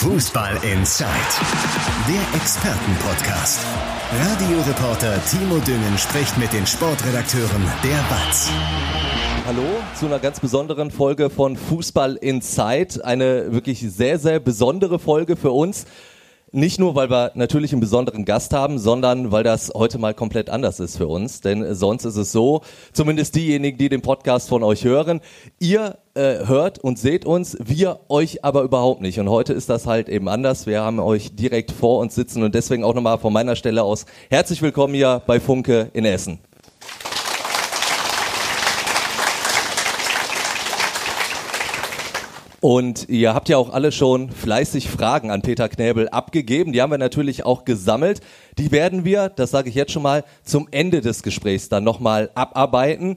Fußball 0.00 0.54
Inside, 0.62 1.10
der 2.08 2.40
Expertenpodcast. 2.40 3.60
Radioreporter 4.10 5.22
Timo 5.26 5.58
Düngen 5.58 5.98
spricht 5.98 6.38
mit 6.38 6.50
den 6.54 6.66
Sportredakteuren 6.66 7.62
der 7.84 8.02
BATS. 8.08 8.50
Hallo 9.46 9.62
zu 9.94 10.06
einer 10.06 10.18
ganz 10.18 10.40
besonderen 10.40 10.90
Folge 10.90 11.28
von 11.28 11.54
Fußball 11.54 12.16
Inside. 12.16 13.04
Eine 13.04 13.52
wirklich 13.52 13.80
sehr, 13.80 14.18
sehr 14.18 14.40
besondere 14.40 14.98
Folge 14.98 15.36
für 15.36 15.50
uns. 15.50 15.84
Nicht 16.52 16.80
nur, 16.80 16.94
weil 16.94 17.10
wir 17.10 17.32
natürlich 17.34 17.72
einen 17.72 17.82
besonderen 17.82 18.24
Gast 18.24 18.54
haben, 18.54 18.78
sondern 18.78 19.30
weil 19.30 19.44
das 19.44 19.70
heute 19.72 19.98
mal 19.98 20.14
komplett 20.14 20.48
anders 20.48 20.80
ist 20.80 20.96
für 20.96 21.08
uns. 21.08 21.42
Denn 21.42 21.74
sonst 21.74 22.06
ist 22.06 22.16
es 22.16 22.32
so, 22.32 22.62
zumindest 22.94 23.36
diejenigen, 23.36 23.76
die 23.76 23.90
den 23.90 24.00
Podcast 24.00 24.48
von 24.48 24.62
euch 24.62 24.84
hören, 24.84 25.20
ihr 25.60 25.98
äh, 26.20 26.46
hört 26.46 26.78
und 26.78 26.98
seht 26.98 27.24
uns, 27.24 27.56
wir 27.58 28.00
euch 28.10 28.44
aber 28.44 28.62
überhaupt 28.62 29.00
nicht. 29.00 29.18
Und 29.18 29.30
heute 29.30 29.54
ist 29.54 29.70
das 29.70 29.86
halt 29.86 30.10
eben 30.10 30.28
anders. 30.28 30.66
Wir 30.66 30.82
haben 30.82 31.00
euch 31.00 31.34
direkt 31.34 31.70
vor 31.72 31.98
uns 31.98 32.14
sitzen 32.14 32.42
und 32.42 32.54
deswegen 32.54 32.84
auch 32.84 32.94
nochmal 32.94 33.16
von 33.16 33.32
meiner 33.32 33.56
Stelle 33.56 33.82
aus 33.82 34.04
herzlich 34.28 34.60
willkommen 34.60 34.92
hier 34.92 35.22
bei 35.26 35.40
Funke 35.40 35.88
in 35.94 36.04
Essen. 36.04 36.38
Und 42.60 43.08
ihr 43.08 43.32
habt 43.32 43.48
ja 43.48 43.56
auch 43.56 43.72
alle 43.72 43.90
schon 43.90 44.28
fleißig 44.30 44.90
Fragen 44.90 45.30
an 45.30 45.40
Peter 45.40 45.70
Knäbel 45.70 46.10
abgegeben. 46.10 46.74
Die 46.74 46.82
haben 46.82 46.90
wir 46.90 46.98
natürlich 46.98 47.46
auch 47.46 47.64
gesammelt. 47.64 48.20
Die 48.58 48.70
werden 48.70 49.06
wir, 49.06 49.30
das 49.30 49.50
sage 49.50 49.70
ich 49.70 49.74
jetzt 49.74 49.92
schon 49.92 50.02
mal, 50.02 50.24
zum 50.44 50.68
Ende 50.70 51.00
des 51.00 51.22
Gesprächs 51.22 51.70
dann 51.70 51.84
nochmal 51.84 52.30
abarbeiten. 52.34 53.16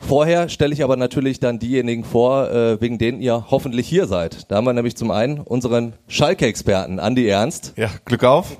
Vorher 0.00 0.48
stelle 0.48 0.72
ich 0.72 0.82
aber 0.82 0.96
natürlich 0.96 1.38
dann 1.38 1.58
diejenigen 1.58 2.04
vor, 2.04 2.50
äh, 2.50 2.80
wegen 2.80 2.98
denen 2.98 3.20
ihr 3.20 3.46
hoffentlich 3.50 3.86
hier 3.86 4.06
seid. 4.06 4.50
Da 4.50 4.56
haben 4.56 4.64
wir 4.64 4.72
nämlich 4.72 4.96
zum 4.96 5.10
einen 5.10 5.38
unseren 5.38 5.92
Schalke-Experten, 6.08 6.98
Andi 6.98 7.28
Ernst. 7.28 7.74
Ja, 7.76 7.90
Glück 8.04 8.24
auf. 8.24 8.56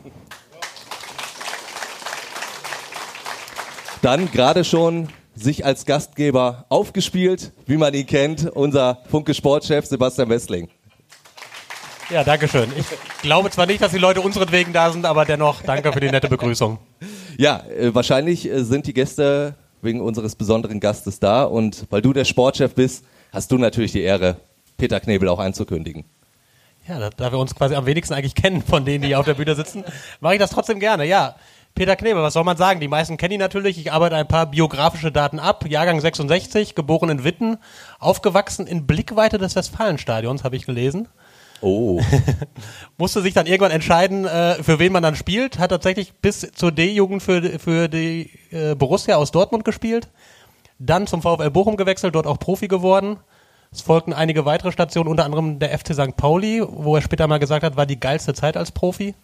Dann 4.03 4.31
gerade 4.31 4.65
schon 4.65 5.09
sich 5.35 5.65
als 5.65 5.87
Gastgeber 5.87 6.67
aufgespielt, 6.69 7.53
wie 7.67 7.77
man 7.77 7.95
ihn 7.95 8.07
kennt, 8.07 8.49
unser 8.51 8.99
Funke 9.11 9.35
Sportchef 9.35 9.87
Sebastian 9.87 10.29
Westling. 10.29 10.69
Ja, 12.11 12.25
danke 12.25 12.49
schön. 12.49 12.69
Ich 12.77 12.87
glaube 13.23 13.51
zwar 13.51 13.67
nicht, 13.67 13.81
dass 13.81 13.93
die 13.93 13.99
Leute 13.99 14.21
unseretwegen 14.21 14.73
da 14.73 14.91
sind, 14.91 15.07
aber 15.07 15.25
dennoch 15.25 15.63
danke 15.63 15.93
für 15.93 16.01
die 16.01 16.11
nette 16.11 16.29
Begrüßung. 16.29 16.79
Ja, 17.39 17.63
äh, 17.69 17.95
wahrscheinlich 17.95 18.47
äh, 18.51 18.65
sind 18.65 18.87
die 18.87 18.93
Gäste 18.93 19.55
wegen 19.83 20.01
unseres 20.01 20.37
besonderen 20.37 20.81
Gastes 20.81 21.21
da 21.21 21.45
und 21.45 21.87
weil 21.91 22.03
du 22.03 22.13
der 22.13 22.25
Sportchef 22.25 22.75
bist, 22.75 23.05
hast 23.33 23.51
du 23.53 23.59
natürlich 23.59 23.93
die 23.93 24.03
Ehre, 24.03 24.37
Peter 24.77 25.01
Knebel 25.01 25.29
auch 25.29 25.39
einzukündigen. 25.39 26.05
Ja, 26.89 27.11
da, 27.11 27.31
wir 27.31 27.39
uns 27.39 27.55
quasi 27.55 27.75
am 27.75 27.87
wenigsten 27.87 28.15
eigentlich 28.15 28.35
kennen 28.35 28.63
von 28.63 28.85
denen, 28.85 29.05
die 29.05 29.15
auf 29.15 29.27
der 29.27 29.35
Bühne 29.35 29.55
sitzen, 29.55 29.85
mache 30.21 30.35
ich 30.35 30.41
das 30.41 30.51
trotzdem 30.51 30.81
gerne. 30.81 31.05
Ja, 31.05 31.37
Peter 31.75 31.97
Knebel, 31.97 32.23
was 32.23 32.35
soll 32.35 32.45
man 32.45 32.57
sagen? 32.57 32.81
Die 32.81 32.89
meisten 32.89 33.17
kennen 33.17 33.35
ihn 33.35 33.41
natürlich. 33.41 33.79
Ich 33.79 33.93
arbeite 33.93 34.17
ein 34.17 34.27
paar 34.29 34.47
biografische 34.47 35.13
Daten 35.13 35.39
ab. 35.39 35.67
Jahrgang 35.69 36.01
66, 36.01 36.75
geboren 36.75 37.11
in 37.11 37.25
Witten, 37.25 37.59
aufgewachsen 37.99 38.67
in 38.67 38.87
Blickweite 38.87 39.39
des 39.39 39.57
Westfalenstadions, 39.57 40.43
habe 40.43 40.57
ich 40.57 40.67
gelesen. 40.67 41.09
Oh. 41.61 42.01
Musste 42.97 43.21
sich 43.23 43.35
dann 43.35 43.47
irgendwann 43.47 43.71
entscheiden, 43.71 44.25
äh, 44.25 44.63
für 44.63 44.79
wen 44.79 44.93
man 44.93 45.03
dann 45.03 45.17
spielt. 45.17 45.59
Hat 45.59 45.71
tatsächlich 45.71 46.15
bis 46.15 46.51
zur 46.55 46.73
D-Jugend 46.73 47.23
für, 47.23 47.59
für 47.59 47.89
die 47.89 48.31
äh, 48.51 48.75
Borussia 48.75 49.17
aus 49.17 49.31
Dortmund 49.31 49.65
gespielt. 49.65 50.09
Dann 50.79 51.07
zum 51.07 51.21
VfL 51.21 51.51
Bochum 51.51 51.77
gewechselt, 51.77 52.15
dort 52.15 52.27
auch 52.27 52.39
Profi 52.39 52.69
geworden. 52.69 53.19
Es 53.73 53.83
folgten 53.83 54.13
einige 54.13 54.45
weitere 54.45 54.73
Stationen, 54.73 55.09
unter 55.09 55.25
anderem 55.25 55.59
der 55.59 55.79
FC 55.79 55.95
St. 55.95 56.17
Pauli, 56.17 56.63
wo 56.67 56.97
er 56.97 57.03
später 57.03 57.29
mal 57.29 57.39
gesagt 57.39 57.63
hat, 57.63 57.77
war 57.77 57.87
die 57.87 58.01
geilste 58.01 58.35
Zeit 58.35 58.57
als 58.57 58.73
Profi. 58.73 59.15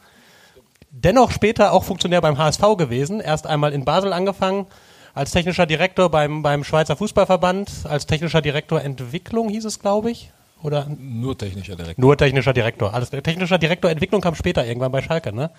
Dennoch 0.91 1.31
später 1.31 1.73
auch 1.73 1.85
Funktionär 1.85 2.21
beim 2.21 2.39
HSV 2.39 2.63
gewesen. 2.79 3.21
Erst 3.21 3.47
einmal 3.47 3.73
in 3.73 3.85
Basel 3.85 4.13
angefangen, 4.13 4.67
als 5.15 5.31
technischer 5.31 5.67
Direktor 5.67 6.11
beim, 6.11 6.43
beim 6.43 6.63
Schweizer 6.63 6.97
Fußballverband, 6.97 7.87
als 7.89 8.07
technischer 8.07 8.43
Direktor 8.43 8.83
Entwicklung 8.83 9.49
hieß 9.49 9.65
es, 9.65 9.81
glaube 9.81 10.11
ich. 10.11 10.31
Oder? 10.63 10.87
Nur 10.99 11.37
technischer 11.37 11.77
Direktor. 11.77 12.05
Nur 12.05 12.17
technischer 12.17 12.53
Direktor. 12.53 12.95
Alles, 12.95 13.11
technischer 13.11 13.59
Direktor 13.59 13.91
Entwicklung 13.91 14.21
kam 14.21 14.35
später 14.35 14.67
irgendwann 14.67 14.93
bei 14.93 15.03
Schalke, 15.03 15.33
ne? 15.33 15.51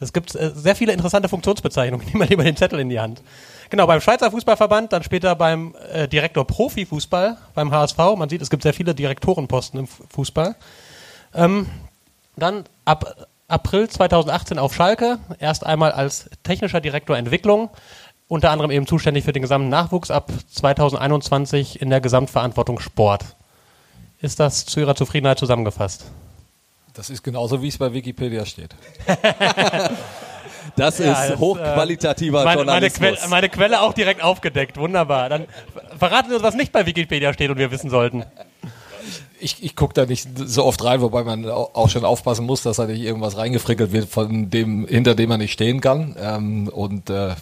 Es 0.00 0.12
gibt 0.12 0.34
äh, 0.34 0.50
sehr 0.54 0.74
viele 0.74 0.92
interessante 0.92 1.28
Funktionsbezeichnungen. 1.28 2.06
Nimm 2.10 2.18
mal 2.18 2.28
lieber 2.28 2.44
den 2.44 2.56
Zettel 2.56 2.80
in 2.80 2.88
die 2.88 2.98
Hand. 2.98 3.22
Genau, 3.70 3.86
beim 3.86 4.00
Schweizer 4.00 4.30
Fußballverband, 4.30 4.92
dann 4.92 5.02
später 5.02 5.34
beim 5.36 5.74
äh, 5.92 6.08
Direktor 6.08 6.46
Profifußball 6.46 7.36
beim 7.54 7.70
HSV. 7.70 7.98
Man 8.16 8.28
sieht, 8.28 8.42
es 8.42 8.50
gibt 8.50 8.62
sehr 8.62 8.74
viele 8.74 8.94
Direktorenposten 8.94 9.80
im 9.80 9.86
Fußball. 9.86 10.56
Ähm, 11.34 11.66
dann 12.36 12.64
ab 12.84 13.28
April 13.48 13.88
2018 13.88 14.58
auf 14.58 14.74
Schalke, 14.74 15.18
erst 15.38 15.64
einmal 15.64 15.92
als 15.92 16.30
technischer 16.42 16.80
Direktor 16.80 17.16
Entwicklung, 17.16 17.70
unter 18.28 18.50
anderem 18.50 18.70
eben 18.70 18.86
zuständig 18.86 19.24
für 19.24 19.32
den 19.32 19.42
gesamten 19.42 19.68
Nachwuchs, 19.68 20.10
ab 20.10 20.32
2021 20.50 21.80
in 21.80 21.90
der 21.90 22.00
Gesamtverantwortung 22.00 22.80
Sport. 22.80 23.36
Ist 24.22 24.38
das 24.38 24.64
zu 24.64 24.78
Ihrer 24.78 24.94
Zufriedenheit 24.94 25.38
zusammengefasst? 25.38 26.04
Das 26.94 27.10
ist 27.10 27.22
genauso, 27.22 27.60
wie 27.60 27.68
es 27.68 27.76
bei 27.76 27.92
Wikipedia 27.92 28.46
steht. 28.46 28.74
das 30.76 30.98
ja, 30.98 31.12
ist 31.12 31.32
das, 31.32 31.38
hochqualitativer 31.38 32.44
meine, 32.44 32.56
Journalismus. 32.58 33.00
Meine 33.00 33.16
Quelle, 33.16 33.30
meine 33.30 33.48
Quelle 33.48 33.80
auch 33.80 33.92
direkt 33.92 34.22
aufgedeckt. 34.22 34.76
Wunderbar. 34.76 35.28
Dann 35.28 35.46
verraten 35.98 36.28
Sie 36.28 36.36
uns, 36.36 36.44
was 36.44 36.54
nicht 36.54 36.70
bei 36.70 36.86
Wikipedia 36.86 37.32
steht 37.32 37.50
und 37.50 37.58
wir 37.58 37.72
wissen 37.72 37.90
sollten 37.90 38.24
ich, 39.42 39.62
ich 39.62 39.76
gucke 39.76 39.94
da 39.94 40.06
nicht 40.06 40.28
so 40.36 40.64
oft 40.64 40.82
rein, 40.84 41.00
wobei 41.00 41.24
man 41.24 41.48
auch 41.48 41.88
schon 41.88 42.04
aufpassen 42.04 42.46
muss, 42.46 42.62
dass 42.62 42.76
da 42.76 42.86
nicht 42.86 43.02
irgendwas 43.02 43.36
reingefrickelt 43.36 43.92
wird, 43.92 44.08
von 44.08 44.50
dem, 44.50 44.86
hinter 44.86 45.14
dem 45.14 45.28
man 45.28 45.40
nicht 45.40 45.52
stehen 45.52 45.80
kann. 45.80 46.16
Ähm, 46.18 46.68
und 46.68 47.10
äh, 47.10 47.34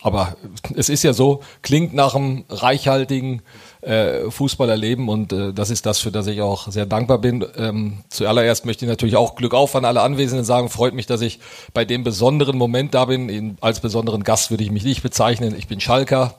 aber 0.00 0.36
es 0.76 0.88
ist 0.88 1.02
ja 1.02 1.12
so, 1.12 1.40
klingt 1.62 1.94
nach 1.94 2.14
einem 2.14 2.44
reichhaltigen 2.48 3.42
äh, 3.80 4.30
Fußballerleben 4.30 5.08
und 5.08 5.32
äh, 5.32 5.52
das 5.52 5.70
ist 5.70 5.86
das, 5.86 6.00
für 6.00 6.10
das 6.10 6.26
ich 6.26 6.40
auch 6.40 6.70
sehr 6.70 6.86
dankbar 6.86 7.18
bin. 7.18 7.46
Ähm, 7.56 7.98
zuallererst 8.08 8.66
möchte 8.66 8.84
ich 8.84 8.88
natürlich 8.88 9.16
auch 9.16 9.36
Glück 9.36 9.54
auf 9.54 9.76
an 9.76 9.84
alle 9.84 10.02
Anwesenden 10.02 10.44
sagen. 10.44 10.68
Freut 10.68 10.94
mich, 10.94 11.06
dass 11.06 11.20
ich 11.20 11.38
bei 11.74 11.84
dem 11.84 12.02
besonderen 12.02 12.58
Moment 12.58 12.94
da 12.94 13.04
bin. 13.04 13.28
In, 13.28 13.56
als 13.60 13.80
besonderen 13.80 14.24
Gast 14.24 14.50
würde 14.50 14.64
ich 14.64 14.70
mich 14.70 14.84
nicht 14.84 15.02
bezeichnen. 15.02 15.54
Ich 15.56 15.68
bin 15.68 15.80
Schalker, 15.80 16.34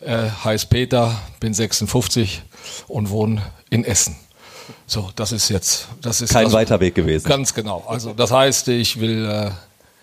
äh, 0.00 0.28
heiß 0.44 0.66
Peter, 0.66 1.16
bin 1.38 1.54
56 1.54 2.42
und 2.88 3.10
wohne 3.10 3.42
in 3.70 3.84
Essen. 3.84 4.16
So, 4.86 5.10
das 5.14 5.30
ist 5.30 5.50
jetzt, 5.50 5.88
das 6.02 6.20
ist 6.22 6.32
kein 6.32 6.46
also, 6.46 6.56
weiter 6.56 6.80
Weg 6.80 6.94
gewesen. 6.94 7.28
Ganz 7.28 7.54
genau. 7.54 7.84
Also 7.86 8.14
das 8.14 8.32
heißt, 8.32 8.68
ich 8.68 8.98
will, 8.98 9.24
äh, 9.26 9.50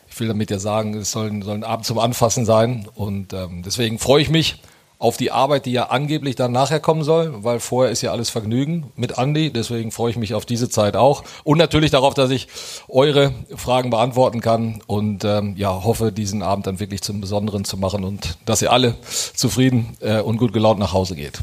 ich 0.09 0.19
will 0.19 0.27
damit 0.27 0.51
ja 0.51 0.59
sagen, 0.59 0.93
es 0.95 1.11
soll, 1.11 1.43
soll 1.43 1.55
ein 1.55 1.63
Abend 1.63 1.85
zum 1.85 1.99
Anfassen 1.99 2.45
sein 2.45 2.87
und 2.95 3.33
ähm, 3.33 3.63
deswegen 3.65 3.99
freue 3.99 4.21
ich 4.21 4.29
mich 4.29 4.61
auf 5.01 5.17
die 5.17 5.31
Arbeit, 5.31 5.65
die 5.65 5.71
ja 5.71 5.85
angeblich 5.85 6.35
dann 6.35 6.51
nachher 6.51 6.79
kommen 6.79 7.03
soll, 7.03 7.43
weil 7.43 7.59
vorher 7.59 7.91
ist 7.91 8.03
ja 8.03 8.11
alles 8.11 8.29
Vergnügen 8.29 8.91
mit 8.95 9.17
Andi. 9.17 9.51
Deswegen 9.51 9.91
freue 9.91 10.11
ich 10.11 10.17
mich 10.17 10.35
auf 10.35 10.45
diese 10.45 10.69
Zeit 10.69 10.95
auch 10.95 11.23
und 11.43 11.57
natürlich 11.57 11.89
darauf, 11.89 12.13
dass 12.13 12.29
ich 12.29 12.47
eure 12.87 13.33
Fragen 13.55 13.89
beantworten 13.89 14.41
kann 14.41 14.83
und 14.85 15.25
ähm, 15.25 15.55
ja 15.57 15.83
hoffe, 15.83 16.11
diesen 16.11 16.43
Abend 16.43 16.67
dann 16.67 16.79
wirklich 16.79 17.01
zum 17.01 17.19
Besonderen 17.19 17.65
zu 17.65 17.77
machen 17.77 18.03
und 18.03 18.37
dass 18.45 18.61
ihr 18.61 18.71
alle 18.71 18.93
zufrieden 19.33 19.97
äh, 20.01 20.21
und 20.21 20.37
gut 20.37 20.53
gelaunt 20.53 20.79
nach 20.79 20.93
Hause 20.93 21.15
geht. 21.15 21.41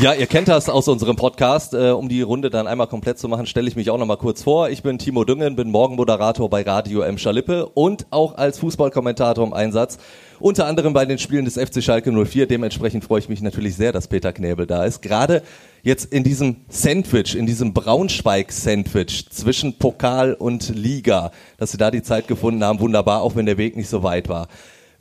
Ja, 0.00 0.14
ihr 0.14 0.26
kennt 0.26 0.48
das 0.48 0.70
aus 0.70 0.88
unserem 0.88 1.16
Podcast. 1.16 1.74
Äh, 1.74 1.90
um 1.90 2.08
die 2.08 2.22
Runde 2.22 2.48
dann 2.48 2.66
einmal 2.66 2.86
komplett 2.86 3.18
zu 3.18 3.28
machen, 3.28 3.44
stelle 3.44 3.68
ich 3.68 3.76
mich 3.76 3.90
auch 3.90 3.98
noch 3.98 4.06
mal 4.06 4.16
kurz 4.16 4.42
vor. 4.42 4.70
Ich 4.70 4.82
bin 4.82 4.98
Timo 4.98 5.24
Düngen, 5.24 5.56
bin 5.56 5.70
Morgenmoderator 5.70 6.48
bei 6.48 6.62
Radio 6.62 7.02
M. 7.02 7.18
Schalippe 7.18 7.66
und 7.66 8.06
auch 8.08 8.38
als 8.38 8.58
Fußballkommentator 8.60 9.46
im 9.46 9.52
Einsatz. 9.52 9.98
Unter 10.38 10.64
anderem 10.64 10.94
bei 10.94 11.04
den 11.04 11.18
Spielen 11.18 11.44
des 11.44 11.58
FC 11.58 11.82
Schalke 11.82 12.12
04. 12.12 12.46
Dementsprechend 12.46 13.04
freue 13.04 13.18
ich 13.18 13.28
mich 13.28 13.42
natürlich 13.42 13.76
sehr, 13.76 13.92
dass 13.92 14.08
Peter 14.08 14.32
Knäbel 14.32 14.66
da 14.66 14.86
ist. 14.86 15.02
Gerade 15.02 15.42
jetzt 15.82 16.10
in 16.10 16.24
diesem 16.24 16.64
Sandwich, 16.70 17.36
in 17.36 17.44
diesem 17.44 17.74
Braunschweig-Sandwich 17.74 19.28
zwischen 19.28 19.76
Pokal 19.76 20.32
und 20.32 20.74
Liga, 20.74 21.30
dass 21.58 21.72
Sie 21.72 21.76
da 21.76 21.90
die 21.90 22.02
Zeit 22.02 22.26
gefunden 22.26 22.64
haben. 22.64 22.80
Wunderbar, 22.80 23.20
auch 23.20 23.36
wenn 23.36 23.44
der 23.44 23.58
Weg 23.58 23.76
nicht 23.76 23.90
so 23.90 24.02
weit 24.02 24.30
war. 24.30 24.48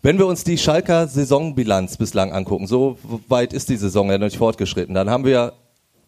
Wenn 0.01 0.17
wir 0.17 0.27
uns 0.27 0.45
die 0.45 0.57
Schalker 0.57 1.07
Saisonbilanz 1.07 1.97
bislang 1.97 2.31
angucken, 2.31 2.67
so 2.67 2.97
weit 3.27 3.51
ist 3.51 3.67
die 3.67 3.75
Saison 3.75 4.09
ja 4.09 4.17
noch 4.17 4.27
nicht 4.27 4.37
fortgeschritten, 4.37 4.95
dann 4.95 5.09
haben 5.09 5.25
wir 5.25 5.53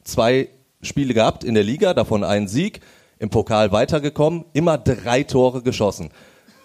zwei 0.05 0.47
Spiele 0.81 1.13
gehabt 1.13 1.43
in 1.43 1.55
der 1.55 1.63
Liga, 1.63 1.93
davon 1.93 2.23
einen 2.23 2.47
Sieg, 2.47 2.79
im 3.19 3.29
Pokal 3.29 3.73
weitergekommen, 3.73 4.45
immer 4.53 4.77
drei 4.77 5.23
Tore 5.23 5.61
geschossen. 5.61 6.09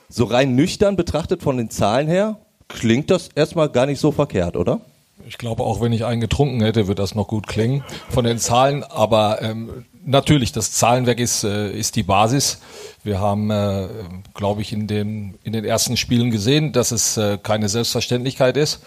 So 0.09 0.25
rein 0.25 0.55
nüchtern 0.55 0.95
betrachtet 0.95 1.43
von 1.43 1.57
den 1.57 1.69
Zahlen 1.69 2.07
her, 2.07 2.39
klingt 2.69 3.11
das 3.11 3.29
erstmal 3.35 3.71
gar 3.71 3.87
nicht 3.87 3.99
so 3.99 4.13
verkehrt, 4.13 4.57
oder? 4.57 4.81
Ich 5.27 5.37
glaube, 5.37 5.65
auch 5.65 5.81
wenn 5.81 5.93
ich 5.93 6.05
einen 6.05 6.21
getrunken 6.21 6.61
hätte, 6.61 6.87
wird 6.87 7.01
das 7.01 7.17
noch 7.17 7.27
gut 7.27 7.49
klingen 7.49 7.83
von 8.09 8.25
den 8.25 8.39
Zahlen. 8.39 8.85
Aber 8.85 9.43
ähm, 9.43 9.85
natürlich, 10.07 10.53
das 10.53 10.73
Zahlenwerk 10.73 11.21
ist, 11.21 11.45
äh, 11.45 11.71
ist 11.71 11.97
die 11.97 12.03
Basis. 12.03 12.59
Wir 13.05 13.21
haben, 13.21 13.51
äh, 13.51 13.89
glaube 14.35 14.63
ich, 14.63 14.73
in 14.73 14.87
den, 14.87 15.39
in 15.43 15.53
den 15.53 15.65
ersten 15.65 15.97
Spielen 15.97 16.31
gesehen, 16.31 16.73
dass 16.73 16.93
es 16.93 17.17
äh, 17.17 17.39
keine 17.43 17.69
Selbstverständlichkeit 17.69 18.57
ist, 18.57 18.81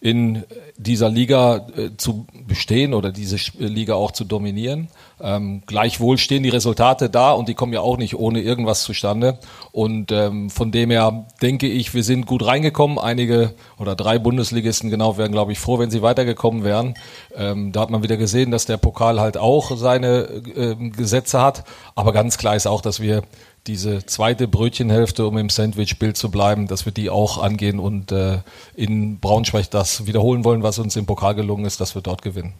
in 0.00 0.44
dieser 0.76 1.08
Liga 1.08 1.66
zu 1.96 2.26
bestehen 2.46 2.94
oder 2.94 3.10
diese 3.10 3.36
Liga 3.58 3.94
auch 3.94 4.12
zu 4.12 4.24
dominieren. 4.24 4.88
Ähm, 5.18 5.62
gleichwohl 5.66 6.18
stehen 6.18 6.42
die 6.42 6.50
Resultate 6.50 7.08
da 7.08 7.32
und 7.32 7.48
die 7.48 7.54
kommen 7.54 7.72
ja 7.72 7.80
auch 7.80 7.96
nicht 7.96 8.16
ohne 8.16 8.40
irgendwas 8.40 8.82
zustande. 8.82 9.38
Und 9.72 10.12
ähm, 10.12 10.50
von 10.50 10.70
dem 10.70 10.90
her 10.90 11.26
denke 11.40 11.66
ich, 11.66 11.94
wir 11.94 12.04
sind 12.04 12.26
gut 12.26 12.44
reingekommen. 12.44 12.98
Einige 12.98 13.54
oder 13.78 13.96
drei 13.96 14.18
Bundesligisten 14.18 14.90
genau 14.90 15.16
wären, 15.16 15.32
glaube 15.32 15.52
ich, 15.52 15.58
froh, 15.58 15.78
wenn 15.78 15.90
sie 15.90 16.02
weitergekommen 16.02 16.64
wären. 16.64 16.94
Ähm, 17.34 17.72
da 17.72 17.80
hat 17.80 17.90
man 17.90 18.02
wieder 18.02 18.16
gesehen, 18.18 18.50
dass 18.50 18.66
der 18.66 18.76
Pokal 18.76 19.18
halt 19.20 19.38
auch 19.38 19.76
seine 19.76 20.24
äh, 20.54 20.74
Gesetze 20.90 21.40
hat. 21.40 21.64
Aber 21.94 22.12
ganz 22.12 22.36
klar 22.36 22.56
ist 22.56 22.66
auch, 22.66 22.82
dass 22.82 23.00
wir 23.00 23.22
diese 23.66 24.04
zweite 24.06 24.46
Brötchenhälfte, 24.46 25.26
um 25.26 25.38
im 25.38 25.48
Sandwich-Bild 25.48 26.16
zu 26.16 26.30
bleiben, 26.30 26.68
dass 26.68 26.84
wir 26.84 26.92
die 26.92 27.10
auch 27.10 27.42
angehen 27.42 27.80
und 27.80 28.12
äh, 28.12 28.38
in 28.74 29.18
Braunschweig 29.18 29.70
das 29.70 30.06
wiederholen 30.06 30.44
wollen, 30.44 30.62
was 30.62 30.78
uns 30.78 30.94
im 30.94 31.06
Pokal 31.06 31.34
gelungen 31.34 31.64
ist, 31.64 31.80
dass 31.80 31.94
wir 31.94 32.02
dort 32.02 32.22
gewinnen. 32.22 32.54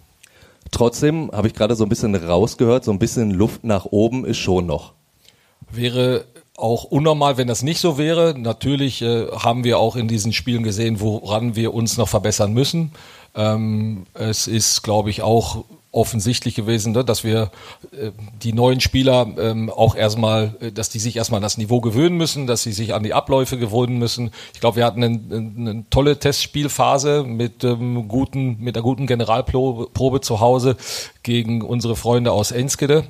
Trotzdem 0.70 1.30
habe 1.32 1.48
ich 1.48 1.54
gerade 1.54 1.76
so 1.76 1.84
ein 1.84 1.88
bisschen 1.88 2.14
rausgehört, 2.14 2.84
so 2.84 2.92
ein 2.92 2.98
bisschen 2.98 3.30
Luft 3.30 3.64
nach 3.64 3.86
oben 3.86 4.24
ist 4.24 4.38
schon 4.38 4.66
noch. 4.66 4.92
Wäre 5.70 6.24
auch 6.56 6.84
unnormal, 6.84 7.36
wenn 7.36 7.48
das 7.48 7.62
nicht 7.62 7.80
so 7.80 7.98
wäre. 7.98 8.34
Natürlich 8.36 9.02
äh, 9.02 9.26
haben 9.28 9.64
wir 9.64 9.78
auch 9.78 9.96
in 9.96 10.08
diesen 10.08 10.32
Spielen 10.32 10.62
gesehen, 10.62 11.00
woran 11.00 11.54
wir 11.54 11.74
uns 11.74 11.96
noch 11.96 12.08
verbessern 12.08 12.52
müssen. 12.52 12.92
Ähm, 13.34 14.06
es 14.14 14.46
ist, 14.46 14.82
glaube 14.82 15.10
ich, 15.10 15.22
auch 15.22 15.64
offensichtlich 15.96 16.54
gewesen, 16.54 16.92
ne, 16.92 17.04
dass 17.04 17.24
wir 17.24 17.50
äh, 17.92 18.10
die 18.42 18.52
neuen 18.52 18.80
Spieler 18.80 19.26
ähm, 19.38 19.70
auch 19.70 19.96
erstmal, 19.96 20.54
äh, 20.60 20.70
dass 20.70 20.90
die 20.90 20.98
sich 20.98 21.16
erstmal 21.16 21.38
an 21.38 21.42
das 21.42 21.56
Niveau 21.56 21.80
gewöhnen 21.80 22.16
müssen, 22.16 22.46
dass 22.46 22.62
sie 22.62 22.72
sich 22.72 22.94
an 22.94 23.02
die 23.02 23.14
Abläufe 23.14 23.56
gewöhnen 23.56 23.98
müssen. 23.98 24.30
Ich 24.52 24.60
glaube, 24.60 24.76
wir 24.76 24.84
hatten 24.84 25.02
eine, 25.02 25.20
eine 25.30 25.84
tolle 25.88 26.18
Testspielphase 26.18 27.24
mit 27.24 27.64
ähm, 27.64 28.08
guten, 28.08 28.58
mit 28.60 28.76
einer 28.76 28.82
guten 28.82 29.06
Generalprobe 29.06 30.20
zu 30.20 30.40
Hause 30.40 30.76
gegen 31.22 31.62
unsere 31.62 31.96
Freunde 31.96 32.30
aus 32.30 32.50
Enskede. 32.50 33.04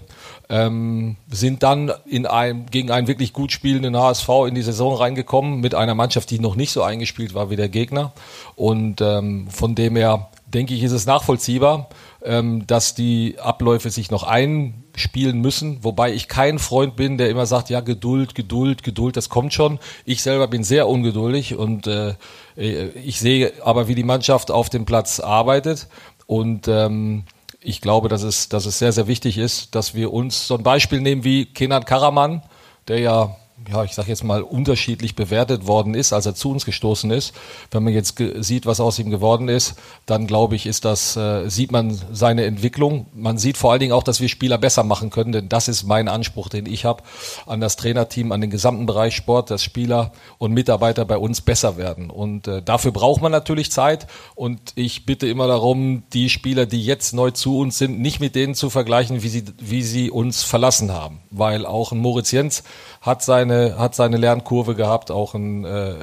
Ähm, 0.48 1.16
sind 1.28 1.64
dann 1.64 1.92
in 2.08 2.24
einem, 2.24 2.66
gegen 2.66 2.92
einen 2.92 3.08
wirklich 3.08 3.32
gut 3.32 3.50
spielenden 3.50 3.96
HSV 3.96 4.28
in 4.46 4.54
die 4.54 4.62
Saison 4.62 4.94
reingekommen 4.94 5.60
mit 5.60 5.74
einer 5.74 5.96
Mannschaft, 5.96 6.30
die 6.30 6.38
noch 6.38 6.54
nicht 6.54 6.70
so 6.70 6.84
eingespielt 6.84 7.34
war 7.34 7.50
wie 7.50 7.56
der 7.56 7.68
Gegner. 7.68 8.12
Und 8.54 9.00
ähm, 9.00 9.48
von 9.50 9.74
dem 9.74 9.96
her 9.96 10.28
denke 10.46 10.74
ich, 10.74 10.84
ist 10.84 10.92
es 10.92 11.06
nachvollziehbar, 11.06 11.88
ähm, 12.26 12.66
dass 12.66 12.94
die 12.94 13.36
Abläufe 13.38 13.90
sich 13.90 14.10
noch 14.10 14.24
einspielen 14.24 15.40
müssen, 15.40 15.84
wobei 15.84 16.12
ich 16.12 16.28
kein 16.28 16.58
Freund 16.58 16.96
bin, 16.96 17.18
der 17.18 17.30
immer 17.30 17.46
sagt, 17.46 17.70
ja, 17.70 17.80
Geduld, 17.80 18.34
Geduld, 18.34 18.82
Geduld, 18.82 19.16
das 19.16 19.28
kommt 19.28 19.54
schon. 19.54 19.78
Ich 20.04 20.22
selber 20.22 20.48
bin 20.48 20.64
sehr 20.64 20.88
ungeduldig 20.88 21.54
und 21.54 21.86
äh, 21.86 22.14
ich 22.56 23.20
sehe 23.20 23.52
aber, 23.64 23.88
wie 23.88 23.94
die 23.94 24.02
Mannschaft 24.02 24.50
auf 24.50 24.70
dem 24.70 24.84
Platz 24.84 25.20
arbeitet 25.20 25.88
und 26.26 26.66
ähm, 26.68 27.24
ich 27.60 27.80
glaube, 27.80 28.08
dass 28.08 28.22
es, 28.22 28.48
dass 28.48 28.66
es 28.66 28.78
sehr, 28.78 28.92
sehr 28.92 29.06
wichtig 29.06 29.38
ist, 29.38 29.74
dass 29.74 29.94
wir 29.94 30.12
uns 30.12 30.46
so 30.46 30.56
ein 30.56 30.62
Beispiel 30.62 31.00
nehmen 31.00 31.24
wie 31.24 31.46
Kenan 31.46 31.84
Karaman, 31.84 32.42
der 32.88 33.00
ja 33.00 33.36
ja, 33.68 33.84
ich 33.84 33.92
sage 33.92 34.08
jetzt 34.08 34.22
mal, 34.22 34.42
unterschiedlich 34.42 35.16
bewertet 35.16 35.66
worden 35.66 35.94
ist, 35.94 36.12
als 36.12 36.26
er 36.26 36.34
zu 36.34 36.50
uns 36.50 36.66
gestoßen 36.66 37.10
ist. 37.10 37.34
Wenn 37.70 37.82
man 37.84 37.92
jetzt 37.94 38.22
sieht, 38.40 38.66
was 38.66 38.80
aus 38.80 38.98
ihm 38.98 39.10
geworden 39.10 39.48
ist, 39.48 39.76
dann 40.04 40.26
glaube 40.26 40.56
ich, 40.56 40.66
ist 40.66 40.84
das, 40.84 41.16
äh, 41.16 41.48
sieht 41.48 41.72
man 41.72 41.98
seine 42.12 42.44
Entwicklung. 42.44 43.06
Man 43.14 43.38
sieht 43.38 43.56
vor 43.56 43.72
allen 43.72 43.80
Dingen 43.80 43.92
auch, 43.92 44.02
dass 44.02 44.20
wir 44.20 44.28
Spieler 44.28 44.58
besser 44.58 44.84
machen 44.84 45.08
können, 45.08 45.32
denn 45.32 45.48
das 45.48 45.68
ist 45.68 45.84
mein 45.84 46.08
Anspruch, 46.08 46.48
den 46.48 46.66
ich 46.66 46.84
habe 46.84 47.02
an 47.46 47.60
das 47.60 47.76
Trainerteam, 47.76 48.30
an 48.30 48.42
den 48.42 48.50
gesamten 48.50 48.84
Bereich 48.84 49.16
Sport, 49.16 49.50
dass 49.50 49.64
Spieler 49.64 50.12
und 50.36 50.52
Mitarbeiter 50.52 51.06
bei 51.06 51.16
uns 51.16 51.40
besser 51.40 51.78
werden. 51.78 52.10
Und 52.10 52.46
äh, 52.48 52.62
dafür 52.62 52.92
braucht 52.92 53.22
man 53.22 53.32
natürlich 53.32 53.72
Zeit. 53.72 54.06
Und 54.34 54.60
ich 54.74 55.06
bitte 55.06 55.26
immer 55.26 55.48
darum, 55.48 56.02
die 56.12 56.28
Spieler, 56.28 56.66
die 56.66 56.84
jetzt 56.84 57.14
neu 57.14 57.30
zu 57.30 57.58
uns 57.58 57.78
sind, 57.78 58.00
nicht 58.00 58.20
mit 58.20 58.34
denen 58.34 58.54
zu 58.54 58.68
vergleichen, 58.68 59.22
wie 59.22 59.28
sie, 59.28 59.44
wie 59.58 59.82
sie 59.82 60.10
uns 60.10 60.42
verlassen 60.42 60.92
haben. 60.92 61.20
Weil 61.30 61.64
auch 61.64 61.92
ein 61.92 61.98
Moritz 61.98 62.32
Jens 62.32 62.62
hat 63.06 63.22
seine, 63.22 63.78
hat 63.78 63.94
seine 63.94 64.16
Lernkurve 64.16 64.74
gehabt, 64.74 65.10
auch 65.10 65.34
ein 65.34 65.64
äh, 65.64 65.90
äh, 65.90 66.00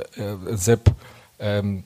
Sepp, 0.51 0.91
ähm, 1.39 1.83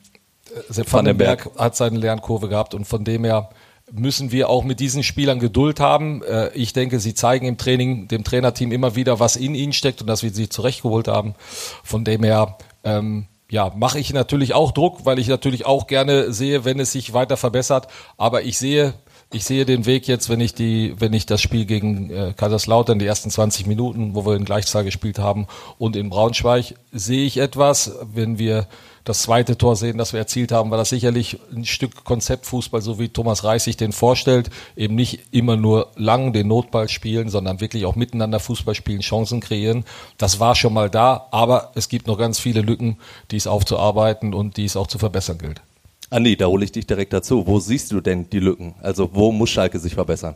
Sepp 0.70 0.94
Van 0.94 1.06
den 1.06 1.18
Berg 1.18 1.50
hat 1.58 1.76
seine 1.76 1.98
Lernkurve 1.98 2.48
gehabt 2.48 2.74
und 2.74 2.86
von 2.86 3.04
dem 3.04 3.24
her 3.24 3.50
müssen 3.92 4.32
wir 4.32 4.50
auch 4.50 4.64
mit 4.64 4.80
diesen 4.80 5.02
Spielern 5.02 5.40
Geduld 5.40 5.80
haben. 5.80 6.22
Äh, 6.24 6.50
ich 6.54 6.74
denke, 6.74 7.00
sie 7.00 7.14
zeigen 7.14 7.46
im 7.46 7.58
Training 7.58 8.08
dem 8.08 8.24
Trainerteam 8.24 8.72
immer 8.72 8.96
wieder, 8.96 9.20
was 9.20 9.36
in 9.36 9.56
ihnen 9.56 9.74
steckt 9.74 10.02
und 10.02 10.08
dass 10.08 10.24
wir 10.24 10.32
sie 10.32 10.50
zurechtgeholt 10.50 11.08
haben. 11.08 11.36
Von 11.84 12.04
dem 12.04 12.24
her 12.24 12.58
ähm, 12.84 13.28
ja, 13.50 13.72
mache 13.76 14.00
ich 14.00 14.14
natürlich 14.14 14.54
auch 14.54 14.72
Druck, 14.72 15.06
weil 15.06 15.20
ich 15.20 15.28
natürlich 15.28 15.66
auch 15.66 15.88
gerne 15.88 16.34
sehe, 16.34 16.66
wenn 16.66 16.80
es 16.80 16.92
sich 16.92 17.14
weiter 17.14 17.38
verbessert. 17.38 17.88
Aber 18.18 18.44
ich 18.44 18.58
sehe 18.58 18.94
ich 19.30 19.44
sehe 19.44 19.66
den 19.66 19.86
Weg 19.86 20.08
jetzt, 20.08 20.30
wenn 20.30 20.40
ich 20.40 20.54
die, 20.54 20.96
wenn 21.00 21.12
ich 21.12 21.26
das 21.26 21.42
Spiel 21.42 21.66
gegen 21.66 22.10
äh, 22.10 22.34
Kaiserslautern, 22.36 22.98
die 22.98 23.06
ersten 23.06 23.30
20 23.30 23.68
Minuten, 23.68 24.16
wo 24.16 24.26
wir 24.26 24.36
in 24.36 24.46
Gleichzahl 24.46 24.86
gespielt 24.86 25.20
haben, 25.20 25.48
und 25.78 25.96
in 25.98 26.10
Braunschweig, 26.10 26.76
sehe 26.94 27.26
ich 27.26 27.38
etwas. 27.38 27.92
Wenn 28.14 28.40
wir 28.40 28.68
das 29.04 29.22
zweite 29.22 29.58
Tor 29.58 29.76
sehen, 29.76 29.98
das 29.98 30.14
wir 30.14 30.20
erzielt 30.20 30.52
haben, 30.52 30.72
war 30.72 30.78
das 30.78 30.90
sicherlich 30.90 31.40
ein 31.54 31.66
Stück 31.66 32.06
Konzeptfußball, 32.06 32.82
so 32.82 33.00
wie 33.00 33.10
Thomas 33.10 33.44
Reis 33.44 33.66
sich 33.66 33.76
den 33.76 33.92
vorstellt. 33.92 34.50
Eben 34.78 34.96
nicht 34.96 35.20
immer 35.32 35.58
nur 35.58 35.92
lang 35.96 36.32
den 36.32 36.48
Notball 36.48 36.88
spielen, 36.88 37.30
sondern 37.30 37.60
wirklich 37.60 37.86
auch 37.86 37.96
miteinander 37.96 38.40
Fußball 38.40 38.76
spielen, 38.76 39.02
Chancen 39.02 39.42
kreieren. 39.42 39.84
Das 40.18 40.40
war 40.40 40.56
schon 40.56 40.74
mal 40.74 40.90
da, 40.90 41.28
aber 41.32 41.72
es 41.76 41.90
gibt 41.90 42.08
noch 42.08 42.18
ganz 42.18 42.40
viele 42.40 42.62
Lücken, 42.62 42.98
die 43.32 43.38
es 43.38 43.48
aufzuarbeiten 43.48 44.34
und 44.34 44.56
die 44.56 44.66
es 44.66 44.78
auch 44.78 44.88
zu 44.88 45.00
verbessern 45.00 45.38
gilt. 45.38 45.62
Andi, 46.10 46.38
da 46.38 46.46
hole 46.46 46.64
ich 46.64 46.72
dich 46.72 46.88
direkt 46.88 47.14
dazu. 47.14 47.46
Wo 47.48 47.60
siehst 47.60 47.92
du 47.92 48.02
denn 48.02 48.30
die 48.30 48.40
Lücken? 48.40 48.76
Also 48.82 49.10
wo 49.14 49.32
muss 49.32 49.50
Schalke 49.50 49.80
sich 49.80 49.96
verbessern? 49.96 50.36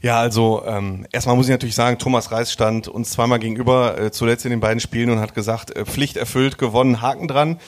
Ja, 0.00 0.20
also 0.20 0.62
ähm, 0.64 1.06
erstmal 1.10 1.34
muss 1.34 1.46
ich 1.46 1.50
natürlich 1.50 1.74
sagen, 1.74 1.98
Thomas 1.98 2.30
Reis 2.30 2.52
stand 2.52 2.86
uns 2.86 3.10
zweimal 3.10 3.40
gegenüber, 3.40 3.98
äh, 3.98 4.10
zuletzt 4.12 4.44
in 4.44 4.52
den 4.52 4.60
beiden 4.60 4.78
Spielen 4.78 5.10
und 5.10 5.18
hat 5.18 5.34
gesagt, 5.34 5.74
äh, 5.74 5.84
Pflicht 5.84 6.16
erfüllt, 6.16 6.56
gewonnen, 6.56 7.02
Haken 7.02 7.26
dran. 7.26 7.58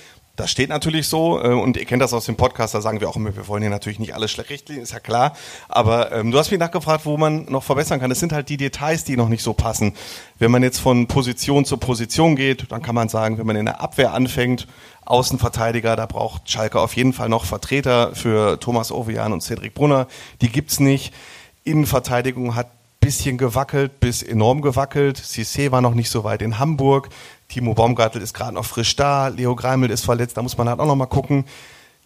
Das 0.41 0.51
steht 0.51 0.71
natürlich 0.71 1.07
so 1.07 1.39
äh, 1.39 1.49
und 1.49 1.77
ihr 1.77 1.85
kennt 1.85 2.01
das 2.01 2.15
aus 2.15 2.25
dem 2.25 2.37
Podcast, 2.37 2.75
da 2.75 2.81
sagen 2.81 2.99
wir 3.03 3.11
auch 3.11 3.17
immer, 3.17 3.37
wir 3.37 3.47
wollen 3.47 3.61
hier 3.61 3.71
natürlich 3.71 3.99
nicht 3.99 4.15
alles 4.15 4.31
schlecht 4.31 4.71
liegen, 4.71 4.81
ist 4.81 4.95
ja 4.95 4.99
klar. 4.99 5.37
Aber 5.69 6.13
ähm, 6.13 6.31
du 6.31 6.39
hast 6.39 6.51
mich 6.51 6.59
nachgefragt, 6.59 7.05
wo 7.05 7.19
man 7.19 7.45
noch 7.51 7.63
verbessern 7.63 8.01
kann. 8.01 8.11
Es 8.11 8.21
sind 8.21 8.33
halt 8.33 8.49
die 8.49 8.57
Details, 8.57 9.05
die 9.05 9.19
noch 9.19 9.29
nicht 9.29 9.43
so 9.43 9.53
passen. 9.53 9.93
Wenn 10.39 10.51
man 10.51 10.63
jetzt 10.63 10.79
von 10.79 11.09
Position 11.09 11.67
zu 11.67 11.77
Position 11.77 12.37
geht, 12.37 12.73
dann 12.73 12.81
kann 12.81 12.95
man 12.95 13.11
sagen, 13.11 13.37
wenn 13.37 13.47
man 13.47 13.57
in 13.57 13.67
der 13.67 13.83
Abwehr 13.83 14.15
anfängt, 14.15 14.67
Außenverteidiger, 15.05 15.95
da 15.95 16.07
braucht 16.07 16.51
Schalke 16.51 16.81
auf 16.81 16.97
jeden 16.97 17.13
Fall 17.13 17.29
noch 17.29 17.45
Vertreter 17.45 18.15
für 18.15 18.59
Thomas 18.61 18.93
Ovian 18.93 19.35
und 19.35 19.43
Cedric 19.43 19.75
Brunner. 19.75 20.07
Die 20.41 20.49
gibt's 20.49 20.81
nicht. 20.81 21.13
Innenverteidigung 21.65 22.55
hat 22.55 22.69
bisschen 23.01 23.39
gewackelt, 23.39 24.01
bis 24.01 24.23
enorm 24.23 24.63
gewackelt. 24.63 25.19
Cissé 25.19 25.71
war 25.71 25.81
noch 25.81 25.95
nicht 25.95 26.11
so 26.11 26.23
weit 26.25 26.43
in 26.43 26.59
Hamburg. 26.59 27.09
Timo 27.51 27.75
Baumgartel 27.75 28.23
ist 28.23 28.33
gerade 28.33 28.55
noch 28.55 28.65
frisch 28.65 28.95
da. 28.97 29.29
Leo 29.29 29.57
Greimel 29.57 29.91
ist 29.91 30.05
verletzt. 30.05 30.37
Da 30.37 30.43
muss 30.43 30.57
man 30.57 30.69
halt 30.69 30.79
auch 30.79 30.87
noch 30.87 30.97
mal 30.97 31.07
gucken. 31.07 31.45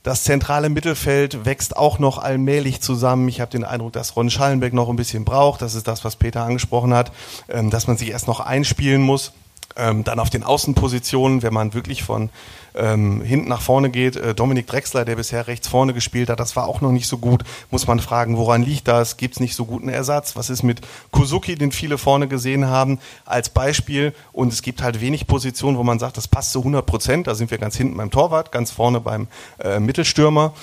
Das 0.02 0.24
zentrale 0.24 0.68
Mittelfeld 0.68 1.44
wächst 1.44 1.76
auch 1.76 1.98
noch 1.98 2.18
allmählich 2.18 2.80
zusammen. 2.80 3.28
Ich 3.28 3.40
habe 3.40 3.50
den 3.50 3.64
Eindruck, 3.64 3.92
dass 3.92 4.16
Ron 4.16 4.30
Schallenbeck 4.30 4.72
noch 4.72 4.88
ein 4.88 4.96
bisschen 4.96 5.24
braucht. 5.24 5.62
Das 5.62 5.74
ist 5.74 5.86
das, 5.86 6.04
was 6.04 6.16
Peter 6.16 6.42
angesprochen 6.42 6.94
hat, 6.94 7.12
ähm, 7.48 7.70
dass 7.70 7.86
man 7.86 7.96
sich 7.96 8.10
erst 8.10 8.26
noch 8.26 8.40
einspielen 8.40 9.02
muss. 9.02 9.32
Ähm, 9.76 10.04
dann 10.04 10.20
auf 10.20 10.30
den 10.30 10.44
Außenpositionen, 10.44 11.42
wenn 11.42 11.52
man 11.52 11.74
wirklich 11.74 12.04
von 12.04 12.30
ähm, 12.74 13.22
hinten 13.22 13.48
nach 13.48 13.60
vorne 13.60 13.90
geht. 13.90 14.16
Äh, 14.16 14.34
Dominik 14.34 14.66
Drexler, 14.66 15.04
der 15.04 15.16
bisher 15.16 15.46
rechts 15.46 15.68
vorne 15.68 15.94
gespielt 15.94 16.28
hat, 16.28 16.40
das 16.40 16.56
war 16.56 16.68
auch 16.68 16.80
noch 16.80 16.92
nicht 16.92 17.08
so 17.08 17.18
gut. 17.18 17.42
Muss 17.70 17.86
man 17.86 18.00
fragen, 18.00 18.36
woran 18.36 18.62
liegt 18.62 18.88
das? 18.88 19.16
Gibt 19.16 19.34
es 19.34 19.40
nicht 19.40 19.54
so 19.54 19.64
guten 19.64 19.88
Ersatz? 19.88 20.36
Was 20.36 20.50
ist 20.50 20.62
mit 20.62 20.80
Kuzuki, 21.10 21.54
den 21.54 21.72
viele 21.72 21.98
vorne 21.98 22.28
gesehen 22.28 22.66
haben, 22.66 22.98
als 23.24 23.48
Beispiel? 23.48 24.14
Und 24.32 24.52
es 24.52 24.62
gibt 24.62 24.82
halt 24.82 25.00
wenig 25.00 25.26
Positionen, 25.26 25.78
wo 25.78 25.82
man 25.82 25.98
sagt, 25.98 26.16
das 26.16 26.28
passt 26.28 26.52
zu 26.52 26.60
100 26.60 26.84
Prozent. 26.84 27.26
Da 27.26 27.34
sind 27.34 27.50
wir 27.50 27.58
ganz 27.58 27.76
hinten 27.76 27.96
beim 27.96 28.10
Torwart, 28.10 28.52
ganz 28.52 28.70
vorne 28.70 29.00
beim 29.00 29.28
äh, 29.58 29.80
Mittelstürmer. 29.80 30.54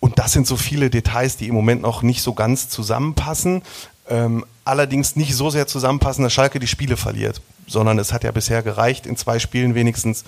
Und 0.00 0.18
das 0.18 0.32
sind 0.32 0.46
so 0.46 0.56
viele 0.56 0.90
Details, 0.90 1.36
die 1.36 1.48
im 1.48 1.54
Moment 1.54 1.80
noch 1.80 2.02
nicht 2.02 2.22
so 2.22 2.34
ganz 2.34 2.68
zusammenpassen. 2.68 3.62
Ähm, 4.08 4.44
allerdings 4.66 5.16
nicht 5.16 5.34
so 5.34 5.48
sehr 5.48 5.66
zusammenpassen, 5.66 6.24
dass 6.24 6.32
Schalke 6.32 6.58
die 6.58 6.66
Spiele 6.66 6.98
verliert 6.98 7.40
sondern 7.66 7.98
es 7.98 8.12
hat 8.12 8.24
ja 8.24 8.30
bisher 8.30 8.62
gereicht 8.62 9.06
in 9.06 9.16
zwei 9.16 9.38
Spielen 9.38 9.74
wenigstens. 9.74 10.24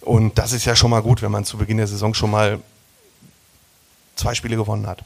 Und 0.00 0.38
das 0.38 0.52
ist 0.52 0.64
ja 0.64 0.76
schon 0.76 0.90
mal 0.90 1.02
gut, 1.02 1.22
wenn 1.22 1.30
man 1.30 1.44
zu 1.44 1.58
Beginn 1.58 1.76
der 1.76 1.86
Saison 1.86 2.14
schon 2.14 2.30
mal 2.30 2.60
zwei 4.16 4.34
Spiele 4.34 4.56
gewonnen 4.56 4.86
hat. 4.86 5.04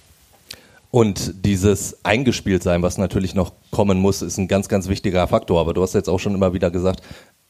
Und 0.90 1.46
dieses 1.46 2.04
Eingespieltsein, 2.04 2.82
was 2.82 2.98
natürlich 2.98 3.34
noch 3.34 3.52
kommen 3.70 3.98
muss, 3.98 4.20
ist 4.20 4.36
ein 4.36 4.46
ganz, 4.46 4.68
ganz 4.68 4.88
wichtiger 4.88 5.26
Faktor. 5.26 5.60
Aber 5.60 5.72
du 5.72 5.82
hast 5.82 5.94
jetzt 5.94 6.08
auch 6.08 6.18
schon 6.18 6.34
immer 6.34 6.52
wieder 6.52 6.70
gesagt, 6.70 7.02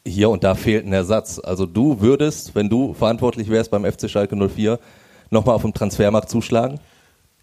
hier 0.06 0.30
und 0.30 0.44
da 0.44 0.54
fehlt 0.54 0.86
ein 0.86 0.92
Ersatz. 0.92 1.40
Also 1.42 1.66
du 1.66 2.00
würdest, 2.00 2.54
wenn 2.54 2.68
du 2.68 2.94
verantwortlich 2.94 3.48
wärst 3.50 3.70
beim 3.70 3.84
FC 3.84 4.08
Schalke 4.08 4.36
04, 4.36 4.78
nochmal 5.30 5.56
auf 5.56 5.62
dem 5.62 5.74
Transfermarkt 5.74 6.30
zuschlagen? 6.30 6.78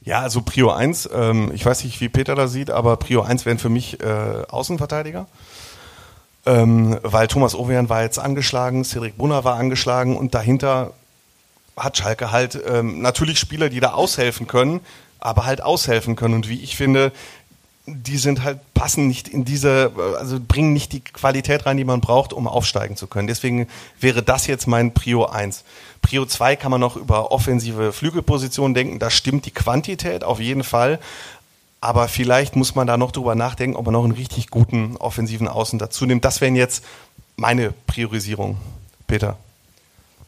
Ja, 0.02 0.22
also 0.22 0.42
Prio 0.42 0.72
1, 0.72 1.10
ähm, 1.14 1.52
ich 1.54 1.66
weiß 1.66 1.84
nicht, 1.84 2.00
wie 2.00 2.08
Peter 2.08 2.36
da 2.36 2.48
sieht, 2.48 2.70
aber 2.70 2.96
Prio 2.96 3.22
1 3.22 3.46
wären 3.46 3.58
für 3.58 3.70
mich 3.70 4.00
äh, 4.02 4.44
Außenverteidiger. 4.48 5.28
Ähm, 6.46 6.98
weil 7.04 7.28
Thomas 7.28 7.54
Ovejan 7.54 7.90
war 7.90 8.04
jetzt 8.04 8.18
angeschlagen, 8.18 8.86
Cedric 8.86 9.18
Brunner 9.18 9.44
war 9.44 9.56
angeschlagen 9.56 10.16
und 10.16 10.34
dahinter 10.34 10.94
hat 11.76 11.98
Schalke 11.98 12.32
halt 12.32 12.60
ähm, 12.68 13.02
natürlich 13.02 13.40
Spieler, 13.40 13.70
die 13.70 13.80
da 13.80 13.94
aushelfen 13.94 14.48
können, 14.48 14.80
aber 15.20 15.46
halt 15.46 15.62
aushelfen 15.62 16.16
können. 16.16 16.36
Und 16.36 16.50
wie 16.50 16.62
ich 16.62 16.76
finde, 16.76 17.12
die 17.86 18.18
sind 18.18 18.44
halt, 18.44 18.60
passen 18.74 19.08
nicht 19.08 19.28
in 19.28 19.46
diese, 19.46 19.92
also 20.18 20.40
bringen 20.40 20.74
nicht 20.74 20.94
die 20.94 21.02
Qualität 21.02 21.66
rein, 21.66 21.78
die 21.78 21.84
man 21.84 22.02
braucht, 22.02 22.34
um 22.34 22.48
aufsteigen 22.48 22.96
zu 22.96 23.08
können. 23.08 23.28
Deswegen 23.28 23.68
wäre 24.00 24.22
das 24.22 24.48
jetzt 24.48 24.68
mein 24.68 24.94
Prio 24.94 25.26
1. 25.26 25.64
Prio 26.02 26.26
2 26.26 26.56
kann 26.56 26.72
man 26.72 26.82
noch 26.82 26.96
über 26.96 27.32
offensive 27.32 27.92
Flügelpositionen 27.92 28.74
denken. 28.74 29.00
Da 29.00 29.10
stimmt 29.10 29.46
die 29.46 29.52
Quantität 29.52 30.24
auf 30.24 30.40
jeden 30.40 30.64
Fall. 30.64 31.00
Aber 31.82 32.08
vielleicht 32.08 32.56
muss 32.56 32.76
man 32.76 32.88
da 32.88 32.98
noch 32.98 33.12
drüber 33.12 33.36
nachdenken, 33.36 33.78
ob 33.78 33.86
man 33.86 33.94
noch 33.94 34.04
einen 34.04 34.14
richtig 34.14 34.50
guten 34.50 34.98
offensiven 34.98 35.48
Außen 35.48 35.80
dazu 35.80 36.06
nimmt. 36.06 36.26
Das 36.26 36.42
wären 36.42 36.56
jetzt 36.56 36.84
meine 37.38 37.74
Priorisierungen. 37.88 38.58
Peter. 39.08 39.38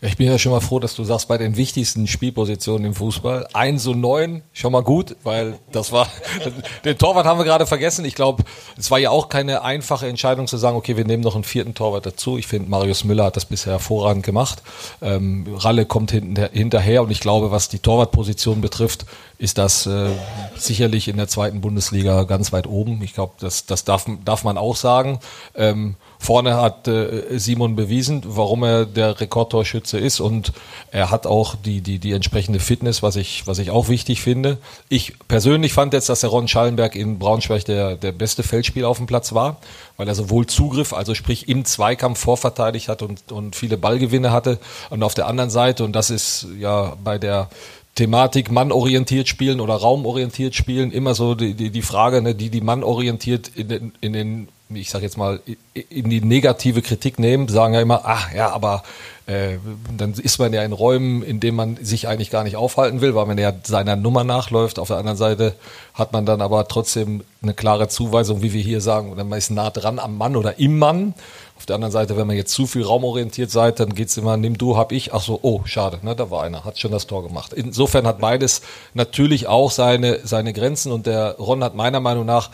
Ich 0.03 0.17
bin 0.17 0.25
ja 0.25 0.39
schon 0.39 0.51
mal 0.51 0.61
froh, 0.61 0.79
dass 0.79 0.95
du 0.95 1.03
sagst, 1.03 1.27
bei 1.27 1.37
den 1.37 1.57
wichtigsten 1.57 2.07
Spielpositionen 2.07 2.85
im 2.85 2.95
Fußball, 2.95 3.47
1 3.53 3.85
und 3.85 4.01
9, 4.01 4.41
schon 4.51 4.71
mal 4.71 4.81
gut, 4.81 5.15
weil 5.21 5.59
das 5.71 5.91
war, 5.91 6.07
den 6.85 6.97
Torwart 6.97 7.27
haben 7.27 7.37
wir 7.37 7.45
gerade 7.45 7.67
vergessen. 7.67 8.03
Ich 8.05 8.15
glaube, 8.15 8.43
es 8.79 8.89
war 8.89 8.97
ja 8.97 9.11
auch 9.11 9.29
keine 9.29 9.61
einfache 9.61 10.07
Entscheidung 10.07 10.47
zu 10.47 10.57
sagen, 10.57 10.75
okay, 10.75 10.97
wir 10.97 11.05
nehmen 11.05 11.21
noch 11.21 11.35
einen 11.35 11.43
vierten 11.43 11.75
Torwart 11.75 12.07
dazu. 12.07 12.39
Ich 12.39 12.47
finde, 12.47 12.67
Marius 12.67 13.03
Müller 13.03 13.25
hat 13.25 13.35
das 13.35 13.45
bisher 13.45 13.73
hervorragend 13.73 14.25
gemacht. 14.25 14.63
Ähm, 15.03 15.45
Ralle 15.55 15.85
kommt 15.85 16.09
hinterher 16.09 17.03
und 17.03 17.11
ich 17.11 17.19
glaube, 17.19 17.51
was 17.51 17.69
die 17.69 17.77
Torwartposition 17.77 18.59
betrifft, 18.59 19.05
ist 19.37 19.59
das 19.59 19.85
äh, 19.85 20.09
sicherlich 20.55 21.09
in 21.09 21.17
der 21.17 21.27
zweiten 21.27 21.61
Bundesliga 21.61 22.23
ganz 22.23 22.51
weit 22.51 22.65
oben. 22.65 23.03
Ich 23.03 23.13
glaube, 23.13 23.33
das, 23.39 23.67
das 23.67 23.83
darf, 23.83 24.07
darf 24.25 24.43
man 24.43 24.57
auch 24.57 24.75
sagen. 24.75 25.19
Ähm, 25.53 25.95
Vorne 26.23 26.55
hat 26.55 26.87
äh, 26.87 27.39
Simon 27.39 27.75
bewiesen, 27.75 28.21
warum 28.23 28.61
er 28.61 28.85
der 28.85 29.19
Rekordtorschütze 29.19 29.97
ist 29.97 30.19
und 30.19 30.53
er 30.91 31.09
hat 31.09 31.25
auch 31.25 31.55
die, 31.55 31.81
die, 31.81 31.97
die 31.97 32.11
entsprechende 32.11 32.59
Fitness, 32.59 33.01
was 33.01 33.15
ich, 33.15 33.47
was 33.47 33.57
ich 33.57 33.71
auch 33.71 33.89
wichtig 33.89 34.21
finde. 34.21 34.59
Ich 34.87 35.13
persönlich 35.27 35.73
fand 35.73 35.93
jetzt, 35.93 36.09
dass 36.09 36.19
der 36.19 36.29
Ron 36.29 36.47
Schallenberg 36.47 36.95
in 36.95 37.17
Braunschweig 37.17 37.65
der, 37.65 37.95
der 37.95 38.11
beste 38.11 38.43
Feldspieler 38.43 38.87
auf 38.87 38.97
dem 38.97 39.07
Platz 39.07 39.33
war, 39.33 39.57
weil 39.97 40.07
er 40.07 40.13
sowohl 40.13 40.45
Zugriff, 40.45 40.93
also 40.93 41.15
sprich 41.15 41.49
im 41.49 41.65
Zweikampf 41.65 42.19
vorverteidigt 42.19 42.87
hat 42.87 43.01
und, 43.01 43.31
und 43.31 43.55
viele 43.55 43.77
Ballgewinne 43.77 44.31
hatte 44.31 44.59
und 44.91 45.01
auf 45.01 45.15
der 45.15 45.25
anderen 45.25 45.49
Seite, 45.49 45.83
und 45.83 45.93
das 45.93 46.11
ist 46.11 46.45
ja 46.59 46.97
bei 47.03 47.17
der 47.17 47.49
Thematik 47.95 48.51
mannorientiert 48.51 49.27
spielen 49.27 49.59
oder 49.59 49.73
raumorientiert 49.73 50.53
spielen, 50.53 50.91
immer 50.91 51.15
so 51.15 51.33
die, 51.33 51.55
die, 51.55 51.71
die 51.71 51.81
Frage, 51.81 52.21
ne, 52.21 52.35
die 52.35 52.51
die 52.51 52.61
mannorientiert 52.61 53.47
in 53.55 53.67
den, 53.67 53.91
in 54.01 54.13
den 54.13 54.47
ich 54.75 54.89
sage 54.89 55.05
jetzt 55.05 55.17
mal, 55.17 55.39
in 55.73 56.09
die 56.09 56.21
negative 56.21 56.81
Kritik 56.81 57.19
nehmen, 57.19 57.47
sagen 57.47 57.73
ja 57.73 57.81
immer, 57.81 58.01
ach 58.05 58.33
ja, 58.33 58.51
aber 58.51 58.83
äh, 59.27 59.57
dann 59.97 60.13
ist 60.13 60.39
man 60.39 60.51
ja 60.51 60.63
in 60.63 60.73
Räumen, 60.73 61.23
in 61.23 61.39
denen 61.39 61.55
man 61.55 61.77
sich 61.81 62.07
eigentlich 62.07 62.31
gar 62.31 62.43
nicht 62.43 62.55
aufhalten 62.55 63.01
will, 63.01 63.15
weil 63.15 63.27
man 63.27 63.37
ja 63.37 63.53
seiner 63.63 63.95
Nummer 63.95 64.23
nachläuft. 64.23 64.79
Auf 64.79 64.89
der 64.89 64.97
anderen 64.97 65.17
Seite 65.17 65.55
hat 65.93 66.11
man 66.11 66.25
dann 66.25 66.41
aber 66.41 66.67
trotzdem 66.67 67.23
eine 67.41 67.53
klare 67.53 67.87
Zuweisung, 67.87 68.41
wie 68.41 68.51
wir 68.51 68.61
hier 68.61 68.81
sagen, 68.81 69.15
man 69.15 69.37
ist 69.37 69.51
nah 69.51 69.69
dran 69.69 69.99
am 69.99 70.17
Mann 70.17 70.35
oder 70.35 70.59
im 70.59 70.79
Mann. 70.79 71.13
Auf 71.55 71.67
der 71.67 71.75
anderen 71.75 71.91
Seite, 71.91 72.17
wenn 72.17 72.25
man 72.25 72.35
jetzt 72.35 72.53
zu 72.53 72.65
viel 72.65 72.83
raumorientiert 72.83 73.51
seid, 73.51 73.79
dann 73.79 73.93
geht's 73.93 74.17
immer, 74.17 74.35
nimm 74.35 74.57
du, 74.57 74.77
hab 74.77 74.91
ich. 74.91 75.13
Ach 75.13 75.21
so, 75.21 75.39
oh, 75.43 75.61
schade, 75.65 75.99
ne, 76.01 76.15
da 76.15 76.31
war 76.31 76.41
einer, 76.41 76.65
hat 76.65 76.79
schon 76.79 76.91
das 76.91 77.05
Tor 77.05 77.21
gemacht. 77.21 77.53
Insofern 77.53 78.07
hat 78.07 78.19
beides 78.19 78.63
natürlich 78.95 79.45
auch 79.45 79.69
seine, 79.69 80.19
seine 80.23 80.53
Grenzen 80.53 80.91
und 80.91 81.05
der 81.05 81.35
Ron 81.37 81.63
hat 81.63 81.75
meiner 81.75 81.99
Meinung 81.99 82.25
nach 82.25 82.49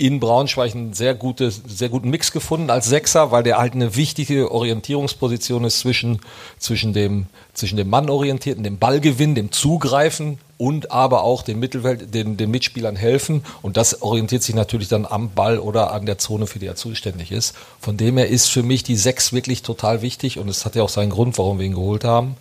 in 0.00 0.20
Braunschweig 0.20 0.74
einen 0.74 0.94
sehr, 0.94 1.12
gute, 1.14 1.50
sehr 1.50 1.88
guten 1.88 2.08
Mix 2.08 2.30
gefunden 2.30 2.70
als 2.70 2.86
Sechser, 2.86 3.32
weil 3.32 3.42
der 3.42 3.58
halt 3.58 3.74
eine 3.74 3.96
wichtige 3.96 4.52
Orientierungsposition 4.52 5.64
ist 5.64 5.80
zwischen, 5.80 6.20
zwischen 6.56 6.92
dem, 6.92 7.26
zwischen 7.52 7.76
dem 7.76 7.90
Mannorientierten, 7.90 8.62
dem 8.62 8.78
Ballgewinn, 8.78 9.34
dem 9.34 9.50
Zugreifen 9.50 10.38
und 10.56 10.92
aber 10.92 11.24
auch 11.24 11.42
dem 11.42 11.58
Mittelfeld, 11.58 12.14
den, 12.14 12.36
den 12.36 12.50
Mitspielern 12.52 12.94
helfen. 12.94 13.44
Und 13.60 13.76
das 13.76 14.00
orientiert 14.00 14.44
sich 14.44 14.54
natürlich 14.54 14.86
dann 14.86 15.04
am 15.04 15.30
Ball 15.30 15.58
oder 15.58 15.92
an 15.92 16.06
der 16.06 16.18
Zone, 16.18 16.46
für 16.46 16.60
die 16.60 16.66
er 16.66 16.76
zuständig 16.76 17.32
ist. 17.32 17.56
Von 17.80 17.96
dem 17.96 18.18
her 18.18 18.28
ist 18.28 18.46
für 18.46 18.62
mich 18.62 18.84
die 18.84 18.96
Sechs 18.96 19.32
wirklich 19.32 19.62
total 19.62 20.00
wichtig 20.00 20.38
und 20.38 20.48
es 20.48 20.64
hat 20.64 20.76
ja 20.76 20.84
auch 20.84 20.88
seinen 20.88 21.10
Grund, 21.10 21.38
warum 21.38 21.58
wir 21.58 21.66
ihn 21.66 21.74
geholt 21.74 22.04
haben. 22.04 22.36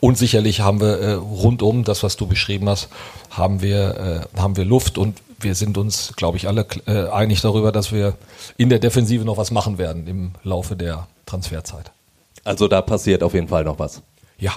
Und 0.00 0.16
sicherlich 0.16 0.60
haben 0.60 0.80
wir 0.80 0.98
äh, 0.98 1.12
rundum, 1.12 1.84
das 1.84 2.02
was 2.02 2.16
du 2.16 2.26
beschrieben 2.26 2.70
hast, 2.70 2.88
haben 3.28 3.60
wir, 3.60 4.26
äh, 4.34 4.40
haben 4.40 4.56
wir 4.56 4.64
Luft 4.64 4.96
und 4.96 5.18
wir 5.42 5.54
sind 5.54 5.78
uns, 5.78 6.14
glaube 6.16 6.36
ich, 6.36 6.48
alle 6.48 6.66
äh, 6.86 7.08
einig 7.08 7.40
darüber, 7.40 7.72
dass 7.72 7.92
wir 7.92 8.16
in 8.56 8.68
der 8.68 8.78
Defensive 8.78 9.24
noch 9.24 9.36
was 9.36 9.50
machen 9.50 9.78
werden 9.78 10.06
im 10.06 10.32
Laufe 10.42 10.76
der 10.76 11.06
Transferzeit. 11.26 11.92
Also 12.44 12.68
da 12.68 12.82
passiert 12.82 13.22
auf 13.22 13.34
jeden 13.34 13.48
Fall 13.48 13.64
noch 13.64 13.78
was. 13.78 14.02
Ja. 14.38 14.52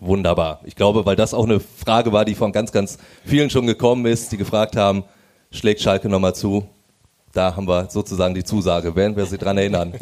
Wunderbar. 0.00 0.60
Ich 0.64 0.74
glaube, 0.74 1.06
weil 1.06 1.14
das 1.14 1.32
auch 1.32 1.44
eine 1.44 1.60
Frage 1.60 2.12
war, 2.12 2.24
die 2.24 2.34
von 2.34 2.50
ganz, 2.50 2.72
ganz 2.72 2.98
vielen 3.24 3.50
schon 3.50 3.66
gekommen 3.66 4.06
ist, 4.06 4.32
die 4.32 4.36
gefragt 4.36 4.76
haben, 4.76 5.04
schlägt 5.52 5.80
Schalke 5.80 6.08
nochmal 6.08 6.34
zu? 6.34 6.66
Da 7.32 7.56
haben 7.56 7.66
wir 7.66 7.88
sozusagen 7.88 8.34
die 8.34 8.44
Zusage. 8.44 8.94
Werden 8.94 9.16
wir 9.16 9.24
Sie 9.24 9.38
dran 9.38 9.56
erinnern? 9.56 9.94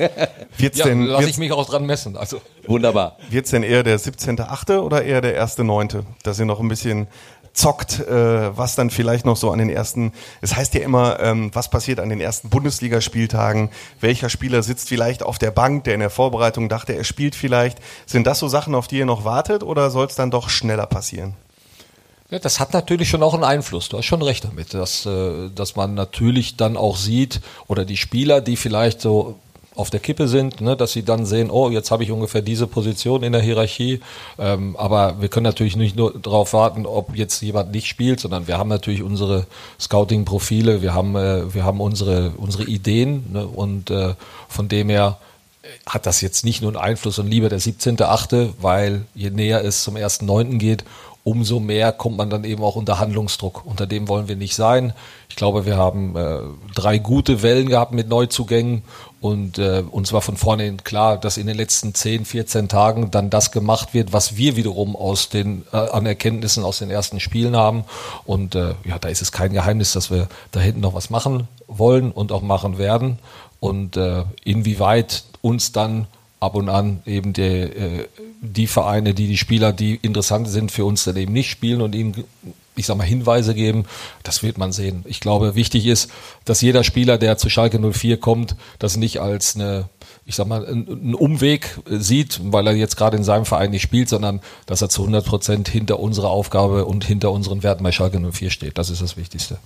wird's 0.56 0.78
ja, 0.78 0.86
denn, 0.86 1.04
lass 1.04 1.26
ich 1.26 1.38
mich 1.38 1.52
auch 1.52 1.68
dran 1.68 1.86
messen. 1.86 2.16
Also. 2.16 2.40
Wunderbar. 2.66 3.18
Wird 3.28 3.44
es 3.44 3.52
denn 3.52 3.62
eher 3.62 3.84
der 3.84 4.00
17.8. 4.00 4.78
oder 4.78 5.04
eher 5.04 5.20
der 5.20 5.44
1.9., 5.44 6.02
dass 6.24 6.38
Sie 6.38 6.44
noch 6.44 6.58
ein 6.58 6.68
bisschen 6.68 7.06
zockt, 7.52 8.00
äh, 8.00 8.56
was 8.56 8.74
dann 8.74 8.90
vielleicht 8.90 9.26
noch 9.26 9.36
so 9.36 9.50
an 9.50 9.58
den 9.58 9.70
ersten, 9.70 10.12
es 10.40 10.54
heißt 10.54 10.74
ja 10.74 10.82
immer, 10.82 11.20
ähm, 11.20 11.50
was 11.52 11.68
passiert 11.70 12.00
an 12.00 12.08
den 12.08 12.20
ersten 12.20 12.48
Bundesligaspieltagen, 12.48 13.70
welcher 14.00 14.28
Spieler 14.28 14.62
sitzt 14.62 14.88
vielleicht 14.88 15.22
auf 15.22 15.38
der 15.38 15.50
Bank, 15.50 15.84
der 15.84 15.94
in 15.94 16.00
der 16.00 16.10
Vorbereitung 16.10 16.68
dachte, 16.68 16.94
er 16.94 17.04
spielt 17.04 17.34
vielleicht. 17.34 17.78
Sind 18.06 18.26
das 18.26 18.38
so 18.38 18.48
Sachen, 18.48 18.74
auf 18.74 18.88
die 18.88 18.98
ihr 18.98 19.06
noch 19.06 19.24
wartet 19.24 19.62
oder 19.62 19.90
soll 19.90 20.06
es 20.06 20.14
dann 20.14 20.30
doch 20.30 20.48
schneller 20.48 20.86
passieren? 20.86 21.34
Ja, 22.30 22.38
das 22.38 22.60
hat 22.60 22.72
natürlich 22.72 23.08
schon 23.08 23.24
auch 23.24 23.34
einen 23.34 23.42
Einfluss. 23.42 23.88
Du 23.88 23.98
hast 23.98 24.04
schon 24.04 24.22
recht 24.22 24.44
damit, 24.44 24.72
dass, 24.72 25.04
äh, 25.04 25.50
dass 25.52 25.74
man 25.74 25.94
natürlich 25.94 26.56
dann 26.56 26.76
auch 26.76 26.96
sieht 26.96 27.40
oder 27.66 27.84
die 27.84 27.96
Spieler, 27.96 28.40
die 28.40 28.56
vielleicht 28.56 29.00
so 29.00 29.40
auf 29.80 29.90
der 29.90 30.00
Kippe 30.00 30.28
sind, 30.28 30.60
ne, 30.60 30.76
dass 30.76 30.92
sie 30.92 31.02
dann 31.02 31.26
sehen, 31.26 31.50
oh, 31.50 31.70
jetzt 31.70 31.90
habe 31.90 32.04
ich 32.04 32.12
ungefähr 32.12 32.42
diese 32.42 32.66
Position 32.66 33.22
in 33.22 33.32
der 33.32 33.40
Hierarchie. 33.40 34.00
Ähm, 34.38 34.76
aber 34.76 35.20
wir 35.20 35.28
können 35.28 35.44
natürlich 35.44 35.76
nicht 35.76 35.96
nur 35.96 36.12
darauf 36.18 36.52
warten, 36.52 36.86
ob 36.86 37.16
jetzt 37.16 37.40
jemand 37.42 37.72
nicht 37.72 37.86
spielt, 37.86 38.20
sondern 38.20 38.46
wir 38.46 38.58
haben 38.58 38.68
natürlich 38.68 39.02
unsere 39.02 39.46
Scouting-Profile, 39.80 40.82
wir 40.82 40.94
haben, 40.94 41.16
äh, 41.16 41.52
wir 41.54 41.64
haben 41.64 41.80
unsere, 41.80 42.32
unsere 42.36 42.64
Ideen 42.64 43.24
ne, 43.32 43.46
und 43.46 43.90
äh, 43.90 44.14
von 44.48 44.68
dem 44.68 44.90
her 44.90 45.18
hat 45.86 46.06
das 46.06 46.20
jetzt 46.20 46.44
nicht 46.44 46.62
nur 46.62 46.70
einen 46.70 46.80
Einfluss 46.80 47.18
und 47.18 47.28
lieber 47.28 47.48
der 47.48 47.60
17.8., 47.60 48.54
weil 48.60 49.04
je 49.14 49.30
näher 49.30 49.64
es 49.64 49.82
zum 49.82 49.96
1.9. 49.96 50.58
geht, 50.58 50.84
umso 51.24 51.60
mehr 51.60 51.92
kommt 51.92 52.16
man 52.16 52.30
dann 52.30 52.44
eben 52.44 52.62
auch 52.62 52.76
unter 52.76 52.98
Handlungsdruck. 52.98 53.64
Unter 53.66 53.86
dem 53.86 54.08
wollen 54.08 54.28
wir 54.28 54.36
nicht 54.36 54.54
sein. 54.54 54.92
Ich 55.28 55.36
glaube, 55.36 55.66
wir 55.66 55.76
haben 55.76 56.16
äh, 56.16 56.40
drei 56.74 56.98
gute 56.98 57.42
Wellen 57.42 57.68
gehabt 57.68 57.92
mit 57.92 58.08
Neuzugängen 58.08 58.82
und 59.20 59.58
äh, 59.58 59.82
uns 59.90 60.12
war 60.12 60.22
von 60.22 60.36
vornherein 60.36 60.82
klar, 60.82 61.18
dass 61.18 61.36
in 61.36 61.46
den 61.46 61.56
letzten 61.56 61.94
10, 61.94 62.24
14 62.24 62.68
Tagen 62.68 63.10
dann 63.10 63.28
das 63.28 63.52
gemacht 63.52 63.92
wird, 63.92 64.14
was 64.14 64.36
wir 64.36 64.56
wiederum 64.56 64.96
aus 64.96 65.28
den 65.28 65.64
äh, 65.72 65.76
an 65.76 66.06
Erkenntnissen 66.06 66.64
aus 66.64 66.78
den 66.78 66.90
ersten 66.90 67.20
Spielen 67.20 67.54
haben. 67.54 67.84
Und 68.24 68.54
äh, 68.54 68.74
ja, 68.84 68.98
da 68.98 69.08
ist 69.08 69.20
es 69.20 69.30
kein 69.30 69.52
Geheimnis, 69.52 69.92
dass 69.92 70.10
wir 70.10 70.28
da 70.52 70.60
hinten 70.60 70.80
noch 70.80 70.94
was 70.94 71.10
machen 71.10 71.48
wollen 71.66 72.12
und 72.12 72.32
auch 72.32 72.42
machen 72.42 72.78
werden. 72.78 73.18
Und 73.60 73.98
äh, 73.98 74.24
inwieweit 74.42 75.24
uns 75.42 75.72
dann 75.72 76.06
ab 76.40 76.54
und 76.54 76.68
an 76.68 77.02
eben 77.06 77.32
die, 77.32 77.42
äh, 77.42 78.06
die 78.40 78.66
Vereine, 78.66 79.14
die 79.14 79.28
die 79.28 79.36
Spieler, 79.36 79.72
die 79.72 79.96
interessant 79.96 80.48
sind 80.48 80.72
für 80.72 80.84
uns, 80.84 81.04
dann 81.04 81.16
eben 81.16 81.32
nicht 81.32 81.50
spielen 81.50 81.82
und 81.82 81.94
ihnen, 81.94 82.24
ich 82.76 82.86
sag 82.86 82.96
mal, 82.96 83.04
Hinweise 83.04 83.54
geben. 83.54 83.84
Das 84.22 84.42
wird 84.42 84.58
man 84.58 84.72
sehen. 84.72 85.04
Ich 85.06 85.20
glaube, 85.20 85.54
wichtig 85.54 85.86
ist, 85.86 86.10
dass 86.46 86.62
jeder 86.62 86.82
Spieler, 86.82 87.18
der 87.18 87.36
zu 87.36 87.50
Schalke 87.50 87.78
04 87.78 88.18
kommt, 88.18 88.56
das 88.78 88.96
nicht 88.96 89.20
als 89.20 89.54
eine 89.54 89.88
ich 90.30 90.36
sag 90.36 90.46
mal, 90.46 90.64
einen 90.64 91.14
Umweg 91.16 91.80
sieht, 91.86 92.40
weil 92.44 92.66
er 92.68 92.74
jetzt 92.74 92.96
gerade 92.96 93.16
in 93.16 93.24
seinem 93.24 93.46
Verein 93.46 93.72
nicht 93.72 93.82
spielt, 93.82 94.08
sondern 94.08 94.40
dass 94.64 94.80
er 94.80 94.88
zu 94.88 95.02
100 95.02 95.26
Prozent 95.26 95.68
hinter 95.68 95.98
unserer 95.98 96.30
Aufgabe 96.30 96.84
und 96.84 97.04
hinter 97.04 97.32
unseren 97.32 97.64
Werten 97.64 97.82
bei 97.82 97.90
Schalke 97.90 98.20
04 98.20 98.50
steht. 98.50 98.78
Das 98.78 98.90
ist 98.90 99.02
das 99.02 99.16
Wichtigste. 99.16 99.58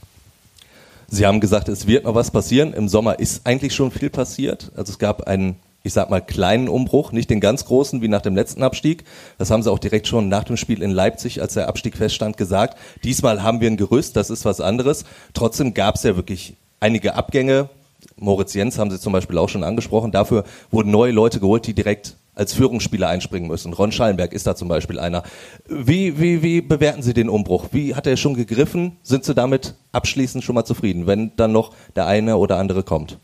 Sie 1.09 1.27
haben 1.27 1.41
gesagt, 1.41 1.69
es 1.69 1.87
wird 1.87 2.05
noch 2.05 2.15
was 2.15 2.31
passieren. 2.31 2.73
Im 2.73 2.89
Sommer 2.89 3.19
ist 3.19 3.47
eigentlich 3.47 3.75
schon 3.75 3.91
viel 3.91 4.09
passiert. 4.09 4.73
Also 4.75 4.93
es 4.93 4.99
gab 4.99 5.25
einen 5.29 5.57
ich 5.85 5.93
sag 5.93 6.09
mal, 6.09 6.21
kleinen 6.21 6.69
Umbruch, 6.69 7.13
nicht 7.13 7.29
den 7.29 7.41
ganz 7.41 7.67
großen 7.67 8.01
wie 8.01 8.09
nach 8.09 8.23
dem 8.23 8.35
letzten 8.35 8.63
Abstieg. 8.63 9.05
Das 9.37 9.51
haben 9.51 9.63
sie 9.63 9.71
auch 9.71 9.79
direkt 9.79 10.09
schon 10.09 10.31
nach 10.31 10.45
dem 10.45 10.57
Spiel 10.57 10.83
in 10.83 10.91
Leipzig, 10.91 11.43
als 11.43 11.55
der 11.55 11.69
Abstieg 11.69 11.97
feststand, 11.97 12.39
gesagt. 12.39 12.79
Diesmal 13.05 13.43
haben 13.43 13.61
wir 13.61 13.71
ein 13.71 13.77
Gerüst, 13.77 14.17
das 14.17 14.31
ist 14.31 14.47
was 14.47 14.63
anderes. 14.63 15.05
Trotzdem 15.35 15.75
gab 15.75 15.97
es 15.97 16.03
ja 16.03 16.17
wirklich 16.17 16.57
einige 16.81 17.15
Abgänge. 17.15 17.69
Moritz 18.17 18.55
Jens 18.55 18.79
haben 18.79 18.91
sie 18.91 18.99
zum 18.99 19.13
Beispiel 19.13 19.37
auch 19.37 19.51
schon 19.51 19.63
angesprochen. 19.63 20.11
Dafür 20.11 20.45
wurden 20.71 20.91
neue 20.91 21.13
Leute 21.13 21.39
geholt, 21.39 21.67
die 21.67 21.75
direkt 21.75 22.17
als 22.35 22.55
Führungsspieler 22.55 23.09
einspringen 23.09 23.49
müssen. 23.49 23.75
Ron 23.75 23.93
Schallenberg 23.93 24.33
ist 24.33 24.47
da 24.47 24.57
zum 24.57 24.69
Beispiel 24.69 24.99
einer. 24.99 25.23
Wie, 25.69 26.19
wie, 26.19 26.43
wie 26.43 26.63
bewerten 26.63 27.03
Sie 27.03 27.13
den 27.13 27.29
Umbruch? 27.29 27.69
Wie 27.73 27.95
hat 27.95 28.07
er 28.07 28.17
schon 28.17 28.35
gegriffen? 28.35 28.97
Sind 29.03 29.25
Sie 29.25 29.35
damit 29.35 29.75
abschließend 29.93 30.43
schon 30.43 30.55
mal 30.55 30.65
zufrieden, 30.65 31.07
wenn 31.07 31.33
dann 31.37 31.53
noch 31.53 31.73
der 31.95 32.07
eine 32.07 32.39
oder 32.39 32.57
andere 32.57 32.83
kommt? 32.83 33.19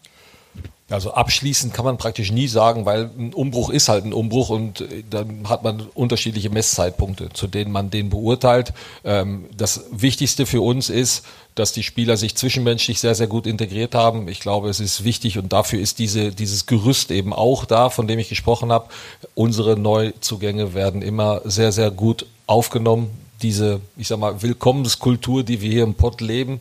Also 0.91 1.13
abschließend 1.13 1.73
kann 1.73 1.85
man 1.85 1.99
praktisch 1.99 2.33
nie 2.33 2.49
sagen, 2.49 2.85
weil 2.85 3.11
ein 3.17 3.33
Umbruch 3.33 3.71
ist 3.71 3.89
halt 3.89 4.05
ein 4.05 4.13
Umbruch 4.13 4.51
und 4.51 4.81
äh, 4.81 5.05
dann 5.09 5.49
hat 5.49 5.63
man 5.63 5.87
unterschiedliche 5.95 6.51
Messzeitpunkte, 6.51 7.29
zu 7.33 7.47
denen 7.47 7.71
man 7.71 7.91
den 7.91 8.11
beurteilt. 8.11 8.73
Ähm, 9.05 9.47
das 9.57 9.85
Wichtigste 9.93 10.47
für 10.47 10.61
uns 10.61 10.91
ist, 10.91 11.25
dass 11.55 11.73
die 11.73 11.85
Spieler 11.85 12.17
sich 12.17 12.35
zwischenmenschlich 12.37 12.99
sehr, 13.01 13.15
sehr 13.15 13.29
gut 13.29 13.47
integriert 13.47 13.95
haben. 13.95 14.29
Ich 14.29 14.41
glaube, 14.41 14.69
es 14.69 14.81
ist 14.81 15.05
wichtig 15.05 15.39
und 15.39 15.53
dafür 15.53 15.81
ist 15.81 15.99
diese, 15.99 16.33
dieses 16.33 16.67
Gerüst 16.67 17.11
eben 17.11 17.33
auch 17.33 17.65
da, 17.65 17.89
von 17.89 18.09
dem 18.09 18.19
ich 18.19 18.29
gesprochen 18.29 18.73
habe. 18.73 18.89
Unsere 19.35 19.79
Neuzugänge 19.79 20.75
werden 20.75 21.03
immer 21.03 21.43
sehr, 21.45 21.71
sehr 21.71 21.91
gut 21.91 22.27
aufgenommen. 22.47 23.11
Diese, 23.43 23.81
ich 23.97 24.09
sag 24.09 24.19
mal, 24.19 24.43
Willkommenskultur, 24.43 25.45
die 25.45 25.61
wir 25.61 25.71
hier 25.71 25.85
im 25.85 25.95
Pott 25.95 26.21
leben, 26.21 26.61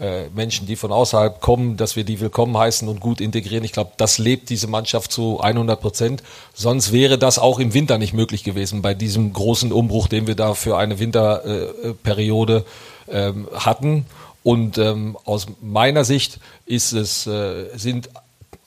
äh, 0.00 0.28
Menschen, 0.34 0.66
die 0.66 0.76
von 0.76 0.92
außerhalb 0.92 1.40
kommen, 1.40 1.76
dass 1.76 1.94
wir 1.94 2.04
die 2.04 2.20
willkommen 2.20 2.56
heißen 2.56 2.88
und 2.88 3.00
gut 3.00 3.20
integrieren. 3.20 3.64
Ich 3.64 3.72
glaube, 3.72 3.92
das 3.98 4.18
lebt 4.18 4.48
diese 4.48 4.66
Mannschaft 4.66 5.12
zu 5.12 5.40
100 5.40 5.80
Prozent. 5.80 6.22
Sonst 6.54 6.90
wäre 6.90 7.18
das 7.18 7.38
auch 7.38 7.58
im 7.58 7.74
Winter 7.74 7.98
nicht 7.98 8.14
möglich 8.14 8.42
gewesen 8.42 8.80
bei 8.80 8.94
diesem 8.94 9.32
großen 9.32 9.72
Umbruch, 9.72 10.08
den 10.08 10.26
wir 10.26 10.34
da 10.34 10.54
für 10.54 10.78
eine 10.78 10.98
Winterperiode 10.98 12.64
äh, 13.08 13.32
hatten. 13.54 14.06
Und 14.42 14.78
ähm, 14.78 15.18
aus 15.24 15.46
meiner 15.60 16.04
Sicht 16.04 16.40
ist 16.64 16.92
es, 16.92 17.26
äh, 17.26 17.66
sind 17.76 18.08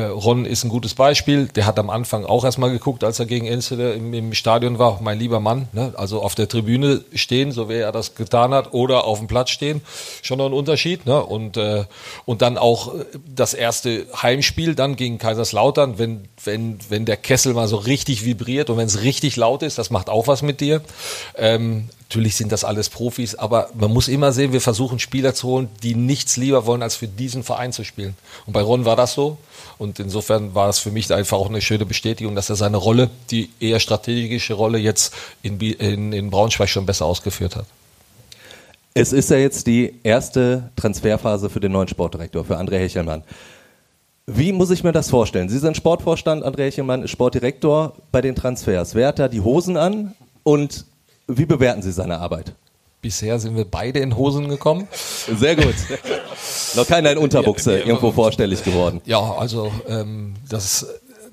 Ron 0.00 0.44
ist 0.44 0.64
ein 0.64 0.68
gutes 0.68 0.94
Beispiel. 0.94 1.46
Der 1.48 1.66
hat 1.66 1.78
am 1.78 1.90
Anfang 1.90 2.24
auch 2.24 2.44
erstmal 2.44 2.70
geguckt, 2.70 3.04
als 3.04 3.18
er 3.18 3.26
gegen 3.26 3.46
Enschede 3.46 3.92
im, 3.92 4.12
im 4.12 4.34
Stadion 4.34 4.78
war. 4.78 5.00
Mein 5.02 5.18
lieber 5.18 5.40
Mann, 5.40 5.68
ne? 5.72 5.92
also 5.96 6.22
auf 6.22 6.34
der 6.34 6.48
Tribüne 6.48 7.04
stehen, 7.14 7.52
so 7.52 7.68
wie 7.68 7.74
er 7.74 7.92
das 7.92 8.14
getan 8.14 8.52
hat, 8.52 8.72
oder 8.72 9.04
auf 9.04 9.18
dem 9.18 9.28
Platz 9.28 9.50
stehen, 9.50 9.82
schon 10.22 10.38
noch 10.38 10.46
ein 10.46 10.52
Unterschied. 10.52 11.06
Ne? 11.06 11.22
Und, 11.22 11.56
äh, 11.56 11.84
und 12.24 12.42
dann 12.42 12.58
auch 12.58 12.94
das 13.26 13.54
erste 13.54 14.06
Heimspiel 14.20 14.74
dann 14.74 14.96
gegen 14.96 15.18
Kaiserslautern, 15.18 15.98
wenn, 15.98 16.28
wenn, 16.44 16.78
wenn 16.88 17.04
der 17.04 17.16
Kessel 17.16 17.54
mal 17.54 17.68
so 17.68 17.76
richtig 17.76 18.24
vibriert 18.24 18.70
und 18.70 18.78
wenn 18.78 18.86
es 18.86 19.02
richtig 19.02 19.36
laut 19.36 19.62
ist, 19.62 19.78
das 19.78 19.90
macht 19.90 20.08
auch 20.08 20.26
was 20.26 20.42
mit 20.42 20.60
dir. 20.60 20.82
Ähm, 21.36 21.88
Natürlich 22.08 22.36
sind 22.36 22.52
das 22.52 22.62
alles 22.62 22.88
Profis, 22.88 23.34
aber 23.34 23.68
man 23.74 23.92
muss 23.92 24.06
immer 24.06 24.30
sehen, 24.30 24.52
wir 24.52 24.60
versuchen 24.60 25.00
Spieler 25.00 25.34
zu 25.34 25.48
holen, 25.48 25.68
die 25.82 25.96
nichts 25.96 26.36
lieber 26.36 26.64
wollen, 26.64 26.80
als 26.80 26.94
für 26.94 27.08
diesen 27.08 27.42
Verein 27.42 27.72
zu 27.72 27.82
spielen. 27.82 28.16
Und 28.46 28.52
bei 28.52 28.62
Ron 28.62 28.84
war 28.84 28.94
das 28.94 29.12
so. 29.14 29.38
Und 29.78 30.00
insofern 30.00 30.54
war 30.54 30.68
es 30.68 30.78
für 30.78 30.90
mich 30.90 31.12
einfach 31.12 31.36
auch 31.36 31.48
eine 31.48 31.60
schöne 31.60 31.84
Bestätigung, 31.84 32.34
dass 32.34 32.48
er 32.48 32.56
seine 32.56 32.78
Rolle, 32.78 33.10
die 33.30 33.50
eher 33.60 33.78
strategische 33.78 34.54
Rolle, 34.54 34.78
jetzt 34.78 35.12
in, 35.42 35.60
in, 35.60 36.12
in 36.12 36.30
Braunschweig 36.30 36.68
schon 36.68 36.86
besser 36.86 37.04
ausgeführt 37.04 37.56
hat. 37.56 37.66
Es 38.94 39.12
ist 39.12 39.30
ja 39.30 39.36
jetzt 39.36 39.66
die 39.66 39.94
erste 40.02 40.70
Transferphase 40.76 41.50
für 41.50 41.60
den 41.60 41.72
neuen 41.72 41.88
Sportdirektor, 41.88 42.44
für 42.46 42.58
André 42.58 42.78
Hechelmann. 42.78 43.22
Wie 44.26 44.52
muss 44.52 44.70
ich 44.70 44.82
mir 44.82 44.92
das 44.92 45.10
vorstellen? 45.10 45.50
Sie 45.50 45.58
sind 45.58 45.76
Sportvorstand, 45.76 46.44
André 46.44 46.64
Hechelmann 46.64 47.02
ist 47.02 47.10
Sportdirektor 47.10 47.92
bei 48.10 48.22
den 48.22 48.34
Transfers. 48.34 48.94
Wer 48.94 49.08
hat 49.08 49.18
da 49.18 49.28
die 49.28 49.42
Hosen 49.42 49.76
an 49.76 50.14
und 50.42 50.86
wie 51.28 51.44
bewerten 51.44 51.82
Sie 51.82 51.92
seine 51.92 52.18
Arbeit? 52.18 52.54
Bisher 53.02 53.38
sind 53.38 53.56
wir 53.56 53.64
beide 53.64 54.00
in 54.00 54.16
Hosen 54.16 54.48
gekommen. 54.48 54.88
Sehr 54.92 55.56
gut. 55.56 55.74
Noch 56.74 56.86
keiner 56.86 57.12
in 57.12 57.18
Unterbuchse 57.18 57.78
irgendwo 57.78 58.12
vorstellig 58.12 58.64
geworden. 58.64 59.00
Ja, 59.04 59.20
also 59.20 59.70
ähm, 59.88 60.34
das, 60.48 60.86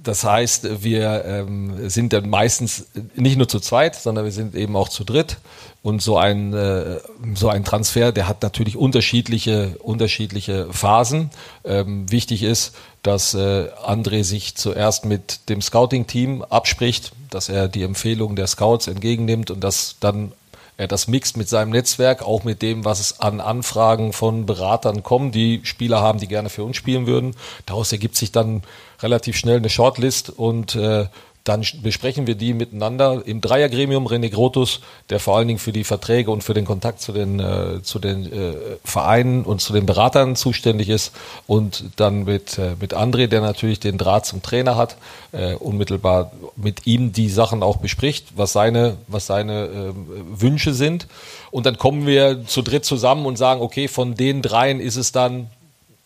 das 0.04 0.24
heißt, 0.24 0.84
wir 0.84 1.24
ähm, 1.26 1.90
sind 1.90 2.14
dann 2.14 2.30
meistens 2.30 2.88
nicht 3.16 3.38
nur 3.38 3.48
zu 3.48 3.60
zweit, 3.60 3.96
sondern 3.96 4.26
wir 4.26 4.32
sind 4.32 4.56
eben 4.56 4.76
auch 4.76 4.90
zu 4.90 5.04
dritt. 5.04 5.38
Und 5.82 6.02
so 6.02 6.18
ein, 6.18 6.54
äh, 6.54 7.00
so 7.36 7.50
ein 7.50 7.66
Transfer, 7.66 8.14
der 8.14 8.28
hat 8.28 8.42
natürlich 8.42 8.78
unterschiedliche, 8.78 9.76
unterschiedliche 9.80 10.68
Phasen. 10.72 11.30
Ähm, 11.66 12.10
wichtig 12.10 12.44
ist, 12.44 12.74
dass 13.04 13.34
äh, 13.34 13.68
André 13.86 14.24
sich 14.24 14.56
zuerst 14.56 15.04
mit 15.04 15.50
dem 15.50 15.62
Scouting-Team 15.62 16.42
abspricht, 16.44 17.12
dass 17.30 17.50
er 17.50 17.68
die 17.68 17.84
Empfehlungen 17.84 18.38
der 18.38 18.48
Scouts 18.48 18.88
entgegennimmt 18.88 19.52
und 19.52 19.62
dass 19.62 19.98
dann 20.00 20.32
das 20.78 21.08
mixt 21.08 21.38
mit 21.38 21.48
seinem 21.48 21.72
Netzwerk, 21.72 22.24
auch 22.24 22.44
mit 22.44 22.62
dem, 22.62 22.84
was 22.84 23.00
es 23.00 23.20
an 23.20 23.42
Anfragen 23.42 24.12
von 24.14 24.46
Beratern 24.46 25.04
kommen, 25.04 25.32
die 25.32 25.62
Spieler 25.64 26.02
haben, 26.02 26.20
die 26.20 26.28
gerne 26.28 26.50
für 26.50 26.64
uns 26.64 26.78
spielen 26.78 27.06
würden. 27.06 27.36
Daraus 27.66 27.92
ergibt 27.92 28.16
sich 28.16 28.32
dann 28.32 28.64
relativ 29.02 29.38
schnell 29.38 29.58
eine 29.58 29.70
Shortlist 29.70 30.30
und 30.30 30.76
äh, 30.76 31.08
dann 31.44 31.66
besprechen 31.82 32.26
wir 32.26 32.36
die 32.36 32.54
miteinander 32.54 33.22
im 33.26 33.42
Dreiergremium. 33.42 34.08
René 34.08 34.30
Grotus, 34.30 34.80
der 35.10 35.20
vor 35.20 35.36
allen 35.36 35.48
Dingen 35.50 35.60
für 35.60 35.74
die 35.74 35.84
Verträge 35.84 36.32
und 36.32 36.42
für 36.42 36.54
den 36.54 36.64
Kontakt 36.64 37.02
zu 37.02 37.12
den, 37.12 37.42
äh, 37.42 37.82
zu 37.84 38.00
den 38.00 38.32
äh, 38.32 38.54
Vereinen 38.86 39.44
und 39.44 39.60
zu 39.60 39.74
den 39.74 39.86
Beratern 39.86 40.38
zuständig 40.38 40.88
ist. 40.88 41.14
Und 41.46 41.84
dann 41.98 42.24
mit, 42.24 42.58
äh, 42.58 42.76
mit 42.80 42.96
André, 42.96 43.28
der 43.28 43.42
natürlich 43.42 43.82
den 43.82 43.98
Draht 43.98 44.26
zum 44.26 44.42
Trainer 44.42 44.78
hat, 44.78 44.96
äh, 45.34 45.56
unmittelbar 45.56 46.32
mit 46.56 46.88
ihm 46.88 47.12
die 47.12 47.30
Sachen 47.30 47.62
auch 47.62 47.78
bespricht, 47.78 48.28
was 48.38 48.54
seine, 48.54 48.96
was 49.08 49.28
seine 49.28 49.66
äh, 49.66 49.94
Wünsche 50.42 50.74
sind. 50.74 51.08
Und 51.52 51.66
dann 51.66 51.78
kommen 51.78 52.08
wir 52.08 52.46
zu 52.48 52.62
dritt 52.62 52.86
zusammen 52.86 53.26
und 53.26 53.38
sagen, 53.38 53.60
okay, 53.62 53.90
von 53.90 54.16
den 54.16 54.42
dreien 54.42 54.80
ist 54.80 54.96
es 54.96 55.12
dann, 55.12 55.50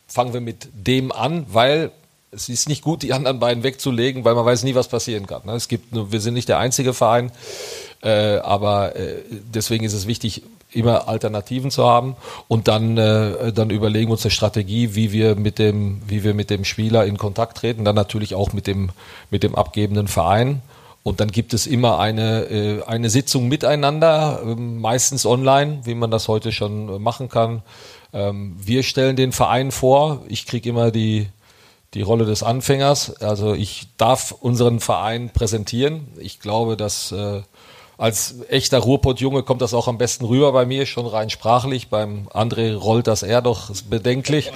fangen 0.08 0.34
wir 0.34 0.41
mit 0.41 0.69
dem 0.73 1.12
an, 1.12 1.45
weil 1.47 1.91
es 2.31 2.49
ist 2.49 2.67
nicht 2.67 2.83
gut, 2.83 3.03
die 3.03 3.13
anderen 3.13 3.39
beiden 3.39 3.63
wegzulegen, 3.63 4.25
weil 4.25 4.35
man 4.35 4.45
weiß 4.45 4.63
nie, 4.63 4.75
was 4.75 4.87
passieren 4.87 5.27
kann. 5.27 5.41
Ne? 5.45 5.53
Es 5.53 5.67
gibt, 5.67 5.87
wir 5.91 6.19
sind 6.19 6.33
nicht 6.33 6.49
der 6.49 6.59
einzige 6.59 6.93
Verein, 6.93 7.31
äh, 8.03 8.37
aber 8.37 8.95
äh, 8.95 9.23
deswegen 9.53 9.85
ist 9.85 9.93
es 9.93 10.07
wichtig, 10.07 10.43
immer 10.73 11.07
Alternativen 11.07 11.71
zu 11.71 11.85
haben 11.85 12.17
und 12.47 12.67
dann, 12.67 12.97
äh, 12.97 13.53
dann 13.53 13.69
überlegen 13.69 14.09
wir 14.09 14.13
uns 14.13 14.25
eine 14.25 14.31
Strategie, 14.31 14.95
wie 14.95 15.11
wir 15.11 15.35
mit 15.35 15.59
dem, 15.59 16.01
wie 16.05 16.23
wir 16.23 16.33
mit 16.33 16.49
dem 16.49 16.65
Spieler 16.65 17.05
in 17.05 17.17
Kontakt 17.17 17.57
treten, 17.57 17.85
dann 17.85 17.95
natürlich 17.95 18.35
auch 18.35 18.51
mit 18.51 18.67
dem, 18.67 18.89
mit 19.31 19.43
dem 19.43 19.55
abgebenden 19.55 20.07
Verein. 20.07 20.61
Und 21.03 21.21
dann 21.21 21.31
gibt 21.31 21.53
es 21.53 21.67
immer 21.67 21.99
eine, 21.99 22.43
äh, 22.49 22.83
eine 22.83 23.09
Sitzung 23.09 23.47
miteinander, 23.47 24.41
äh, 24.45 24.55
meistens 24.55 25.25
online, 25.25 25.79
wie 25.85 25.95
man 25.95 26.11
das 26.11 26.27
heute 26.27 26.51
schon 26.51 27.01
machen 27.01 27.29
kann. 27.29 27.61
Ähm, 28.11 28.57
wir 28.59 28.83
stellen 28.83 29.15
den 29.15 29.31
Verein 29.31 29.71
vor. 29.71 30.21
Ich 30.27 30.45
kriege 30.45 30.67
immer 30.67 30.91
die, 30.91 31.27
die 31.93 32.02
Rolle 32.02 32.26
des 32.26 32.43
Anfängers. 32.43 33.21
Also 33.21 33.54
ich 33.54 33.88
darf 33.97 34.32
unseren 34.32 34.80
Verein 34.80 35.30
präsentieren. 35.30 36.08
Ich 36.19 36.39
glaube, 36.39 36.78
dass 36.78 37.12
äh, 37.12 37.41
als 37.97 38.36
echter 38.50 38.80
Ruhrpott-Junge 38.80 39.43
kommt 39.43 39.62
das 39.62 39.73
auch 39.73 39.88
am 39.88 39.97
besten 39.97 40.26
rüber 40.26 40.52
bei 40.52 40.65
mir, 40.65 40.86
schon 40.86 41.08
rein 41.08 41.30
sprachlich. 41.30 41.89
Beim 41.89 42.28
André 42.28 42.76
rollt 42.76 43.08
das 43.08 43.23
eher 43.23 43.41
doch 43.41 43.71
bedenklich 43.89 44.52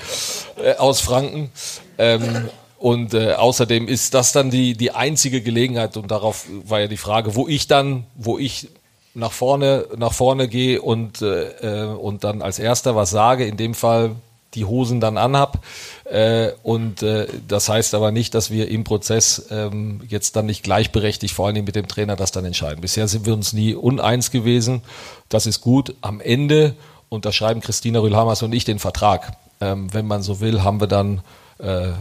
äh, 0.63 0.76
aus 0.76 1.02
Franken. 1.02 1.52
Ähm, 1.98 2.50
und 2.78 3.13
äh, 3.13 3.34
außerdem 3.34 3.88
ist 3.88 4.13
das 4.13 4.32
dann 4.32 4.50
die, 4.52 4.76
die 4.76 4.91
einzige 4.91 5.41
Gelegenheit, 5.41 5.98
und 5.98 6.10
darauf 6.10 6.46
war 6.65 6.82
ja 6.82 6.88
die 6.88 6.98
Frage, 6.98 7.36
wo 7.36 7.48
ich 7.48 7.67
dann, 7.67 8.06
wo 8.15 8.38
ich 8.38 8.70
nach 9.13 9.32
vorne, 9.32 9.86
nach 9.98 10.13
vorne 10.13 10.48
gehe 10.48 10.82
und, 10.82 11.22
äh, 11.22 11.86
äh 11.86 11.86
und 11.86 12.24
dann 12.24 12.41
als 12.41 12.60
erster 12.60 12.96
was 12.96 13.10
sage, 13.10 13.46
in 13.46 13.58
dem 13.58 13.74
Fall 13.74 14.15
die 14.53 14.65
Hosen 14.65 14.99
dann 14.99 15.17
anhab. 15.17 15.63
Äh, 16.05 16.51
und 16.63 17.03
äh, 17.03 17.27
das 17.47 17.69
heißt 17.69 17.93
aber 17.93 18.11
nicht, 18.11 18.33
dass 18.33 18.51
wir 18.51 18.69
im 18.69 18.83
Prozess 18.83 19.47
ähm, 19.49 20.01
jetzt 20.07 20.35
dann 20.35 20.45
nicht 20.45 20.63
gleichberechtigt, 20.63 21.33
vor 21.33 21.45
allen 21.45 21.55
Dingen 21.55 21.65
mit 21.65 21.75
dem 21.75 21.87
Trainer, 21.87 22.15
das 22.15 22.31
dann 22.31 22.45
entscheiden. 22.45 22.81
Bisher 22.81 23.07
sind 23.07 23.25
wir 23.25 23.33
uns 23.33 23.53
nie 23.53 23.73
uneins 23.73 24.31
gewesen. 24.31 24.81
Das 25.29 25.45
ist 25.45 25.61
gut. 25.61 25.95
Am 26.01 26.19
Ende 26.19 26.75
unterschreiben 27.09 27.61
Christina 27.61 27.99
Rühlhamers 27.99 28.43
und 28.43 28.53
ich 28.53 28.65
den 28.65 28.79
Vertrag. 28.79 29.37
Ähm, 29.59 29.93
wenn 29.93 30.07
man 30.07 30.21
so 30.21 30.39
will, 30.39 30.63
haben 30.63 30.79
wir 30.79 30.87
dann 30.87 31.21
äh, 31.59 31.91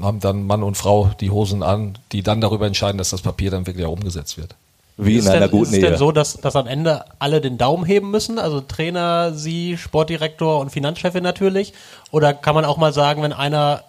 haben 0.00 0.20
dann 0.20 0.46
Mann 0.46 0.62
und 0.62 0.76
Frau 0.76 1.10
die 1.20 1.30
Hosen 1.30 1.62
an, 1.62 1.98
die 2.12 2.22
dann 2.22 2.40
darüber 2.40 2.66
entscheiden, 2.66 2.98
dass 2.98 3.10
das 3.10 3.22
Papier 3.22 3.50
dann 3.50 3.66
wirklich 3.66 3.84
auch 3.84 3.92
umgesetzt 3.92 4.38
wird. 4.38 4.54
Wie 4.96 5.18
in 5.18 5.28
einer 5.28 5.40
denn, 5.40 5.50
guten. 5.50 5.72
Ist 5.72 5.82
es 5.82 5.88
denn 5.88 5.96
so, 5.96 6.12
dass, 6.12 6.34
dass 6.34 6.56
am 6.56 6.66
Ende 6.66 7.04
alle 7.18 7.40
den 7.40 7.58
Daumen 7.58 7.84
heben 7.84 8.10
müssen? 8.10 8.38
Also 8.38 8.60
Trainer, 8.60 9.32
Sie, 9.34 9.76
Sportdirektor 9.76 10.60
und 10.60 10.70
Finanzchefin 10.70 11.22
natürlich? 11.22 11.72
Oder 12.10 12.34
kann 12.34 12.54
man 12.54 12.64
auch 12.64 12.76
mal 12.76 12.92
sagen, 12.92 13.22
wenn 13.22 13.32
einer 13.32 13.84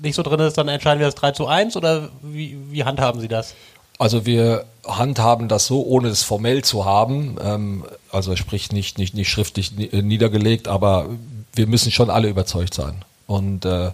nicht 0.00 0.14
so 0.14 0.22
drin 0.22 0.40
ist, 0.40 0.56
dann 0.56 0.68
entscheiden 0.68 0.98
wir 0.98 1.06
das 1.06 1.14
3 1.14 1.32
zu 1.32 1.46
1? 1.46 1.76
Oder 1.76 2.08
wie, 2.22 2.56
wie 2.70 2.84
handhaben 2.84 3.20
Sie 3.20 3.28
das? 3.28 3.54
Also 3.98 4.26
wir 4.26 4.64
handhaben 4.86 5.48
das 5.48 5.66
so, 5.66 5.84
ohne 5.84 6.08
es 6.08 6.22
formell 6.22 6.64
zu 6.64 6.84
haben. 6.84 7.36
Ähm, 7.42 7.84
also 8.10 8.34
sprich 8.34 8.72
nicht, 8.72 8.98
nicht, 8.98 9.14
nicht 9.14 9.28
schriftlich 9.28 9.72
niedergelegt, 9.76 10.68
aber 10.68 11.08
wir 11.52 11.66
müssen 11.66 11.92
schon 11.92 12.10
alle 12.10 12.28
überzeugt 12.28 12.74
sein. 12.74 13.04
Und 13.26 13.64
äh, 13.64 13.90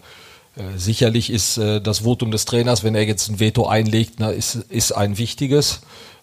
Äh, 0.56 0.78
sicherlich 0.78 1.30
ist 1.30 1.58
äh, 1.58 1.80
das 1.80 2.00
Votum 2.00 2.30
des 2.30 2.44
Trainers, 2.44 2.82
wenn 2.82 2.94
er 2.94 3.04
jetzt 3.04 3.28
ein 3.28 3.38
Veto 3.38 3.66
einlegt, 3.66 4.14
na, 4.18 4.30
ist, 4.30 4.56
ist 4.68 4.92
ein 4.92 5.16
wichtiges. 5.16 5.80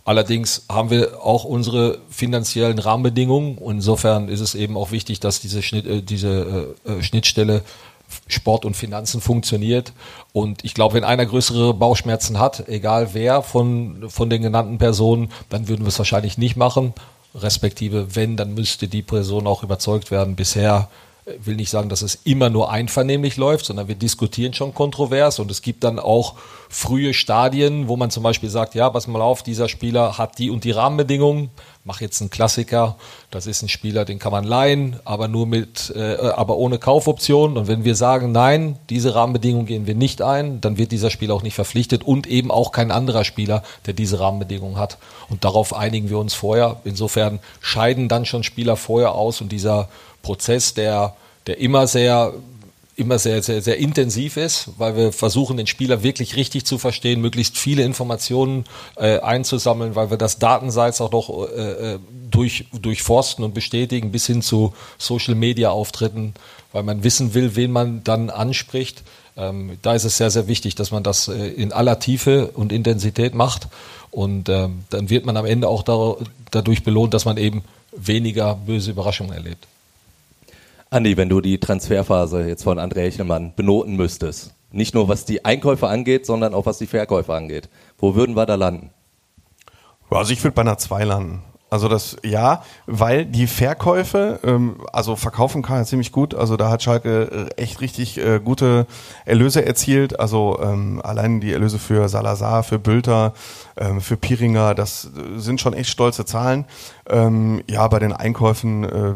Allerdings 0.07 0.63
haben 0.69 0.89
wir 0.89 1.21
auch 1.21 1.43
unsere 1.43 1.97
finanziellen 2.09 2.79
Rahmenbedingungen. 2.79 3.57
Insofern 3.57 4.29
ist 4.29 4.39
es 4.39 4.55
eben 4.55 4.77
auch 4.77 4.91
wichtig, 4.91 5.19
dass 5.19 5.41
diese, 5.41 5.61
Schnitt, 5.61 5.85
äh, 5.85 6.01
diese 6.01 6.75
äh, 6.85 6.89
äh, 6.89 7.03
Schnittstelle 7.03 7.61
Sport 8.27 8.63
und 8.63 8.77
Finanzen 8.77 9.19
funktioniert. 9.19 9.91
Und 10.31 10.63
ich 10.63 10.73
glaube, 10.73 10.93
wenn 10.93 11.03
einer 11.03 11.25
größere 11.25 11.73
Bauchschmerzen 11.73 12.39
hat, 12.39 12.69
egal 12.69 13.09
wer 13.11 13.41
von, 13.41 14.09
von 14.09 14.29
den 14.29 14.43
genannten 14.43 14.77
Personen, 14.77 15.29
dann 15.49 15.67
würden 15.67 15.83
wir 15.83 15.89
es 15.89 15.99
wahrscheinlich 15.99 16.37
nicht 16.37 16.55
machen. 16.55 16.93
Respektive, 17.35 18.15
wenn, 18.15 18.37
dann 18.37 18.53
müsste 18.53 18.87
die 18.87 19.01
Person 19.01 19.45
auch 19.45 19.61
überzeugt 19.61 20.09
werden. 20.09 20.37
Bisher 20.37 20.87
will 21.39 21.55
nicht 21.55 21.69
sagen, 21.69 21.89
dass 21.89 22.01
es 22.01 22.19
immer 22.23 22.49
nur 22.49 22.71
einvernehmlich 22.71 23.37
läuft, 23.37 23.65
sondern 23.65 23.87
wir 23.87 23.95
diskutieren 23.95 24.53
schon 24.53 24.73
kontrovers 24.73 25.39
und 25.39 25.51
es 25.51 25.61
gibt 25.61 25.83
dann 25.83 25.99
auch 25.99 26.35
frühe 26.69 27.13
Stadien, 27.13 27.87
wo 27.87 27.97
man 27.97 28.11
zum 28.11 28.23
Beispiel 28.23 28.49
sagt, 28.49 28.75
ja, 28.75 28.89
pass 28.89 29.07
mal 29.07 29.21
auf, 29.21 29.43
dieser 29.43 29.69
Spieler 29.69 30.17
hat 30.17 30.37
die 30.39 30.49
und 30.49 30.63
die 30.63 30.71
Rahmenbedingungen. 30.71 31.49
Mach 31.83 32.01
jetzt 32.01 32.19
einen 32.19 32.29
Klassiker. 32.29 32.97
Das 33.31 33.47
ist 33.47 33.61
ein 33.61 33.69
Spieler, 33.69 34.03
den 34.03 34.19
kann 34.19 34.33
man 34.33 34.43
leihen, 34.43 34.99
aber 35.05 35.29
nur 35.29 35.47
mit, 35.47 35.93
äh, 35.95 36.17
aber 36.17 36.57
ohne 36.57 36.79
Kaufoption. 36.79 37.57
Und 37.57 37.69
wenn 37.69 37.85
wir 37.85 37.95
sagen, 37.95 38.33
nein, 38.33 38.77
diese 38.89 39.15
Rahmenbedingungen 39.15 39.65
gehen 39.65 39.87
wir 39.87 39.95
nicht 39.95 40.21
ein, 40.21 40.59
dann 40.59 40.77
wird 40.77 40.91
dieser 40.91 41.09
Spieler 41.09 41.33
auch 41.33 41.43
nicht 41.43 41.55
verpflichtet 41.55 42.03
und 42.03 42.27
eben 42.27 42.51
auch 42.51 42.73
kein 42.73 42.91
anderer 42.91 43.23
Spieler, 43.23 43.63
der 43.85 43.93
diese 43.93 44.19
Rahmenbedingungen 44.19 44.77
hat. 44.77 44.97
Und 45.29 45.45
darauf 45.45 45.73
einigen 45.73 46.09
wir 46.09 46.19
uns 46.19 46.33
vorher. 46.33 46.81
Insofern 46.83 47.39
scheiden 47.61 48.09
dann 48.09 48.25
schon 48.25 48.43
Spieler 48.43 48.75
vorher 48.75 49.15
aus 49.15 49.39
und 49.39 49.53
dieser 49.53 49.87
Prozess, 50.27 50.73
der, 50.73 51.15
der 51.47 51.57
immer 51.59 51.87
sehr 51.87 52.33
immer 52.97 53.19
sehr, 53.19 53.43
sehr, 53.43 53.61
sehr 53.61 53.77
intensiv 53.77 54.37
ist, 54.37 54.69
weil 54.79 54.97
wir 54.97 55.13
versuchen, 55.13 55.55
den 55.55 55.67
Spieler 55.67 56.01
wirklich 56.01 56.35
richtig 56.35 56.65
zu 56.65 56.79
verstehen, 56.79 57.21
möglichst 57.21 57.55
viele 57.55 57.83
Informationen 57.83 58.65
äh, 58.95 59.19
einzusammeln, 59.19 59.95
weil 59.95 60.09
wir 60.09 60.17
das 60.17 60.39
Datenseits 60.39 60.99
auch 60.99 61.11
noch 61.11 61.29
äh, 61.29 61.93
äh, 61.93 61.99
durch, 62.31 62.65
durchforsten 62.71 63.45
und 63.45 63.53
bestätigen, 63.53 64.11
bis 64.11 64.25
hin 64.25 64.41
zu 64.41 64.73
Social-Media-Auftritten, 64.97 66.33
weil 66.73 66.81
man 66.81 67.03
wissen 67.03 67.35
will, 67.35 67.55
wen 67.55 67.71
man 67.71 68.03
dann 68.03 68.31
anspricht. 68.31 69.03
Ähm, 69.37 69.77
da 69.83 69.93
ist 69.93 70.03
es 70.03 70.17
sehr, 70.17 70.31
sehr 70.31 70.47
wichtig, 70.47 70.73
dass 70.73 70.89
man 70.89 71.03
das 71.03 71.27
äh, 71.27 71.49
in 71.49 71.71
aller 71.71 71.99
Tiefe 71.99 72.47
und 72.55 72.71
Intensität 72.71 73.35
macht. 73.35 73.67
Und 74.09 74.49
ähm, 74.49 74.85
dann 74.89 75.11
wird 75.11 75.23
man 75.27 75.37
am 75.37 75.45
Ende 75.45 75.67
auch 75.67 75.83
da, 75.83 76.15
dadurch 76.49 76.83
belohnt, 76.83 77.13
dass 77.13 77.25
man 77.25 77.37
eben 77.37 77.63
weniger 77.95 78.55
böse 78.55 78.89
Überraschungen 78.89 79.33
erlebt. 79.33 79.67
Andi, 80.89 81.17
wenn 81.17 81.27
du 81.27 81.41
die 81.41 81.59
Transferphase 81.59 82.47
jetzt 82.47 82.63
von 82.63 82.79
André 82.79 83.01
Hechelmann 83.01 83.53
benoten 83.55 83.97
müsstest, 83.97 84.55
nicht 84.71 84.93
nur 84.93 85.09
was 85.09 85.25
die 85.25 85.43
Einkäufe 85.43 85.87
angeht, 85.87 86.25
sondern 86.25 86.53
auch 86.53 86.65
was 86.65 86.77
die 86.77 86.87
Verkäufe 86.87 87.33
angeht, 87.33 87.69
wo 87.97 88.15
würden 88.15 88.35
wir 88.35 88.45
da 88.45 88.55
landen? 88.55 88.91
Also 90.09 90.31
ich 90.31 90.43
würde 90.43 90.55
bei 90.55 90.61
einer 90.61 90.77
2 90.77 91.03
landen. 91.03 91.43
Also 91.69 91.89
das 91.89 92.15
ja, 92.23 92.63
weil 92.85 93.25
die 93.25 93.45
Verkäufe, 93.45 94.39
ähm, 94.45 94.77
also 94.93 95.17
verkaufen 95.17 95.61
kann 95.63 95.79
er 95.79 95.85
ziemlich 95.85 96.13
gut. 96.13 96.33
Also 96.33 96.55
da 96.55 96.69
hat 96.69 96.81
Schalke 96.81 97.49
äh, 97.57 97.61
echt 97.61 97.81
richtig 97.81 98.17
äh, 98.17 98.39
gute 98.39 98.87
Erlöse 99.25 99.65
erzielt. 99.65 100.17
Also 100.17 100.57
ähm, 100.63 101.01
allein 101.03 101.41
die 101.41 101.51
Erlöse 101.51 101.77
für 101.77 102.07
Salazar, 102.07 102.63
für 102.63 102.79
Bülter, 102.79 103.33
ähm, 103.75 103.99
für 103.99 104.15
Piringer, 104.15 104.75
das 104.75 105.11
sind 105.35 105.59
schon 105.59 105.73
echt 105.73 105.89
stolze 105.89 106.23
Zahlen. 106.23 106.63
Ähm, 107.09 107.61
ja, 107.69 107.85
bei 107.89 107.99
den 107.99 108.13
Einkäufen 108.13 108.85
äh, 108.85 109.13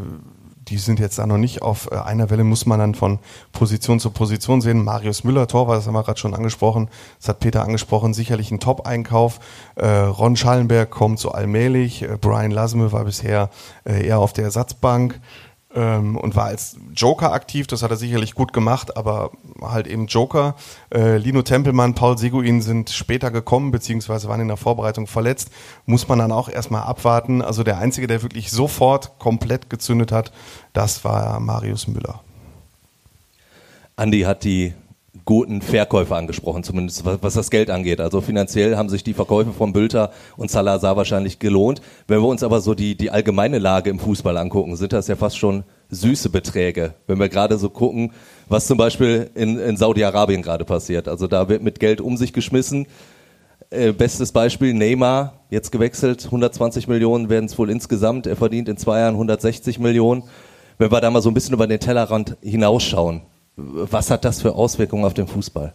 die 0.71 0.77
sind 0.77 0.99
jetzt 0.99 1.19
da 1.19 1.27
noch 1.27 1.37
nicht 1.37 1.61
auf 1.61 1.89
äh, 1.91 1.95
einer 1.95 2.29
Welle, 2.29 2.45
muss 2.45 2.65
man 2.65 2.79
dann 2.79 2.95
von 2.95 3.19
Position 3.51 3.99
zu 3.99 4.09
Position 4.09 4.61
sehen. 4.61 4.83
Marius 4.83 5.23
Müller, 5.23 5.47
Torwart, 5.47 5.77
das 5.77 5.87
haben 5.87 5.93
wir 5.93 6.03
gerade 6.03 6.19
schon 6.19 6.33
angesprochen, 6.33 6.89
das 7.19 7.27
hat 7.27 7.39
Peter 7.39 7.61
angesprochen, 7.63 8.13
sicherlich 8.13 8.51
ein 8.51 8.61
Top-Einkauf. 8.61 9.39
Äh, 9.75 9.87
Ron 9.87 10.37
Schallenberg 10.37 10.89
kommt 10.89 11.19
so 11.19 11.31
allmählich, 11.31 12.03
äh, 12.03 12.17
Brian 12.19 12.51
Lasme 12.51 12.91
war 12.93 13.03
bisher 13.03 13.49
äh, 13.83 14.07
eher 14.07 14.19
auf 14.19 14.31
der 14.31 14.45
Ersatzbank 14.45 15.19
ähm, 15.75 16.17
und 16.17 16.35
war 16.35 16.45
als 16.45 16.77
Joker 16.93 17.31
aktiv. 17.33 17.67
Das 17.67 17.83
hat 17.83 17.91
er 17.91 17.97
sicherlich 17.97 18.35
gut 18.35 18.53
gemacht, 18.53 18.97
aber 18.97 19.31
halt 19.61 19.87
eben 19.87 20.07
Joker. 20.07 20.55
Äh, 20.93 21.17
Lino 21.17 21.41
Tempelmann, 21.41 21.95
Paul 21.95 22.17
Seguin 22.17 22.61
sind 22.61 22.89
später 22.89 23.31
gekommen, 23.31 23.71
beziehungsweise 23.71 24.27
waren 24.27 24.41
in 24.41 24.47
der 24.47 24.57
Vorbereitung 24.57 25.07
verletzt. 25.07 25.49
Muss 25.85 26.07
man 26.07 26.19
dann 26.19 26.31
auch 26.31 26.49
erstmal 26.49 26.83
abwarten. 26.83 27.41
Also 27.41 27.63
der 27.63 27.77
Einzige, 27.77 28.07
der 28.07 28.21
wirklich 28.21 28.51
sofort 28.51 29.17
komplett 29.19 29.69
gezündet 29.69 30.11
hat, 30.11 30.31
das 30.73 31.03
war 31.03 31.39
Marius 31.39 31.87
Müller. 31.87 32.21
Andi 33.95 34.21
hat 34.21 34.43
die 34.43 34.73
guten 35.25 35.61
Verkäufe 35.61 36.15
angesprochen, 36.15 36.63
zumindest 36.63 37.03
was, 37.03 37.17
was, 37.21 37.33
das 37.33 37.51
Geld 37.51 37.69
angeht. 37.69 37.99
Also 37.99 38.21
finanziell 38.21 38.77
haben 38.77 38.89
sich 38.89 39.03
die 39.03 39.13
Verkäufe 39.13 39.51
von 39.51 39.73
Bülter 39.73 40.11
und 40.37 40.49
Salazar 40.49 40.95
wahrscheinlich 40.95 41.39
gelohnt. 41.39 41.81
Wenn 42.07 42.21
wir 42.21 42.27
uns 42.27 42.43
aber 42.43 42.61
so 42.61 42.73
die, 42.73 42.95
die 42.95 43.11
allgemeine 43.11 43.59
Lage 43.59 43.89
im 43.89 43.99
Fußball 43.99 44.37
angucken, 44.37 44.77
sind 44.77 44.93
das 44.93 45.07
ja 45.07 45.17
fast 45.17 45.37
schon 45.37 45.63
süße 45.89 46.29
Beträge. 46.29 46.93
Wenn 47.07 47.19
wir 47.19 47.27
gerade 47.27 47.57
so 47.57 47.69
gucken, 47.69 48.13
was 48.47 48.67
zum 48.67 48.77
Beispiel 48.77 49.29
in, 49.35 49.59
in 49.59 49.75
Saudi-Arabien 49.75 50.41
gerade 50.41 50.63
passiert. 50.63 51.09
Also 51.09 51.27
da 51.27 51.49
wird 51.49 51.61
mit 51.61 51.81
Geld 51.81 51.99
um 51.99 52.15
sich 52.15 52.31
geschmissen. 52.31 52.87
Äh, 53.69 53.91
bestes 53.91 54.31
Beispiel 54.31 54.73
Neymar, 54.73 55.41
jetzt 55.49 55.71
gewechselt, 55.71 56.25
120 56.25 56.87
Millionen 56.87 57.29
werden 57.29 57.45
es 57.45 57.57
wohl 57.57 57.69
insgesamt. 57.69 58.27
Er 58.27 58.37
verdient 58.37 58.69
in 58.69 58.77
zwei 58.77 58.99
Jahren 58.99 59.15
160 59.15 59.77
Millionen. 59.79 60.23
Wenn 60.77 60.91
wir 60.91 61.01
da 61.01 61.11
mal 61.11 61.21
so 61.21 61.29
ein 61.29 61.33
bisschen 61.33 61.53
über 61.53 61.67
den 61.67 61.79
Tellerrand 61.79 62.37
hinausschauen, 62.41 63.21
was 63.55 64.09
hat 64.09 64.25
das 64.25 64.41
für 64.41 64.55
Auswirkungen 64.55 65.05
auf 65.05 65.13
den 65.13 65.27
Fußball? 65.27 65.73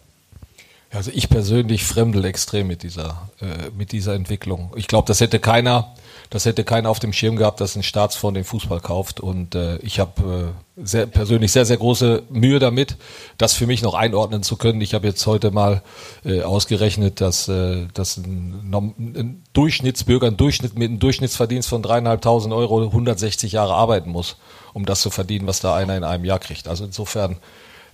Also 0.91 1.11
ich 1.13 1.27
persönlich 1.27 1.83
fremdel 1.83 2.23
extrem 2.23 2.67
mit 2.67 2.81
dieser, 2.81 3.29
äh, 3.41 3.71
mit 3.77 3.91
dieser 3.91 4.13
Entwicklung. 4.13 4.71
Ich 4.77 4.87
glaube, 4.87 5.05
das 5.05 5.19
hätte 5.19 5.37
keiner, 5.37 5.93
das 6.29 6.45
hätte 6.45 6.63
keiner 6.63 6.89
auf 6.89 6.99
dem 6.99 7.11
Schirm 7.11 7.35
gehabt, 7.35 7.59
dass 7.59 7.75
ein 7.75 7.83
Staatsfonds 7.83 8.35
den 8.35 8.45
Fußball 8.45 8.79
kauft. 8.79 9.19
Und 9.19 9.53
äh, 9.53 9.77
ich 9.79 9.99
habe 9.99 10.53
äh, 10.77 10.81
sehr, 10.85 11.05
persönlich 11.05 11.51
sehr, 11.51 11.65
sehr 11.65 11.75
große 11.75 12.23
Mühe 12.29 12.59
damit, 12.59 12.95
das 13.37 13.53
für 13.53 13.67
mich 13.67 13.81
noch 13.81 13.95
einordnen 13.95 14.43
zu 14.43 14.55
können. 14.55 14.79
Ich 14.79 14.93
habe 14.93 15.05
jetzt 15.07 15.27
heute 15.27 15.51
mal 15.51 15.81
äh, 16.23 16.41
ausgerechnet, 16.43 17.19
dass, 17.19 17.49
äh, 17.49 17.87
dass 17.93 18.15
ein, 18.15 18.73
ein 18.73 19.43
Durchschnittsbürger 19.51 20.27
ein 20.27 20.37
Durchschnitt 20.37 20.79
mit 20.79 20.89
einem 20.89 20.99
Durchschnittsverdienst 20.99 21.67
von 21.67 21.81
dreieinhalbtausend 21.81 22.53
Euro 22.53 22.81
160 22.81 23.51
Jahre 23.51 23.73
arbeiten 23.73 24.09
muss, 24.09 24.37
um 24.73 24.85
das 24.85 25.01
zu 25.01 25.09
verdienen, 25.09 25.47
was 25.47 25.59
da 25.59 25.75
einer 25.75 25.97
in 25.97 26.05
einem 26.05 26.23
Jahr 26.23 26.39
kriegt. 26.39 26.69
Also 26.69 26.85
insofern 26.85 27.37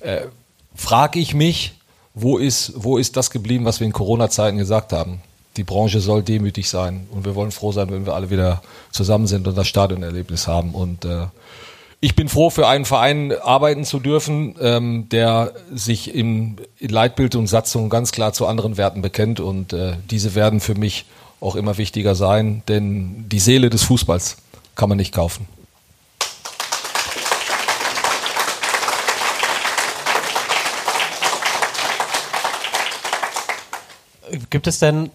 äh, 0.03 0.27
frage 0.75 1.19
ich 1.19 1.33
mich, 1.33 1.73
wo 2.13 2.37
ist, 2.37 2.73
wo 2.75 2.97
ist 2.97 3.17
das 3.17 3.31
geblieben, 3.31 3.65
was 3.65 3.79
wir 3.79 3.87
in 3.87 3.93
Corona-Zeiten 3.93 4.57
gesagt 4.57 4.93
haben? 4.93 5.21
Die 5.57 5.63
Branche 5.63 5.99
soll 5.99 6.23
demütig 6.23 6.69
sein 6.69 7.07
und 7.11 7.25
wir 7.25 7.35
wollen 7.35 7.51
froh 7.51 7.71
sein, 7.71 7.89
wenn 7.91 8.05
wir 8.05 8.13
alle 8.13 8.29
wieder 8.29 8.61
zusammen 8.91 9.27
sind 9.27 9.47
und 9.47 9.57
das 9.57 9.67
Stadionerlebnis 9.67 10.47
haben. 10.47 10.73
Und 10.73 11.05
äh, 11.05 11.27
ich 11.99 12.15
bin 12.15 12.27
froh, 12.27 12.49
für 12.49 12.67
einen 12.67 12.85
Verein 12.85 13.31
arbeiten 13.31 13.85
zu 13.85 13.99
dürfen, 13.99 14.55
ähm, 14.59 15.07
der 15.09 15.53
sich 15.73 16.13
in, 16.13 16.57
Leitbild 16.79 17.35
und 17.35 17.47
Satzung 17.47 17.89
ganz 17.89 18.11
klar 18.11 18.33
zu 18.33 18.45
anderen 18.45 18.77
Werten 18.77 19.01
bekennt. 19.01 19.39
Und 19.39 19.73
äh, 19.73 19.93
diese 20.11 20.35
werden 20.35 20.59
für 20.59 20.75
mich 20.75 21.05
auch 21.39 21.55
immer 21.55 21.77
wichtiger 21.77 22.15
sein, 22.15 22.63
denn 22.67 23.29
die 23.29 23.39
Seele 23.39 23.69
des 23.69 23.83
Fußballs 23.83 24.37
kann 24.75 24.89
man 24.89 24.97
nicht 24.97 25.13
kaufen. 25.13 25.47
Gibt 34.49 34.67
es 34.67 34.79
denn 34.79 35.11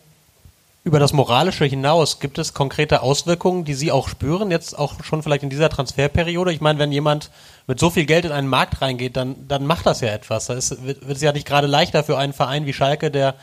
über 0.84 0.98
das 0.98 1.12
Moralische 1.12 1.64
hinaus, 1.64 2.20
gibt 2.20 2.38
es 2.38 2.54
konkrete 2.54 3.02
Auswirkungen, 3.02 3.64
die 3.64 3.74
Sie 3.74 3.92
auch 3.92 4.08
spüren, 4.08 4.50
jetzt 4.50 4.78
auch 4.78 5.04
schon 5.04 5.22
vielleicht 5.22 5.42
in 5.42 5.50
dieser 5.50 5.68
Transferperiode? 5.68 6.52
Ich 6.52 6.60
meine, 6.60 6.78
wenn 6.78 6.92
jemand 6.92 7.30
mit 7.66 7.78
so 7.78 7.90
viel 7.90 8.06
Geld 8.06 8.24
in 8.24 8.32
einen 8.32 8.48
Markt 8.48 8.80
reingeht, 8.80 9.16
dann, 9.16 9.36
dann 9.48 9.66
macht 9.66 9.86
das 9.86 10.00
ja 10.00 10.08
etwas. 10.08 10.46
Da 10.46 10.54
ist, 10.54 10.84
wird, 10.84 11.02
es 11.06 11.20
ja 11.20 11.32
nicht 11.32 11.46
gerade 11.46 11.66
leichter 11.66 12.04
für 12.04 12.16
einen 12.16 12.32
Verein 12.32 12.64
wie 12.64 12.72
Schalke, 12.72 13.10
der, 13.10 13.34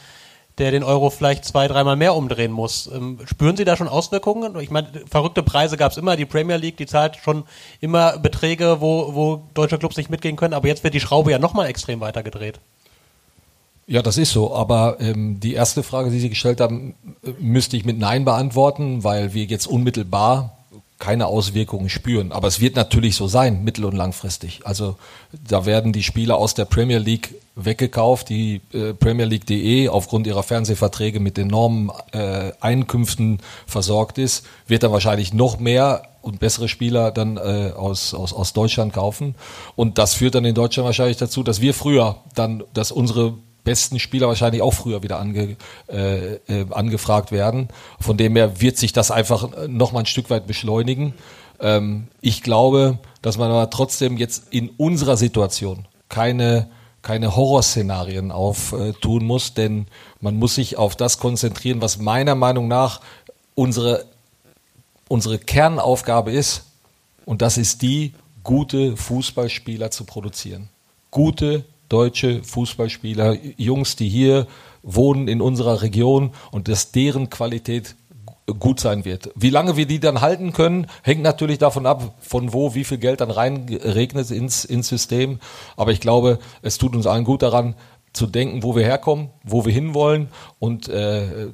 der 0.57 0.71
den 0.71 0.83
Euro 0.83 1.09
vielleicht 1.09 1.45
zwei, 1.45 1.67
dreimal 1.67 1.97
mehr 1.97 2.15
umdrehen 2.15 2.51
muss. 2.51 2.87
Ähm, 2.87 3.19
spüren 3.25 3.57
Sie 3.57 3.65
da 3.65 3.75
schon 3.75 3.89
Auswirkungen? 3.89 4.57
Ich 4.59 4.71
meine, 4.71 4.87
verrückte 5.09 5.43
Preise 5.43 5.77
gab 5.77 5.91
es 5.91 5.97
immer. 5.97 6.15
Die 6.15 6.25
Premier 6.25 6.55
League, 6.55 6.77
die 6.77 6.87
zahlt 6.87 7.17
schon 7.17 7.43
immer 7.81 8.17
Beträge, 8.17 8.77
wo, 8.79 9.13
wo 9.13 9.43
deutsche 9.53 9.77
Clubs 9.77 9.97
nicht 9.97 10.09
mitgehen 10.09 10.37
können. 10.37 10.53
Aber 10.53 10.67
jetzt 10.67 10.83
wird 10.83 10.93
die 10.93 11.01
Schraube 11.01 11.31
ja 11.31 11.37
nochmal 11.37 11.67
extrem 11.67 11.99
weitergedreht. 11.99 12.59
Ja, 13.87 14.01
das 14.01 14.17
ist 14.17 14.31
so. 14.31 14.53
Aber 14.53 14.97
ähm, 14.99 15.39
die 15.39 15.53
erste 15.53 15.83
Frage, 15.83 16.09
die 16.09 16.19
Sie 16.19 16.29
gestellt 16.29 16.59
haben, 16.59 16.95
äh, 17.23 17.31
müsste 17.39 17.77
ich 17.77 17.85
mit 17.85 17.99
Nein 17.99 18.25
beantworten, 18.25 19.03
weil 19.03 19.33
wir 19.33 19.45
jetzt 19.45 19.67
unmittelbar 19.67 20.57
keine 20.97 21.27
Auswirkungen 21.27 21.89
spüren. 21.89 22.31
Aber 22.31 22.47
es 22.47 22.61
wird 22.61 22.75
natürlich 22.75 23.15
so 23.15 23.27
sein, 23.27 23.63
mittel- 23.63 23.85
und 23.85 23.95
langfristig. 23.95 24.61
Also 24.63 24.95
da 25.47 25.65
werden 25.65 25.91
die 25.91 26.03
Spieler 26.03 26.37
aus 26.37 26.53
der 26.53 26.65
Premier 26.65 26.99
League 26.99 27.35
weggekauft, 27.55 28.29
die 28.29 28.61
äh, 28.73 28.93
Premier 28.93 29.25
League.de 29.25 29.89
aufgrund 29.89 30.25
ihrer 30.25 30.43
Fernsehverträge 30.43 31.19
mit 31.19 31.37
enormen 31.37 31.91
äh, 32.11 32.51
Einkünften 32.59 33.39
versorgt 33.67 34.17
ist, 34.17 34.45
wird 34.67 34.83
dann 34.83 34.91
wahrscheinlich 34.91 35.33
noch 35.33 35.59
mehr 35.59 36.03
und 36.21 36.39
bessere 36.39 36.67
Spieler 36.67 37.11
dann 37.11 37.37
äh, 37.37 37.71
aus, 37.75 38.13
aus, 38.13 38.33
aus 38.33 38.53
Deutschland 38.53 38.93
kaufen. 38.93 39.35
Und 39.75 39.97
das 39.97 40.15
führt 40.15 40.35
dann 40.35 40.43
in 40.43 40.55
Deutschland 40.55 40.85
wahrscheinlich 40.85 41.17
dazu, 41.17 41.43
dass 41.43 41.61
wir 41.61 41.73
früher 41.73 42.17
dann, 42.33 42.63
dass 42.73 42.91
unsere 42.91 43.35
besten 43.65 43.99
Spieler 43.99 44.29
wahrscheinlich 44.29 44.61
auch 44.61 44.73
früher 44.73 45.03
wieder 45.03 45.19
ange, 45.19 45.57
äh, 45.89 46.35
äh, 46.35 46.65
angefragt 46.71 47.33
werden. 47.33 47.67
Von 47.99 48.15
dem 48.15 48.37
her 48.37 48.61
wird 48.61 48.77
sich 48.77 48.93
das 48.93 49.11
einfach 49.11 49.67
noch 49.67 49.91
mal 49.91 49.99
ein 49.99 50.05
Stück 50.05 50.29
weit 50.29 50.47
beschleunigen. 50.47 51.13
Ähm, 51.59 52.07
ich 52.21 52.41
glaube, 52.41 52.99
dass 53.21 53.37
man 53.37 53.51
aber 53.51 53.69
trotzdem 53.69 54.15
jetzt 54.15 54.53
in 54.53 54.69
unserer 54.69 55.17
Situation 55.17 55.85
keine 56.07 56.69
keine 57.01 57.35
Horrorszenarien 57.35 58.31
auftun 58.31 59.21
äh, 59.21 59.23
muss, 59.23 59.53
denn 59.53 59.85
man 60.21 60.37
muss 60.37 60.55
sich 60.55 60.75
auf 60.75 60.95
das 60.95 61.19
konzentrieren, 61.19 61.79
was 61.79 61.99
meiner 61.99 62.33
Meinung 62.33 62.67
nach 62.67 62.99
unsere, 63.53 64.05
unsere 65.07 65.37
Kernaufgabe 65.37 66.31
ist. 66.31 66.63
Und 67.23 67.43
das 67.43 67.59
ist 67.59 67.83
die, 67.83 68.15
gute 68.43 68.97
Fußballspieler 68.97 69.91
zu 69.91 70.05
produzieren. 70.05 70.69
Gute 71.11 71.65
deutsche 71.89 72.43
Fußballspieler, 72.43 73.37
Jungs, 73.57 73.95
die 73.95 74.09
hier 74.09 74.47
wohnen 74.83 75.27
in 75.27 75.41
unserer 75.41 75.81
Region 75.81 76.31
und 76.51 76.67
dass 76.67 76.91
deren 76.91 77.29
Qualität 77.29 77.95
gut 78.59 78.79
sein 78.79 79.05
wird. 79.05 79.31
Wie 79.35 79.49
lange 79.49 79.75
wir 79.75 79.87
die 79.87 79.99
dann 79.99 80.21
halten 80.21 80.53
können, 80.53 80.87
hängt 81.01 81.23
natürlich 81.23 81.57
davon 81.57 81.87
ab, 81.87 82.15
von 82.19 82.53
wo 82.53 82.75
wie 82.75 82.83
viel 82.83 82.99
Geld 82.99 83.21
dann 83.21 83.31
reinregnet 83.31 84.29
ins, 84.29 84.65
ins 84.65 84.87
System. 84.87 85.39
Aber 85.75 85.91
ich 85.91 85.99
glaube, 85.99 86.37
es 86.61 86.77
tut 86.77 86.95
uns 86.95 87.07
allen 87.07 87.23
gut 87.23 87.41
daran, 87.41 87.75
zu 88.13 88.27
denken, 88.27 88.63
wo 88.63 88.75
wir 88.75 88.83
herkommen, 88.83 89.29
wo 89.43 89.65
wir 89.65 89.73
hinwollen 89.73 90.29
und 90.59 90.87
äh, 90.87 91.49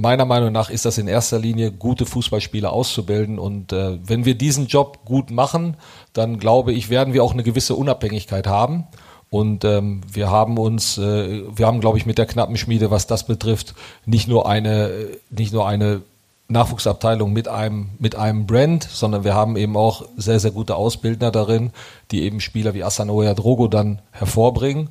meiner 0.00 0.24
Meinung 0.24 0.50
nach 0.52 0.70
ist 0.70 0.86
das 0.86 0.98
in 0.98 1.08
erster 1.08 1.38
Linie, 1.38 1.72
gute 1.72 2.06
Fußballspieler 2.06 2.72
auszubilden. 2.72 3.38
Und 3.38 3.72
äh, 3.72 3.98
wenn 4.02 4.24
wir 4.24 4.34
diesen 4.34 4.66
Job 4.66 5.04
gut 5.04 5.30
machen, 5.30 5.76
dann 6.12 6.38
glaube 6.38 6.72
ich, 6.72 6.88
werden 6.88 7.12
wir 7.12 7.22
auch 7.22 7.32
eine 7.32 7.42
gewisse 7.42 7.74
Unabhängigkeit 7.74 8.46
haben. 8.46 8.86
Und 9.30 9.64
ähm, 9.64 10.00
wir 10.12 10.28
haben 10.28 10.58
uns, 10.58 10.98
äh, 10.98 11.42
wir 11.56 11.66
haben, 11.66 11.80
glaube 11.80 11.98
ich, 11.98 12.04
mit 12.04 12.18
der 12.18 12.26
knappen 12.26 12.56
Schmiede, 12.56 12.90
was 12.90 13.06
das 13.06 13.26
betrifft, 13.26 13.74
nicht 14.04 14.26
nur 14.26 14.48
eine, 14.48 14.90
nicht 15.30 15.52
nur 15.52 15.68
eine 15.68 16.02
Nachwuchsabteilung 16.48 17.32
mit 17.32 17.46
einem, 17.46 17.90
mit 18.00 18.16
einem 18.16 18.46
Brand, 18.46 18.82
sondern 18.82 19.22
wir 19.22 19.34
haben 19.34 19.56
eben 19.56 19.76
auch 19.76 20.04
sehr, 20.16 20.40
sehr 20.40 20.50
gute 20.50 20.74
Ausbildner 20.74 21.30
darin, 21.30 21.70
die 22.10 22.22
eben 22.22 22.40
Spieler 22.40 22.74
wie 22.74 22.82
Asanoya 22.82 23.34
Drogo 23.34 23.68
dann 23.68 24.00
hervorbringen. 24.10 24.88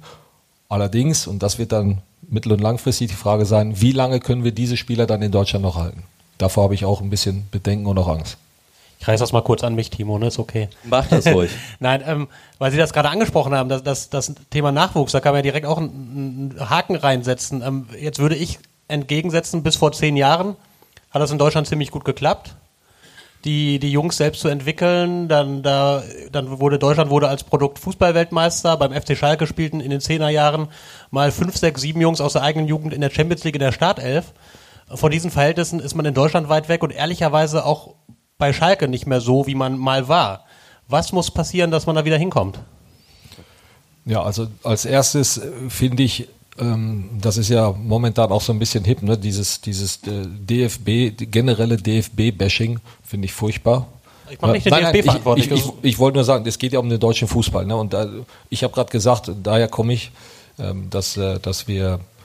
Allerdings, 0.69 1.27
und 1.27 1.43
das 1.43 1.59
wird 1.59 1.73
dann 1.73 2.01
mittel- 2.29 2.53
und 2.53 2.61
langfristig 2.61 3.09
die 3.09 3.15
Frage 3.15 3.45
sein, 3.45 3.81
wie 3.81 3.91
lange 3.91 4.21
können 4.21 4.45
wir 4.45 4.53
diese 4.53 4.77
Spieler 4.77 5.05
dann 5.05 5.21
in 5.21 5.31
Deutschland 5.31 5.63
noch 5.63 5.75
halten? 5.75 6.03
Davor 6.37 6.63
habe 6.63 6.75
ich 6.75 6.85
auch 6.85 7.01
ein 7.01 7.09
bisschen 7.09 7.47
Bedenken 7.51 7.87
und 7.87 7.97
auch 7.97 8.07
Angst. 8.07 8.37
Ich 8.99 9.07
reiße 9.07 9.23
das 9.23 9.31
mal 9.31 9.41
kurz 9.41 9.63
an 9.63 9.75
mich, 9.75 9.89
Timo, 9.89 10.19
ne? 10.19 10.27
Ist 10.27 10.39
okay. 10.39 10.67
Mach 10.83 11.07
das 11.07 11.25
ruhig. 11.27 11.51
Nein, 11.79 12.03
ähm, 12.05 12.27
weil 12.57 12.71
Sie 12.71 12.77
das 12.77 12.91
gerade 12.91 13.09
angesprochen 13.09 13.55
haben, 13.55 13.69
das, 13.69 13.81
das, 13.81 14.09
das 14.09 14.35
Thema 14.49 14.73
Nachwuchs, 14.73 15.13
da 15.13 15.21
kann 15.21 15.31
man 15.31 15.37
ja 15.39 15.43
direkt 15.43 15.65
auch 15.65 15.77
einen, 15.77 16.51
einen 16.59 16.69
Haken 16.69 16.97
reinsetzen. 16.97 17.61
Ähm, 17.61 17.87
jetzt 17.97 18.19
würde 18.19 18.35
ich 18.35 18.59
entgegensetzen, 18.89 19.63
bis 19.63 19.77
vor 19.77 19.93
zehn 19.93 20.17
Jahren 20.17 20.57
hat 21.11 21.21
das 21.21 21.31
in 21.31 21.37
Deutschland 21.37 21.67
ziemlich 21.67 21.91
gut 21.91 22.03
geklappt. 22.03 22.55
Die, 23.45 23.79
die 23.79 23.89
Jungs 23.89 24.17
selbst 24.17 24.41
zu 24.41 24.49
entwickeln, 24.49 25.29
dann, 25.29 25.63
da, 25.63 26.03
dann 26.33 26.59
wurde 26.59 26.77
Deutschland 26.77 27.09
wurde 27.09 27.29
als 27.29 27.45
Produkt 27.45 27.79
Fußballweltmeister. 27.79 28.75
Beim 28.75 28.91
FC 28.91 29.15
Schalke 29.15 29.47
spielten 29.47 29.79
in 29.79 29.91
den 29.91 30.01
Zehnerjahren 30.01 30.67
mal 31.09 31.31
fünf, 31.31 31.55
sechs, 31.55 31.79
sieben 31.79 32.01
Jungs 32.01 32.19
aus 32.19 32.33
der 32.33 32.41
eigenen 32.41 32.67
Jugend 32.67 32.93
in 32.93 32.99
der 32.99 33.11
Champions 33.11 33.45
League 33.45 33.55
in 33.55 33.61
der 33.61 33.71
Startelf. 33.71 34.33
Von 34.93 35.09
diesen 35.09 35.31
Verhältnissen 35.31 35.79
ist 35.79 35.95
man 35.95 36.05
in 36.05 36.13
Deutschland 36.13 36.49
weit 36.49 36.67
weg 36.67 36.83
und 36.83 36.91
ehrlicherweise 36.91 37.65
auch 37.65 37.95
bei 38.39 38.53
Schalke 38.53 38.87
nicht 38.87 39.05
mehr 39.05 39.21
so, 39.21 39.45
wie 39.45 39.53
man 39.53 39.77
mal 39.77 40.07
war. 40.07 40.45
Was 40.87 41.11
muss 41.11 41.29
passieren, 41.29 41.69
dass 41.69 41.85
man 41.85 41.95
da 41.95 42.05
wieder 42.05 42.17
hinkommt? 42.17 42.57
Ja, 44.05 44.23
also 44.23 44.47
als 44.63 44.85
erstes 44.85 45.37
äh, 45.37 45.51
finde 45.69 46.01
ich, 46.01 46.27
ähm, 46.57 47.09
das 47.21 47.37
ist 47.37 47.49
ja 47.49 47.71
momentan 47.71 48.31
auch 48.31 48.41
so 48.41 48.51
ein 48.51 48.57
bisschen 48.57 48.83
hip, 48.83 49.03
ne? 49.03 49.15
dieses, 49.17 49.61
dieses 49.61 49.97
äh, 50.07 50.25
DFB, 50.25 51.29
generelle 51.31 51.77
DFB-Bashing 51.77 52.79
finde 53.03 53.25
ich 53.25 53.33
furchtbar. 53.33 53.87
Ich 54.31 54.41
mache 54.41 54.53
nicht 54.53 54.65
den 54.65 54.73
DFB 54.73 55.03
verantwortlich. 55.03 55.51
Ich, 55.51 55.65
ich, 55.65 55.71
ich, 55.83 55.99
wollte 55.99 56.17
nur 56.17 56.23
sagen, 56.23 56.45
es 56.47 56.57
geht 56.57 56.73
ja 56.73 56.79
um 56.79 56.89
den 56.89 56.99
deutschen 56.99 57.27
Fußball. 57.27 57.65
Ne? 57.65 57.75
Und 57.75 57.93
da, 57.93 58.07
ich 58.49 58.63
habe 58.63 58.73
gerade 58.73 58.91
gesagt, 58.91 59.31
daher 59.43 59.67
komme 59.67 59.93
ich, 59.93 60.11
ähm, 60.57 60.89
dass, 60.89 61.17
äh, 61.17 61.39
dass 61.39 61.67
wir 61.67 61.93
äh, 61.95 62.18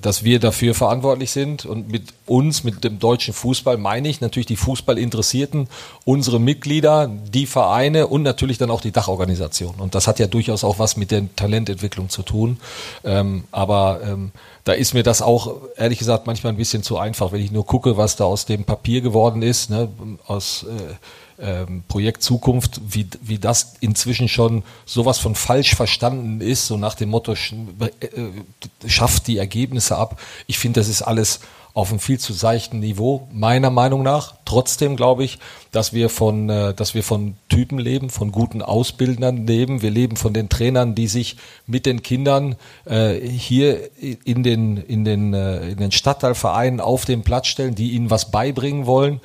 dass 0.00 0.24
wir 0.24 0.40
dafür 0.40 0.74
verantwortlich 0.74 1.30
sind. 1.30 1.66
Und 1.66 1.90
mit 1.90 2.14
uns, 2.26 2.64
mit 2.64 2.84
dem 2.84 2.98
deutschen 2.98 3.34
Fußball, 3.34 3.76
meine 3.76 4.08
ich 4.08 4.20
natürlich 4.20 4.46
die 4.46 4.56
Fußballinteressierten, 4.56 5.68
unsere 6.04 6.40
Mitglieder, 6.40 7.08
die 7.08 7.46
Vereine 7.46 8.06
und 8.06 8.22
natürlich 8.22 8.58
dann 8.58 8.70
auch 8.70 8.80
die 8.80 8.92
Dachorganisation. 8.92 9.74
Und 9.78 9.94
das 9.94 10.06
hat 10.06 10.18
ja 10.18 10.26
durchaus 10.26 10.64
auch 10.64 10.78
was 10.78 10.96
mit 10.96 11.10
der 11.10 11.24
Talententwicklung 11.36 12.08
zu 12.08 12.22
tun. 12.22 12.58
Ähm, 13.04 13.44
aber 13.50 14.00
ähm, 14.04 14.32
da 14.64 14.72
ist 14.72 14.94
mir 14.94 15.02
das 15.02 15.22
auch, 15.22 15.54
ehrlich 15.76 15.98
gesagt, 15.98 16.26
manchmal 16.26 16.52
ein 16.52 16.56
bisschen 16.56 16.82
zu 16.82 16.98
einfach, 16.98 17.32
wenn 17.32 17.40
ich 17.40 17.52
nur 17.52 17.66
gucke, 17.66 17.96
was 17.96 18.16
da 18.16 18.24
aus 18.24 18.46
dem 18.46 18.64
Papier 18.64 19.00
geworden 19.00 19.42
ist, 19.42 19.70
ne, 19.70 19.88
aus 20.26 20.64
äh, 20.64 20.94
ähm, 21.38 21.84
Projekt 21.88 22.22
Zukunft, 22.22 22.80
wie, 22.88 23.06
wie 23.22 23.38
das 23.38 23.74
inzwischen 23.80 24.28
schon 24.28 24.62
sowas 24.84 25.18
von 25.18 25.34
falsch 25.34 25.74
verstanden 25.74 26.40
ist, 26.40 26.66
so 26.66 26.76
nach 26.76 26.94
dem 26.94 27.10
Motto, 27.10 27.34
sch, 27.34 27.54
äh, 27.80 28.88
schafft 28.88 29.26
die 29.26 29.38
Ergebnisse 29.38 29.96
ab. 29.96 30.20
Ich 30.46 30.58
finde, 30.58 30.80
das 30.80 30.88
ist 30.88 31.02
alles 31.02 31.40
auf 31.76 31.90
einem 31.90 32.00
viel 32.00 32.18
zu 32.18 32.32
seichten 32.32 32.80
Niveau, 32.80 33.28
meiner 33.34 33.68
Meinung 33.68 34.02
nach. 34.02 34.36
Trotzdem 34.46 34.96
glaube 34.96 35.24
ich, 35.24 35.38
dass 35.72 35.92
wir 35.92 36.08
von, 36.08 36.48
äh, 36.48 36.72
dass 36.72 36.94
wir 36.94 37.02
von 37.02 37.34
Typen 37.50 37.78
leben, 37.78 38.08
von 38.08 38.32
guten 38.32 38.62
Ausbildern 38.62 39.46
leben. 39.46 39.82
Wir 39.82 39.90
leben 39.90 40.16
von 40.16 40.32
den 40.32 40.48
Trainern, 40.48 40.94
die 40.94 41.06
sich 41.06 41.36
mit 41.66 41.84
den 41.84 42.02
Kindern 42.02 42.56
äh, 42.86 43.20
hier 43.20 43.90
in 44.24 44.42
den, 44.42 44.78
in 44.78 45.04
den, 45.04 45.34
äh, 45.34 45.68
in 45.68 45.76
den 45.76 45.92
Stadtteilvereinen 45.92 46.80
auf 46.80 47.04
den 47.04 47.24
Platz 47.24 47.48
stellen, 47.48 47.74
die 47.74 47.90
ihnen 47.90 48.08
was 48.08 48.30
beibringen 48.30 48.86
wollen. 48.86 49.20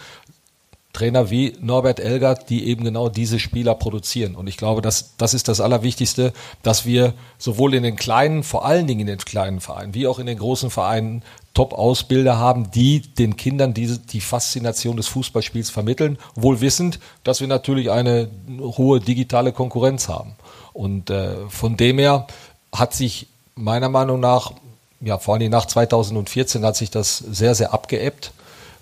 Trainer 0.93 1.29
wie 1.29 1.55
Norbert 1.61 1.99
Elgert, 1.99 2.49
die 2.49 2.67
eben 2.67 2.83
genau 2.83 3.09
diese 3.09 3.39
Spieler 3.39 3.75
produzieren. 3.75 4.35
Und 4.35 4.47
ich 4.47 4.57
glaube, 4.57 4.81
das, 4.81 5.15
das 5.17 5.33
ist 5.33 5.47
das 5.47 5.61
Allerwichtigste, 5.61 6.33
dass 6.63 6.85
wir 6.85 7.13
sowohl 7.37 7.73
in 7.73 7.83
den 7.83 7.95
kleinen, 7.95 8.43
vor 8.43 8.65
allen 8.65 8.87
Dingen 8.87 9.01
in 9.01 9.07
den 9.07 9.17
kleinen 9.19 9.61
Vereinen, 9.61 9.93
wie 9.93 10.07
auch 10.07 10.19
in 10.19 10.25
den 10.25 10.37
großen 10.37 10.69
Vereinen 10.69 11.23
Top-Ausbilder 11.53 12.37
haben, 12.37 12.71
die 12.71 13.01
den 13.01 13.35
Kindern 13.35 13.73
diese, 13.73 13.99
die 13.99 14.21
Faszination 14.21 14.97
des 14.97 15.07
Fußballspiels 15.07 15.69
vermitteln, 15.69 16.17
wohl 16.35 16.61
wissend, 16.61 16.99
dass 17.23 17.41
wir 17.41 17.47
natürlich 17.47 17.91
eine 17.91 18.29
hohe 18.59 18.99
digitale 18.99 19.51
Konkurrenz 19.51 20.07
haben. 20.07 20.35
Und 20.73 21.09
äh, 21.09 21.35
von 21.49 21.75
dem 21.75 21.99
her 21.99 22.27
hat 22.73 22.93
sich 22.93 23.27
meiner 23.55 23.89
Meinung 23.89 24.19
nach, 24.19 24.53
ja 25.01 25.17
vor 25.17 25.35
allem 25.35 25.51
nach 25.51 25.65
2014 25.65 26.63
hat 26.65 26.75
sich 26.75 26.89
das 26.89 27.17
sehr, 27.17 27.55
sehr 27.55 27.73
abgeebbt. 27.73 28.31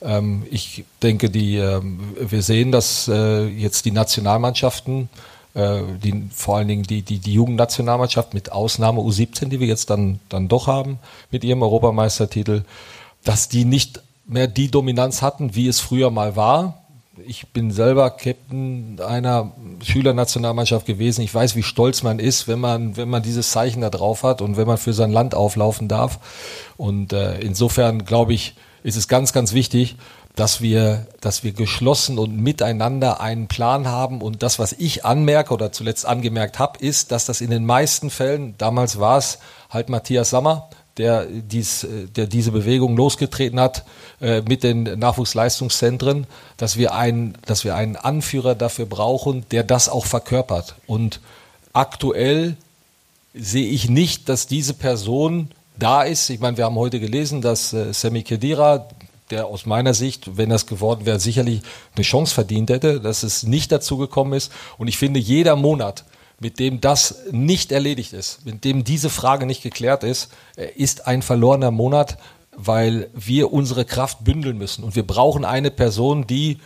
Ähm, 0.02 0.46
ich 0.50 0.86
denke, 1.02 1.30
die, 1.30 1.58
ähm, 1.58 2.00
wir 2.20 2.42
sehen, 2.42 2.72
dass 2.72 3.08
äh, 3.08 3.48
jetzt 3.48 3.86
die 3.86 3.92
Nationalmannschaften, 3.92 5.10
äh, 5.54 5.82
die, 6.04 6.30
vor 6.34 6.58
allen 6.58 6.68
Dingen 6.68 6.84
die, 6.84 7.02
die, 7.02 7.20
die 7.20 7.34
Jugendnationalmannschaft 7.34 8.34
mit 8.34 8.52
Ausnahme 8.52 9.02
U17, 9.02 9.50
die 9.50 9.60
wir 9.60 9.68
jetzt 9.68 9.90
dann, 9.90 10.20
dann 10.30 10.48
doch 10.48 10.68
haben 10.68 11.00
mit 11.32 11.44
ihrem 11.44 11.62
Europameistertitel, 11.62 12.64
dass 13.24 13.50
die 13.50 13.66
nicht 13.66 14.02
mehr 14.26 14.48
die 14.48 14.72
Dominanz 14.72 15.22
hatten, 15.22 15.56
wie 15.56 15.68
es 15.68 15.80
früher 15.80 16.12
mal 16.12 16.36
war. 16.36 16.84
Ich 17.28 17.48
bin 17.48 17.72
selber 17.72 18.12
Captain 18.12 19.02
einer 19.06 19.52
Schülernationalmannschaft 19.84 20.86
gewesen. 20.86 21.22
Ich 21.22 21.34
weiß, 21.34 21.58
wie 21.58 21.64
stolz 21.64 22.02
man 22.04 22.20
ist, 22.20 22.48
wenn 22.48 22.60
man, 22.60 22.96
wenn 22.96 23.10
man 23.10 23.24
dieses 23.24 23.52
Zeichen 23.52 23.82
da 23.82 23.90
drauf 23.90 24.24
hat 24.24 24.42
und 24.42 24.56
wenn 24.56 24.68
man 24.68 24.78
für 24.78 24.94
sein 24.94 25.12
Land 25.12 25.36
auflaufen 25.36 25.90
darf. 25.90 26.20
Und 26.78 27.12
äh, 27.12 27.40
insofern 27.40 28.06
glaube 28.06 28.34
ich, 28.34 28.56
ist 28.84 28.98
es 28.98 29.08
ganz, 29.08 29.34
ganz 29.34 29.54
wichtig, 29.54 29.96
dass 30.36 30.62
wir, 30.62 31.06
dass 31.22 31.44
wir 31.44 31.52
geschlossen 31.52 32.18
und 32.18 32.38
miteinander 32.38 33.20
einen 33.20 33.48
Plan 33.48 33.88
haben. 33.88 34.22
Und 34.22 34.42
das, 34.42 34.58
was 34.58 34.74
ich 34.74 35.06
anmerke 35.06 35.54
oder 35.54 35.72
zuletzt 35.72 36.06
angemerkt 36.06 36.60
habe, 36.60 36.80
ist, 36.80 37.12
dass 37.12 37.26
das 37.26 37.42
in 37.42 37.50
den 37.50 37.66
meisten 37.66 38.10
Fällen, 38.10 38.56
damals 38.58 39.00
war 39.00 39.18
es 39.18 39.40
halt 39.70 39.90
Matthias 39.90 40.30
Sammer, 40.30 40.70
der, 40.98 41.26
dies, 41.26 41.88
der 42.16 42.28
diese 42.28 42.52
Bewegung 42.52 42.96
losgetreten 42.96 43.60
hat 43.60 43.86
äh, 44.22 44.42
mit 44.42 44.64
den 44.64 44.84
Nachwuchsleistungszentren, 44.84 46.28
dass 46.58 46.78
wir, 46.78 46.94
einen, 46.94 47.36
dass 47.46 47.64
wir 47.64 47.76
einen 47.76 47.96
Anführer 47.96 48.54
dafür 48.54 48.86
brauchen, 48.86 49.46
der 49.52 49.64
das 49.64 49.90
auch 49.90 50.06
verkörpert. 50.06 50.76
Und 50.88 51.22
aktuell 51.74 52.58
sehe 53.34 53.68
ich 53.68 53.90
nicht, 53.90 54.28
dass 54.28 54.48
diese 54.48 54.74
Person 54.74 55.52
da 55.80 56.04
ist. 56.04 56.30
Ich 56.30 56.40
meine, 56.40 56.58
wir 56.58 56.66
haben 56.66 56.76
heute 56.76 57.00
gelesen, 57.00 57.42
dass 57.42 57.74
äh, 57.74 57.94
Sammy 57.94 58.24
Kedira, 58.24 58.88
der 59.32 59.48
aus 59.48 59.66
meiner 59.66 59.94
Sicht, 59.94 60.38
wenn 60.38 60.50
das 60.50 60.66
geworden 60.66 61.06
wäre, 61.06 61.20
sicherlich 61.20 61.62
eine 61.96 62.04
Chance 62.04 62.34
verdient 62.34 62.70
hätte, 62.70 63.00
dass 63.00 63.24
es 63.24 63.44
nicht 63.44 63.72
dazu 63.72 63.98
gekommen 63.98 64.34
ist. 64.34 64.52
Und 64.78 64.88
ich 64.88 64.98
finde, 64.98 65.20
jeder 65.20 65.56
Monat, 65.56 66.06
mit 66.40 66.60
dem 66.60 66.82
das 66.82 67.24
nicht 67.32 67.72
erledigt 67.72 68.14
ist, 68.14 68.46
mit 68.46 68.64
dem 68.64 68.84
diese 68.84 69.10
Frage 69.10 69.46
nicht 69.46 69.62
geklärt 69.62 70.04
ist, 70.04 70.30
äh, 70.56 70.68
ist 70.76 71.08
ein 71.08 71.22
verlorener 71.22 71.72
Monat, 71.72 72.18
weil 72.56 73.10
wir 73.14 73.54
unsere 73.54 73.86
Kraft 73.86 74.24
bündeln 74.24 74.58
müssen. 74.58 74.84
Und 74.84 74.96
wir 74.96 75.08
brauchen 75.08 75.46
eine 75.46 75.72
Person, 75.72 76.28
die 76.28 76.58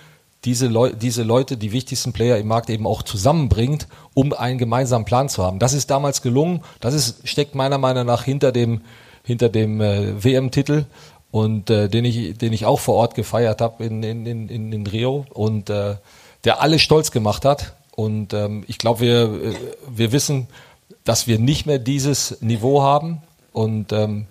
diese, 0.45 0.67
Leu 0.67 0.91
diese 0.91 1.23
Leute, 1.23 1.55
die 1.55 1.71
wichtigsten 1.71 2.13
Player 2.13 2.37
im 2.37 2.47
Markt 2.47 2.69
eben 2.69 2.85
auch 2.85 3.03
zusammenbringt, 3.03 3.87
um 4.13 4.33
einen 4.33 4.57
gemeinsamen 4.57 5.05
Plan 5.05 5.29
zu 5.29 5.43
haben. 5.43 5.59
Das 5.59 5.73
ist 5.73 5.89
damals 5.89 6.21
gelungen. 6.21 6.61
Das 6.79 6.93
ist, 6.93 7.27
steckt 7.27 7.55
meiner 7.55 7.77
Meinung 7.77 8.05
nach 8.05 8.23
hinter 8.23 8.51
dem, 8.51 8.81
hinter 9.23 9.49
dem 9.49 9.81
äh, 9.81 10.23
WM-Titel 10.23 10.85
und 11.31 11.69
äh, 11.69 11.89
den 11.89 12.05
ich, 12.05 12.37
den 12.37 12.53
ich 12.53 12.65
auch 12.65 12.79
vor 12.79 12.95
Ort 12.95 13.15
gefeiert 13.15 13.61
habe 13.61 13.83
in, 13.83 14.03
in, 14.03 14.25
in, 14.25 14.71
in 14.71 14.87
Rio 14.87 15.25
und 15.33 15.69
äh, 15.69 15.95
der 16.43 16.61
alle 16.61 16.79
stolz 16.79 17.11
gemacht 17.11 17.45
hat. 17.45 17.73
Und 17.95 18.33
ähm, 18.33 18.63
ich 18.67 18.77
glaube, 18.77 18.99
wir, 18.99 19.23
äh, 19.23 19.55
wir 19.89 20.11
wissen, 20.11 20.47
dass 21.03 21.27
wir 21.27 21.39
nicht 21.39 21.65
mehr 21.65 21.79
dieses 21.79 22.41
Niveau 22.41 22.81
haben. 22.81 23.21
Und 23.51 23.91
ähm, 23.93 24.25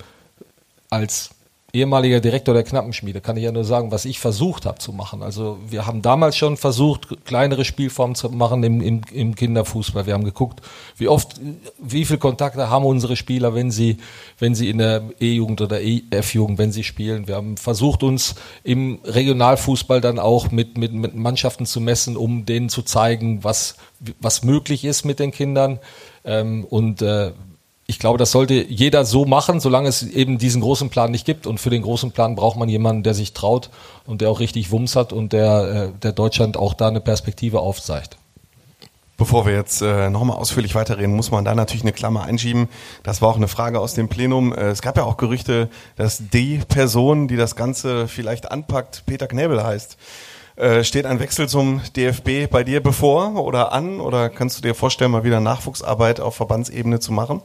als 0.91 1.31
ehemaliger 1.75 2.21
Direktor 2.21 2.53
der 2.53 2.65
Knappenschmiede, 2.65 3.23
kann 3.23 3.39
ich 3.39 3.45
ja 3.45 3.53
nur 3.53 3.65
sagen, 3.65 3.91
was 3.91 4.05
ich 4.05 4.19
versucht 4.19 4.67
habe 4.67 4.79
zu 4.79 4.93
machen. 4.93 5.23
Also 5.23 5.59
wir 5.67 5.87
haben 5.87 6.03
damals 6.03 6.37
schon 6.37 6.59
versucht, 6.59 7.25
kleinere 7.25 7.65
Spielformen 7.65 8.15
zu 8.15 8.29
machen 8.29 8.63
im, 8.63 8.83
im, 8.83 9.01
im 9.11 9.35
Kinderfußball. 9.35 10.05
Wir 10.05 10.13
haben 10.13 10.25
geguckt, 10.25 10.61
wie 10.99 11.09
oft, 11.09 11.41
wie 11.79 12.05
viel 12.05 12.19
Kontakte 12.19 12.69
haben 12.69 12.85
unsere 12.85 13.17
Spieler, 13.17 13.55
wenn 13.55 13.71
sie, 13.71 13.97
wenn 14.39 14.55
sie 14.55 14.69
in 14.69 14.79
der 14.79 15.03
E-Jugend 15.19 15.63
oder 15.63 15.81
E-F-Jugend, 15.81 16.59
wenn 16.59 16.73
sie 16.73 16.85
spielen. 16.85 17.27
Wir 17.27 17.37
haben 17.37 17.57
versucht, 17.57 18.03
uns 18.03 18.35
im 18.65 18.99
Regionalfußball 19.05 20.03
dann 20.03 20.19
auch 20.19 20.51
mit, 20.51 20.77
mit, 20.77 20.93
mit 20.93 21.15
Mannschaften 21.15 21.65
zu 21.65 21.81
messen, 21.81 22.19
um 22.19 22.45
denen 22.45 22.69
zu 22.69 22.83
zeigen, 22.83 23.45
was, 23.45 23.77
was 24.21 24.45
möglich 24.45 24.85
ist 24.85 25.07
mit 25.07 25.19
den 25.19 25.31
Kindern. 25.31 25.79
Ähm, 26.25 26.67
und 26.69 27.01
äh, 27.01 27.33
ich 27.87 27.99
glaube, 27.99 28.19
das 28.19 28.31
sollte 28.31 28.55
jeder 28.55 29.05
so 29.05 29.25
machen, 29.25 29.61
solange 29.61 29.89
es 29.89 30.03
eben 30.03 30.39
diesen 30.39 30.63
großen 30.63 30.89
Plan 30.89 31.11
nicht 31.11 31.27
gibt. 31.27 31.47
Und 31.47 31.59
für 31.59 31.71
den 31.71 31.83
großen 31.83 32.13
Plan 32.13 32.37
braucht 32.37 32.57
man 32.57 32.69
jemanden, 32.69 33.03
der 33.03 33.15
sich 33.15 33.33
traut 33.33 33.71
und 34.07 34.21
der 34.21 34.31
auch 34.31 34.41
richtig 34.41 34.71
Wumms 34.71 34.97
hat 34.97 35.13
und 35.13 35.33
der, 35.33 35.93
äh, 35.95 35.99
der 36.01 36.13
Deutschland 36.13 36.57
auch 36.57 36.75
da 36.75 36.89
eine 36.89 37.01
Perspektive 37.01 37.61
aufzeigt. 37.61 38.17
Bevor 39.19 39.47
wir 39.47 39.53
jetzt 39.53 39.83
äh, 39.83 40.11
nochmal 40.11 40.37
ausführlich 40.37 40.75
weiterreden, 40.75 41.15
muss 41.15 41.31
man 41.31 41.45
da 41.45 41.55
natürlich 41.55 41.83
eine 41.83 41.93
Klammer 41.93 42.25
einschieben. 42.25 42.69
Das 43.03 43.21
war 43.21 43.29
auch 43.29 43.37
eine 43.37 43.47
Frage 43.47 43.79
aus 43.79 43.95
dem 43.95 44.09
Plenum. 44.09 44.53
Äh, 44.53 44.71
es 44.71 44.83
gab 44.83 44.97
ja 44.97 45.05
auch 45.05 45.17
Gerüchte, 45.17 45.69
dass 45.97 46.23
die 46.33 46.59
Person, 46.67 47.29
die 47.29 47.37
das 47.37 47.55
Ganze 47.57 48.09
vielleicht 48.09 48.51
anpackt, 48.51 49.05
Peter 49.07 49.27
Knebel 49.27 49.63
heißt. 49.63 49.97
Äh, 50.57 50.85
steht 50.85 51.07
ein 51.07 51.21
Wechsel 51.21 51.49
zum 51.49 51.83
DFB 51.95 52.51
bei 52.51 52.65
dir 52.65 52.83
bevor 52.83 53.37
oder 53.37 53.73
an? 53.73 54.01
Oder 54.01 54.29
kannst 54.29 54.59
du 54.59 54.63
dir 54.63 54.75
vorstellen, 54.75 55.11
mal 55.11 55.25
wieder 55.25 55.41
Nachwuchsarbeit 55.41 56.21
auf 56.21 56.35
Verbandsebene 56.35 56.99
zu 56.99 57.13
machen? 57.13 57.43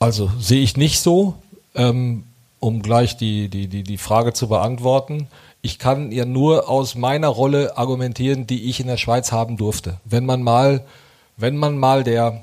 Also 0.00 0.30
sehe 0.40 0.62
ich 0.62 0.78
nicht 0.78 0.98
so, 1.00 1.34
ähm, 1.74 2.24
um 2.58 2.80
gleich 2.80 3.18
die, 3.18 3.48
die, 3.48 3.68
die, 3.68 3.82
die 3.82 3.98
Frage 3.98 4.32
zu 4.32 4.48
beantworten. 4.48 5.28
Ich 5.60 5.78
kann 5.78 6.10
ja 6.10 6.24
nur 6.24 6.70
aus 6.70 6.94
meiner 6.94 7.28
Rolle 7.28 7.76
argumentieren, 7.76 8.46
die 8.46 8.70
ich 8.70 8.80
in 8.80 8.86
der 8.86 8.96
Schweiz 8.96 9.30
haben 9.30 9.58
durfte. 9.58 10.00
Wenn 10.06 10.24
man 10.24 10.42
mal, 10.42 10.86
wenn 11.36 11.54
man 11.58 11.76
mal 11.76 12.02
der, 12.02 12.42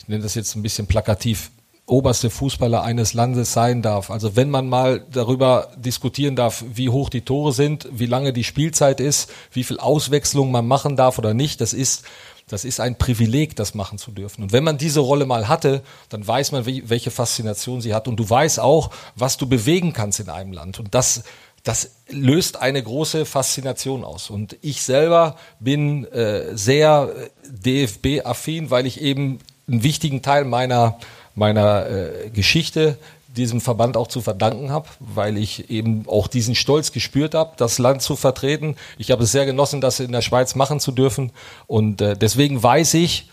ich 0.00 0.08
nenne 0.08 0.24
das 0.24 0.34
jetzt 0.34 0.56
ein 0.56 0.62
bisschen 0.62 0.88
plakativ, 0.88 1.52
oberste 1.86 2.28
Fußballer 2.28 2.82
eines 2.82 3.14
Landes 3.14 3.52
sein 3.52 3.82
darf. 3.82 4.10
Also 4.10 4.34
wenn 4.34 4.50
man 4.50 4.68
mal 4.68 5.04
darüber 5.12 5.68
diskutieren 5.76 6.36
darf, 6.36 6.64
wie 6.72 6.88
hoch 6.88 7.08
die 7.08 7.22
Tore 7.22 7.52
sind, 7.52 7.88
wie 7.92 8.06
lange 8.06 8.32
die 8.32 8.44
Spielzeit 8.44 9.00
ist, 9.00 9.30
wie 9.52 9.64
viel 9.64 9.78
Auswechslung 9.78 10.50
man 10.50 10.66
machen 10.66 10.96
darf 10.96 11.18
oder 11.18 11.34
nicht, 11.34 11.60
das 11.60 11.72
ist 11.72 12.04
das 12.50 12.64
ist 12.64 12.80
ein 12.80 12.98
Privileg, 12.98 13.54
das 13.54 13.74
machen 13.74 13.96
zu 13.96 14.10
dürfen. 14.10 14.42
Und 14.42 14.52
wenn 14.52 14.64
man 14.64 14.76
diese 14.76 15.00
Rolle 15.00 15.24
mal 15.24 15.46
hatte, 15.46 15.82
dann 16.08 16.26
weiß 16.26 16.50
man, 16.50 16.66
welche 16.66 17.12
Faszination 17.12 17.80
sie 17.80 17.94
hat. 17.94 18.08
Und 18.08 18.16
du 18.16 18.28
weißt 18.28 18.58
auch, 18.58 18.90
was 19.14 19.36
du 19.36 19.48
bewegen 19.48 19.92
kannst 19.92 20.18
in 20.18 20.28
einem 20.28 20.52
Land. 20.52 20.80
Und 20.80 20.92
das, 20.94 21.22
das 21.62 21.92
löst 22.08 22.60
eine 22.60 22.82
große 22.82 23.24
Faszination 23.24 24.02
aus. 24.02 24.30
Und 24.30 24.56
ich 24.62 24.82
selber 24.82 25.36
bin 25.60 26.04
äh, 26.06 26.56
sehr 26.56 27.12
DFB-affin, 27.48 28.70
weil 28.70 28.84
ich 28.84 29.00
eben 29.00 29.38
einen 29.68 29.84
wichtigen 29.84 30.20
Teil 30.20 30.44
meiner, 30.44 30.98
meiner 31.36 31.88
äh, 31.88 32.30
Geschichte 32.30 32.98
diesem 33.36 33.60
Verband 33.60 33.96
auch 33.96 34.08
zu 34.08 34.20
verdanken 34.20 34.70
habe, 34.70 34.88
weil 34.98 35.36
ich 35.38 35.70
eben 35.70 36.04
auch 36.08 36.26
diesen 36.26 36.54
Stolz 36.54 36.92
gespürt 36.92 37.34
habe, 37.34 37.52
das 37.56 37.78
Land 37.78 38.02
zu 38.02 38.16
vertreten. 38.16 38.76
Ich 38.98 39.10
habe 39.10 39.24
es 39.24 39.32
sehr 39.32 39.46
genossen, 39.46 39.80
das 39.80 40.00
in 40.00 40.12
der 40.12 40.22
Schweiz 40.22 40.54
machen 40.54 40.80
zu 40.80 40.92
dürfen. 40.92 41.32
Und 41.66 42.00
äh, 42.00 42.16
deswegen 42.16 42.62
weiß 42.62 42.94
ich, 42.94 43.28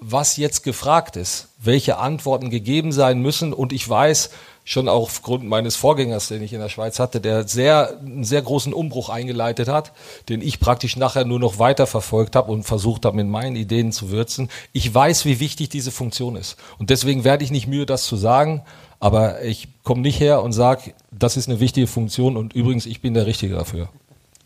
was 0.00 0.36
jetzt 0.36 0.64
gefragt 0.64 1.16
ist, 1.16 1.48
welche 1.58 1.98
Antworten 1.98 2.50
gegeben 2.50 2.90
sein 2.90 3.20
müssen. 3.20 3.52
Und 3.52 3.72
ich 3.72 3.88
weiß 3.88 4.30
schon 4.64 4.88
auch 4.88 5.02
aufgrund 5.02 5.44
meines 5.44 5.76
Vorgängers, 5.76 6.28
den 6.28 6.42
ich 6.42 6.52
in 6.52 6.60
der 6.60 6.68
Schweiz 6.68 6.98
hatte, 6.98 7.20
der 7.20 7.46
sehr, 7.48 7.98
einen 7.98 8.24
sehr 8.24 8.42
großen 8.42 8.72
Umbruch 8.72 9.08
eingeleitet 9.08 9.68
hat, 9.68 9.92
den 10.28 10.40
ich 10.40 10.60
praktisch 10.60 10.96
nachher 10.96 11.24
nur 11.24 11.40
noch 11.40 11.58
weiter 11.58 11.86
verfolgt 11.86 12.36
habe 12.36 12.50
und 12.50 12.64
versucht 12.64 13.04
habe, 13.04 13.16
mit 13.16 13.26
meinen 13.26 13.56
Ideen 13.56 13.92
zu 13.92 14.10
würzen. 14.10 14.48
Ich 14.72 14.92
weiß, 14.92 15.24
wie 15.24 15.40
wichtig 15.40 15.68
diese 15.68 15.90
Funktion 15.90 16.36
ist. 16.36 16.56
Und 16.78 16.90
deswegen 16.90 17.24
werde 17.24 17.44
ich 17.44 17.50
nicht 17.50 17.66
mühe, 17.66 17.86
das 17.86 18.04
zu 18.04 18.16
sagen. 18.16 18.62
Aber 19.02 19.42
ich 19.42 19.66
komme 19.82 20.00
nicht 20.00 20.20
her 20.20 20.44
und 20.44 20.52
sage, 20.52 20.94
das 21.10 21.36
ist 21.36 21.48
eine 21.48 21.58
wichtige 21.58 21.88
Funktion 21.88 22.36
und 22.36 22.52
übrigens, 22.52 22.86
ich 22.86 23.00
bin 23.00 23.14
der 23.14 23.26
Richtige 23.26 23.56
dafür. 23.56 23.88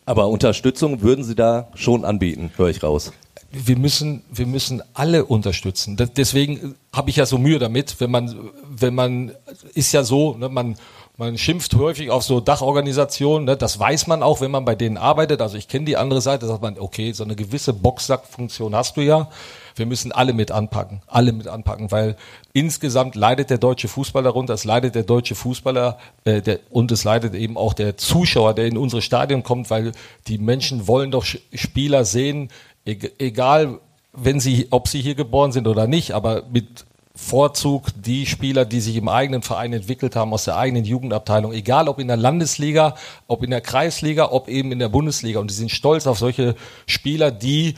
Aber 0.07 0.29
Unterstützung 0.29 1.03
würden 1.03 1.25
Sie 1.25 1.35
da 1.35 1.69
schon 1.75 2.07
anbieten, 2.07 2.51
höre 2.57 2.71
ich 2.71 2.83
raus. 2.83 3.13
Wir 3.53 3.77
müssen, 3.77 4.23
wir 4.33 4.47
müssen 4.47 4.83
alle 4.95 5.27
unterstützen. 5.27 5.99
Deswegen 6.17 6.75
habe 6.91 7.11
ich 7.11 7.17
ja 7.17 7.27
so 7.27 7.37
Mühe 7.37 7.59
damit, 7.59 8.01
wenn 8.01 8.11
man, 8.11 8.35
wenn 8.67 8.95
man, 8.95 9.33
ist 9.75 9.93
ja 9.93 10.03
so, 10.05 10.39
ne, 10.39 10.49
man, 10.49 10.77
man 11.19 11.37
schimpft 11.37 11.75
häufig 11.75 12.11
auf 12.11 12.23
so 12.23 12.41
Dachorganisationen, 12.41 13.45
ne, 13.45 13.59
das 13.59 13.79
weiß 13.79 14.07
man 14.07 14.23
auch, 14.23 14.41
wenn 14.41 14.51
man 14.51 14.65
bei 14.65 14.75
denen 14.75 14.97
arbeitet. 14.97 15.43
Also 15.43 15.59
ich 15.59 15.69
kenne 15.69 15.85
die 15.85 15.99
andere 15.99 16.23
Seite, 16.23 16.47
da 16.47 16.53
sagt 16.53 16.63
man, 16.63 16.79
okay, 16.79 17.13
so 17.13 17.25
eine 17.25 17.37
gewisse 17.37 17.75
Boxsackfunktion 17.75 18.75
hast 18.75 18.97
du 18.97 19.03
ja 19.03 19.29
wir 19.77 19.87
müssen 19.87 20.11
alle 20.11 20.33
mit 20.33 20.51
anpacken, 20.51 21.03
alle 21.07 21.33
mit 21.33 21.49
anpacken, 21.49 21.91
weil 21.91 22.17
insgesamt 22.53 23.15
leidet 23.15 23.51
der 23.51 23.59
deutsche 23.59 23.89
Fußball 23.89 24.23
darunter, 24.23 24.55
es 24.55 24.65
leidet 24.65 24.95
der 24.95 25.05
deutsche 25.05 25.35
Fußballer 25.35 25.99
äh, 26.25 26.43
der, 26.43 26.61
und 26.71 26.91
es 26.93 27.05
leidet 27.05 27.35
eben 27.35 27.57
auch 27.57 27.75
der 27.75 27.97
Zuschauer, 27.97 28.55
der 28.55 28.67
in 28.67 28.79
unsere 28.79 29.03
Stadion 29.03 29.43
kommt, 29.43 29.71
weil 29.71 29.93
die 30.27 30.39
Menschen 30.39 30.89
wollen 30.89 31.11
doch 31.11 31.25
Spieler 31.25 32.05
sehen, 32.05 32.49
egal 32.85 33.79
wenn 34.13 34.41
sie, 34.41 34.69
ob 34.71 34.89
sie 34.89 35.03
hier 35.03 35.15
geboren 35.15 35.53
sind 35.53 35.69
oder 35.69 35.87
nicht, 35.87 36.13
aber 36.13 36.45
mit 36.51 36.87
Vorzug 37.15 37.89
die 37.97 38.27
Spieler, 38.27 38.67
die 38.67 38.81
sich 38.81 38.97
im 38.97 39.09
eigenen 39.09 39.41
Verein 39.41 39.73
entwickelt 39.73 40.17
haben, 40.17 40.35
aus 40.35 40.45
der 40.45 40.59
eigenen 40.59 40.85
Jugendabteilung, 40.85 41.53
egal 41.53 41.89
ob 41.89 41.99
in 41.99 42.09
der 42.09 42.19
Landesliga, 42.19 42.95
ob 43.27 43.43
in 43.43 43.51
der 43.51 43.63
Kreisliga, 43.63 44.31
ob 44.31 44.49
eben 44.49 44.71
in 44.71 44.79
der 44.79 44.91
Bundesliga. 44.91 45.41
Und 45.41 45.51
die 45.51 45.55
sind 45.55 45.71
stolz 45.71 46.07
auf 46.07 46.19
solche 46.19 46.55
Spieler, 46.87 47.31
die 47.31 47.75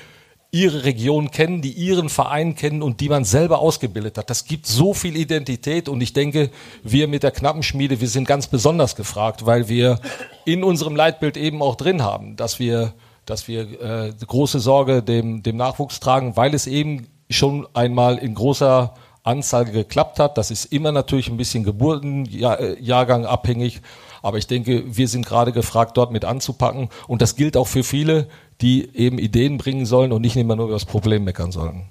ihre 0.51 0.85
Region 0.85 1.31
kennen, 1.31 1.61
die 1.61 1.73
ihren 1.73 2.09
Verein 2.09 2.55
kennen 2.55 2.83
und 2.83 3.01
die 3.01 3.11
man 3.11 3.25
selber 3.25 3.59
ausgebildet 3.59 4.17
hat. 4.17 4.31
Das 4.31 4.47
gibt 4.47 4.67
so 4.67 4.95
viel 4.95 5.17
Identität 5.17 5.89
und 5.89 6.01
ich 6.01 6.15
denke, 6.15 6.51
wir 6.83 7.07
mit 7.07 7.23
der 7.23 7.33
Knappenschmiede, 7.33 8.01
wir 8.01 8.09
sind 8.09 8.27
ganz 8.27 8.47
besonders 8.47 8.97
gefragt, 8.97 9.45
weil 9.45 9.69
wir 9.69 10.01
in 10.47 10.65
unserem 10.65 10.97
Leitbild 10.97 11.37
eben 11.37 11.61
auch 11.61 11.77
drin 11.77 12.03
haben, 12.03 12.37
dass 12.37 12.59
wir, 12.59 12.95
dass 13.27 13.47
wir 13.47 13.81
äh, 13.83 14.13
große 14.27 14.59
Sorge 14.59 15.03
dem, 15.03 15.43
dem 15.43 15.57
Nachwuchs 15.57 16.01
tragen, 16.01 16.37
weil 16.37 16.55
es 16.55 16.67
eben 16.67 17.09
schon 17.29 17.67
einmal 17.75 18.17
in 18.17 18.35
großer 18.35 18.95
Anzahl 19.23 19.67
geklappt 19.67 20.19
hat. 20.19 20.39
Das 20.39 20.51
ist 20.51 20.65
immer 20.67 20.93
natürlich 20.93 21.29
ein 21.29 21.37
bisschen 21.37 21.63
Geburtenjahrgang 21.63 23.27
abhängig. 23.27 23.83
Aber 24.23 24.39
ich 24.39 24.47
denke, 24.47 24.85
wir 24.87 25.09
sind 25.09 25.27
gerade 25.27 25.53
gefragt, 25.53 25.97
dort 25.97 26.13
mit 26.13 26.25
anzupacken. 26.25 26.89
Und 27.07 27.23
das 27.23 27.37
gilt 27.37 27.57
auch 27.57 27.67
für 27.67 27.85
viele, 27.85 28.29
die 28.61 28.95
eben 28.95 29.19
Ideen 29.19 29.59
bringen 29.59 29.87
sollen 29.87 30.13
und 30.13 30.23
nicht 30.23 30.37
immer 30.37 30.57
nur 30.57 30.67
über 30.67 30.75
das 30.75 30.85
Problem 30.85 31.25
meckern 31.25 31.53
sollen. 31.53 31.85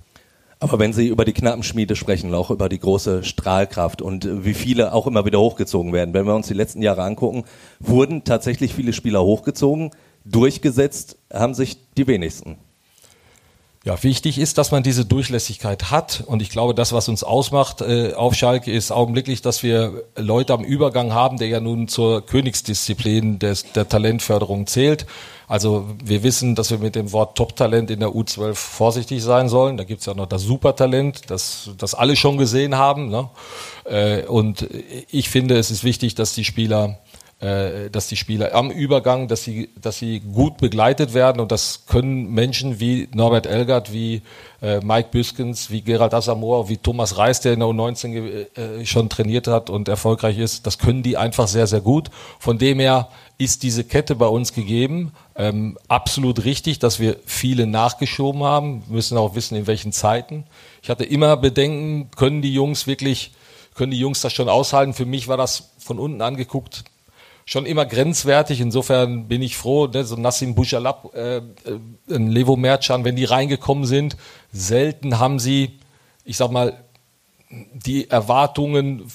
Aber 0.60 0.80
wenn 0.80 0.92
Sie 0.92 1.08
über 1.08 1.24
die 1.24 1.34
Knappenschmiede 1.34 1.96
sprechen, 1.96 2.34
auch 2.34 2.50
über 2.50 2.68
die 2.68 2.80
große 2.80 3.24
Strahlkraft 3.24 4.02
und 4.02 4.44
wie 4.44 4.56
viele 4.56 4.92
auch 4.92 5.06
immer 5.06 5.24
wieder 5.24 5.40
hochgezogen 5.40 5.94
werden, 5.94 6.16
wenn 6.16 6.26
wir 6.26 6.36
uns 6.36 6.48
die 6.48 6.56
letzten 6.56 6.82
Jahre 6.82 7.04
angucken, 7.04 7.44
wurden 7.80 8.24
tatsächlich 8.24 8.74
viele 8.74 8.94
Spieler 8.94 9.22
hochgezogen, 9.22 9.92
durchgesetzt 10.26 11.18
haben 11.32 11.54
sich 11.54 11.78
die 11.94 12.08
wenigsten. 12.08 12.58
Ja, 13.88 14.04
wichtig 14.04 14.38
ist, 14.38 14.58
dass 14.58 14.72
man 14.72 14.84
diese 14.84 15.06
Durchlässigkeit 15.06 15.92
hat. 15.92 16.22
Und 16.26 16.42
ich 16.42 16.50
glaube, 16.50 16.76
das, 16.76 16.92
was 16.92 17.08
uns 17.08 17.24
ausmacht 17.24 17.80
äh, 17.80 18.16
auf 18.16 18.34
Schalke, 18.34 18.70
ist 18.70 18.92
augenblicklich, 18.92 19.42
dass 19.42 19.64
wir 19.64 20.04
Leute 20.18 20.52
am 20.52 20.66
Übergang 20.66 21.14
haben, 21.14 21.38
der 21.38 21.48
ja 21.48 21.62
nun 21.62 21.88
zur 21.88 22.26
Königsdisziplin 22.26 23.40
des, 23.40 23.72
der 23.72 23.88
Talentförderung 23.88 24.68
zählt. 24.68 25.06
Also 25.48 25.88
wir 26.04 26.22
wissen, 26.24 26.54
dass 26.56 26.70
wir 26.70 26.80
mit 26.80 26.96
dem 26.96 27.14
Wort 27.14 27.38
Top-Talent 27.38 27.90
in 27.90 28.02
der 28.02 28.10
U12 28.10 28.56
vorsichtig 28.56 29.24
sein 29.24 29.48
sollen. 29.48 29.78
Da 29.78 29.86
gibt's 29.86 30.06
ja 30.06 30.14
noch 30.14 30.26
das 30.26 30.42
Supertalent, 30.42 31.22
das, 31.30 31.70
das 31.78 31.94
alle 31.96 32.18
schon 32.18 32.38
gesehen 32.38 32.76
haben. 32.76 33.08
Ne? 33.08 33.30
Äh, 33.86 34.26
und 34.26 34.68
ich 35.10 35.30
finde, 35.30 35.58
es 35.58 35.72
ist 35.72 35.86
wichtig, 35.86 36.14
dass 36.16 36.34
die 36.34 36.44
Spieler 36.44 37.00
dass 37.40 38.08
die 38.08 38.16
Spieler 38.16 38.56
am 38.56 38.72
Übergang, 38.72 39.28
dass 39.28 39.44
sie, 39.44 39.70
dass 39.80 40.00
sie 40.00 40.22
gut 40.22 40.58
begleitet 40.58 41.14
werden 41.14 41.40
und 41.40 41.52
das 41.52 41.84
können 41.86 42.34
Menschen 42.34 42.80
wie 42.80 43.10
Norbert 43.14 43.46
Elgert, 43.46 43.94
wie 43.94 44.24
äh, 44.62 44.80
Mike 44.80 45.10
Büskens, 45.12 45.70
wie 45.70 45.82
Gerald 45.82 46.16
Asamoah, 46.16 46.68
wie 46.68 46.78
Thomas 46.78 47.18
Reis, 47.18 47.42
der 47.42 47.54
in 47.54 47.60
der 47.60 47.70
U19 47.70 48.48
äh, 48.58 48.86
schon 48.86 49.10
trainiert 49.10 49.48
hat 49.48 49.70
und 49.70 49.88
erfolgreich 49.88 50.40
ist, 50.40 50.66
das 50.66 50.80
können 50.80 51.04
die 51.04 51.18
einfach 51.18 51.48
sehr, 51.48 51.68
sehr 51.68 51.82
gut. 51.82 52.10
Von 52.40 52.58
dem 52.58 52.80
her 52.80 53.10
ist 53.38 53.62
diese 53.62 53.84
Kette 53.84 54.16
bei 54.16 54.26
uns 54.26 54.54
gegeben. 54.54 55.12
Ähm, 55.36 55.78
absolut 55.88 56.44
richtig, 56.44 56.80
dass 56.80 57.00
wir 57.00 57.18
viele 57.26 57.68
nachgeschoben 57.68 58.44
haben. 58.44 58.84
Wir 58.88 58.96
müssen 58.96 59.18
auch 59.18 59.36
wissen, 59.36 59.56
in 59.56 59.68
welchen 59.68 59.92
Zeiten. 59.92 60.46
Ich 60.82 60.90
hatte 60.90 61.04
immer 61.04 61.38
Bedenken, 61.38 62.10
können 62.16 62.42
die 62.42 62.54
Jungs 62.54 62.88
wirklich, 62.88 63.34
können 63.76 63.92
die 63.92 64.00
Jungs 64.00 64.22
das 64.22 64.34
schon 64.34 64.50
aushalten? 64.50 64.94
Für 64.94 65.06
mich 65.06 65.28
war 65.28 65.38
das 65.38 65.70
von 65.78 66.00
unten 66.00 66.22
angeguckt 66.22 66.84
schon 67.48 67.66
immer 67.66 67.86
grenzwertig. 67.86 68.60
Insofern 68.60 69.28
bin 69.30 69.42
ich 69.42 69.58
froh, 69.58 69.88
ne, 69.88 70.04
so 70.04 70.18
Nassim 70.18 70.54
Bouchalab, 70.54 71.16
äh, 71.16 71.38
äh, 71.38 71.42
Levo 72.08 72.58
Mercan, 72.58 73.06
wenn 73.06 73.16
die 73.16 73.24
reingekommen 73.24 73.86
sind, 73.86 74.18
selten 74.52 75.18
haben 75.18 75.40
sie, 75.40 75.80
ich 76.26 76.36
sag 76.36 76.52
mal, 76.52 76.84
die 77.50 78.10
Erwartungen 78.10 79.10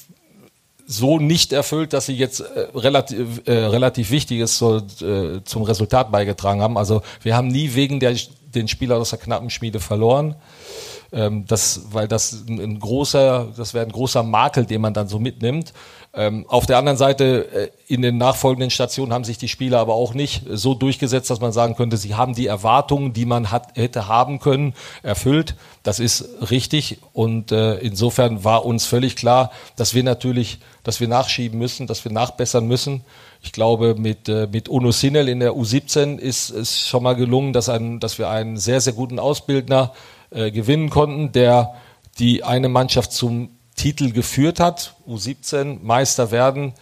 so 0.86 1.18
nicht 1.18 1.52
erfüllt, 1.52 1.92
dass 1.92 2.06
sie 2.06 2.16
jetzt 2.16 2.40
äh, 2.40 2.68
relativ, 2.74 3.42
äh, 3.44 3.52
relativ 3.52 4.10
Wichtiges 4.10 4.56
so, 4.56 4.78
äh, 4.78 5.44
zum 5.44 5.62
Resultat 5.62 6.10
beigetragen 6.10 6.62
haben. 6.62 6.78
Also 6.78 7.02
wir 7.22 7.36
haben 7.36 7.48
nie 7.48 7.74
wegen 7.74 8.00
der, 8.00 8.16
den 8.54 8.66
Spieler 8.66 8.96
aus 8.96 9.10
der 9.10 9.18
knappen 9.18 9.50
Schmiede 9.50 9.78
verloren. 9.78 10.36
Ähm, 11.12 11.44
das, 11.46 11.82
weil 11.92 12.08
das 12.08 12.44
ein 12.48 12.80
großer, 12.80 13.48
das 13.54 13.74
wäre 13.74 13.84
ein 13.84 13.92
großer 13.92 14.22
Makel, 14.22 14.64
den 14.64 14.80
man 14.80 14.94
dann 14.94 15.08
so 15.08 15.18
mitnimmt. 15.18 15.74
Ähm, 16.14 16.44
auf 16.46 16.66
der 16.66 16.76
anderen 16.76 16.98
Seite, 16.98 17.48
äh, 17.52 17.70
in 17.86 18.02
den 18.02 18.18
nachfolgenden 18.18 18.68
Stationen 18.68 19.14
haben 19.14 19.24
sich 19.24 19.38
die 19.38 19.48
Spieler 19.48 19.78
aber 19.78 19.94
auch 19.94 20.12
nicht 20.12 20.42
so 20.50 20.74
durchgesetzt, 20.74 21.30
dass 21.30 21.40
man 21.40 21.52
sagen 21.52 21.74
könnte, 21.74 21.96
sie 21.96 22.14
haben 22.14 22.34
die 22.34 22.46
Erwartungen, 22.46 23.14
die 23.14 23.24
man 23.24 23.50
hat, 23.50 23.76
hätte 23.76 24.08
haben 24.08 24.38
können, 24.38 24.74
erfüllt. 25.02 25.56
Das 25.82 26.00
ist 26.00 26.28
richtig 26.50 26.98
und 27.14 27.50
äh, 27.50 27.76
insofern 27.76 28.44
war 28.44 28.66
uns 28.66 28.84
völlig 28.84 29.16
klar, 29.16 29.52
dass 29.76 29.94
wir 29.94 30.02
natürlich, 30.02 30.58
dass 30.84 31.00
wir 31.00 31.08
nachschieben 31.08 31.58
müssen, 31.58 31.86
dass 31.86 32.04
wir 32.04 32.12
nachbessern 32.12 32.66
müssen. 32.66 33.04
Ich 33.40 33.52
glaube, 33.52 33.94
mit, 33.94 34.28
äh, 34.28 34.48
mit 34.52 34.68
Uno 34.68 34.92
Sinel 34.92 35.30
in 35.30 35.40
der 35.40 35.52
U17 35.52 36.18
ist 36.18 36.50
es 36.50 36.86
schon 36.86 37.04
mal 37.04 37.14
gelungen, 37.14 37.54
dass, 37.54 37.70
ein, 37.70 38.00
dass 38.00 38.18
wir 38.18 38.28
einen 38.28 38.58
sehr, 38.58 38.82
sehr 38.82 38.92
guten 38.92 39.18
Ausbildner 39.18 39.94
äh, 40.30 40.50
gewinnen 40.50 40.90
konnten, 40.90 41.32
der 41.32 41.74
die 42.18 42.44
eine 42.44 42.68
Mannschaft 42.68 43.12
zum 43.12 43.48
Titel 43.76 44.12
geführt 44.12 44.60
hat, 44.60 44.94
U17 45.08 45.78
Meister 45.82 46.30
werden. 46.30 46.74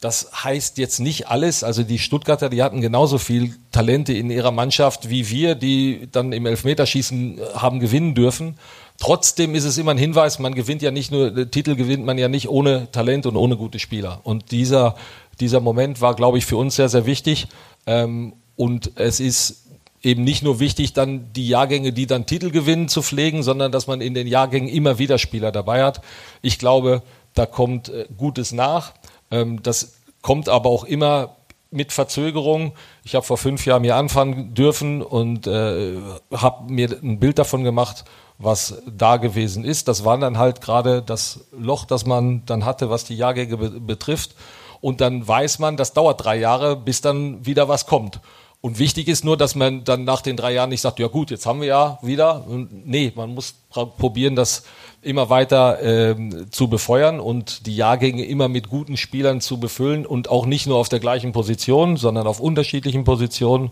Das 0.00 0.30
heißt 0.44 0.78
jetzt 0.78 1.00
nicht 1.00 1.28
alles. 1.28 1.64
Also 1.64 1.82
die 1.82 1.98
Stuttgarter, 1.98 2.48
die 2.48 2.62
hatten 2.62 2.80
genauso 2.80 3.18
viel 3.18 3.56
Talente 3.72 4.12
in 4.12 4.30
ihrer 4.30 4.52
Mannschaft 4.52 5.10
wie 5.10 5.28
wir, 5.28 5.56
die 5.56 6.08
dann 6.12 6.32
im 6.32 6.46
Elfmeterschießen 6.46 7.40
haben 7.54 7.80
gewinnen 7.80 8.14
dürfen. 8.14 8.56
Trotzdem 9.00 9.54
ist 9.54 9.64
es 9.64 9.78
immer 9.78 9.92
ein 9.92 9.98
Hinweis, 9.98 10.38
man 10.38 10.54
gewinnt 10.54 10.82
ja 10.82 10.90
nicht 10.90 11.10
nur, 11.10 11.50
Titel 11.50 11.76
gewinnt 11.76 12.04
man 12.04 12.18
ja 12.18 12.28
nicht 12.28 12.48
ohne 12.48 12.90
Talent 12.90 13.26
und 13.26 13.36
ohne 13.36 13.56
gute 13.56 13.78
Spieler. 13.78 14.20
Und 14.24 14.50
dieser, 14.50 14.96
dieser 15.40 15.60
Moment 15.60 16.00
war, 16.00 16.14
glaube 16.14 16.38
ich, 16.38 16.46
für 16.46 16.56
uns 16.56 16.76
sehr, 16.76 16.88
sehr 16.88 17.06
wichtig. 17.06 17.48
Ähm, 17.86 18.34
und 18.56 18.92
es 18.96 19.20
ist 19.20 19.67
eben 20.02 20.24
nicht 20.24 20.42
nur 20.42 20.60
wichtig, 20.60 20.92
dann 20.92 21.32
die 21.32 21.48
Jahrgänge, 21.48 21.92
die 21.92 22.06
dann 22.06 22.26
Titel 22.26 22.50
gewinnen, 22.50 22.88
zu 22.88 23.02
pflegen, 23.02 23.42
sondern 23.42 23.72
dass 23.72 23.86
man 23.86 24.00
in 24.00 24.14
den 24.14 24.26
Jahrgängen 24.26 24.68
immer 24.68 24.98
wieder 24.98 25.18
Spieler 25.18 25.52
dabei 25.52 25.82
hat. 25.82 26.00
Ich 26.42 26.58
glaube, 26.58 27.02
da 27.34 27.46
kommt 27.46 27.88
äh, 27.88 28.06
Gutes 28.16 28.52
nach. 28.52 28.92
Ähm, 29.30 29.62
das 29.62 29.94
kommt 30.22 30.48
aber 30.48 30.68
auch 30.68 30.84
immer 30.84 31.36
mit 31.70 31.92
Verzögerung. 31.92 32.72
Ich 33.04 33.14
habe 33.14 33.26
vor 33.26 33.38
fünf 33.38 33.66
Jahren 33.66 33.84
hier 33.84 33.96
anfangen 33.96 34.54
dürfen 34.54 35.02
und 35.02 35.46
äh, 35.46 35.96
habe 36.32 36.72
mir 36.72 36.98
ein 37.02 37.18
Bild 37.18 37.38
davon 37.38 37.64
gemacht, 37.64 38.04
was 38.38 38.82
da 38.86 39.16
gewesen 39.16 39.64
ist. 39.64 39.88
Das 39.88 40.04
war 40.04 40.16
dann 40.18 40.38
halt 40.38 40.60
gerade 40.60 41.02
das 41.02 41.46
Loch, 41.52 41.84
das 41.84 42.06
man 42.06 42.44
dann 42.46 42.64
hatte, 42.64 42.88
was 42.88 43.04
die 43.04 43.16
Jahrgänge 43.16 43.56
be 43.56 43.80
betrifft. 43.80 44.34
Und 44.80 45.00
dann 45.00 45.26
weiß 45.26 45.58
man, 45.58 45.76
das 45.76 45.92
dauert 45.92 46.24
drei 46.24 46.36
Jahre, 46.36 46.76
bis 46.76 47.00
dann 47.00 47.44
wieder 47.44 47.68
was 47.68 47.86
kommt. 47.86 48.20
Und 48.60 48.80
wichtig 48.80 49.06
ist 49.06 49.24
nur, 49.24 49.36
dass 49.36 49.54
man 49.54 49.84
dann 49.84 50.02
nach 50.02 50.20
den 50.20 50.36
drei 50.36 50.52
Jahren 50.52 50.70
nicht 50.70 50.80
sagt, 50.80 50.98
ja 50.98 51.06
gut, 51.06 51.30
jetzt 51.30 51.46
haben 51.46 51.60
wir 51.60 51.68
ja 51.68 51.98
wieder. 52.02 52.44
Nee, 52.84 53.12
man 53.14 53.32
muss 53.34 53.54
probieren, 53.70 54.34
das 54.34 54.64
immer 55.00 55.30
weiter 55.30 55.80
ähm, 55.80 56.50
zu 56.50 56.68
befeuern 56.68 57.20
und 57.20 57.66
die 57.66 57.76
Jahrgänge 57.76 58.24
immer 58.24 58.48
mit 58.48 58.68
guten 58.68 58.96
Spielern 58.96 59.40
zu 59.40 59.60
befüllen 59.60 60.04
und 60.04 60.28
auch 60.28 60.44
nicht 60.44 60.66
nur 60.66 60.76
auf 60.76 60.88
der 60.88 60.98
gleichen 60.98 61.30
Position, 61.30 61.96
sondern 61.96 62.26
auf 62.26 62.40
unterschiedlichen 62.40 63.04
Positionen. 63.04 63.70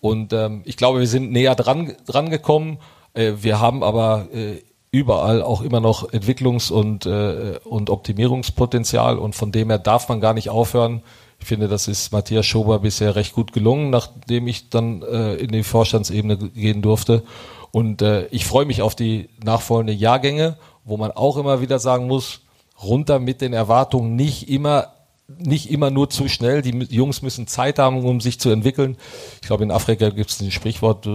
Und 0.00 0.32
ähm, 0.32 0.62
ich 0.64 0.76
glaube, 0.76 1.00
wir 1.00 1.08
sind 1.08 1.32
näher 1.32 1.56
dran, 1.56 1.96
dran 2.06 2.30
gekommen. 2.30 2.78
Äh, 3.14 3.32
wir 3.40 3.58
haben 3.58 3.82
aber 3.82 4.28
äh, 4.32 4.62
überall 4.92 5.42
auch 5.42 5.62
immer 5.62 5.80
noch 5.80 6.08
Entwicklungs- 6.12 6.70
und, 6.70 7.04
äh, 7.04 7.58
und 7.64 7.90
Optimierungspotenzial 7.90 9.18
und 9.18 9.34
von 9.34 9.50
dem 9.50 9.70
her 9.70 9.78
darf 9.78 10.08
man 10.08 10.20
gar 10.20 10.34
nicht 10.34 10.50
aufhören, 10.50 11.02
ich 11.40 11.46
finde, 11.46 11.68
das 11.68 11.88
ist 11.88 12.12
Matthias 12.12 12.46
Schober 12.46 12.80
bisher 12.80 13.16
recht 13.16 13.34
gut 13.34 13.52
gelungen, 13.52 13.90
nachdem 13.90 14.46
ich 14.46 14.70
dann 14.70 15.02
äh, 15.02 15.34
in 15.34 15.48
die 15.48 15.62
Vorstandsebene 15.62 16.36
gehen 16.36 16.82
durfte. 16.82 17.22
Und 17.72 18.02
äh, 18.02 18.26
ich 18.26 18.44
freue 18.44 18.66
mich 18.66 18.82
auf 18.82 18.94
die 18.94 19.28
nachfolgenden 19.42 19.98
Jahrgänge, 19.98 20.56
wo 20.84 20.96
man 20.96 21.10
auch 21.12 21.36
immer 21.36 21.60
wieder 21.60 21.78
sagen 21.78 22.06
muss, 22.06 22.40
runter 22.82 23.18
mit 23.18 23.40
den 23.40 23.52
Erwartungen, 23.52 24.16
nicht 24.16 24.48
immer 24.48 24.92
nicht 25.38 25.70
immer 25.70 25.90
nur 25.90 26.10
zu 26.10 26.28
schnell. 26.28 26.60
Die 26.60 26.76
Jungs 26.92 27.22
müssen 27.22 27.46
Zeit 27.46 27.78
haben, 27.78 28.04
um 28.04 28.20
sich 28.20 28.40
zu 28.40 28.50
entwickeln. 28.50 28.96
Ich 29.40 29.46
glaube, 29.46 29.62
in 29.62 29.70
Afrika 29.70 30.10
gibt 30.10 30.30
es 30.30 30.40
ein 30.40 30.50
Sprichwort, 30.50 31.08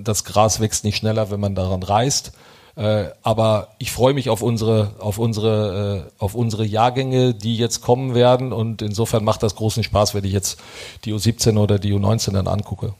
das 0.00 0.24
Gras 0.24 0.60
wächst 0.60 0.84
nicht 0.84 0.96
schneller, 0.96 1.30
wenn 1.30 1.38
man 1.38 1.54
daran 1.54 1.84
reißt. 1.84 2.32
Äh, 2.76 3.06
aber 3.22 3.68
ich 3.78 3.92
freue 3.92 4.14
mich 4.14 4.30
auf 4.30 4.42
unsere, 4.42 4.92
auf 4.98 5.18
unsere, 5.18 6.06
äh, 6.08 6.22
auf 6.22 6.34
unsere 6.34 6.64
Jahrgänge, 6.64 7.34
die 7.34 7.56
jetzt 7.56 7.82
kommen 7.82 8.14
werden. 8.14 8.52
Und 8.52 8.82
insofern 8.82 9.24
macht 9.24 9.42
das 9.42 9.54
großen 9.54 9.84
Spaß, 9.84 10.14
wenn 10.14 10.24
ich 10.24 10.32
jetzt 10.32 10.60
die 11.04 11.12
U17 11.12 11.58
oder 11.58 11.78
die 11.78 11.92
U19 11.92 12.32
dann 12.32 12.48
angucke. 12.48 12.94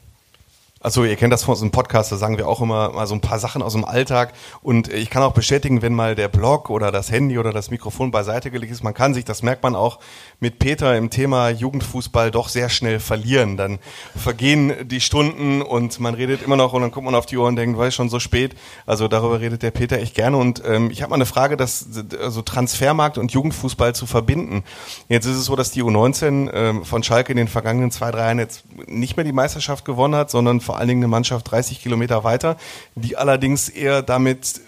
Also 0.84 1.02
ihr 1.02 1.16
kennt 1.16 1.32
das 1.32 1.44
von 1.44 1.52
unserem 1.52 1.70
Podcast, 1.70 2.12
da 2.12 2.16
sagen 2.18 2.36
wir 2.36 2.46
auch 2.46 2.60
immer 2.60 2.90
mal 2.90 3.06
so 3.06 3.14
ein 3.14 3.22
paar 3.22 3.38
Sachen 3.38 3.62
aus 3.62 3.72
dem 3.72 3.86
Alltag. 3.86 4.34
Und 4.60 4.92
ich 4.92 5.08
kann 5.08 5.22
auch 5.22 5.32
bestätigen, 5.32 5.80
wenn 5.80 5.94
mal 5.94 6.14
der 6.14 6.28
Blog 6.28 6.68
oder 6.68 6.92
das 6.92 7.10
Handy 7.10 7.38
oder 7.38 7.54
das 7.54 7.70
Mikrofon 7.70 8.10
beiseite 8.10 8.50
gelegt 8.50 8.70
ist, 8.70 8.84
man 8.84 8.92
kann 8.92 9.14
sich, 9.14 9.24
das 9.24 9.42
merkt 9.42 9.62
man 9.62 9.76
auch 9.76 9.98
mit 10.40 10.58
Peter 10.58 10.94
im 10.94 11.08
Thema 11.08 11.48
Jugendfußball 11.48 12.30
doch 12.30 12.50
sehr 12.50 12.68
schnell 12.68 13.00
verlieren. 13.00 13.56
Dann 13.56 13.78
vergehen 14.14 14.74
die 14.84 15.00
Stunden 15.00 15.62
und 15.62 16.00
man 16.00 16.12
redet 16.12 16.42
immer 16.42 16.56
noch 16.56 16.74
und 16.74 16.82
dann 16.82 16.90
kommt 16.90 17.06
man 17.06 17.14
auf 17.14 17.24
die 17.24 17.38
Ohren 17.38 17.54
und 17.54 17.56
denkt, 17.56 17.78
war 17.78 17.90
schon 17.90 18.10
so 18.10 18.20
spät. 18.20 18.54
Also 18.84 19.08
darüber 19.08 19.40
redet 19.40 19.62
der 19.62 19.70
Peter 19.70 19.98
echt 19.98 20.14
gerne. 20.14 20.36
Und 20.36 20.62
ähm, 20.66 20.90
ich 20.90 21.00
habe 21.00 21.08
mal 21.08 21.16
eine 21.16 21.24
Frage, 21.24 21.56
dass 21.56 21.86
also 22.20 22.42
Transfermarkt 22.42 23.16
und 23.16 23.32
Jugendfußball 23.32 23.94
zu 23.94 24.04
verbinden. 24.04 24.64
Jetzt 25.08 25.24
ist 25.24 25.38
es 25.38 25.46
so, 25.46 25.56
dass 25.56 25.70
die 25.70 25.82
U19 25.82 26.50
ähm, 26.52 26.84
von 26.84 27.02
Schalke 27.02 27.32
in 27.32 27.38
den 27.38 27.48
vergangenen 27.48 27.90
zwei, 27.90 28.10
drei 28.10 28.24
Jahren 28.24 28.38
jetzt 28.38 28.64
nicht 28.86 29.16
mehr 29.16 29.24
die 29.24 29.32
Meisterschaft 29.32 29.86
gewonnen 29.86 30.14
hat, 30.14 30.30
sondern 30.30 30.60
vor 30.60 30.73
allen 30.78 30.88
Dingen 30.88 31.02
eine 31.02 31.08
Mannschaft 31.08 31.50
30 31.50 31.80
Kilometer 31.80 32.24
weiter, 32.24 32.56
die 32.94 33.16
allerdings 33.16 33.68
eher 33.68 34.02
damit, 34.02 34.60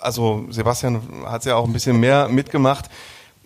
also 0.00 0.44
Sebastian 0.50 1.02
hat 1.26 1.40
es 1.40 1.46
ja 1.46 1.56
auch 1.56 1.66
ein 1.66 1.72
bisschen 1.72 1.98
mehr 1.98 2.28
mitgemacht, 2.28 2.88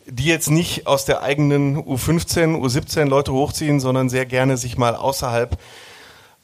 die 0.07 0.27
jetzt 0.27 0.51
nicht 0.51 0.87
aus 0.87 1.05
der 1.05 1.23
eigenen 1.23 1.77
U15, 1.79 2.57
U17 2.57 3.07
Leute 3.07 3.33
hochziehen, 3.33 3.81
sondern 3.81 4.09
sehr 4.09 4.27
gerne 4.27 4.57
sich 4.57 4.79
mal 4.79 4.95
außerhalb 4.95 5.59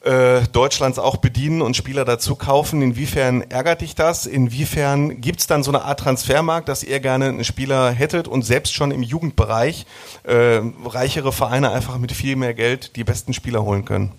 äh, 0.04 0.42
Deutschlands 0.52 0.98
auch 0.98 1.18
bedienen 1.18 1.62
und 1.62 1.76
Spieler 1.76 2.04
dazu 2.04 2.34
kaufen. 2.34 2.82
Inwiefern 2.82 3.42
ärgert 3.42 3.82
dich 3.82 3.94
das? 3.94 4.26
Inwiefern 4.26 5.20
gibt 5.20 5.40
es 5.40 5.46
dann 5.46 5.62
so 5.62 5.70
eine 5.70 5.84
Art 5.84 6.00
Transfermarkt, 6.00 6.68
dass 6.68 6.82
ihr 6.82 6.98
gerne 6.98 7.26
einen 7.26 7.44
Spieler 7.44 7.90
hättet 7.92 8.26
und 8.26 8.42
selbst 8.42 8.74
schon 8.74 8.90
im 8.90 9.02
Jugendbereich 9.02 9.86
äh, 10.24 10.60
reichere 10.84 11.32
Vereine 11.32 11.70
einfach 11.70 11.98
mit 11.98 12.10
viel 12.10 12.34
mehr 12.34 12.54
Geld 12.54 12.96
die 12.96 13.04
besten 13.04 13.32
Spieler 13.32 13.62
holen 13.62 13.84
können? 13.84 14.12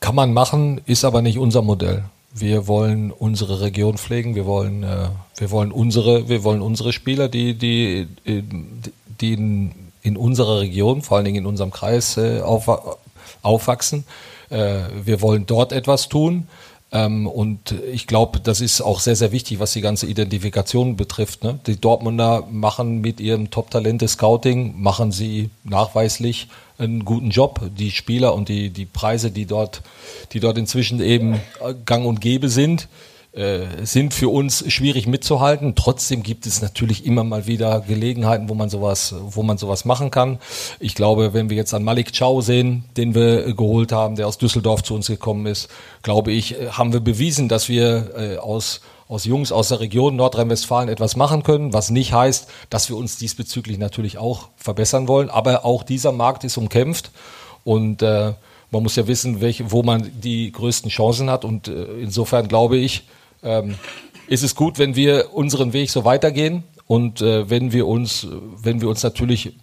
Kann 0.00 0.14
man 0.14 0.32
machen, 0.32 0.80
ist 0.86 1.04
aber 1.04 1.22
nicht 1.22 1.38
unser 1.38 1.62
Modell. 1.62 2.04
Wir 2.32 2.66
wollen 2.66 3.10
unsere 3.10 3.60
Region 3.60 3.98
pflegen, 3.98 4.34
wir 4.34 4.46
wollen, 4.46 4.82
äh, 4.82 5.08
wir 5.36 5.50
wollen 5.50 5.72
unsere, 5.72 6.28
wir 6.28 6.44
wollen 6.44 6.62
unsere 6.62 6.92
Spieler, 6.92 7.28
die, 7.28 7.54
die, 7.54 8.06
die 9.20 9.32
in, 9.32 9.72
in 10.02 10.16
unserer 10.16 10.60
Region, 10.60 11.02
vor 11.02 11.16
allen 11.16 11.24
Dingen 11.24 11.38
in 11.38 11.46
unserem 11.46 11.70
Kreis 11.70 12.16
äh, 12.16 12.40
auf, 12.40 12.68
aufwachsen. 13.42 14.04
Äh, 14.50 14.80
wir 15.04 15.20
wollen 15.20 15.46
dort 15.46 15.72
etwas 15.72 16.08
tun. 16.08 16.46
Ähm, 16.90 17.26
und 17.26 17.72
ich 17.92 18.06
glaube, 18.06 18.40
das 18.40 18.60
ist 18.60 18.80
auch 18.80 19.00
sehr, 19.00 19.16
sehr 19.16 19.32
wichtig, 19.32 19.58
was 19.58 19.72
die 19.72 19.80
ganze 19.80 20.06
Identifikation 20.06 20.96
betrifft. 20.96 21.44
Ne? 21.44 21.58
Die 21.66 21.78
Dortmunder 21.80 22.46
machen 22.50 23.00
mit 23.00 23.20
ihrem 23.20 23.50
Top-Talente-Scouting, 23.50 24.80
machen 24.80 25.12
sie 25.12 25.50
nachweislich 25.64 26.48
einen 26.78 27.04
guten 27.04 27.30
Job. 27.30 27.60
Die 27.76 27.90
Spieler 27.90 28.34
und 28.34 28.48
die, 28.48 28.70
die 28.70 28.86
Preise, 28.86 29.30
die 29.30 29.46
dort, 29.46 29.82
die 30.32 30.40
dort 30.40 30.58
inzwischen 30.58 31.00
eben 31.00 31.40
gang 31.84 32.06
und 32.06 32.20
gäbe 32.20 32.48
sind, 32.48 32.88
äh, 33.32 33.84
sind 33.84 34.14
für 34.14 34.30
uns 34.30 34.64
schwierig 34.72 35.06
mitzuhalten. 35.06 35.74
Trotzdem 35.74 36.22
gibt 36.22 36.46
es 36.46 36.62
natürlich 36.62 37.04
immer 37.04 37.24
mal 37.24 37.46
wieder 37.46 37.80
Gelegenheiten, 37.80 38.48
wo 38.48 38.54
man 38.54 38.70
sowas, 38.70 39.14
wo 39.20 39.42
man 39.42 39.58
sowas 39.58 39.84
machen 39.84 40.10
kann. 40.10 40.38
Ich 40.80 40.94
glaube, 40.94 41.34
wenn 41.34 41.50
wir 41.50 41.56
jetzt 41.56 41.74
an 41.74 41.84
Malik 41.84 42.16
Chow 42.16 42.42
sehen, 42.42 42.84
den 42.96 43.14
wir 43.14 43.54
geholt 43.54 43.92
haben, 43.92 44.16
der 44.16 44.26
aus 44.26 44.38
Düsseldorf 44.38 44.82
zu 44.82 44.94
uns 44.94 45.08
gekommen 45.08 45.46
ist, 45.46 45.68
glaube 46.02 46.32
ich, 46.32 46.56
haben 46.70 46.92
wir 46.92 47.00
bewiesen, 47.00 47.48
dass 47.48 47.68
wir 47.68 48.10
äh, 48.16 48.36
aus 48.38 48.80
aus 49.08 49.24
Jungs 49.24 49.52
aus 49.52 49.68
der 49.68 49.80
Region 49.80 50.16
Nordrhein-Westfalen 50.16 50.88
etwas 50.88 51.16
machen 51.16 51.42
können, 51.42 51.72
was 51.72 51.90
nicht 51.90 52.12
heißt, 52.12 52.48
dass 52.70 52.88
wir 52.90 52.96
uns 52.96 53.16
diesbezüglich 53.16 53.78
natürlich 53.78 54.18
auch 54.18 54.50
verbessern 54.56 55.08
wollen. 55.08 55.30
Aber 55.30 55.64
auch 55.64 55.82
dieser 55.82 56.12
Markt 56.12 56.44
ist 56.44 56.58
umkämpft 56.58 57.10
und 57.64 58.02
äh, 58.02 58.34
man 58.70 58.82
muss 58.82 58.96
ja 58.96 59.06
wissen, 59.06 59.40
welche, 59.40 59.70
wo 59.72 59.82
man 59.82 60.10
die 60.20 60.52
größten 60.52 60.90
Chancen 60.90 61.30
hat. 61.30 61.44
Und 61.44 61.68
äh, 61.68 61.84
insofern 62.00 62.48
glaube 62.48 62.76
ich, 62.76 63.04
ähm, 63.42 63.76
ist 64.26 64.42
es 64.42 64.54
gut, 64.54 64.78
wenn 64.78 64.94
wir 64.94 65.34
unseren 65.34 65.72
Weg 65.72 65.90
so 65.90 66.04
weitergehen 66.04 66.64
und 66.86 67.22
äh, 67.22 67.48
wenn 67.48 67.72
wir 67.72 67.86
uns, 67.86 68.26
wenn 68.62 68.80
wir 68.82 68.88
uns 68.88 69.02
natürlich 69.02 69.54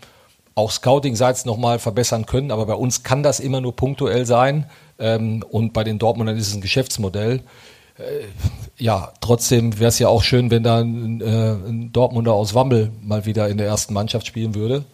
auch 0.55 0.71
Scouting-seits 0.71 1.45
nochmal 1.45 1.79
verbessern 1.79 2.25
können, 2.25 2.49
aber 2.49 2.65
bei 2.65 2.73
uns 2.73 3.03
kann 3.03 3.21
das 3.21 3.39
immer 3.39 3.61
nur 3.61 3.75
punktuell 3.75 4.25
sein 4.25 4.69
ähm, 4.97 5.43
und 5.49 5.73
bei 5.73 5.83
den 5.83 5.99
Dortmundern 5.99 6.37
ist 6.37 6.47
es 6.47 6.55
ein 6.55 6.61
Geschäftsmodell. 6.61 7.43
Äh, 7.97 8.25
ja, 8.77 9.13
trotzdem 9.21 9.79
wäre 9.79 9.89
es 9.89 9.99
ja 9.99 10.07
auch 10.07 10.23
schön, 10.23 10.51
wenn 10.51 10.63
da 10.63 10.79
ein, 10.79 11.21
äh, 11.21 11.25
ein 11.25 11.93
Dortmunder 11.93 12.33
aus 12.33 12.53
Wammel 12.53 12.91
mal 13.01 13.25
wieder 13.25 13.47
in 13.47 13.57
der 13.57 13.67
ersten 13.67 13.93
Mannschaft 13.93 14.27
spielen 14.27 14.55
würde 14.55 14.85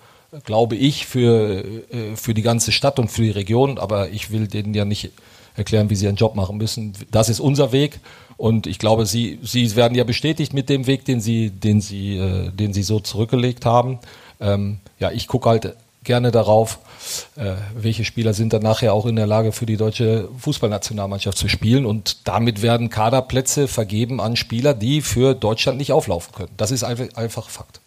glaube 0.46 0.76
ich, 0.76 1.08
für, 1.08 1.64
äh, 1.92 2.16
für 2.16 2.34
die 2.34 2.42
ganze 2.42 2.72
Stadt 2.72 3.00
und 3.00 3.10
für 3.10 3.22
die 3.22 3.32
Region. 3.32 3.78
Aber 3.78 4.10
ich 4.10 4.32
will 4.32 4.48
denen 4.48 4.74
ja 4.74 4.86
nicht 4.86 5.12
erklären, 5.56 5.90
wie 5.90 5.96
sie 5.96 6.06
ihren 6.06 6.16
Job 6.16 6.36
machen 6.36 6.58
müssen. 6.58 6.94
Das 7.12 7.30
ist 7.30 7.40
unser 7.40 7.72
Weg. 7.72 8.00
Und 8.38 8.66
ich 8.66 8.80
glaube, 8.80 9.06
sie, 9.06 9.40
sie 9.44 9.76
werden 9.76 9.94
ja 9.94 10.04
bestätigt 10.04 10.54
mit 10.54 10.70
dem 10.70 10.88
Weg, 10.88 11.06
den 11.06 11.20
sie, 11.20 11.50
den 11.50 11.82
sie, 11.82 12.50
den 12.54 12.74
sie 12.74 12.84
so 12.84 13.00
zurückgelegt 13.00 13.66
haben. 13.66 14.00
Ähm, 14.40 14.80
ja, 15.00 15.12
ich 15.12 15.28
gucke 15.28 15.50
halt 15.50 15.76
gerne 16.04 16.32
darauf, 16.32 16.80
äh, 17.36 17.54
welche 17.76 18.06
Spieler 18.06 18.34
sind 18.34 18.54
dann 18.54 18.64
nachher 18.64 18.94
auch 18.94 19.06
in 19.06 19.16
der 19.16 19.28
Lage 19.28 19.52
für 19.52 19.66
die 19.66 19.78
deutsche 19.78 20.30
Fußballnationalmannschaft 20.40 21.38
zu 21.38 21.48
spielen. 21.48 21.86
Und 21.86 22.28
damit 22.28 22.62
werden 22.62 22.90
Kaderplätze 22.90 23.68
vergeben 23.68 24.20
an 24.20 24.36
Spieler, 24.36 24.74
die 24.74 25.02
für 25.02 25.36
Deutschland 25.36 25.78
nicht 25.78 25.92
auflaufen 25.92 26.34
können. 26.34 26.52
Das 26.58 26.72
ist 26.72 26.84
einfach, 26.84 27.06
einfach 27.16 27.50
Fakt. 27.50 27.82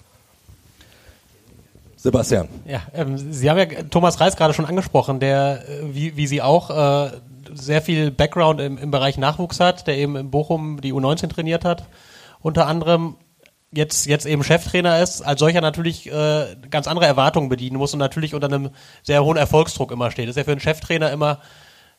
Sebastian. 1.96 2.48
Ja, 2.66 2.82
ähm, 2.94 3.32
Sie 3.32 3.48
haben 3.48 3.58
ja 3.58 3.64
Thomas 3.64 4.20
Reis 4.20 4.36
gerade 4.36 4.52
schon 4.52 4.66
angesprochen, 4.66 5.20
der, 5.20 5.66
äh, 5.66 5.94
wie, 5.94 6.16
wie 6.16 6.26
Sie 6.26 6.42
auch, 6.42 6.70
äh, 6.70 7.10
sehr 7.54 7.82
viel 7.82 8.10
Background 8.10 8.60
im, 8.60 8.78
im 8.78 8.90
Bereich 8.90 9.16
Nachwuchs 9.16 9.60
hat, 9.60 9.86
der 9.86 9.96
eben 9.96 10.16
in 10.16 10.30
Bochum 10.30 10.80
die 10.80 10.92
U19 10.92 11.28
trainiert 11.28 11.64
hat, 11.64 11.84
unter 12.40 12.66
anderem 12.66 13.16
jetzt, 13.74 14.06
jetzt 14.06 14.26
eben 14.26 14.44
Cheftrainer 14.44 15.02
ist, 15.02 15.22
als 15.22 15.40
solcher 15.40 15.60
natürlich 15.60 16.10
äh, 16.10 16.56
ganz 16.70 16.86
andere 16.86 17.06
Erwartungen 17.06 17.48
bedienen 17.48 17.76
muss 17.76 17.92
und 17.92 17.98
natürlich 17.98 18.34
unter 18.34 18.46
einem 18.46 18.70
sehr 19.02 19.24
hohen 19.24 19.36
Erfolgsdruck 19.36 19.90
immer 19.92 20.10
steht. 20.10 20.28
Das 20.28 20.32
ist 20.32 20.36
ja 20.36 20.44
für 20.44 20.52
einen 20.52 20.60
Cheftrainer 20.60 21.10
immer 21.10 21.40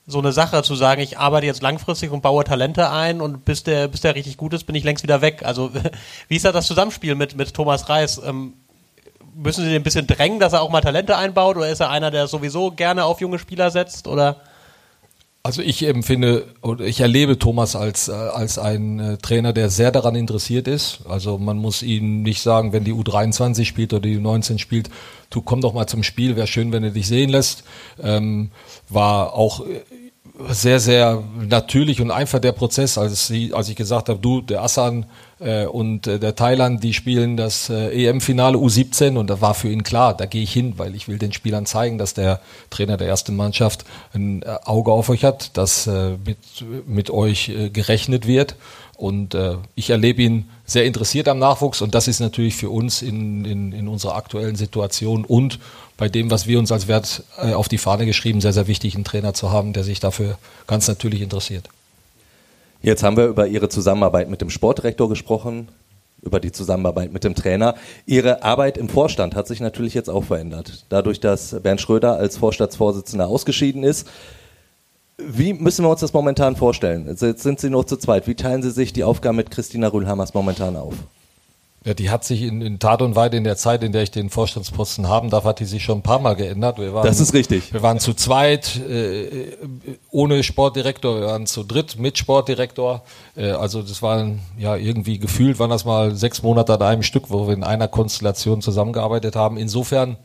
so 0.07 0.19
eine 0.19 0.31
Sache 0.31 0.61
zu 0.61 0.75
sagen, 0.75 1.01
ich 1.01 1.17
arbeite 1.17 1.47
jetzt 1.47 1.63
langfristig 1.63 2.11
und 2.11 2.21
baue 2.21 2.43
Talente 2.43 2.91
ein 2.91 3.21
und 3.21 3.43
bis 3.43 3.63
der, 3.63 3.87
bis 3.87 4.01
der 4.01 4.15
richtig 4.15 4.37
gut 4.37 4.53
ist, 4.53 4.65
bin 4.65 4.75
ich 4.75 4.83
längst 4.83 5.03
wieder 5.03 5.21
weg. 5.21 5.43
Also 5.43 5.71
wie 6.27 6.35
ist 6.35 6.45
da 6.45 6.51
das 6.51 6.67
Zusammenspiel 6.67 7.15
mit, 7.15 7.35
mit 7.35 7.53
Thomas 7.53 7.89
Reis? 7.89 8.21
Ähm, 8.23 8.53
müssen 9.33 9.63
Sie 9.63 9.69
den 9.69 9.81
ein 9.81 9.83
bisschen 9.83 10.07
drängen, 10.07 10.39
dass 10.39 10.53
er 10.53 10.61
auch 10.61 10.69
mal 10.69 10.81
Talente 10.81 11.17
einbaut 11.17 11.57
oder 11.57 11.69
ist 11.69 11.79
er 11.79 11.89
einer, 11.89 12.11
der 12.11 12.27
sowieso 12.27 12.71
gerne 12.71 13.05
auf 13.05 13.19
junge 13.19 13.39
Spieler 13.39 13.71
setzt 13.71 14.07
oder? 14.07 14.41
Also 15.45 15.61
ich 15.61 15.83
empfinde 15.83 16.47
oder 16.63 16.85
ich 16.85 17.01
erlebe 17.01 17.37
Thomas 17.37 17.75
als, 17.75 18.07
äh, 18.07 18.13
als 18.13 18.57
ein 18.57 18.99
äh, 18.99 19.17
Trainer, 19.17 19.53
der 19.53 19.69
sehr 19.69 19.91
daran 19.91 20.15
interessiert 20.15 20.67
ist. 20.67 21.01
Also 21.07 21.37
man 21.37 21.57
muss 21.57 21.83
ihm 21.83 22.23
nicht 22.23 22.41
sagen, 22.41 22.73
wenn 22.73 22.83
die 22.83 22.93
U23 22.93 23.65
spielt 23.65 23.93
oder 23.93 24.01
die 24.01 24.17
U19 24.17 24.57
spielt, 24.57 24.89
du 25.29 25.43
komm 25.43 25.61
doch 25.61 25.75
mal 25.75 25.85
zum 25.85 26.01
Spiel, 26.01 26.35
wäre 26.35 26.47
schön, 26.47 26.71
wenn 26.71 26.83
er 26.83 26.89
dich 26.89 27.05
sehen 27.05 27.29
lässt. 27.29 27.63
Ähm, 28.01 28.49
war 28.89 29.35
auch 29.35 29.67
äh, 29.67 29.81
sehr, 30.49 30.79
sehr 30.79 31.23
natürlich 31.39 32.01
und 32.01 32.09
einfach 32.09 32.39
der 32.39 32.51
Prozess, 32.51 32.97
als, 32.97 33.27
sie, 33.27 33.53
als 33.53 33.69
ich 33.69 33.75
gesagt 33.75 34.09
habe, 34.09 34.17
du, 34.17 34.41
der 34.41 34.63
Assan 34.63 35.05
und 35.65 36.07
äh, 36.07 36.17
der 36.17 36.35
Thailand, 36.35 36.81
die 36.81 36.93
spielen 36.93 37.35
das 37.35 37.69
äh, 37.69 38.07
EM-Finale 38.07 38.57
U17 38.57 39.17
und 39.17 39.29
da 39.29 39.41
war 39.41 39.53
für 39.53 39.69
ihn 39.69 39.83
klar, 39.83 40.15
da 40.15 40.25
gehe 40.25 40.43
ich 40.43 40.53
hin, 40.53 40.75
weil 40.77 40.95
ich 40.95 41.09
will 41.09 41.17
den 41.17 41.33
Spielern 41.33 41.65
zeigen, 41.65 41.97
dass 41.97 42.13
der 42.13 42.39
Trainer 42.69 42.95
der 42.95 43.09
ersten 43.09 43.35
Mannschaft 43.35 43.83
ein 44.13 44.43
äh, 44.43 44.55
Auge 44.63 44.93
auf 44.93 45.09
euch 45.09 45.25
hat, 45.25 45.57
dass 45.57 45.87
äh, 45.87 46.11
mit, 46.25 46.37
mit 46.87 47.09
euch 47.09 47.49
äh, 47.49 47.69
gerechnet 47.69 48.27
wird 48.27 48.55
und 48.95 49.35
äh, 49.35 49.57
ich 49.75 49.89
erlebe 49.89 50.21
ihn 50.21 50.49
sehr 50.65 50.85
interessiert 50.85 51.27
am 51.27 51.39
Nachwuchs 51.39 51.81
und 51.81 51.93
das 51.93 52.07
ist 52.07 52.21
natürlich 52.21 52.55
für 52.55 52.69
uns 52.69 53.01
in, 53.01 53.43
in, 53.43 53.73
in 53.73 53.87
unserer 53.89 54.15
aktuellen 54.15 54.55
Situation 54.55 55.25
und 55.25 55.59
bei 55.97 56.07
dem, 56.07 56.31
was 56.31 56.47
wir 56.47 56.59
uns 56.59 56.71
als 56.71 56.87
Wert 56.87 57.23
äh, 57.37 57.53
auf 57.53 57.67
die 57.67 57.77
Fahne 57.77 58.05
geschrieben, 58.05 58.39
sehr, 58.39 58.53
sehr 58.53 58.67
wichtig, 58.67 58.95
einen 58.95 59.03
Trainer 59.03 59.33
zu 59.33 59.51
haben, 59.51 59.73
der 59.73 59.83
sich 59.83 59.99
dafür 59.99 60.37
ganz 60.65 60.87
natürlich 60.87 61.21
interessiert. 61.21 61.69
Jetzt 62.85 63.01
haben 63.01 63.17
wir 63.17 63.25
über 63.25 63.47
Ihre 63.47 63.67
Zusammenarbeit 63.67 64.29
mit 64.29 64.41
dem 64.41 64.51
Sportdirektor 64.51 65.09
gesprochen, 65.09 65.69
über 66.21 66.39
die 66.39 66.51
Zusammenarbeit 66.51 67.11
mit 67.11 67.23
dem 67.23 67.33
Trainer. 67.33 67.73
Ihre 68.05 68.43
Arbeit 68.43 68.77
im 68.77 68.89
Vorstand 68.89 69.33
hat 69.33 69.47
sich 69.47 69.59
natürlich 69.59 69.95
jetzt 69.95 70.07
auch 70.07 70.25
verändert. 70.25 70.85
Dadurch, 70.89 71.19
dass 71.19 71.59
Bernd 71.63 71.81
Schröder 71.81 72.17
als 72.17 72.37
Vorstandsvorsitzender 72.37 73.27
ausgeschieden 73.27 73.81
ist, 73.83 74.07
wie 75.17 75.53
müssen 75.53 75.83
wir 75.83 75.89
uns 75.89 76.01
das 76.01 76.13
momentan 76.13 76.55
vorstellen? 76.55 77.07
Jetzt 77.07 77.41
sind 77.41 77.59
Sie 77.59 77.71
noch 77.71 77.85
zu 77.85 77.97
zweit. 77.97 78.27
Wie 78.27 78.35
teilen 78.35 78.61
Sie 78.61 78.69
sich 78.69 78.93
die 78.93 79.03
Aufgaben 79.03 79.37
mit 79.37 79.49
Christina 79.49 79.87
Rühlhammers 79.87 80.35
momentan 80.35 80.75
auf? 80.75 80.93
Ja, 81.85 81.93
die 81.93 82.09
hat 82.09 82.23
sich 82.23 82.41
in, 82.41 82.61
in 82.61 82.79
Tat 82.79 83.03
und 83.03 83.15
Weide 83.15 83.37
in 83.37 83.43
der 83.43 83.57
Zeit, 83.57 83.83
in 83.83 83.91
der 83.91 84.01
ich 84.01 84.09
den 84.09 84.31
Vorstandsposten 84.31 85.07
haben 85.07 85.29
darf, 85.29 85.43
hat 85.43 85.59
die 85.59 85.65
sich 85.65 85.83
schon 85.83 85.99
ein 85.99 86.01
paar 86.01 86.17
Mal 86.17 86.35
geändert. 86.35 86.79
Wir 86.79 86.95
waren, 86.95 87.05
das 87.05 87.19
ist 87.19 87.35
richtig. 87.35 87.71
Wir 87.71 87.83
waren 87.83 87.99
zu 87.99 88.15
zweit, 88.15 88.75
äh, 88.77 89.55
ohne 90.09 90.41
Sportdirektor, 90.41 91.19
wir 91.19 91.27
waren 91.27 91.45
zu 91.45 91.63
dritt 91.63 91.99
mit 91.99 92.17
Sportdirektor. 92.17 93.03
Äh, 93.35 93.51
also 93.51 93.83
das 93.83 94.01
waren 94.01 94.39
ja 94.57 94.75
irgendwie 94.75 95.19
gefühlt, 95.19 95.59
waren 95.59 95.69
das 95.69 95.85
mal 95.85 96.15
sechs 96.15 96.41
Monate 96.41 96.73
an 96.73 96.81
einem 96.81 97.03
Stück, 97.03 97.29
wo 97.29 97.45
wir 97.45 97.53
in 97.53 97.63
einer 97.63 97.87
Konstellation 97.87 98.63
zusammengearbeitet 98.63 99.35
haben. 99.35 99.57
Insofern 99.57 100.17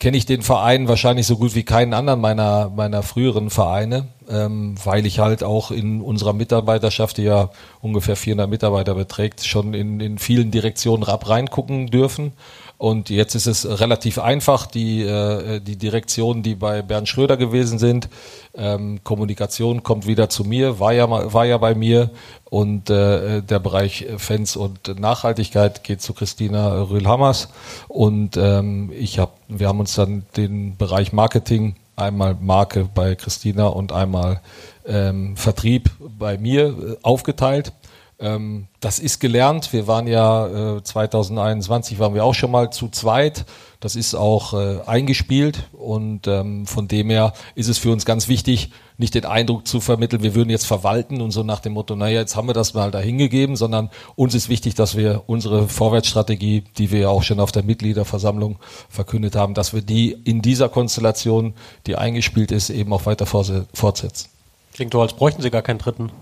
kenne 0.00 0.16
ich 0.16 0.24
den 0.24 0.40
Verein 0.40 0.88
wahrscheinlich 0.88 1.26
so 1.26 1.36
gut 1.36 1.54
wie 1.54 1.62
keinen 1.62 1.92
anderen 1.92 2.20
meiner, 2.20 2.70
meiner 2.74 3.02
früheren 3.02 3.50
Vereine, 3.50 4.08
ähm, 4.30 4.74
weil 4.82 5.04
ich 5.04 5.18
halt 5.18 5.44
auch 5.44 5.70
in 5.70 6.00
unserer 6.00 6.32
Mitarbeiterschaft, 6.32 7.18
die 7.18 7.24
ja 7.24 7.50
ungefähr 7.82 8.16
400 8.16 8.48
Mitarbeiter 8.48 8.94
beträgt, 8.94 9.44
schon 9.44 9.74
in, 9.74 10.00
in 10.00 10.18
vielen 10.18 10.50
Direktionen 10.50 11.02
rab 11.02 11.28
reingucken 11.28 11.88
dürfen. 11.88 12.32
Und 12.80 13.10
jetzt 13.10 13.34
ist 13.34 13.46
es 13.46 13.78
relativ 13.78 14.18
einfach, 14.18 14.64
die, 14.64 15.02
äh, 15.02 15.60
die 15.60 15.76
Direktionen, 15.76 16.42
die 16.42 16.54
bei 16.54 16.80
Bernd 16.80 17.10
Schröder 17.10 17.36
gewesen 17.36 17.78
sind, 17.78 18.08
ähm, 18.54 19.00
Kommunikation 19.04 19.82
kommt 19.82 20.06
wieder 20.06 20.30
zu 20.30 20.44
mir, 20.44 20.80
war 20.80 20.94
ja, 20.94 21.10
war 21.10 21.44
ja 21.44 21.58
bei 21.58 21.74
mir. 21.74 22.08
Und 22.46 22.88
äh, 22.88 23.42
der 23.42 23.58
Bereich 23.58 24.06
Fans 24.16 24.56
und 24.56 24.98
Nachhaltigkeit 24.98 25.84
geht 25.84 26.00
zu 26.00 26.14
Christina 26.14 26.80
Rühlhammers. 26.84 27.50
Und 27.88 28.38
ähm, 28.38 28.90
ich 28.98 29.18
hab, 29.18 29.36
wir 29.46 29.68
haben 29.68 29.80
uns 29.80 29.94
dann 29.94 30.24
den 30.38 30.78
Bereich 30.78 31.12
Marketing, 31.12 31.76
einmal 31.96 32.34
Marke 32.40 32.88
bei 32.94 33.14
Christina 33.14 33.66
und 33.66 33.92
einmal 33.92 34.40
ähm, 34.86 35.36
Vertrieb 35.36 35.90
bei 36.18 36.38
mir 36.38 36.68
äh, 36.68 36.96
aufgeteilt 37.02 37.74
ähm, 38.20 38.66
das 38.80 38.98
ist 38.98 39.18
gelernt. 39.18 39.72
Wir 39.72 39.86
waren 39.86 40.06
ja 40.06 40.76
äh, 40.76 40.82
2021 40.82 41.98
waren 41.98 42.14
wir 42.14 42.24
auch 42.24 42.34
schon 42.34 42.50
mal 42.50 42.70
zu 42.70 42.88
zweit. 42.88 43.46
Das 43.80 43.96
ist 43.96 44.14
auch 44.14 44.52
äh, 44.52 44.80
eingespielt 44.86 45.70
und 45.72 46.26
ähm, 46.26 46.66
von 46.66 46.86
dem 46.86 47.08
her 47.08 47.32
ist 47.54 47.68
es 47.68 47.78
für 47.78 47.90
uns 47.90 48.04
ganz 48.04 48.28
wichtig, 48.28 48.72
nicht 48.98 49.14
den 49.14 49.24
Eindruck 49.24 49.66
zu 49.66 49.80
vermitteln, 49.80 50.22
wir 50.22 50.34
würden 50.34 50.50
jetzt 50.50 50.66
verwalten 50.66 51.22
und 51.22 51.30
so 51.30 51.42
nach 51.42 51.60
dem 51.60 51.72
Motto, 51.72 51.96
naja, 51.96 52.20
jetzt 52.20 52.36
haben 52.36 52.46
wir 52.46 52.52
das 52.52 52.74
mal 52.74 52.90
dahingegeben, 52.90 53.56
sondern 53.56 53.88
uns 54.16 54.34
ist 54.34 54.50
wichtig, 54.50 54.74
dass 54.74 54.98
wir 54.98 55.22
unsere 55.26 55.66
Vorwärtsstrategie, 55.66 56.64
die 56.76 56.90
wir 56.90 57.00
ja 57.00 57.08
auch 57.08 57.22
schon 57.22 57.40
auf 57.40 57.52
der 57.52 57.62
Mitgliederversammlung 57.62 58.58
verkündet 58.90 59.34
haben, 59.34 59.54
dass 59.54 59.72
wir 59.72 59.80
die 59.80 60.12
in 60.12 60.42
dieser 60.42 60.68
Konstellation, 60.68 61.54
die 61.86 61.96
eingespielt 61.96 62.52
ist, 62.52 62.68
eben 62.68 62.92
auch 62.92 63.06
weiter 63.06 63.24
fortsetzen. 63.24 64.28
Klingt 64.74 64.92
so, 64.92 65.00
als 65.00 65.14
bräuchten 65.14 65.40
Sie 65.40 65.50
gar 65.50 65.62
keinen 65.62 65.78
dritten. 65.78 66.12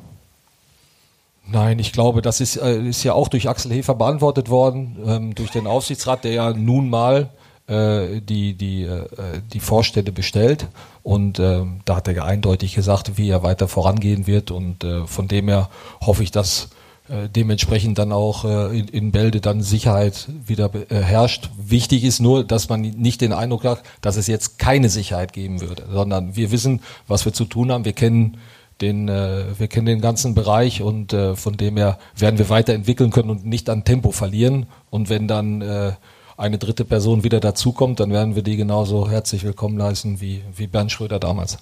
Nein, 1.51 1.79
ich 1.79 1.93
glaube, 1.93 2.21
das 2.21 2.41
ist, 2.41 2.57
äh, 2.57 2.79
ist 2.79 3.03
ja 3.05 3.15
auch 3.15 3.29
durch 3.29 3.49
Axel 3.49 3.73
Hefer 3.73 3.95
beantwortet 3.95 4.51
worden, 4.51 4.97
ähm, 5.07 5.35
durch 5.35 5.51
den 5.51 5.67
Aufsichtsrat, 5.67 6.25
der 6.25 6.33
ja 6.33 6.53
nun 6.53 6.91
mal 6.91 7.31
äh, 7.69 8.21
die, 8.21 8.55
die, 8.55 8.83
äh, 8.83 9.07
die 9.53 9.61
Vorstände 9.61 10.13
bestellt. 10.13 10.67
Und 11.03 11.39
äh, 11.39 11.63
da 11.87 11.97
hat 11.97 12.09
er 12.09 12.15
ja 12.15 12.25
eindeutig 12.25 12.75
gesagt, 12.75 13.17
wie 13.17 13.31
er 13.31 13.43
weiter 13.43 13.67
vorangehen 13.67 14.27
wird. 14.27 14.51
Und 14.51 14.85
äh, 14.85 15.07
von 15.07 15.27
dem 15.27 15.49
her 15.49 15.71
hoffe 16.03 16.23
ich, 16.23 16.31
dass 16.31 16.69
äh, 17.09 17.31
dementsprechend 17.31 17.99
dann 17.99 18.13
auch 18.13 18.45
äh, 18.45 18.79
in, 18.79 18.89
in 18.89 19.13
Bälde 19.13 19.41
dann 19.41 19.63
Sicherheit 19.63 20.29
wieder 20.47 20.71
herrscht. 20.91 21.49
Wichtig 21.57 22.05
ist 22.05 22.21
nur, 22.21 22.45
dass 22.45 22.69
man 22.69 22.83
nicht 22.83 23.23
den 23.23 23.33
Eindruck 23.33 23.65
hat, 23.65 23.83
dass 24.03 24.17
es 24.19 24.27
jetzt 24.27 24.59
keine 24.59 24.91
Sicherheit 24.91 25.33
geben 25.33 25.63
würde, 25.63 25.85
sondern 25.91 26.37
wir 26.37 26.51
wissen, 26.51 26.83
was 27.07 27.25
wir 27.25 27.33
zu 27.33 27.47
tun 27.47 27.73
haben. 27.73 27.87
Wir 27.87 27.95
kennen 27.95 28.37
den, 28.81 29.09
äh, 29.09 29.45
wir 29.59 29.69
kennen 29.69 29.87
den 29.87 30.01
ganzen 30.01 30.35
Bereich 30.35 30.83
und 30.83 31.13
äh, 31.13 31.35
von 31.35 31.57
dem 31.57 31.77
her 31.77 31.99
werden 32.17 32.39
wir 32.39 32.49
weiterentwickeln 32.49 33.11
können 33.11 33.31
und 33.31 33.45
nicht 33.45 33.69
an 33.71 33.85
Tempo 33.85 34.13
verlieren. 34.13 34.67
Und 34.91 35.09
wenn 35.09 35.27
dann 35.29 35.63
äh, 35.63 35.93
eine 36.37 36.59
dritte 36.59 36.85
Person 36.85 37.25
wieder 37.25 37.41
dazukommt, 37.41 38.01
dann 38.01 38.13
werden 38.13 38.37
wir 38.37 38.43
die 38.43 38.57
genauso 38.57 39.11
herzlich 39.11 39.45
willkommen 39.45 39.83
heißen 39.83 40.21
wie, 40.21 40.43
wie 40.55 40.69
Bernd 40.69 40.93
Schröder 40.93 41.19
damals. 41.19 41.59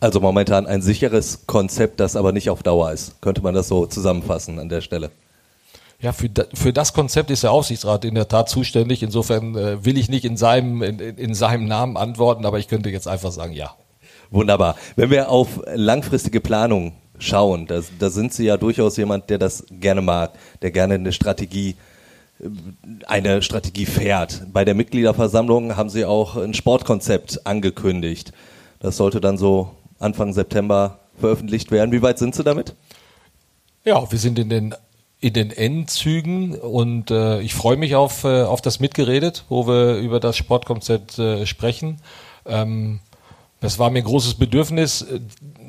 Also 0.00 0.18
momentan 0.18 0.66
ein 0.66 0.82
sicheres 0.82 1.46
Konzept, 1.46 2.00
das 2.00 2.16
aber 2.16 2.32
nicht 2.32 2.50
auf 2.50 2.62
Dauer 2.62 2.90
ist. 2.90 3.20
Könnte 3.20 3.42
man 3.42 3.54
das 3.54 3.68
so 3.68 3.86
zusammenfassen 3.86 4.58
an 4.58 4.68
der 4.68 4.80
Stelle? 4.80 5.10
Ja, 6.00 6.12
für, 6.12 6.28
für 6.54 6.72
das 6.72 6.94
Konzept 6.94 7.30
ist 7.30 7.44
der 7.44 7.52
Aufsichtsrat 7.52 8.04
in 8.04 8.16
der 8.16 8.26
Tat 8.26 8.48
zuständig. 8.48 9.04
Insofern 9.04 9.54
äh, 9.54 9.84
will 9.84 9.96
ich 9.96 10.08
nicht 10.08 10.24
in 10.24 10.36
seinem, 10.36 10.82
in, 10.82 10.98
in 10.98 11.34
seinem 11.34 11.66
Namen 11.66 11.96
antworten, 11.96 12.44
aber 12.44 12.58
ich 12.58 12.66
könnte 12.66 12.90
jetzt 12.90 13.06
einfach 13.06 13.30
sagen, 13.30 13.52
ja. 13.52 13.76
Wunderbar. 14.32 14.76
Wenn 14.96 15.10
wir 15.10 15.28
auf 15.28 15.60
langfristige 15.74 16.40
Planung 16.40 16.94
schauen, 17.18 17.66
da, 17.66 17.80
da 17.98 18.10
sind 18.10 18.32
Sie 18.32 18.46
ja 18.46 18.56
durchaus 18.56 18.96
jemand, 18.96 19.30
der 19.30 19.38
das 19.38 19.64
gerne 19.70 20.02
mag, 20.02 20.32
der 20.62 20.70
gerne 20.70 20.94
eine 20.94 21.12
Strategie 21.12 21.76
eine 23.06 23.40
Strategie 23.42 23.86
fährt. 23.86 24.42
Bei 24.52 24.64
der 24.64 24.74
Mitgliederversammlung 24.74 25.76
haben 25.76 25.90
Sie 25.90 26.04
auch 26.04 26.36
ein 26.36 26.54
Sportkonzept 26.54 27.46
angekündigt. 27.46 28.32
Das 28.80 28.96
sollte 28.96 29.20
dann 29.20 29.38
so 29.38 29.70
Anfang 30.00 30.32
September 30.32 30.98
veröffentlicht 31.20 31.70
werden. 31.70 31.92
Wie 31.92 32.02
weit 32.02 32.18
sind 32.18 32.34
Sie 32.34 32.42
damit? 32.42 32.74
Ja, 33.84 34.10
wir 34.10 34.18
sind 34.18 34.38
in 34.38 34.48
den 34.48 34.74
in 35.20 35.34
den 35.34 35.52
Endzügen 35.52 36.58
und 36.58 37.12
äh, 37.12 37.40
ich 37.42 37.54
freue 37.54 37.76
mich 37.76 37.94
auf, 37.94 38.24
äh, 38.24 38.42
auf 38.42 38.60
das 38.60 38.80
Mitgeredet, 38.80 39.44
wo 39.48 39.68
wir 39.68 39.98
über 39.98 40.18
das 40.18 40.36
Sportkonzept 40.36 41.16
äh, 41.20 41.46
sprechen. 41.46 42.00
Ähm, 42.44 42.98
das 43.62 43.78
war 43.78 43.88
mir 43.90 44.00
ein 44.00 44.04
großes 44.04 44.34
Bedürfnis, 44.34 45.02
äh, 45.02 45.20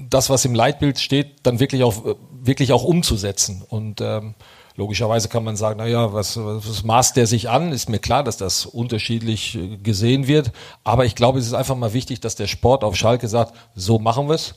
das, 0.10 0.30
was 0.30 0.44
im 0.44 0.54
Leitbild 0.54 1.00
steht, 1.00 1.38
dann 1.44 1.60
wirklich 1.60 1.84
auch, 1.84 2.18
wirklich 2.42 2.74
auch 2.74 2.84
umzusetzen. 2.84 3.64
Und 3.68 4.02
ähm, 4.02 4.34
logischerweise 4.76 5.30
kann 5.30 5.44
man 5.44 5.56
sagen, 5.56 5.78
naja, 5.78 6.14
was, 6.14 6.38
was 6.38 6.84
maßt 6.84 7.16
der 7.16 7.28
sich 7.28 7.50
an? 7.50 7.72
Ist 7.72 7.90
mir 7.90 8.00
klar, 8.00 8.24
dass 8.24 8.38
das 8.38 8.66
unterschiedlich 8.66 9.56
äh, 9.56 9.78
gesehen 9.78 10.28
wird. 10.28 10.52
Aber 10.84 11.06
ich 11.06 11.16
glaube, 11.16 11.40
es 11.40 11.48
ist 11.48 11.54
einfach 11.54 11.76
mal 11.76 11.94
wichtig, 11.94 12.20
dass 12.20 12.36
der 12.36 12.48
Sport 12.48 12.84
auf 12.84 12.96
Schalke 12.96 13.28
sagt, 13.28 13.56
so 13.76 14.00
machen 14.00 14.28
wir 14.28 14.36
es 14.36 14.56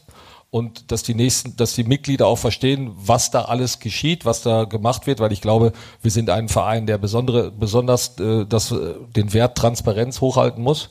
und 0.51 0.91
dass 0.91 1.03
die 1.03 1.15
nächsten, 1.15 1.57
dass 1.57 1.75
die 1.75 1.85
Mitglieder 1.85 2.27
auch 2.27 2.39
verstehen, 2.39 2.93
was 2.97 3.31
da 3.31 3.43
alles 3.43 3.79
geschieht, 3.79 4.25
was 4.25 4.43
da 4.43 4.65
gemacht 4.65 5.07
wird, 5.07 5.21
weil 5.21 5.33
ich 5.33 5.41
glaube, 5.41 5.73
wir 6.01 6.11
sind 6.11 6.31
ein 6.31 6.49
Verein, 6.49 6.87
der 6.87 6.99
besondere, 6.99 7.51
besonders 7.51 8.19
äh, 8.19 8.47
das, 8.47 8.73
äh, 8.73 8.95
den 9.15 9.35
Wert 9.35 9.59
Transparenz 9.59 10.21
hochhalten 10.21 10.63
muss. 10.63 10.91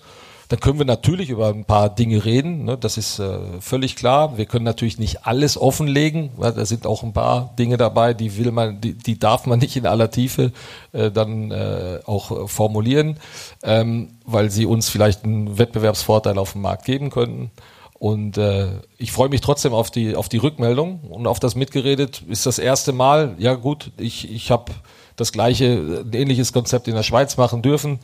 Dann 0.50 0.60
können 0.60 0.78
wir 0.78 0.86
natürlich 0.86 1.30
über 1.30 1.48
ein 1.50 1.66
paar 1.66 1.90
Dinge 1.90 2.24
reden, 2.24 2.66
ne, 2.66 2.78
das 2.78 2.98
ist 2.98 3.20
äh, 3.20 3.40
völlig 3.62 3.96
klar. 3.96 4.38
Wir 4.38 4.46
können 4.46 4.66
natürlich 4.66 5.00
nicht 5.00 5.26
alles 5.26 5.58
offenlegen, 5.58 6.30
weil 6.38 6.54
da 6.54 6.66
sind 6.66 6.86
auch 6.86 7.04
ein 7.04 7.14
paar 7.14 7.54
Dinge 7.58 7.78
dabei, 7.78 8.14
die 8.14 8.38
will 8.38 8.52
man, 8.52 8.80
die, 8.80 8.94
die 8.94 9.18
darf 9.18 9.46
man 9.46 9.60
nicht 9.60 9.76
in 9.76 9.88
aller 9.88 10.12
Tiefe 10.12 10.52
äh, 10.92 11.10
dann 11.12 11.52
äh, 11.52 12.00
auch 12.06 12.50
formulieren, 12.50 13.18
ähm, 13.64 14.10
weil 14.26 14.52
sie 14.52 14.66
uns 14.66 14.90
vielleicht 14.90 15.24
einen 15.24 15.58
Wettbewerbsvorteil 15.58 16.38
auf 16.38 16.52
dem 16.52 16.62
Markt 16.62 16.86
geben 16.86 17.10
könnten. 17.10 17.52
Und 17.98 18.38
äh, 18.38 18.68
ich 18.98 19.12
freue 19.12 19.30
mich 19.30 19.42
trotzdem 19.42 19.74
auf 19.74 19.90
die, 19.90 20.16
auf 20.16 20.30
die 20.30 20.38
Rückmeldung 20.38 21.00
und 21.10 21.28
auf 21.28 21.40
das 21.40 21.56
Mitgeredet. 21.56 22.22
Ist 22.28 22.46
das 22.46 22.60
erste 22.60 22.92
Mal, 22.92 23.36
ja 23.40 23.56
gut, 23.56 23.92
ich, 23.98 24.32
ich 24.32 24.52
habe 24.52 24.74
das 25.16 25.32
gleiche, 25.32 26.04
ein 26.06 26.14
ähnliches 26.14 26.52
Konzept 26.52 26.88
in 26.88 26.96
der 26.96 27.04
Schweiz 27.04 27.38
machen 27.38 27.62
dürfen. 27.62 28.00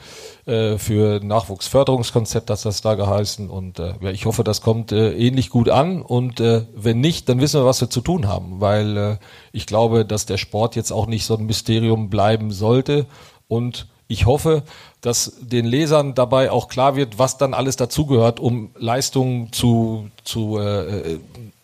Äh, 0.45 0.77
für 0.77 1.19
Nachwuchsförderungskonzept 1.23 2.49
hat 2.49 2.63
das 2.63 2.81
da 2.81 2.95
geheißen. 2.95 3.49
Und 3.49 3.79
äh, 3.79 3.93
ja, 4.01 4.11
ich 4.11 4.25
hoffe, 4.25 4.43
das 4.43 4.61
kommt 4.61 4.91
äh, 4.91 5.13
ähnlich 5.13 5.49
gut 5.49 5.69
an. 5.69 6.01
Und 6.01 6.39
äh, 6.39 6.65
wenn 6.73 7.01
nicht, 7.01 7.27
dann 7.27 7.41
wissen 7.41 7.59
wir, 7.61 7.65
was 7.65 7.81
wir 7.81 7.89
zu 7.89 8.01
tun 8.01 8.27
haben. 8.27 8.61
Weil 8.61 8.97
äh, 8.97 9.17
ich 9.51 9.65
glaube, 9.65 10.05
dass 10.05 10.25
der 10.25 10.37
Sport 10.37 10.75
jetzt 10.75 10.91
auch 10.91 11.07
nicht 11.07 11.25
so 11.25 11.35
ein 11.35 11.45
Mysterium 11.45 12.09
bleiben 12.09 12.51
sollte. 12.51 13.05
Und 13.47 13.87
ich 14.07 14.25
hoffe, 14.25 14.63
dass 15.01 15.33
den 15.41 15.65
Lesern 15.65 16.15
dabei 16.15 16.51
auch 16.51 16.69
klar 16.69 16.95
wird, 16.95 17.19
was 17.19 17.37
dann 17.37 17.53
alles 17.53 17.75
dazugehört, 17.75 18.39
um 18.39 18.69
Leistungen 18.77 19.51
zu, 19.51 20.09
zu, 20.23 20.59
äh, 20.59 21.19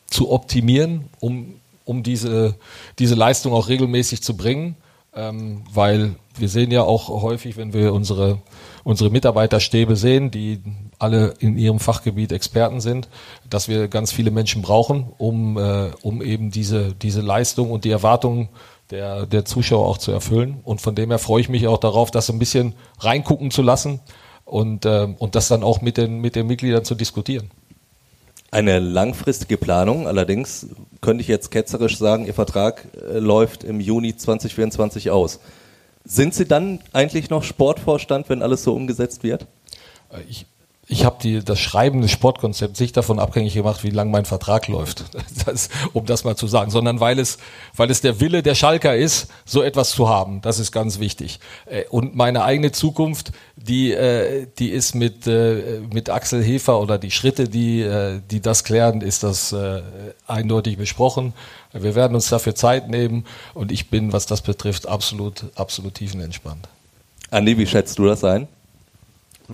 zu 0.08 0.32
optimieren, 0.32 1.10
um, 1.20 1.56
um 1.86 2.04
diese, 2.04 2.56
diese 3.00 3.16
Leistung 3.16 3.54
auch 3.54 3.70
regelmäßig 3.70 4.24
zu 4.24 4.36
bringen. 4.36 4.76
Ähm, 5.18 5.64
weil 5.74 6.16
wir 6.38 6.48
sehen 6.48 6.70
ja 6.70 6.84
auch 6.84 7.10
häufig, 7.10 7.58
wenn 7.58 7.74
wir 7.74 7.92
unsere, 7.92 8.38
unsere 8.84 9.10
Mitarbeiterstäbe 9.10 9.96
sehen, 9.96 10.30
die 10.30 10.62
alle 11.00 11.34
in 11.40 11.58
ihrem 11.58 11.80
Fachgebiet 11.80 12.32
Experten 12.32 12.82
sind, 12.82 13.10
dass 13.50 13.68
wir 13.68 13.88
ganz 13.88 14.12
viele 14.12 14.30
Menschen 14.30 14.62
brauchen, 14.62 15.08
um, 15.18 15.58
äh, 15.58 15.90
um 16.04 16.22
eben 16.22 16.52
diese, 16.52 16.94
diese 16.94 17.22
Leistung 17.22 17.72
und 17.72 17.84
die 17.84 17.90
Erwartungen 17.90 18.50
der, 18.92 19.26
der 19.26 19.44
Zuschauer 19.44 19.88
auch 19.88 19.98
zu 19.98 20.12
erfüllen. 20.12 20.60
Und 20.64 20.82
von 20.82 20.94
dem 20.94 21.10
her 21.10 21.20
freue 21.20 21.42
ich 21.42 21.50
mich 21.50 21.68
auch 21.68 21.80
darauf, 21.80 22.12
das 22.12 22.30
ein 22.30 22.38
bisschen 22.38 22.74
reingucken 23.00 23.50
zu 23.50 23.64
lassen 23.64 24.00
und, 24.46 24.86
äh, 24.86 25.08
und 25.18 25.34
das 25.34 25.48
dann 25.48 25.64
auch 25.64 25.82
mit 25.82 25.98
den, 25.98 26.22
mit 26.22 26.36
den 26.36 26.46
Mitgliedern 26.46 26.86
zu 26.86 26.94
diskutieren. 26.94 27.50
Eine 28.50 28.80
langfristige 28.80 29.58
Planung, 29.58 30.08
allerdings 30.08 30.68
könnte 31.02 31.22
ich 31.22 31.28
jetzt 31.28 31.52
ketzerisch 31.52 31.98
sagen, 31.98 32.26
Ihr 32.26 32.34
Vertrag 32.34 32.86
äh, 32.96 33.20
läuft 33.20 33.64
im 33.66 33.82
Juni 33.82 34.16
2024 34.16 35.12
aus. 35.12 35.40
Sind 36.06 36.34
Sie 36.34 36.46
dann 36.46 36.80
eigentlich 36.94 37.30
noch 37.30 37.44
Sportvorstand, 37.44 38.30
wenn 38.30 38.42
alles 38.42 38.64
so 38.64 38.74
umgesetzt 38.74 39.24
wird? 39.24 39.48
Äh, 40.12 40.22
ich, 40.30 40.46
ich 40.90 41.04
habe 41.04 41.42
das 41.42 41.60
Schreiben 41.60 42.02
des 42.02 42.12
Sportkonzepts 42.12 42.80
nicht 42.80 42.96
davon 42.96 43.20
abhängig 43.20 43.54
gemacht, 43.54 43.84
wie 43.84 43.90
lang 43.90 44.10
mein 44.10 44.24
Vertrag 44.24 44.70
läuft, 44.70 45.04
das, 45.46 45.70
um 45.92 46.06
das 46.06 46.24
mal 46.24 46.38
zu 46.38 46.48
sagen, 46.48 46.72
sondern 46.72 47.02
weil 47.02 47.20
es, 47.20 47.40
weil 47.76 47.92
es 47.92 48.00
der 48.00 48.22
Wille 48.22 48.42
der 48.42 48.56
Schalker 48.56 48.96
ist, 48.96 49.28
so 49.46 49.62
etwas 49.62 49.92
zu 49.92 50.08
haben. 50.08 50.42
Das 50.42 50.60
ist 50.60 50.72
ganz 50.72 51.00
wichtig. 51.00 51.40
Äh, 51.66 51.84
und 51.90 52.16
meine 52.16 52.44
eigene 52.44 52.72
Zukunft, 52.72 53.34
die, 53.58 53.92
äh, 53.92 54.48
die 54.60 54.70
ist 54.70 54.96
mit, 54.96 55.28
äh, 55.28 55.82
mit 55.92 56.10
Axel 56.10 56.42
Hefer 56.42 56.80
oder 56.80 56.98
die 56.98 57.12
Schritte, 57.12 57.50
die, 57.50 57.88
die 58.32 58.42
das 58.42 58.64
klären, 58.64 59.02
ist 59.02 59.24
das 59.24 59.56
eindeutig 60.28 60.78
besprochen. 60.78 61.34
Wir 61.74 61.96
werden 61.96 62.16
uns 62.16 62.30
dafür 62.30 62.56
Zeit 62.56 62.90
nehmen 62.90 63.26
und 63.54 63.72
ich 63.72 63.90
bin, 63.90 64.14
was 64.14 64.26
das 64.26 64.42
betrifft, 64.42 64.88
absolut, 64.88 65.46
absolut 65.56 65.96
tiefenentspannt. 65.96 66.68
Andi, 67.30 67.58
wie 67.58 67.68
schätzt 67.68 68.00
du 68.00 68.06
das 68.06 68.24
ein? 68.24 68.48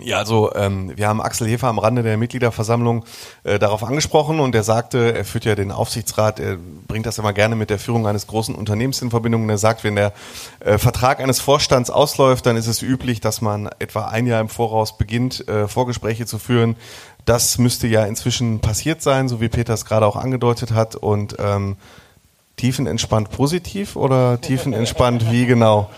Ja, 0.00 0.18
also 0.18 0.52
ähm, 0.54 0.92
wir 0.96 1.06
haben 1.06 1.20
Axel 1.20 1.46
Hefer 1.46 1.68
am 1.68 1.78
Rande 1.78 2.02
der 2.02 2.16
Mitgliederversammlung 2.16 3.04
äh, 3.44 3.60
darauf 3.60 3.84
angesprochen 3.84 4.40
und 4.40 4.52
er 4.54 4.64
sagte, 4.64 5.14
er 5.14 5.24
führt 5.24 5.44
ja 5.44 5.54
den 5.54 5.70
Aufsichtsrat, 5.70 6.40
er 6.40 6.58
bringt 6.88 7.06
das 7.06 7.18
immer 7.18 7.32
gerne 7.32 7.54
mit 7.54 7.70
der 7.70 7.78
Führung 7.78 8.08
eines 8.08 8.26
großen 8.26 8.56
Unternehmens 8.56 9.00
in 9.02 9.10
Verbindung 9.10 9.44
und 9.44 9.50
er 9.50 9.58
sagt, 9.58 9.84
wenn 9.84 9.94
der 9.94 10.12
äh, 10.58 10.78
Vertrag 10.78 11.20
eines 11.20 11.40
Vorstands 11.40 11.90
ausläuft, 11.90 12.44
dann 12.46 12.56
ist 12.56 12.66
es 12.66 12.82
üblich, 12.82 13.20
dass 13.20 13.40
man 13.40 13.70
etwa 13.78 14.06
ein 14.06 14.26
Jahr 14.26 14.40
im 14.40 14.48
Voraus 14.48 14.98
beginnt, 14.98 15.46
äh, 15.46 15.68
Vorgespräche 15.68 16.26
zu 16.26 16.40
führen. 16.40 16.74
Das 17.24 17.58
müsste 17.58 17.86
ja 17.86 18.04
inzwischen 18.04 18.58
passiert 18.58 19.00
sein, 19.00 19.28
so 19.28 19.40
wie 19.40 19.48
Peter 19.48 19.74
es 19.74 19.84
gerade 19.84 20.06
auch 20.06 20.16
angedeutet 20.16 20.72
hat 20.72 20.96
und 20.96 21.36
ähm, 21.38 21.76
tiefenentspannt 22.56 23.30
positiv 23.30 23.94
oder 23.94 24.40
tiefenentspannt 24.40 25.30
wie 25.30 25.46
genau? 25.46 25.88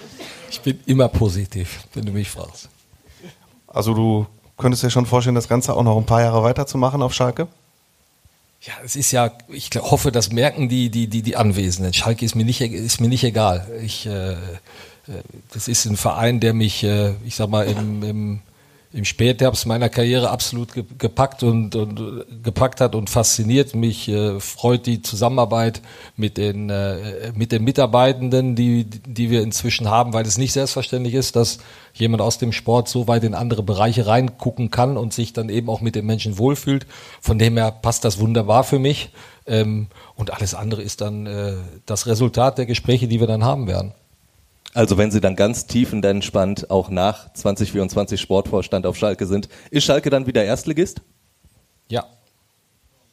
Ich 0.50 0.60
bin 0.60 0.80
immer 0.84 1.08
positiv, 1.08 1.84
wenn 1.94 2.04
du 2.04 2.12
mich 2.12 2.30
fragst. 2.30 2.68
Also 3.76 3.92
du 3.92 4.26
könntest 4.56 4.82
dir 4.82 4.88
schon 4.88 5.04
vorstellen, 5.04 5.34
das 5.34 5.48
Ganze 5.48 5.74
auch 5.74 5.82
noch 5.82 5.98
ein 5.98 6.06
paar 6.06 6.22
Jahre 6.22 6.42
weiterzumachen 6.42 7.02
auf 7.02 7.12
Schalke? 7.12 7.46
Ja, 8.62 8.72
es 8.82 8.96
ist 8.96 9.12
ja, 9.12 9.30
ich 9.48 9.68
hoffe, 9.76 10.10
das 10.10 10.32
merken 10.32 10.70
die, 10.70 10.88
die, 10.88 11.08
die, 11.08 11.20
die 11.20 11.36
Anwesenden. 11.36 11.92
Schalke 11.92 12.24
ist 12.24 12.34
mir 12.34 12.46
nicht, 12.46 12.62
ist 12.62 13.02
mir 13.02 13.08
nicht 13.08 13.22
egal. 13.22 13.68
Ich, 13.82 14.06
äh, 14.06 14.32
äh, 14.32 14.36
das 15.52 15.68
ist 15.68 15.84
ein 15.84 15.98
Verein, 15.98 16.40
der 16.40 16.54
mich, 16.54 16.84
äh, 16.84 17.12
ich 17.26 17.36
sag 17.36 17.50
mal, 17.50 17.66
im, 17.66 18.02
im 18.02 18.40
im 18.92 19.04
Spätherbst 19.04 19.66
meiner 19.66 19.88
Karriere 19.88 20.30
absolut 20.30 20.68
gepackt 20.98 21.42
und, 21.42 21.74
und 21.74 22.24
gepackt 22.42 22.80
hat 22.80 22.94
und 22.94 23.10
fasziniert. 23.10 23.74
Mich 23.74 24.08
äh, 24.08 24.40
freut 24.40 24.86
die 24.86 25.02
Zusammenarbeit 25.02 25.82
mit 26.16 26.36
den, 26.36 26.70
äh, 26.70 27.32
mit 27.34 27.52
den 27.52 27.64
Mitarbeitenden, 27.64 28.54
die, 28.54 28.84
die 28.84 29.30
wir 29.30 29.42
inzwischen 29.42 29.90
haben, 29.90 30.12
weil 30.12 30.24
es 30.24 30.38
nicht 30.38 30.52
selbstverständlich 30.52 31.14
ist, 31.14 31.36
dass 31.36 31.58
jemand 31.94 32.22
aus 32.22 32.38
dem 32.38 32.52
Sport 32.52 32.88
so 32.88 33.08
weit 33.08 33.24
in 33.24 33.34
andere 33.34 33.62
Bereiche 33.62 34.06
reingucken 34.06 34.70
kann 34.70 34.96
und 34.96 35.12
sich 35.12 35.32
dann 35.32 35.48
eben 35.48 35.68
auch 35.68 35.80
mit 35.80 35.94
den 35.94 36.06
Menschen 36.06 36.38
wohlfühlt. 36.38 36.86
Von 37.20 37.38
dem 37.38 37.56
her 37.56 37.72
passt 37.72 38.04
das 38.04 38.18
wunderbar 38.18 38.64
für 38.64 38.78
mich. 38.78 39.10
Ähm, 39.46 39.88
und 40.14 40.32
alles 40.32 40.54
andere 40.54 40.82
ist 40.82 41.00
dann 41.00 41.26
äh, 41.26 41.54
das 41.86 42.06
Resultat 42.06 42.58
der 42.58 42.66
Gespräche, 42.66 43.08
die 43.08 43.20
wir 43.20 43.26
dann 43.26 43.44
haben 43.44 43.66
werden. 43.66 43.92
Also 44.76 44.98
wenn 44.98 45.10
Sie 45.10 45.22
dann 45.22 45.36
ganz 45.36 45.66
tiefenentspannt 45.66 46.70
auch 46.70 46.90
nach 46.90 47.32
2024 47.32 48.20
Sportvorstand 48.20 48.84
auf 48.84 48.94
Schalke 48.94 49.24
sind, 49.24 49.48
ist 49.70 49.84
Schalke 49.84 50.10
dann 50.10 50.26
wieder 50.26 50.44
Erstligist? 50.44 51.00
Ja. 51.88 52.04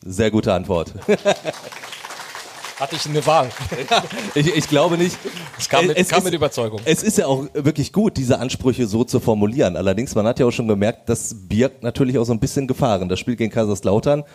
Sehr 0.03 0.29
gute 0.29 0.51
Antwort. 0.53 0.93
Hatte 2.79 2.97
ich 2.97 3.05
eine 3.05 3.25
Wahl? 3.25 3.49
ich, 4.35 4.53
ich, 4.53 4.67
glaube 4.67 4.97
nicht. 4.97 5.17
Es 5.57 5.69
kam, 5.69 5.87
mit, 5.87 5.95
es 5.95 6.09
kam 6.09 6.17
ist, 6.17 6.25
mit 6.25 6.33
Überzeugung. 6.33 6.81
Es 6.83 7.01
ist 7.01 7.17
ja 7.17 7.27
auch 7.27 7.47
wirklich 7.53 7.93
gut, 7.93 8.17
diese 8.17 8.39
Ansprüche 8.39 8.85
so 8.85 9.05
zu 9.05 9.21
formulieren. 9.21 9.77
Allerdings, 9.77 10.15
man 10.15 10.27
hat 10.27 10.39
ja 10.39 10.47
auch 10.47 10.51
schon 10.51 10.67
gemerkt, 10.67 11.07
das 11.07 11.33
birgt 11.47 11.81
natürlich 11.81 12.17
auch 12.17 12.25
so 12.25 12.33
ein 12.33 12.41
bisschen 12.41 12.67
Gefahren. 12.67 13.07
Das 13.07 13.21
Spiel 13.21 13.37
gegen 13.37 13.53
Kaiserslautern 13.53 14.25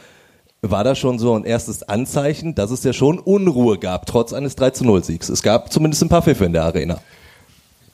war 0.63 0.85
da 0.85 0.95
schon 0.95 1.19
so 1.19 1.35
ein 1.35 1.45
erstes 1.45 1.85
Anzeichen, 1.85 2.55
dass 2.55 2.71
es 2.71 2.83
ja 2.83 2.93
schon 2.93 3.19
Unruhe 3.19 3.79
gab, 3.79 4.07
trotz 4.07 4.33
eines 4.33 4.57
3 4.57 4.71
zu 4.71 4.85
0 4.85 5.05
Siegs. 5.05 5.29
Es 5.29 5.43
gab 5.43 5.73
zumindest 5.73 6.03
ein 6.03 6.09
paar 6.09 6.23
Pfiffe 6.23 6.45
in 6.45 6.53
der 6.53 6.65
Arena. 6.65 7.01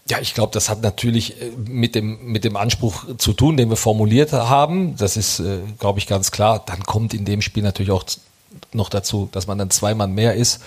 Ja, 0.08 0.18
ich 0.20 0.34
glaube, 0.34 0.52
das 0.52 0.68
hat 0.68 0.82
natürlich 0.82 1.40
äh, 1.40 1.50
mit 1.56 1.94
dem, 1.94 2.18
mit 2.26 2.44
dem 2.44 2.56
Anspruch 2.56 3.16
zu 3.16 3.32
tun, 3.32 3.56
den 3.56 3.70
wir 3.70 3.76
formuliert 3.76 4.32
haben. 4.32 4.96
Das 4.96 5.16
ist, 5.16 5.40
äh, 5.40 5.60
glaube 5.78 5.98
ich, 5.98 6.06
ganz 6.06 6.30
klar. 6.30 6.62
Dann 6.64 6.82
kommt 6.84 7.14
in 7.14 7.24
dem 7.24 7.40
Spiel 7.40 7.62
natürlich 7.62 7.90
auch 7.90 8.04
noch 8.72 8.90
dazu, 8.90 9.28
dass 9.32 9.46
man 9.46 9.56
dann 9.58 9.70
zwei 9.70 9.94
Mann 9.94 10.12
mehr 10.12 10.34
ist. 10.34 10.60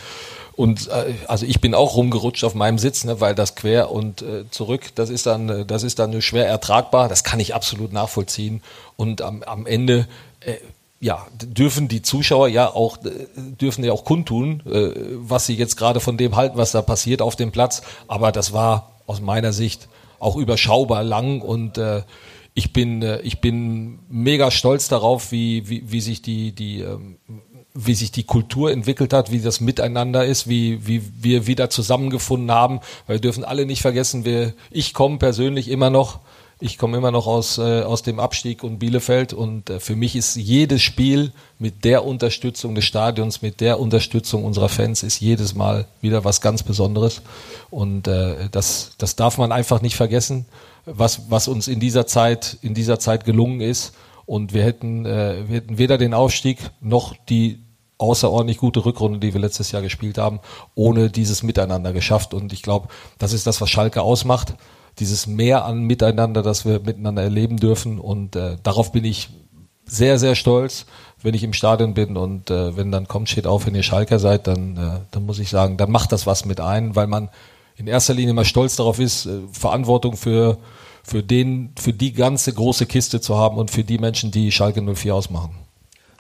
Und 0.56 0.88
äh, 0.88 1.14
also 1.28 1.46
ich 1.46 1.62
bin 1.62 1.76
auch 1.76 1.96
rumgerutscht 1.96 2.44
auf 2.44 2.56
meinem 2.56 2.80
Sitz, 2.80 3.04
ne, 3.04 3.22
weil 3.22 3.36
das 3.36 3.56
quer 3.56 3.92
und 3.92 4.24
äh, 4.24 4.50
zurück, 4.50 4.90
das 4.96 5.12
ist 5.12 5.28
dann, 5.28 5.68
das 5.68 5.84
ist 5.84 6.00
dann 6.00 6.20
schwer 6.24 6.48
ertragbar. 6.48 7.08
Das 7.08 7.24
kann 7.24 7.40
ich 7.40 7.54
absolut 7.54 7.94
nachvollziehen. 7.94 8.64
Und 8.96 9.22
am, 9.22 9.44
am 9.44 9.68
Ende 9.68 10.08
äh, 10.40 10.56
ja, 11.00 11.28
dürfen 11.42 11.88
die 11.88 12.02
Zuschauer 12.02 12.48
ja 12.48 12.74
auch, 12.74 12.98
dürfen 13.36 13.84
ja 13.84 13.92
auch 13.92 14.04
kundtun, 14.04 14.64
äh, 14.66 14.92
was 15.16 15.46
sie 15.46 15.56
jetzt 15.56 15.78
gerade 15.78 16.00
von 16.00 16.18
dem 16.18 16.36
halten, 16.36 16.58
was 16.58 16.72
da 16.72 16.82
passiert 16.82 17.22
auf 17.22 17.36
dem 17.36 17.52
Platz. 17.52 17.84
Aber 18.08 18.32
das 18.32 18.54
war 18.54 19.02
aus 19.06 19.22
meiner 19.22 19.54
Sicht 19.54 19.88
auch 20.20 20.36
überschaubar 20.36 21.04
lang 21.04 21.42
und 21.42 21.78
äh, 21.78 22.02
ich 22.56 22.74
bin, 22.74 23.04
äh, 23.04 23.22
ich 23.22 23.40
bin 23.40 24.00
mega 24.10 24.50
stolz 24.50 24.88
darauf, 24.88 25.32
wie, 25.32 25.70
wie, 25.70 25.92
wie 25.92 26.02
sich 26.02 26.24
die, 26.24 26.54
die, 26.54 26.82
ähm, 26.82 27.18
wie 27.76 27.94
sich 27.94 28.12
die 28.12 28.24
Kultur 28.24 28.72
entwickelt 28.72 29.14
hat, 29.14 29.32
wie 29.32 29.40
das 29.40 29.62
Miteinander 29.62 30.26
ist, 30.26 30.50
wie, 30.50 30.88
wie 30.88 31.04
wir 31.22 31.46
wieder 31.46 31.70
zusammengefunden 31.70 32.50
haben. 32.50 32.80
Wir 33.06 33.20
dürfen 33.20 33.44
alle 33.44 33.68
nicht 33.68 33.84
vergessen, 33.84 34.26
wir, 34.26 34.54
ich 34.72 34.96
komme 34.96 35.20
persönlich 35.20 35.70
immer 35.70 35.92
noch 35.92 36.20
ich 36.60 36.78
komme 36.78 36.98
immer 36.98 37.12
noch 37.12 37.28
aus, 37.28 37.60
äh, 37.60 37.84
aus 37.84 38.02
dem 38.02 38.20
Abstieg 38.20 38.64
und 38.64 38.80
Bielefeld 38.80 39.32
und 39.32 39.70
äh, 39.70 39.80
für 39.80 39.96
mich 39.96 40.16
ist 40.16 40.36
jedes 40.36 40.82
Spiel 40.82 41.32
mit 41.60 41.86
der 41.86 42.04
Unterstützung 42.04 42.74
des 42.74 42.86
Stadions, 42.86 43.44
mit 43.44 43.62
der 43.62 43.80
Unterstützung 43.80 44.44
unserer 44.44 44.70
Fans 44.70 45.04
ist 45.04 45.20
jedes 45.20 45.54
Mal 45.54 45.86
wieder 46.02 46.24
was 46.24 46.42
ganz 46.42 46.64
Besonderes. 46.64 47.22
Und 47.70 48.08
äh, 48.08 48.50
das, 48.52 48.92
das 48.98 49.16
darf 49.16 49.38
man 49.38 49.52
einfach 49.52 49.82
nicht 49.82 49.96
vergessen, 49.96 50.46
was, 50.86 51.30
was 51.30 51.48
uns 51.48 51.68
in 51.68 51.80
dieser 51.80 52.08
Zeit, 52.08 52.58
in 52.62 52.74
dieser 52.74 53.00
Zeit 53.00 53.26
gelungen 53.26 53.62
ist. 53.62 53.94
Und 54.26 54.54
wir 54.54 54.64
hätten, 54.64 55.06
äh, 55.06 55.48
wir 55.48 55.58
hätten 55.58 55.78
weder 55.78 56.00
den 56.00 56.16
Aufstieg 56.16 56.58
noch 56.82 57.16
die 57.30 57.60
außerordentlich 58.00 58.58
gute 58.58 58.84
Rückrunde, 58.84 59.20
die 59.20 59.34
wir 59.34 59.42
letztes 59.42 59.72
Jahr 59.72 59.82
gespielt 59.82 60.18
haben, 60.18 60.40
ohne 60.76 61.10
dieses 61.12 61.44
Miteinander 61.44 61.94
geschafft. 61.94 62.34
Und 62.34 62.52
ich 62.52 62.64
glaube, 62.64 62.88
das 63.20 63.34
ist 63.34 63.46
das, 63.46 63.62
was 63.62 63.70
Schalke 63.70 64.02
ausmacht 64.02 64.56
dieses 65.00 65.28
Mehr 65.28 65.66
an 65.66 65.82
Miteinander, 65.84 66.42
das 66.42 66.66
wir 66.66 66.80
miteinander 66.80 67.24
erleben 67.24 67.58
dürfen. 67.58 68.00
Und 68.00 68.36
äh, 68.36 68.58
darauf 68.64 68.92
bin 68.92 69.06
ich 69.06 69.30
sehr, 69.86 70.20
sehr 70.20 70.36
stolz, 70.36 70.86
wenn 71.22 71.34
ich 71.34 71.44
im 71.44 71.54
Stadion 71.54 71.94
bin 71.94 72.18
und 72.18 72.52
äh, 72.52 72.76
wenn 72.76 72.92
dann 72.92 73.08
kommt, 73.08 73.30
steht 73.30 73.48
auf, 73.48 73.66
wenn 73.66 73.76
ihr 73.76 73.84
Schalker 73.84 74.20
seid, 74.20 74.48
dann, 74.48 74.78
äh, 74.78 75.00
dann 75.12 75.26
muss 75.26 75.40
ich 75.40 75.50
sagen, 75.50 75.78
dann 75.78 75.92
macht 75.92 76.12
das 76.12 76.28
was 76.28 76.46
mit 76.46 76.60
ein, 76.60 76.96
weil 76.96 77.08
man 77.08 77.30
in 77.78 77.88
erster 77.88 78.14
Linie 78.14 78.34
mal 78.34 78.46
stolz 78.46 78.76
darauf 78.76 79.00
ist, 79.00 79.26
äh, 79.26 79.40
Verantwortung 79.52 80.18
für, 80.18 80.58
für, 81.04 81.24
den, 81.24 81.72
für 81.80 81.94
die 81.94 82.14
ganze 82.14 82.54
große 82.54 82.86
Kiste 82.86 83.22
zu 83.22 83.38
haben 83.38 83.58
und 83.58 83.72
für 83.72 83.84
die 83.84 83.98
Menschen, 83.98 84.32
die 84.32 84.52
Schalke 84.52 84.82
04 84.82 85.16
ausmachen. 85.16 85.52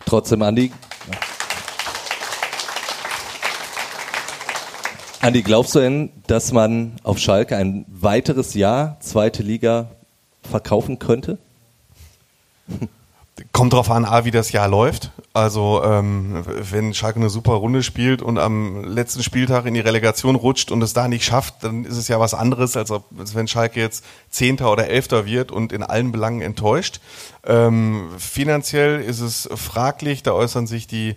Trotzdem, 0.05 0.41
Andi. 0.41 0.71
Ja. 1.11 1.36
Andi, 5.19 5.41
glaubst 5.41 5.73
du 5.73 5.79
denn, 5.79 6.11
dass 6.27 6.51
man 6.51 6.93
auf 7.03 7.17
Schalke 7.17 7.57
ein 7.57 7.85
weiteres 7.89 8.53
Jahr 8.53 8.97
zweite 8.99 9.41
Liga 9.41 9.89
verkaufen 10.43 10.99
könnte? 10.99 11.39
Kommt 13.51 13.73
drauf 13.73 13.89
an, 13.91 14.05
A, 14.05 14.25
wie 14.25 14.31
das 14.31 14.51
Jahr 14.51 14.67
läuft. 14.67 15.11
Also 15.33 15.83
ähm, 15.83 16.43
wenn 16.45 16.93
Schalke 16.93 17.19
eine 17.19 17.29
super 17.29 17.53
Runde 17.53 17.83
spielt 17.83 18.21
und 18.21 18.39
am 18.39 18.83
letzten 18.83 19.21
Spieltag 19.21 19.65
in 19.65 19.75
die 19.75 19.79
Relegation 19.79 20.35
rutscht 20.35 20.71
und 20.71 20.81
es 20.81 20.93
da 20.93 21.07
nicht 21.07 21.25
schafft, 21.25 21.63
dann 21.63 21.85
ist 21.85 21.97
es 21.97 22.07
ja 22.07 22.19
was 22.19 22.33
anderes, 22.33 22.75
als, 22.75 22.89
ob, 22.89 23.05
als 23.19 23.35
wenn 23.35 23.47
Schalke 23.47 23.79
jetzt 23.79 24.03
Zehnter 24.29 24.71
oder 24.71 24.87
Elfter 24.87 25.25
wird 25.25 25.51
und 25.51 25.71
in 25.71 25.83
allen 25.83 26.11
Belangen 26.11 26.41
enttäuscht. 26.41 26.99
Ähm, 27.45 28.09
finanziell 28.17 29.01
ist 29.01 29.19
es 29.19 29.47
fraglich, 29.55 30.23
da 30.23 30.31
äußern 30.33 30.65
sich 30.65 30.87
die 30.87 31.15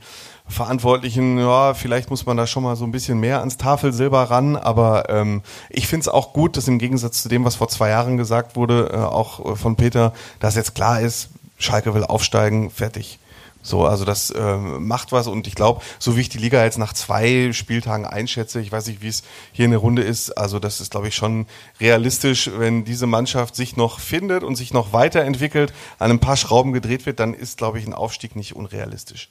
Verantwortlichen, 0.51 1.38
ja, 1.38 1.74
vielleicht 1.74 2.11
muss 2.11 2.26
man 2.26 2.36
da 2.36 2.46
schon 2.46 2.62
mal 2.62 2.76
so 2.76 2.84
ein 2.84 2.92
bisschen 2.92 3.20
mehr 3.20 3.38
ans 3.38 3.57
Tafelsilber 3.57 4.24
ran, 4.24 4.57
aber 4.57 5.09
ähm, 5.09 5.42
ich 5.68 5.86
finde 5.86 6.03
es 6.03 6.09
auch 6.09 6.32
gut, 6.32 6.57
dass 6.57 6.68
im 6.68 6.78
Gegensatz 6.78 7.22
zu 7.22 7.28
dem, 7.28 7.44
was 7.44 7.55
vor 7.55 7.68
zwei 7.68 7.90
Jahren 7.90 8.16
gesagt 8.16 8.57
wurde, 8.57 8.90
äh, 8.92 8.96
auch 8.96 9.57
von 9.57 9.76
Peter, 9.76 10.12
dass 10.40 10.57
jetzt 10.57 10.74
klar 10.74 11.01
ist, 11.01 11.30
Schalke 11.59 11.94
will 11.94 12.05
aufsteigen, 12.05 12.70
fertig. 12.70 13.18
So, 13.62 13.84
also 13.84 14.07
das 14.07 14.30
äh, 14.30 14.57
macht 14.57 15.12
was 15.12 15.26
und 15.26 15.46
ich 15.46 15.55
glaube, 15.55 15.82
so 15.98 16.16
wie 16.16 16.22
ich 16.22 16.30
die 16.30 16.38
Liga 16.38 16.64
jetzt 16.64 16.78
nach 16.78 16.94
zwei 16.94 17.53
Spieltagen 17.53 18.07
einschätze, 18.07 18.61
ich 18.61 18.72
weiß 18.72 18.86
nicht, 18.86 19.03
wie 19.03 19.09
es 19.09 19.22
hier 19.53 19.66
in 19.66 19.70
der 19.70 19.80
Runde 19.80 20.03
ist, 20.03 20.30
also 20.30 20.59
das 20.59 20.80
ist, 20.80 20.92
glaube 20.92 21.09
ich, 21.09 21.14
schon 21.14 21.46
realistisch, 21.78 22.51
wenn 22.57 22.84
diese 22.84 23.07
Mannschaft 23.07 23.55
sich 23.55 23.76
noch 23.76 24.01
findet 24.01 24.44
und 24.44 24.57
sich 24.57 24.72
noch 24.72 24.94
weiterentwickelt, 24.94 25.74
an 25.98 26.11
ein 26.11 26.20
paar 26.20 26.38
Schrauben 26.38 26.72
gedreht 26.72 27.05
wird, 27.05 27.20
dann 27.20 27.34
ist, 27.34 27.59
glaube 27.59 27.78
ich, 27.78 27.86
ein 27.86 27.94
Aufstieg 27.94 28.34
nicht 28.34 28.57
unrealistisch 28.57 29.28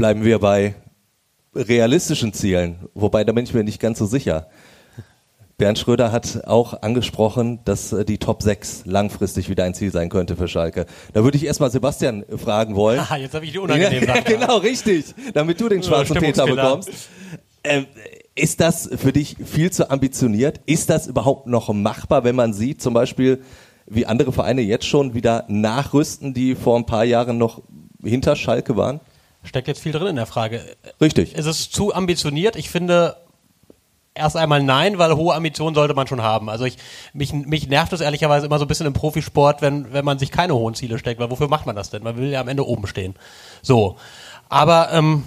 bleiben 0.00 0.24
wir 0.24 0.38
bei 0.38 0.76
realistischen 1.54 2.32
Zielen, 2.32 2.88
wobei 2.94 3.22
da 3.22 3.32
bin 3.32 3.44
ich 3.44 3.52
mir 3.52 3.64
nicht 3.64 3.78
ganz 3.78 3.98
so 3.98 4.06
sicher. 4.06 4.48
Bernd 5.58 5.78
Schröder 5.78 6.10
hat 6.10 6.46
auch 6.46 6.80
angesprochen, 6.80 7.60
dass 7.66 7.92
äh, 7.92 8.06
die 8.06 8.16
Top 8.16 8.42
6 8.42 8.86
langfristig 8.86 9.50
wieder 9.50 9.64
ein 9.64 9.74
Ziel 9.74 9.92
sein 9.92 10.08
könnte 10.08 10.36
für 10.36 10.48
Schalke. 10.48 10.86
Da 11.12 11.22
würde 11.22 11.36
ich 11.36 11.44
erstmal 11.44 11.70
Sebastian 11.70 12.24
fragen 12.38 12.76
wollen. 12.76 12.98
Aha, 12.98 13.16
jetzt 13.18 13.34
habe 13.34 13.44
ich 13.44 13.52
die 13.52 13.58
unangenehm 13.58 14.04
ja, 14.06 14.20
Genau, 14.20 14.56
richtig, 14.56 15.04
damit 15.34 15.60
du 15.60 15.68
den 15.68 15.82
schwarzen 15.82 16.16
Peter 16.16 16.46
bekommst. 16.46 16.88
Ähm, 17.62 17.84
ist 18.34 18.58
das 18.62 18.88
für 18.96 19.12
dich 19.12 19.36
viel 19.44 19.70
zu 19.70 19.90
ambitioniert? 19.90 20.62
Ist 20.64 20.88
das 20.88 21.08
überhaupt 21.08 21.46
noch 21.46 21.70
machbar, 21.74 22.24
wenn 22.24 22.36
man 22.36 22.54
sieht, 22.54 22.80
zum 22.80 22.94
Beispiel, 22.94 23.42
wie 23.84 24.06
andere 24.06 24.32
Vereine 24.32 24.62
jetzt 24.62 24.86
schon 24.86 25.12
wieder 25.12 25.44
nachrüsten, 25.48 26.32
die 26.32 26.54
vor 26.54 26.78
ein 26.78 26.86
paar 26.86 27.04
Jahren 27.04 27.36
noch 27.36 27.60
hinter 28.02 28.34
Schalke 28.34 28.78
waren? 28.78 29.00
Steckt 29.42 29.68
jetzt 29.68 29.80
viel 29.80 29.92
drin 29.92 30.08
in 30.08 30.16
der 30.16 30.26
Frage. 30.26 30.76
Richtig. 31.00 31.34
Ist 31.34 31.46
es 31.46 31.70
zu 31.70 31.94
ambitioniert? 31.94 32.56
Ich 32.56 32.68
finde 32.68 33.16
erst 34.14 34.36
einmal 34.36 34.62
nein, 34.62 34.98
weil 34.98 35.14
hohe 35.16 35.34
Ambitionen 35.34 35.74
sollte 35.74 35.94
man 35.94 36.06
schon 36.06 36.22
haben. 36.22 36.48
Also 36.48 36.64
ich, 36.64 36.76
mich, 37.12 37.32
mich 37.32 37.68
nervt 37.68 37.92
es 37.92 38.00
ehrlicherweise 38.00 38.46
immer 38.46 38.58
so 38.58 38.64
ein 38.64 38.68
bisschen 38.68 38.86
im 38.86 38.92
Profisport, 38.92 39.62
wenn, 39.62 39.92
wenn 39.92 40.04
man 40.04 40.18
sich 40.18 40.30
keine 40.30 40.54
hohen 40.54 40.74
Ziele 40.74 40.98
steckt, 40.98 41.20
weil 41.20 41.30
wofür 41.30 41.48
macht 41.48 41.66
man 41.66 41.76
das 41.76 41.90
denn? 41.90 42.02
Man 42.02 42.16
will 42.16 42.30
ja 42.30 42.40
am 42.40 42.48
Ende 42.48 42.66
oben 42.66 42.86
stehen. 42.86 43.14
So. 43.62 43.96
Aber 44.48 44.92
ähm, 44.92 45.24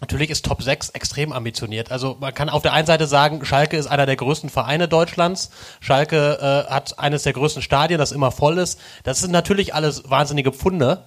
natürlich 0.00 0.30
ist 0.30 0.44
Top 0.44 0.62
6 0.62 0.90
extrem 0.90 1.32
ambitioniert. 1.32 1.92
Also 1.92 2.16
man 2.18 2.34
kann 2.34 2.48
auf 2.48 2.62
der 2.62 2.72
einen 2.72 2.86
Seite 2.86 3.06
sagen, 3.06 3.44
Schalke 3.44 3.76
ist 3.76 3.86
einer 3.86 4.06
der 4.06 4.16
größten 4.16 4.50
Vereine 4.50 4.88
Deutschlands. 4.88 5.50
Schalke 5.80 6.38
äh, 6.68 6.72
hat 6.72 6.98
eines 6.98 7.22
der 7.22 7.34
größten 7.34 7.62
Stadien, 7.62 7.98
das 7.98 8.12
immer 8.12 8.32
voll 8.32 8.58
ist. 8.58 8.80
Das 9.04 9.20
sind 9.20 9.30
natürlich 9.30 9.74
alles 9.74 10.10
wahnsinnige 10.10 10.52
Pfunde 10.52 11.04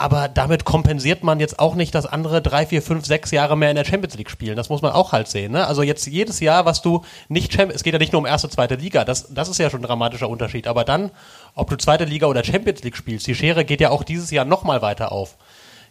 aber 0.00 0.28
damit 0.28 0.64
kompensiert 0.64 1.22
man 1.22 1.40
jetzt 1.40 1.58
auch 1.58 1.74
nicht, 1.74 1.94
dass 1.94 2.06
andere 2.06 2.40
drei, 2.40 2.64
vier, 2.64 2.80
fünf, 2.80 3.04
sechs 3.04 3.32
Jahre 3.32 3.54
mehr 3.54 3.68
in 3.68 3.76
der 3.76 3.84
Champions 3.84 4.16
League 4.16 4.30
spielen. 4.30 4.56
Das 4.56 4.70
muss 4.70 4.80
man 4.80 4.92
auch 4.92 5.12
halt 5.12 5.28
sehen. 5.28 5.52
Ne? 5.52 5.66
Also 5.66 5.82
jetzt 5.82 6.06
jedes 6.06 6.40
Jahr, 6.40 6.64
was 6.64 6.80
du 6.80 7.04
nicht 7.28 7.52
Champions, 7.52 7.76
es 7.76 7.82
geht 7.82 7.92
ja 7.92 7.98
nicht 7.98 8.14
nur 8.14 8.20
um 8.20 8.26
erste, 8.26 8.48
zweite 8.48 8.76
Liga, 8.76 9.04
das, 9.04 9.34
das 9.34 9.50
ist 9.50 9.58
ja 9.58 9.68
schon 9.68 9.80
ein 9.80 9.86
dramatischer 9.86 10.30
Unterschied. 10.30 10.66
Aber 10.68 10.84
dann, 10.84 11.10
ob 11.54 11.68
du 11.68 11.76
zweite 11.76 12.06
Liga 12.06 12.28
oder 12.28 12.42
Champions 12.42 12.82
League 12.82 12.96
spielst, 12.96 13.26
die 13.26 13.34
Schere 13.34 13.66
geht 13.66 13.82
ja 13.82 13.90
auch 13.90 14.02
dieses 14.02 14.30
Jahr 14.30 14.46
nochmal 14.46 14.80
weiter 14.80 15.12
auf. 15.12 15.36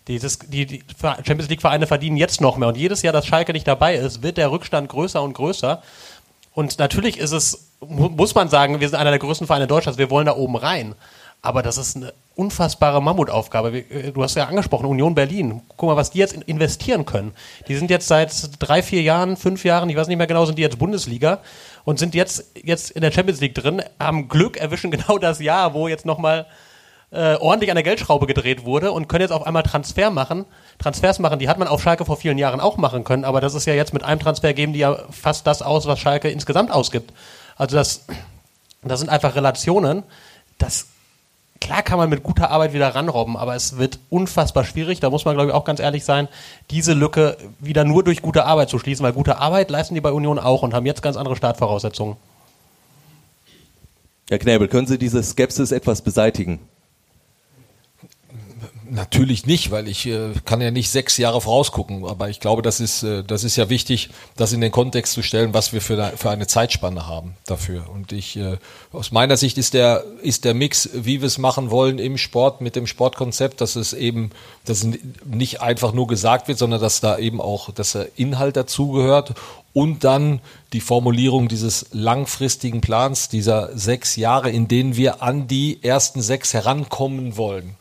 Dieses, 0.07 0.39
die, 0.39 0.65
die 0.65 0.83
Champions 0.99 1.49
League 1.49 1.61
Vereine 1.61 1.85
verdienen 1.85 2.17
jetzt 2.17 2.41
noch 2.41 2.57
mehr 2.57 2.69
und 2.69 2.77
jedes 2.77 3.03
Jahr, 3.03 3.13
dass 3.13 3.27
Schalke 3.27 3.53
nicht 3.53 3.67
dabei 3.67 3.93
ist, 3.93 4.23
wird 4.23 4.37
der 4.37 4.49
Rückstand 4.49 4.89
größer 4.89 5.21
und 5.21 5.33
größer. 5.33 5.83
Und 6.55 6.79
natürlich 6.79 7.19
ist 7.19 7.31
es, 7.31 7.73
muss 7.79 8.33
man 8.33 8.49
sagen, 8.49 8.79
wir 8.79 8.89
sind 8.89 8.97
einer 8.97 9.11
der 9.11 9.19
größten 9.19 9.45
Vereine 9.45 9.67
Deutschlands, 9.67 9.99
wir 9.99 10.09
wollen 10.09 10.25
da 10.25 10.35
oben 10.35 10.55
rein. 10.55 10.95
Aber 11.43 11.61
das 11.61 11.77
ist 11.77 11.95
eine 11.95 12.13
unfassbare 12.39 13.01
Mammutaufgabe. 13.01 13.77
Äh, 13.77 14.11
du 14.11 14.23
hast 14.23 14.35
ja 14.35 14.45
angesprochen, 14.45 14.85
Union 14.85 15.13
Berlin. 15.13 15.61
Guck 15.75 15.89
mal, 15.89 15.97
was 15.97 16.11
die 16.11 16.19
jetzt 16.19 16.33
investieren 16.33 17.05
können. 17.05 17.33
Die 17.67 17.75
sind 17.75 17.89
jetzt 17.89 18.07
seit 18.07 18.31
drei, 18.59 18.81
vier 18.81 19.01
Jahren, 19.01 19.35
fünf 19.35 19.65
Jahren, 19.65 19.89
ich 19.89 19.97
weiß 19.97 20.07
nicht 20.07 20.17
mehr 20.17 20.27
genau, 20.27 20.45
sind 20.45 20.57
die 20.57 20.61
jetzt 20.61 20.79
Bundesliga 20.79 21.39
und 21.83 21.99
sind 21.99 22.15
jetzt, 22.15 22.45
jetzt 22.63 22.91
in 22.91 23.01
der 23.01 23.11
Champions 23.11 23.41
League 23.41 23.55
drin, 23.55 23.83
haben 23.99 24.29
Glück, 24.29 24.57
erwischen 24.57 24.89
genau 24.91 25.17
das 25.17 25.39
Jahr, 25.39 25.73
wo 25.73 25.87
jetzt 25.87 26.05
nochmal 26.05 26.47
äh, 27.11 27.35
ordentlich 27.35 27.71
an 27.71 27.75
der 27.75 27.83
Geldschraube 27.83 28.27
gedreht 28.27 28.65
wurde 28.65 28.91
und 28.91 29.09
können 29.09 29.21
jetzt 29.21 29.31
auf 29.31 29.45
einmal 29.45 29.63
Transfer 29.63 30.09
machen, 30.09 30.45
Transfers 30.77 31.19
machen. 31.19 31.39
Die 31.39 31.49
hat 31.49 31.57
man 31.57 31.67
auf 31.67 31.81
Schalke 31.81 32.05
vor 32.05 32.17
vielen 32.17 32.37
Jahren 32.37 32.59
auch 32.59 32.77
machen 32.77 33.03
können, 33.03 33.25
aber 33.25 33.41
das 33.41 33.53
ist 33.53 33.65
ja 33.65 33.73
jetzt 33.73 33.93
mit 33.93 34.03
einem 34.03 34.19
Transfer 34.19 34.53
geben 34.53 34.73
die 34.73 34.79
ja 34.79 34.97
fast 35.09 35.45
das 35.45 35.61
aus, 35.61 35.87
was 35.87 35.99
Schalke 35.99 36.29
insgesamt 36.29 36.71
ausgibt. 36.71 37.11
Also 37.57 37.75
das, 37.75 38.05
das 38.83 38.99
sind 38.99 39.09
einfach 39.09 39.35
Relationen. 39.35 40.03
Das 40.57 40.87
Klar 41.61 41.83
kann 41.83 41.97
man 41.97 42.09
mit 42.09 42.23
guter 42.23 42.51
Arbeit 42.51 42.73
wieder 42.73 42.95
ranrobben, 42.95 43.35
aber 43.35 43.55
es 43.55 43.77
wird 43.77 43.99
unfassbar 44.09 44.63
schwierig, 44.63 44.99
da 44.99 45.09
muss 45.09 45.25
man 45.25 45.35
glaube 45.35 45.49
ich 45.49 45.55
auch 45.55 45.65
ganz 45.65 45.79
ehrlich 45.79 46.05
sein, 46.05 46.27
diese 46.71 46.93
Lücke 46.93 47.37
wieder 47.59 47.83
nur 47.83 48.03
durch 48.03 48.21
gute 48.21 48.45
Arbeit 48.45 48.69
zu 48.69 48.79
schließen, 48.79 49.03
weil 49.03 49.13
gute 49.13 49.37
Arbeit 49.37 49.69
leisten 49.69 49.93
die 49.93 50.01
bei 50.01 50.11
Union 50.11 50.39
auch 50.39 50.63
und 50.63 50.73
haben 50.73 50.85
jetzt 50.85 51.01
ganz 51.01 51.17
andere 51.17 51.35
Startvoraussetzungen. 51.35 52.15
Herr 54.29 54.39
Knäbel, 54.39 54.67
können 54.67 54.87
Sie 54.87 54.97
diese 54.97 55.21
Skepsis 55.23 55.71
etwas 55.71 56.01
beseitigen? 56.01 56.59
Natürlich 58.91 59.45
nicht, 59.45 59.69
weil 59.71 59.87
ich 59.87 60.07
äh, 60.07 60.31
kann 60.45 60.61
ja 60.61 60.71
nicht 60.71 60.89
sechs 60.89 61.17
Jahre 61.17 61.41
vorausgucken. 61.41 62.05
Aber 62.05 62.29
ich 62.29 62.39
glaube, 62.39 62.61
das 62.61 62.79
ist, 62.79 63.03
äh, 63.03 63.23
das 63.23 63.43
ist 63.43 63.55
ja 63.55 63.69
wichtig, 63.69 64.09
das 64.35 64.51
in 64.51 64.61
den 64.61 64.71
Kontext 64.71 65.13
zu 65.13 65.21
stellen, 65.21 65.53
was 65.53 65.73
wir 65.73 65.81
für, 65.81 66.13
für 66.17 66.29
eine 66.29 66.47
Zeitspanne 66.47 67.05
haben 67.05 67.35
dafür. 67.45 67.89
Und 67.89 68.11
ich, 68.11 68.37
äh, 68.37 68.57
aus 68.91 69.11
meiner 69.11 69.37
Sicht 69.37 69.57
ist 69.57 69.73
der, 69.73 70.03
ist 70.23 70.43
der 70.43 70.53
Mix, 70.53 70.89
wie 70.93 71.21
wir 71.21 71.27
es 71.27 71.37
machen 71.37 71.69
wollen 71.69 71.99
im 71.99 72.17
Sport, 72.17 72.61
mit 72.61 72.75
dem 72.75 72.87
Sportkonzept, 72.87 73.61
dass 73.61 73.75
es 73.75 73.93
eben, 73.93 74.31
dass 74.65 74.87
nicht 75.25 75.61
einfach 75.61 75.93
nur 75.93 76.07
gesagt 76.07 76.47
wird, 76.47 76.57
sondern 76.57 76.81
dass 76.81 76.99
da 76.99 77.17
eben 77.17 77.41
auch, 77.41 77.71
dass 77.71 77.91
der 77.91 78.07
Inhalt 78.17 78.55
dazugehört 78.55 79.35
und 79.73 80.03
dann 80.03 80.41
die 80.73 80.81
Formulierung 80.81 81.47
dieses 81.47 81.87
langfristigen 81.91 82.81
Plans, 82.81 83.29
dieser 83.29 83.77
sechs 83.77 84.15
Jahre, 84.15 84.49
in 84.49 84.67
denen 84.67 84.95
wir 84.95 85.21
an 85.21 85.47
die 85.47 85.83
ersten 85.83 86.21
sechs 86.21 86.53
herankommen 86.53 87.37
wollen. 87.37 87.75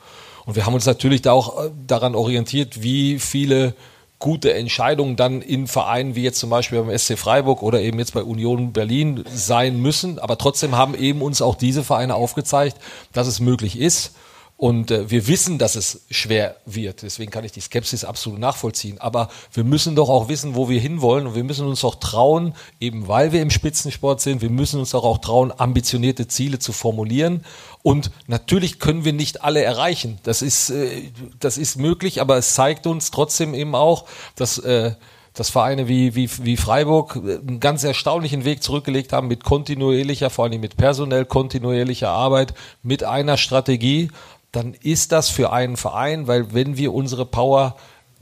Und 0.48 0.56
wir 0.56 0.64
haben 0.64 0.72
uns 0.72 0.86
natürlich 0.86 1.20
da 1.20 1.32
auch 1.32 1.62
äh, 1.62 1.70
daran 1.86 2.14
orientiert, 2.14 2.82
wie 2.82 3.18
viele 3.18 3.74
gute 4.18 4.54
Entscheidungen 4.54 5.14
dann 5.14 5.42
in 5.42 5.66
Vereinen 5.66 6.14
wie 6.14 6.22
jetzt 6.22 6.38
zum 6.38 6.48
Beispiel 6.48 6.82
beim 6.82 6.98
SC 6.98 7.18
Freiburg 7.18 7.62
oder 7.62 7.82
eben 7.82 7.98
jetzt 7.98 8.14
bei 8.14 8.22
Union 8.22 8.72
Berlin 8.72 9.24
sein 9.30 9.78
müssen. 9.82 10.18
Aber 10.18 10.38
trotzdem 10.38 10.74
haben 10.74 10.94
eben 10.94 11.20
uns 11.20 11.42
auch 11.42 11.54
diese 11.54 11.84
Vereine 11.84 12.14
aufgezeigt, 12.14 12.78
dass 13.12 13.26
es 13.26 13.40
möglich 13.40 13.78
ist. 13.78 14.14
Und 14.58 14.90
äh, 14.90 15.08
wir 15.08 15.26
wissen, 15.28 15.56
dass 15.56 15.76
es 15.76 16.02
schwer 16.10 16.56
wird. 16.66 17.02
Deswegen 17.02 17.30
kann 17.30 17.44
ich 17.44 17.52
die 17.52 17.60
Skepsis 17.60 18.04
absolut 18.04 18.40
nachvollziehen. 18.40 19.00
Aber 19.00 19.30
wir 19.52 19.64
müssen 19.64 19.94
doch 19.94 20.10
auch 20.10 20.28
wissen, 20.28 20.54
wo 20.54 20.68
wir 20.68 20.80
hinwollen. 20.80 21.28
Und 21.28 21.34
wir 21.34 21.44
müssen 21.44 21.66
uns 21.66 21.80
doch 21.80 21.94
trauen, 21.94 22.54
eben 22.80 23.08
weil 23.08 23.32
wir 23.32 23.40
im 23.40 23.50
Spitzensport 23.50 24.20
sind, 24.20 24.42
wir 24.42 24.50
müssen 24.50 24.80
uns 24.80 24.90
doch 24.90 25.04
auch 25.04 25.18
trauen, 25.18 25.52
ambitionierte 25.56 26.28
Ziele 26.28 26.58
zu 26.58 26.72
formulieren 26.72 27.44
und 27.82 28.10
natürlich 28.26 28.80
können 28.80 29.04
wir 29.04 29.12
nicht 29.12 29.42
alle 29.42 29.62
erreichen. 29.62 30.18
Das 30.22 30.42
ist, 30.42 30.70
äh, 30.70 31.10
das 31.40 31.58
ist 31.58 31.76
möglich, 31.76 32.20
aber 32.20 32.36
es 32.36 32.54
zeigt 32.54 32.86
uns 32.86 33.10
trotzdem 33.10 33.54
eben 33.54 33.74
auch, 33.74 34.06
dass, 34.36 34.58
äh, 34.58 34.92
dass 35.32 35.50
Vereine 35.50 35.88
wie, 35.88 36.14
wie, 36.14 36.28
wie 36.42 36.56
Freiburg 36.56 37.16
einen 37.16 37.60
ganz 37.60 37.84
erstaunlichen 37.84 38.44
Weg 38.44 38.62
zurückgelegt 38.62 39.12
haben 39.12 39.28
mit 39.28 39.44
kontinuierlicher, 39.44 40.30
vor 40.30 40.46
allem 40.46 40.60
mit 40.60 40.76
personell 40.76 41.24
kontinuierlicher 41.24 42.10
Arbeit, 42.10 42.54
mit 42.82 43.04
einer 43.04 43.36
Strategie. 43.36 44.10
Dann 44.52 44.74
ist 44.74 45.12
das 45.12 45.28
für 45.28 45.52
einen 45.52 45.76
Verein, 45.76 46.26
weil 46.26 46.54
wenn 46.54 46.76
wir 46.76 46.94
unsere 46.94 47.26
Power 47.26 47.76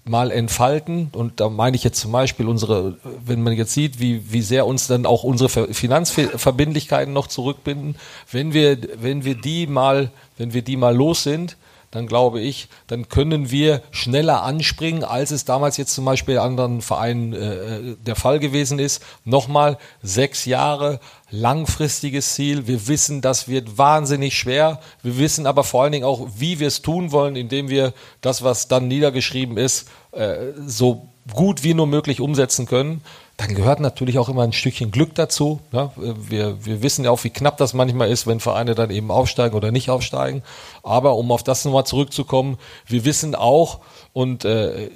mal 0.08 0.30
entfalten. 0.30 1.10
Und 1.12 1.40
da 1.40 1.48
meine 1.48 1.76
ich 1.76 1.84
jetzt 1.84 2.00
zum 2.00 2.12
Beispiel 2.12 2.48
unsere, 2.48 2.96
wenn 3.24 3.42
man 3.42 3.52
jetzt 3.54 3.74
sieht, 3.74 4.00
wie, 4.00 4.32
wie 4.32 4.42
sehr 4.42 4.66
uns 4.66 4.86
dann 4.86 5.04
auch 5.04 5.24
unsere 5.24 5.48
Finanzverbindlichkeiten 5.74 7.12
noch 7.12 7.26
zurückbinden, 7.26 7.96
wenn 8.30 8.52
wir, 8.52 8.78
wenn 9.00 9.24
wir 9.24 9.34
die 9.34 9.66
mal, 9.66 10.10
wenn 10.38 10.52
wir 10.54 10.62
die 10.62 10.76
mal 10.76 10.94
los 10.94 11.22
sind, 11.24 11.56
dann 11.90 12.06
glaube 12.06 12.40
ich, 12.40 12.68
dann 12.86 13.08
können 13.08 13.50
wir 13.50 13.82
schneller 13.90 14.42
anspringen, 14.42 15.04
als 15.04 15.30
es 15.30 15.44
damals 15.44 15.76
jetzt 15.76 15.94
zum 15.94 16.04
Beispiel 16.04 16.38
anderen 16.38 16.82
Vereinen 16.82 17.32
äh, 17.32 17.96
der 18.04 18.16
Fall 18.16 18.38
gewesen 18.38 18.78
ist. 18.78 19.02
Nochmal 19.24 19.78
sechs 20.02 20.44
Jahre 20.44 21.00
langfristiges 21.30 22.34
Ziel. 22.34 22.66
Wir 22.66 22.88
wissen, 22.88 23.20
das 23.20 23.48
wird 23.48 23.78
wahnsinnig 23.78 24.38
schwer. 24.38 24.80
Wir 25.02 25.18
wissen 25.18 25.46
aber 25.46 25.64
vor 25.64 25.82
allen 25.82 25.92
Dingen 25.92 26.04
auch, 26.04 26.28
wie 26.36 26.60
wir 26.60 26.68
es 26.68 26.82
tun 26.82 27.12
wollen, 27.12 27.36
indem 27.36 27.68
wir 27.68 27.92
das, 28.20 28.42
was 28.42 28.68
dann 28.68 28.88
niedergeschrieben 28.88 29.56
ist, 29.56 29.88
äh, 30.12 30.52
so 30.66 31.08
gut 31.32 31.64
wie 31.64 31.74
nur 31.74 31.86
möglich 31.86 32.20
umsetzen 32.20 32.66
können 32.66 33.02
dann 33.36 33.54
gehört 33.54 33.80
natürlich 33.80 34.18
auch 34.18 34.30
immer 34.30 34.44
ein 34.44 34.54
Stückchen 34.54 34.90
Glück 34.90 35.14
dazu. 35.14 35.60
Ja, 35.70 35.92
wir, 35.96 36.64
wir 36.64 36.82
wissen 36.82 37.04
ja 37.04 37.10
auch, 37.10 37.22
wie 37.24 37.30
knapp 37.30 37.58
das 37.58 37.74
manchmal 37.74 38.10
ist, 38.10 38.26
wenn 38.26 38.40
Vereine 38.40 38.74
dann 38.74 38.90
eben 38.90 39.10
aufsteigen 39.10 39.54
oder 39.54 39.70
nicht 39.70 39.90
aufsteigen. 39.90 40.42
Aber 40.82 41.16
um 41.16 41.30
auf 41.30 41.42
das 41.42 41.64
nochmal 41.66 41.84
zurückzukommen, 41.84 42.56
wir 42.86 43.04
wissen 43.04 43.34
auch, 43.34 43.80
und 44.14 44.46
äh, 44.46 44.90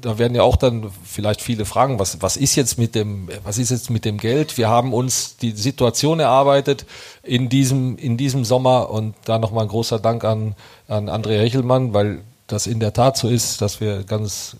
da 0.00 0.18
werden 0.18 0.34
ja 0.34 0.42
auch 0.42 0.56
dann 0.56 0.90
vielleicht 1.04 1.40
viele 1.40 1.64
fragen, 1.64 2.00
was, 2.00 2.20
was 2.20 2.36
ist 2.36 2.56
jetzt 2.56 2.78
mit 2.78 2.96
dem, 2.96 3.28
was 3.44 3.58
ist 3.58 3.70
jetzt 3.70 3.90
mit 3.90 4.04
dem 4.04 4.18
Geld? 4.18 4.58
Wir 4.58 4.68
haben 4.68 4.92
uns 4.92 5.36
die 5.36 5.52
Situation 5.52 6.18
erarbeitet 6.18 6.86
in 7.22 7.48
diesem, 7.48 7.96
in 7.96 8.16
diesem 8.16 8.44
Sommer 8.44 8.90
und 8.90 9.14
da 9.26 9.38
nochmal 9.38 9.66
ein 9.66 9.68
großer 9.68 10.00
Dank 10.00 10.24
an, 10.24 10.56
an 10.88 11.08
André 11.08 11.38
Hechelmann, 11.38 11.94
weil 11.94 12.22
das 12.46 12.66
in 12.66 12.80
der 12.80 12.92
Tat 12.92 13.16
so 13.16 13.28
ist, 13.28 13.62
dass 13.62 13.80
wir 13.80 14.04
ganz, 14.04 14.56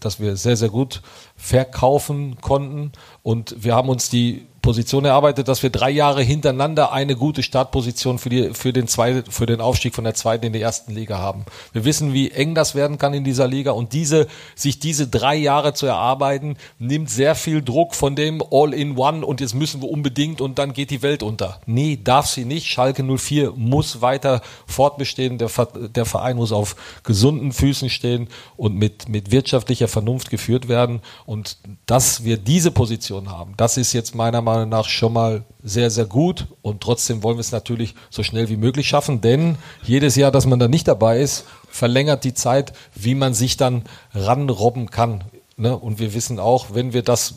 dass 0.00 0.18
wir 0.18 0.36
sehr, 0.36 0.56
sehr 0.56 0.68
gut 0.68 1.02
verkaufen 1.36 2.40
konnten. 2.40 2.92
Und 3.22 3.62
wir 3.62 3.74
haben 3.74 3.88
uns 3.88 4.08
die 4.08 4.46
Position 4.62 5.04
erarbeitet, 5.04 5.48
dass 5.48 5.62
wir 5.62 5.70
drei 5.70 5.90
Jahre 5.90 6.22
hintereinander 6.22 6.92
eine 6.92 7.16
gute 7.16 7.42
Startposition 7.42 8.18
für, 8.18 8.28
die, 8.28 8.50
für, 8.52 8.72
den, 8.72 8.88
zweiten, 8.88 9.30
für 9.30 9.46
den 9.46 9.60
Aufstieg 9.60 9.94
von 9.94 10.04
der 10.04 10.14
zweiten 10.14 10.46
in 10.46 10.52
die 10.52 10.60
ersten 10.60 10.94
Liga 10.94 11.18
haben. 11.18 11.44
Wir 11.72 11.84
wissen, 11.84 12.12
wie 12.12 12.30
eng 12.30 12.54
das 12.54 12.74
werden 12.74 12.98
kann 12.98 13.14
in 13.14 13.24
dieser 13.24 13.48
Liga 13.48 13.70
und 13.70 13.92
diese, 13.92 14.26
sich 14.54 14.78
diese 14.78 15.08
drei 15.08 15.34
Jahre 15.36 15.72
zu 15.72 15.86
erarbeiten, 15.86 16.56
nimmt 16.78 17.08
sehr 17.08 17.34
viel 17.34 17.62
Druck 17.62 17.94
von 17.94 18.14
dem 18.14 18.42
All-in-One 18.50 19.24
und 19.24 19.40
jetzt 19.40 19.54
müssen 19.54 19.80
wir 19.80 19.88
unbedingt 19.88 20.40
und 20.40 20.58
dann 20.58 20.74
geht 20.74 20.90
die 20.90 21.02
Welt 21.02 21.22
unter. 21.22 21.60
Nee, 21.66 21.98
darf 22.02 22.26
sie 22.26 22.44
nicht. 22.44 22.66
Schalke 22.66 23.02
04 23.02 23.52
muss 23.56 24.02
weiter 24.02 24.42
fortbestehen. 24.66 25.38
Der, 25.38 25.50
der 25.74 26.04
Verein 26.04 26.36
muss 26.36 26.52
auf 26.52 26.76
gesunden 27.02 27.52
Füßen 27.52 27.88
stehen 27.88 28.28
und 28.56 28.74
mit, 28.74 29.08
mit 29.08 29.30
wirtschaftlicher 29.30 29.88
Vernunft 29.88 30.28
geführt 30.28 30.68
werden. 30.68 31.00
Und 31.24 31.56
dass 31.86 32.24
wir 32.24 32.36
diese 32.36 32.70
Position 32.70 33.30
haben, 33.30 33.54
das 33.56 33.78
ist 33.78 33.94
jetzt 33.94 34.14
meiner 34.14 34.42
Meinung 34.42 34.49
Meinung 34.54 34.68
nach 34.68 34.88
schon 34.88 35.12
mal 35.12 35.44
sehr, 35.62 35.90
sehr 35.90 36.06
gut. 36.06 36.46
Und 36.62 36.80
trotzdem 36.80 37.22
wollen 37.22 37.36
wir 37.36 37.42
es 37.42 37.52
natürlich 37.52 37.94
so 38.10 38.22
schnell 38.22 38.48
wie 38.48 38.56
möglich 38.56 38.88
schaffen, 38.88 39.20
denn 39.20 39.56
jedes 39.82 40.16
Jahr, 40.16 40.30
dass 40.30 40.46
man 40.46 40.58
da 40.58 40.68
nicht 40.68 40.88
dabei 40.88 41.20
ist, 41.20 41.44
verlängert 41.68 42.24
die 42.24 42.34
Zeit, 42.34 42.72
wie 42.94 43.14
man 43.14 43.34
sich 43.34 43.56
dann 43.56 43.84
ranrobben 44.14 44.90
kann. 44.90 45.24
Ne? 45.56 45.76
Und 45.76 45.98
wir 45.98 46.14
wissen 46.14 46.38
auch, 46.38 46.68
wenn 46.72 46.92
wir 46.92 47.02
das 47.02 47.34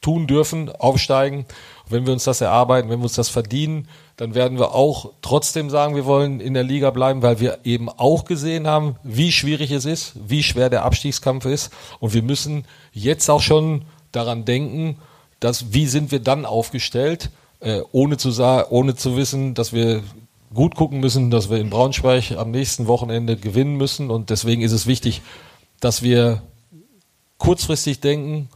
tun 0.00 0.26
dürfen, 0.26 0.70
aufsteigen, 0.70 1.46
wenn 1.88 2.06
wir 2.06 2.12
uns 2.12 2.24
das 2.24 2.40
erarbeiten, 2.40 2.88
wenn 2.88 3.00
wir 3.00 3.04
uns 3.04 3.14
das 3.14 3.28
verdienen, 3.28 3.88
dann 4.16 4.34
werden 4.34 4.58
wir 4.58 4.74
auch 4.74 5.12
trotzdem 5.22 5.70
sagen, 5.70 5.96
wir 5.96 6.04
wollen 6.04 6.40
in 6.40 6.54
der 6.54 6.62
Liga 6.62 6.90
bleiben, 6.90 7.22
weil 7.22 7.40
wir 7.40 7.58
eben 7.64 7.88
auch 7.88 8.24
gesehen 8.24 8.66
haben, 8.66 8.96
wie 9.02 9.32
schwierig 9.32 9.70
es 9.70 9.84
ist, 9.84 10.12
wie 10.16 10.42
schwer 10.42 10.70
der 10.70 10.84
Abstiegskampf 10.84 11.44
ist. 11.46 11.72
Und 11.98 12.14
wir 12.14 12.22
müssen 12.22 12.64
jetzt 12.92 13.28
auch 13.28 13.40
schon 13.40 13.82
daran 14.12 14.44
denken, 14.44 14.98
dass, 15.40 15.72
wie 15.72 15.86
sind 15.86 16.12
wir 16.12 16.20
dann 16.20 16.46
aufgestellt, 16.46 17.30
äh, 17.60 17.80
ohne, 17.92 18.16
zu 18.16 18.30
ohne 18.70 18.94
zu 18.94 19.16
wissen, 19.16 19.54
dass 19.54 19.72
wir 19.72 20.02
gut 20.52 20.74
gucken 20.74 21.00
müssen, 21.00 21.30
dass 21.30 21.50
wir 21.50 21.58
in 21.58 21.70
Braunschweig 21.70 22.32
am 22.32 22.50
nächsten 22.50 22.86
Wochenende 22.86 23.36
gewinnen 23.36 23.76
müssen. 23.76 24.10
Und 24.10 24.30
deswegen 24.30 24.62
ist 24.62 24.72
es 24.72 24.86
wichtig, 24.86 25.22
dass 25.80 26.02
wir 26.02 26.42
kurzfristig 27.38 28.00
denken, 28.00 28.48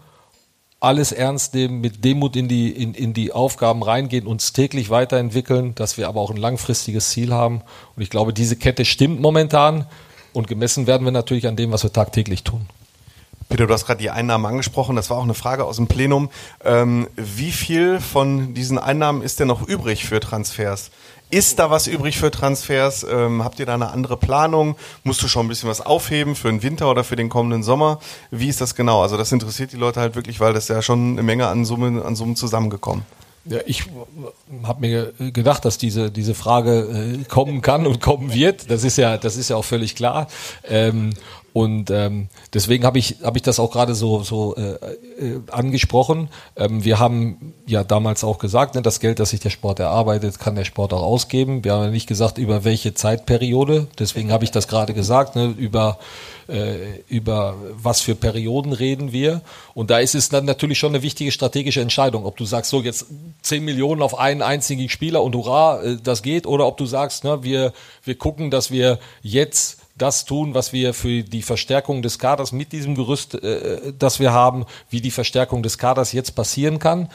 alles 0.81 1.13
ernst 1.13 1.55
nehmen, 1.55 1.81
mit 1.81 2.05
Demut 2.05 2.37
in 2.37 2.47
die, 2.47 2.71
in, 2.71 2.93
in 2.93 3.15
die 3.15 3.33
Aufgaben 3.33 3.83
reingehen, 3.83 4.27
uns 4.27 4.53
täglich 4.53 4.91
weiterentwickeln, 4.91 5.75
dass 5.75 5.97
wir 5.97 6.09
aber 6.09 6.21
auch 6.21 6.31
ein 6.31 6.37
langfristiges 6.37 7.09
Ziel 7.09 7.33
haben. 7.33 7.63
Und 7.97 8.03
ich 8.03 8.11
glaube, 8.11 8.35
diese 8.35 8.57
Kette 8.57 8.85
stimmt 8.85 9.21
momentan 9.21 9.87
und 10.35 10.47
gemessen 10.47 10.87
werden 10.87 11.05
wir 11.07 11.13
natürlich 11.13 11.47
an 11.47 11.57
dem, 11.57 11.73
was 11.73 11.85
wir 11.85 11.93
tagtäglich 11.93 12.43
tun. 12.45 12.67
Peter, 13.49 13.67
du 13.67 13.75
hast 13.75 13.87
gerade 13.87 14.01
die 14.01 14.11
Einnahmen 14.11 14.47
angesprochen. 14.47 14.97
Das 14.97 15.11
war 15.11 15.19
auch 15.19 15.25
eine 15.25 15.35
Frage 15.35 15.65
aus 15.65 15.77
dem 15.77 15.87
Plenum. 15.87 16.31
Ähm, 16.65 17.09
wie 17.17 17.53
viel 17.53 18.01
von 18.01 18.55
diesen 18.55 18.79
Einnahmen 18.79 19.23
ist 19.23 19.41
denn 19.41 19.49
noch 19.49 19.67
übrig 19.67 20.05
für 20.05 20.21
Transfers? 20.21 20.91
Ist 21.31 21.59
da 21.59 21.71
was 21.71 21.87
übrig 21.87 22.19
für 22.19 22.31
Transfers? 22.31 23.05
Ähm, 23.11 23.43
habt 23.43 23.59
ihr 23.59 23.67
da 23.67 23.75
eine 23.75 23.91
andere 23.91 24.17
Planung? 24.17 24.77
Musst 25.03 25.23
du 25.23 25.29
schon 25.29 25.47
ein 25.47 25.49
bisschen 25.49 25.69
was 25.69 25.81
aufheben 25.81 26.37
für 26.37 26.49
den 26.49 26.63
Winter 26.63 26.91
oder 26.91 27.03
für 27.03 27.17
den 27.17 27.29
kommenden 27.29 27.63
Sommer? 27.63 27.99
Wie 28.31 28.49
ist 28.49 28.61
das 28.61 28.75
genau? 28.75 29.03
Also 29.03 29.17
das 29.17 29.33
interessiert 29.33 29.73
die 29.73 29.77
Leute 29.77 30.01
halt 30.01 30.15
wirklich, 30.15 30.39
weil 30.39 30.53
das 30.53 30.69
ja 30.69 30.81
schon 30.81 31.13
eine 31.13 31.23
Menge 31.23 31.49
an 31.49 31.65
Summen, 31.65 32.01
an 32.01 32.15
Summen 32.15 32.37
zusammengekommen. 32.37 33.05
Ja, 33.47 33.59
ich 33.67 33.85
habe 34.63 34.81
mir 34.81 35.13
gedacht, 35.19 35.65
dass 35.65 35.77
diese 35.77 36.11
diese 36.11 36.35
Frage 36.35 37.19
äh, 37.21 37.25
kommen 37.25 37.61
kann 37.61 37.87
und 37.87 38.01
kommen 38.01 38.33
wird. 38.33 38.71
Das 38.71 38.85
ist 38.85 38.97
ja 38.97 39.19
das 39.19 39.37
ist 39.37 39.51
ja 39.51 39.57
auch 39.57 39.65
völlig 39.65 39.97
klar. 39.97 40.29
Ähm, 40.67 41.11
und 41.55 41.89
ähm, 41.93 42.27
deswegen 42.53 42.85
habe 42.85 42.99
ich, 42.99 43.19
hab 43.23 43.37
ich 43.37 43.43
das 43.43 43.61
auch 43.61 43.71
gerade 43.71 43.95
so, 43.95 44.25
so 44.25 44.57
äh, 44.57 44.73
äh, 44.73 45.41
angesprochen. 45.53 46.29
Ähm, 46.57 46.85
wir 46.85 46.99
haben 46.99 47.55
ja 47.65 47.85
damals 47.85 48.25
auch 48.25 48.39
gesagt, 48.39 48.75
ne, 48.75 48.83
das 48.83 48.99
Geld, 48.99 49.21
das 49.21 49.31
sich 49.31 49.39
der 49.39 49.51
Sport 49.51 49.79
erarbeitet, 49.79 50.41
kann 50.41 50.57
der 50.57 50.65
Sport 50.65 50.93
auch 50.93 51.05
ausgeben. 51.05 51.63
Wir 51.63 51.75
haben 51.75 51.85
ja 51.85 51.91
nicht 51.91 52.09
gesagt, 52.09 52.39
über 52.39 52.65
welche 52.65 52.95
Zeitperiode. 52.95 53.87
Deswegen 54.01 54.33
habe 54.33 54.43
ich 54.43 54.51
das 54.51 54.67
gerade 54.67 54.95
gesagt, 54.95 55.37
ne, 55.37 55.55
über, 55.57 56.01
äh, 56.49 56.99
über 57.07 57.55
was 57.71 58.01
für 58.01 58.17
Perioden 58.17 58.73
reden 58.73 59.13
wir. 59.13 59.41
Und 59.75 59.91
da 59.91 60.01
ist 60.01 60.17
es 60.17 60.31
dann 60.31 60.47
natürlich 60.47 60.81
schon 60.81 60.91
eine 60.93 61.05
wichtige 61.05 61.31
strategische 61.31 61.81
Entscheidung, 61.81 62.27
ob 62.27 62.37
du 62.37 62.47
sagst, 62.47 62.73
so 62.73 62.83
jetzt 62.83 63.07
10 63.43 63.65
Millionen 63.65 64.03
auf 64.03 64.19
einen 64.19 64.43
einzigen 64.43 64.89
Spieler 64.89 65.23
und 65.23 65.37
hurra, 65.37 65.81
äh, 65.85 65.99
das 66.03 66.25
geht, 66.25 66.49
oder 66.49 66.67
ob 66.67 66.79
du 66.79 66.87
sagst, 66.87 67.23
ne, 67.23 67.45
wir, 67.45 67.73
wir 68.03 68.17
gucken, 68.17 68.51
dass 68.51 68.73
wir 68.73 68.99
jetzt 69.23 69.84
das 69.97 70.25
tun, 70.25 70.55
was 70.55 70.73
wir 70.73 70.93
für 70.95 71.23
die 71.23 71.43
Verstärkung 71.43 72.03
des 72.03 72.19
Kaders 72.19 72.53
mit 72.53 72.73
diesem 72.73 72.95
Gerüst, 72.95 73.35
äh, 73.35 73.93
das 73.99 74.21
wir 74.21 74.33
haben, 74.33 74.65
wie 74.91 75.01
die 75.01 75.11
Verstärkung 75.11 75.63
des 75.63 75.79
Kaders 75.79 76.13
jetzt 76.13 76.35
passieren 76.35 76.79
kann. 76.79 77.09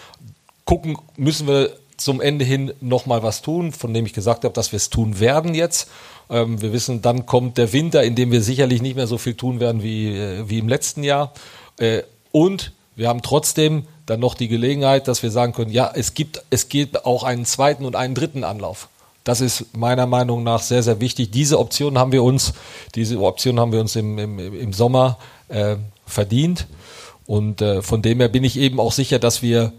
Gucken 0.65 0.97
müssen 1.17 1.47
wir 1.47 1.71
zum 1.97 2.21
Ende 2.21 2.45
hin 2.45 2.73
nochmal 2.79 3.23
was 3.23 3.41
tun, 3.41 3.71
von 3.71 3.93
dem 3.93 4.05
ich 4.05 4.13
gesagt 4.13 4.43
habe, 4.45 4.53
dass 4.53 4.71
wir 4.71 4.77
es 4.77 4.89
tun 4.89 5.19
werden 5.19 5.53
jetzt. 5.53 5.89
Ähm, 6.29 6.61
wir 6.61 6.71
wissen, 6.71 7.01
dann 7.01 7.25
kommt 7.25 7.57
der 7.57 7.73
Winter, 7.73 8.03
in 8.03 8.15
dem 8.15 8.31
wir 8.31 8.41
sicherlich 8.41 8.81
nicht 8.81 8.95
mehr 8.95 9.07
so 9.07 9.17
viel 9.17 9.33
tun 9.33 9.59
werden 9.59 9.83
wie, 9.83 10.15
äh, 10.15 10.49
wie 10.49 10.59
im 10.59 10.69
letzten 10.69 11.03
Jahr. 11.03 11.33
Äh, 11.77 12.03
und 12.31 12.71
wir 12.95 13.09
haben 13.09 13.21
trotzdem 13.21 13.85
dann 14.05 14.19
noch 14.19 14.35
die 14.35 14.47
Gelegenheit, 14.47 15.07
dass 15.07 15.23
wir 15.23 15.31
sagen 15.31 15.53
können, 15.53 15.71
ja, 15.71 15.91
es 15.93 16.13
gibt, 16.13 16.43
es 16.49 16.69
gibt 16.69 17.05
auch 17.05 17.23
einen 17.23 17.45
zweiten 17.45 17.85
und 17.85 17.95
einen 17.95 18.15
dritten 18.15 18.43
Anlauf. 18.43 18.87
Das 19.29 19.41
ist 19.41 19.77
meiner 19.77 20.07
Meinung 20.07 20.41
nach 20.41 20.59
sehr, 20.59 20.81
sehr 20.81 20.99
wichtig. 21.01 21.29
Diese 21.29 21.59
Option 21.59 21.99
haben 21.99 22.11
wir 22.11 22.23
uns, 22.23 22.53
diese 22.95 23.19
Option 23.19 23.59
haben 23.59 23.71
wir 23.71 23.79
uns 23.79 23.95
im, 23.95 24.17
im, 24.17 24.39
im 24.39 24.73
Sommer 24.73 25.19
äh, 25.49 25.75
verdient. 26.07 26.65
Und 27.27 27.61
äh, 27.61 27.83
von 27.83 28.01
dem 28.01 28.21
her 28.21 28.29
bin 28.29 28.43
ich 28.43 28.57
eben 28.57 28.79
auch 28.79 28.91
sicher, 28.91 29.19
dass 29.19 29.43
wir 29.43 29.71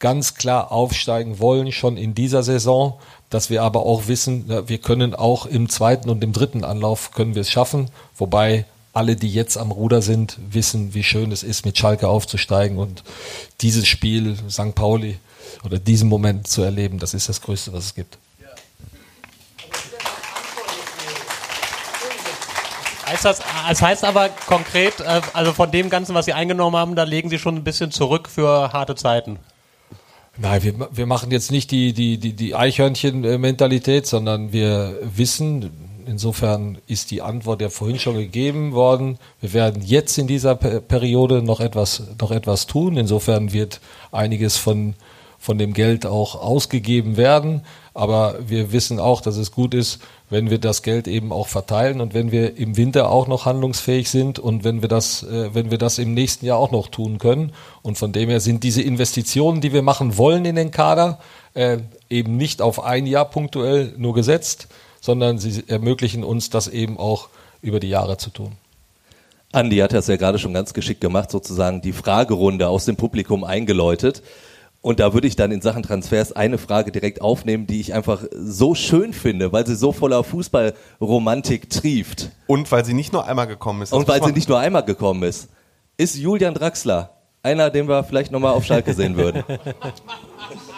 ganz 0.00 0.34
klar 0.34 0.72
aufsteigen 0.72 1.38
wollen, 1.38 1.70
schon 1.70 1.96
in 1.96 2.16
dieser 2.16 2.42
Saison, 2.42 2.94
dass 3.30 3.48
wir 3.48 3.62
aber 3.62 3.86
auch 3.86 4.08
wissen, 4.08 4.46
wir 4.66 4.78
können 4.78 5.14
auch 5.14 5.46
im 5.46 5.68
zweiten 5.68 6.10
und 6.10 6.24
im 6.24 6.32
dritten 6.32 6.64
Anlauf 6.64 7.12
können 7.12 7.36
wir 7.36 7.42
es 7.42 7.50
schaffen, 7.52 7.92
wobei 8.16 8.64
alle, 8.92 9.14
die 9.14 9.32
jetzt 9.32 9.56
am 9.56 9.70
Ruder 9.70 10.02
sind, 10.02 10.36
wissen, 10.50 10.94
wie 10.94 11.04
schön 11.04 11.30
es 11.30 11.44
ist, 11.44 11.64
mit 11.64 11.78
Schalke 11.78 12.08
aufzusteigen 12.08 12.76
und 12.76 13.04
dieses 13.60 13.86
Spiel 13.86 14.36
St. 14.50 14.74
Pauli 14.74 15.18
oder 15.64 15.78
diesen 15.78 16.08
Moment 16.08 16.48
zu 16.48 16.62
erleben, 16.62 16.98
das 16.98 17.14
ist 17.14 17.28
das 17.28 17.40
Größte, 17.40 17.72
was 17.72 17.84
es 17.84 17.94
gibt. 17.94 18.18
Heißt 23.08 23.24
das, 23.24 23.40
das 23.68 23.82
heißt 23.82 24.04
aber 24.04 24.30
konkret, 24.46 25.00
äh, 25.00 25.20
also 25.32 25.52
von 25.52 25.70
dem 25.70 25.90
Ganzen, 25.90 26.14
was 26.14 26.24
Sie 26.24 26.32
eingenommen 26.32 26.76
haben, 26.76 26.96
da 26.96 27.04
legen 27.04 27.30
Sie 27.30 27.38
schon 27.38 27.54
ein 27.54 27.64
bisschen 27.64 27.92
zurück 27.92 28.28
für 28.28 28.72
harte 28.72 28.96
Zeiten. 28.96 29.38
Nein, 30.38 30.62
wir, 30.64 30.88
wir 30.90 31.06
machen 31.06 31.30
jetzt 31.30 31.50
nicht 31.50 31.70
die, 31.70 31.92
die, 31.92 32.18
die, 32.18 32.34
die 32.34 32.54
Eichhörnchen-Mentalität, 32.54 34.06
sondern 34.06 34.52
wir 34.52 34.98
wissen, 35.02 35.70
insofern 36.06 36.78
ist 36.86 37.10
die 37.10 37.22
Antwort 37.22 37.62
ja 37.62 37.68
vorhin 37.68 37.98
schon 37.98 38.16
gegeben 38.16 38.72
worden. 38.72 39.18
Wir 39.40 39.54
werden 39.54 39.82
jetzt 39.82 40.18
in 40.18 40.26
dieser 40.26 40.54
Periode 40.54 41.42
noch 41.42 41.60
etwas, 41.60 42.02
noch 42.20 42.32
etwas 42.32 42.66
tun. 42.66 42.96
Insofern 42.96 43.52
wird 43.52 43.80
einiges 44.12 44.56
von, 44.56 44.94
von 45.38 45.58
dem 45.58 45.72
Geld 45.72 46.04
auch 46.04 46.34
ausgegeben 46.34 47.16
werden. 47.16 47.62
Aber 47.94 48.36
wir 48.46 48.72
wissen 48.72 49.00
auch, 49.00 49.22
dass 49.22 49.36
es 49.36 49.52
gut 49.52 49.72
ist, 49.72 50.00
wenn 50.28 50.50
wir 50.50 50.58
das 50.58 50.82
Geld 50.82 51.06
eben 51.06 51.32
auch 51.32 51.46
verteilen 51.46 52.00
und 52.00 52.12
wenn 52.12 52.32
wir 52.32 52.56
im 52.56 52.76
Winter 52.76 53.10
auch 53.10 53.28
noch 53.28 53.46
handlungsfähig 53.46 54.10
sind 54.10 54.38
und 54.38 54.64
wenn 54.64 54.82
wir 54.82 54.88
das, 54.88 55.22
äh, 55.22 55.54
wenn 55.54 55.70
wir 55.70 55.78
das 55.78 55.98
im 55.98 56.14
nächsten 56.14 56.46
Jahr 56.46 56.58
auch 56.58 56.72
noch 56.72 56.88
tun 56.88 57.18
können. 57.18 57.52
Und 57.82 57.96
von 57.96 58.12
dem 58.12 58.28
her 58.28 58.40
sind 58.40 58.64
diese 58.64 58.82
Investitionen, 58.82 59.60
die 59.60 59.72
wir 59.72 59.82
machen 59.82 60.18
wollen 60.18 60.44
in 60.44 60.56
den 60.56 60.72
Kader, 60.72 61.20
äh, 61.54 61.78
eben 62.10 62.36
nicht 62.36 62.60
auf 62.60 62.82
ein 62.82 63.06
Jahr 63.06 63.26
punktuell 63.26 63.94
nur 63.96 64.14
gesetzt, 64.14 64.66
sondern 65.00 65.38
sie 65.38 65.62
ermöglichen 65.68 66.24
uns 66.24 66.50
das 66.50 66.66
eben 66.66 66.98
auch 66.98 67.28
über 67.62 67.78
die 67.78 67.88
Jahre 67.88 68.16
zu 68.16 68.30
tun. 68.30 68.52
Andi 69.52 69.78
hat 69.78 69.92
das 69.92 70.08
ja 70.08 70.16
gerade 70.16 70.38
schon 70.38 70.52
ganz 70.52 70.74
geschickt 70.74 71.00
gemacht, 71.00 71.30
sozusagen 71.30 71.80
die 71.80 71.92
Fragerunde 71.92 72.68
aus 72.68 72.84
dem 72.84 72.96
Publikum 72.96 73.44
eingeläutet. 73.44 74.22
Und 74.86 75.00
da 75.00 75.12
würde 75.12 75.26
ich 75.26 75.34
dann 75.34 75.50
in 75.50 75.60
Sachen 75.60 75.82
Transfers 75.82 76.30
eine 76.30 76.58
Frage 76.58 76.92
direkt 76.92 77.20
aufnehmen, 77.20 77.66
die 77.66 77.80
ich 77.80 77.92
einfach 77.92 78.22
so 78.30 78.76
schön 78.76 79.12
finde, 79.12 79.50
weil 79.50 79.66
sie 79.66 79.74
so 79.74 79.90
voller 79.90 80.22
Fußballromantik 80.22 81.68
trieft. 81.68 82.30
Und 82.46 82.70
weil 82.70 82.84
sie 82.84 82.94
nicht 82.94 83.12
nur 83.12 83.26
einmal 83.26 83.48
gekommen 83.48 83.82
ist. 83.82 83.92
Und 83.92 84.06
weil 84.06 84.22
sie 84.22 84.30
nicht 84.30 84.48
nur 84.48 84.60
einmal 84.60 84.84
gekommen 84.84 85.24
ist. 85.24 85.48
Ist 85.96 86.14
Julian 86.14 86.54
Draxler 86.54 87.16
einer, 87.42 87.68
den 87.70 87.88
wir 87.88 88.04
vielleicht 88.04 88.30
nochmal 88.30 88.52
auf 88.52 88.64
Schalke 88.64 88.94
sehen 88.94 89.16
würden? 89.16 89.42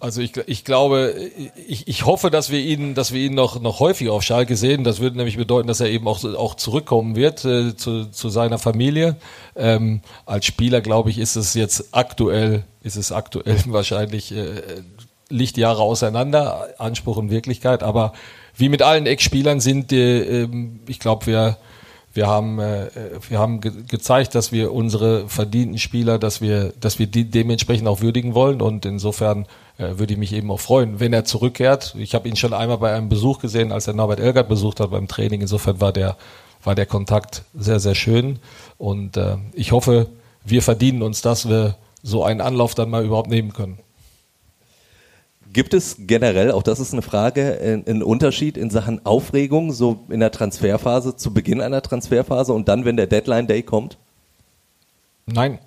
Also 0.00 0.20
ich, 0.20 0.36
ich 0.46 0.64
glaube, 0.64 1.12
ich, 1.66 1.88
ich 1.88 2.06
hoffe, 2.06 2.30
dass 2.30 2.50
wir 2.50 2.60
ihn, 2.60 2.94
dass 2.94 3.12
wir 3.12 3.20
ihn 3.20 3.34
noch, 3.34 3.60
noch 3.60 3.80
häufiger 3.80 4.12
auf 4.12 4.22
Schalke 4.22 4.56
sehen. 4.56 4.84
Das 4.84 5.00
würde 5.00 5.16
nämlich 5.16 5.36
bedeuten, 5.36 5.66
dass 5.66 5.80
er 5.80 5.88
eben 5.88 6.06
auch, 6.06 6.22
auch 6.24 6.54
zurückkommen 6.54 7.16
wird 7.16 7.44
äh, 7.44 7.74
zu, 7.74 8.04
zu 8.04 8.28
seiner 8.28 8.58
Familie. 8.58 9.16
Ähm, 9.56 10.00
als 10.24 10.46
Spieler, 10.46 10.80
glaube 10.82 11.10
ich, 11.10 11.18
ist 11.18 11.34
es 11.34 11.54
jetzt 11.54 11.88
aktuell, 11.90 12.62
ist 12.82 12.96
es 12.96 13.10
aktuell 13.10 13.56
wahrscheinlich 13.66 14.30
äh, 14.30 14.62
Lichtjahre 15.30 15.82
auseinander, 15.82 16.68
Anspruch 16.78 17.16
und 17.16 17.30
Wirklichkeit. 17.30 17.82
Aber 17.82 18.12
wie 18.56 18.68
mit 18.68 18.82
allen 18.82 19.06
Eckspielern 19.06 19.58
sind, 19.58 19.92
äh, 19.92 20.46
ich 20.86 21.00
glaube, 21.00 21.26
wir 21.26 21.58
wir 22.12 22.26
haben, 22.26 22.58
äh, 22.58 22.88
wir 23.28 23.38
haben 23.38 23.60
ge 23.60 23.72
gezeigt, 23.86 24.34
dass 24.34 24.50
wir 24.50 24.72
unsere 24.72 25.28
verdienten 25.28 25.78
Spieler, 25.78 26.18
dass 26.18 26.40
wir, 26.40 26.72
dass 26.80 26.98
wir 26.98 27.06
die 27.06 27.30
dementsprechend 27.30 27.86
auch 27.86 28.00
würdigen 28.00 28.34
wollen. 28.34 28.60
Und 28.62 28.86
insofern 28.86 29.46
äh, 29.76 29.98
würde 29.98 30.14
ich 30.14 30.18
mich 30.18 30.32
eben 30.32 30.50
auch 30.50 30.60
freuen, 30.60 31.00
wenn 31.00 31.12
er 31.12 31.24
zurückkehrt. 31.24 31.94
Ich 31.98 32.14
habe 32.14 32.28
ihn 32.28 32.36
schon 32.36 32.54
einmal 32.54 32.78
bei 32.78 32.94
einem 32.94 33.08
Besuch 33.08 33.38
gesehen, 33.40 33.72
als 33.72 33.86
er 33.86 33.94
Norbert 33.94 34.20
Elgert 34.20 34.48
besucht 34.48 34.80
hat 34.80 34.90
beim 34.90 35.08
Training. 35.08 35.42
Insofern 35.42 35.80
war 35.80 35.92
der, 35.92 36.16
war 36.64 36.74
der 36.74 36.86
Kontakt 36.86 37.44
sehr, 37.54 37.80
sehr 37.80 37.94
schön. 37.94 38.38
Und 38.78 39.16
äh, 39.16 39.36
ich 39.52 39.72
hoffe, 39.72 40.08
wir 40.44 40.62
verdienen 40.62 41.02
uns, 41.02 41.22
dass 41.22 41.48
wir 41.48 41.76
so 42.02 42.24
einen 42.24 42.40
Anlauf 42.40 42.74
dann 42.74 42.90
mal 42.90 43.04
überhaupt 43.04 43.28
nehmen 43.28 43.52
können. 43.52 43.78
Gibt 45.52 45.72
es 45.72 45.96
generell, 46.00 46.52
auch 46.52 46.62
das 46.62 46.78
ist 46.78 46.92
eine 46.92 47.00
Frage, 47.00 47.82
einen 47.86 48.02
Unterschied 48.02 48.58
in 48.58 48.68
Sachen 48.68 49.04
Aufregung, 49.06 49.72
so 49.72 50.04
in 50.10 50.20
der 50.20 50.30
Transferphase, 50.30 51.16
zu 51.16 51.32
Beginn 51.32 51.62
einer 51.62 51.80
Transferphase 51.80 52.52
und 52.52 52.68
dann, 52.68 52.84
wenn 52.84 52.96
der 52.96 53.06
Deadline 53.06 53.46
Day 53.46 53.62
kommt? 53.62 53.96
Nein. 55.26 55.58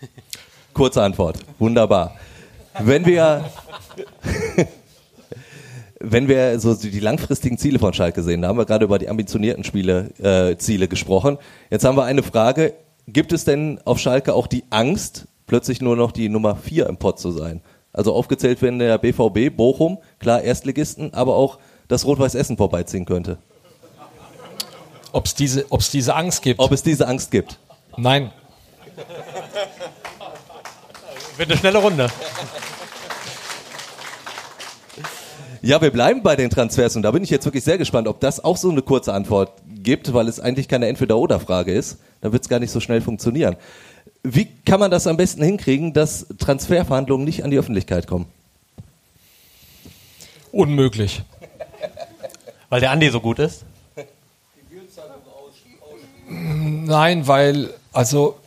Kurze 0.74 1.02
Antwort. 1.02 1.38
Wunderbar. 1.58 2.16
Wenn 2.78 3.04
wir, 3.04 3.44
wenn 6.00 6.28
wir 6.28 6.60
so 6.60 6.74
die 6.74 7.00
langfristigen 7.00 7.58
Ziele 7.58 7.80
von 7.80 7.92
Schalke 7.92 8.22
sehen, 8.22 8.42
da 8.42 8.48
haben 8.48 8.58
wir 8.58 8.66
gerade 8.66 8.84
über 8.84 9.00
die 9.00 9.08
ambitionierten 9.08 9.64
Spiele, 9.64 10.10
äh, 10.18 10.56
Ziele 10.56 10.86
gesprochen. 10.86 11.38
Jetzt 11.68 11.84
haben 11.84 11.96
wir 11.96 12.04
eine 12.04 12.22
Frage. 12.22 12.74
Gibt 13.08 13.32
es 13.32 13.44
denn 13.44 13.80
auf 13.84 13.98
Schalke 13.98 14.34
auch 14.34 14.46
die 14.46 14.62
Angst, 14.70 15.26
plötzlich 15.48 15.80
nur 15.80 15.96
noch 15.96 16.12
die 16.12 16.28
Nummer 16.28 16.54
vier 16.54 16.86
im 16.86 16.96
Pott 16.96 17.18
zu 17.18 17.32
sein? 17.32 17.60
Also 17.92 18.14
aufgezählt 18.14 18.62
werden 18.62 18.78
der 18.78 18.98
BVB, 18.98 19.54
Bochum, 19.54 19.98
klar 20.18 20.42
Erstligisten, 20.42 21.12
aber 21.12 21.36
auch 21.36 21.58
das 21.88 22.04
Rot-Weiß 22.06 22.34
Essen 22.34 22.56
vorbeiziehen 22.56 23.04
könnte. 23.04 23.38
Ob 25.12 25.26
es 25.26 25.34
diese, 25.34 25.66
ob's 25.70 25.90
diese 25.90 26.14
Angst 26.14 26.42
gibt? 26.42 26.60
Ob 26.60 26.70
es 26.70 26.82
diese 26.82 27.08
Angst 27.08 27.30
gibt? 27.32 27.58
Nein. 27.96 28.30
Wird 31.36 31.50
eine 31.50 31.58
schnelle 31.58 31.78
Runde. 31.78 32.08
Ja, 35.62 35.82
wir 35.82 35.90
bleiben 35.90 36.22
bei 36.22 36.36
den 36.36 36.48
Transfers 36.48 36.96
und 36.96 37.02
da 37.02 37.10
bin 37.10 37.22
ich 37.22 37.28
jetzt 37.28 37.44
wirklich 37.44 37.64
sehr 37.64 37.76
gespannt, 37.76 38.08
ob 38.08 38.20
das 38.20 38.42
auch 38.42 38.56
so 38.56 38.70
eine 38.70 38.82
kurze 38.82 39.12
Antwort 39.12 39.52
gibt, 39.66 40.14
weil 40.14 40.28
es 40.28 40.40
eigentlich 40.40 40.68
keine 40.68 40.86
Entweder-Oder-Frage 40.86 41.72
ist. 41.72 41.98
Da 42.20 42.32
wird 42.32 42.42
es 42.42 42.48
gar 42.48 42.60
nicht 42.60 42.70
so 42.70 42.80
schnell 42.80 43.00
funktionieren. 43.00 43.56
Wie 44.22 44.48
kann 44.66 44.80
man 44.80 44.90
das 44.90 45.06
am 45.06 45.16
besten 45.16 45.42
hinkriegen, 45.42 45.92
dass 45.92 46.26
Transferverhandlungen 46.38 47.24
nicht 47.24 47.42
an 47.42 47.50
die 47.50 47.58
Öffentlichkeit 47.58 48.06
kommen? 48.06 48.26
Unmöglich. 50.52 51.22
Weil 52.68 52.80
der 52.80 52.90
Andi 52.90 53.08
so 53.10 53.20
gut 53.20 53.38
ist? 53.38 53.64
Nein, 56.28 57.26
weil, 57.26 57.70
also, 57.92 58.38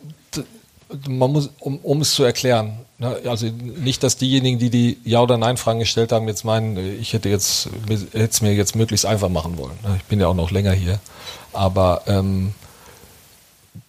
man 1.08 1.32
muss, 1.32 1.50
um, 1.58 1.78
um 1.78 2.00
es 2.00 2.14
zu 2.14 2.22
erklären, 2.22 2.78
ne, 2.98 3.20
also 3.26 3.46
nicht, 3.46 4.02
dass 4.02 4.16
diejenigen, 4.16 4.58
die 4.58 4.70
die 4.70 4.98
Ja- 5.04 5.20
oder 5.20 5.36
Nein-Fragen 5.36 5.80
gestellt 5.80 6.12
haben, 6.12 6.28
jetzt 6.28 6.44
meinen, 6.44 6.76
ich 7.00 7.12
hätte 7.12 7.28
jetzt, 7.28 7.68
hätte 7.86 8.24
es 8.30 8.40
mir 8.40 8.54
jetzt 8.54 8.76
möglichst 8.76 9.06
einfach 9.06 9.28
machen 9.28 9.58
wollen. 9.58 9.76
Ne. 9.82 9.96
Ich 9.96 10.04
bin 10.04 10.20
ja 10.20 10.28
auch 10.28 10.34
noch 10.34 10.50
länger 10.50 10.72
hier. 10.72 11.00
Aber 11.52 12.02
ähm, 12.06 12.54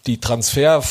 die 0.07 0.19
Transfer, 0.19 0.83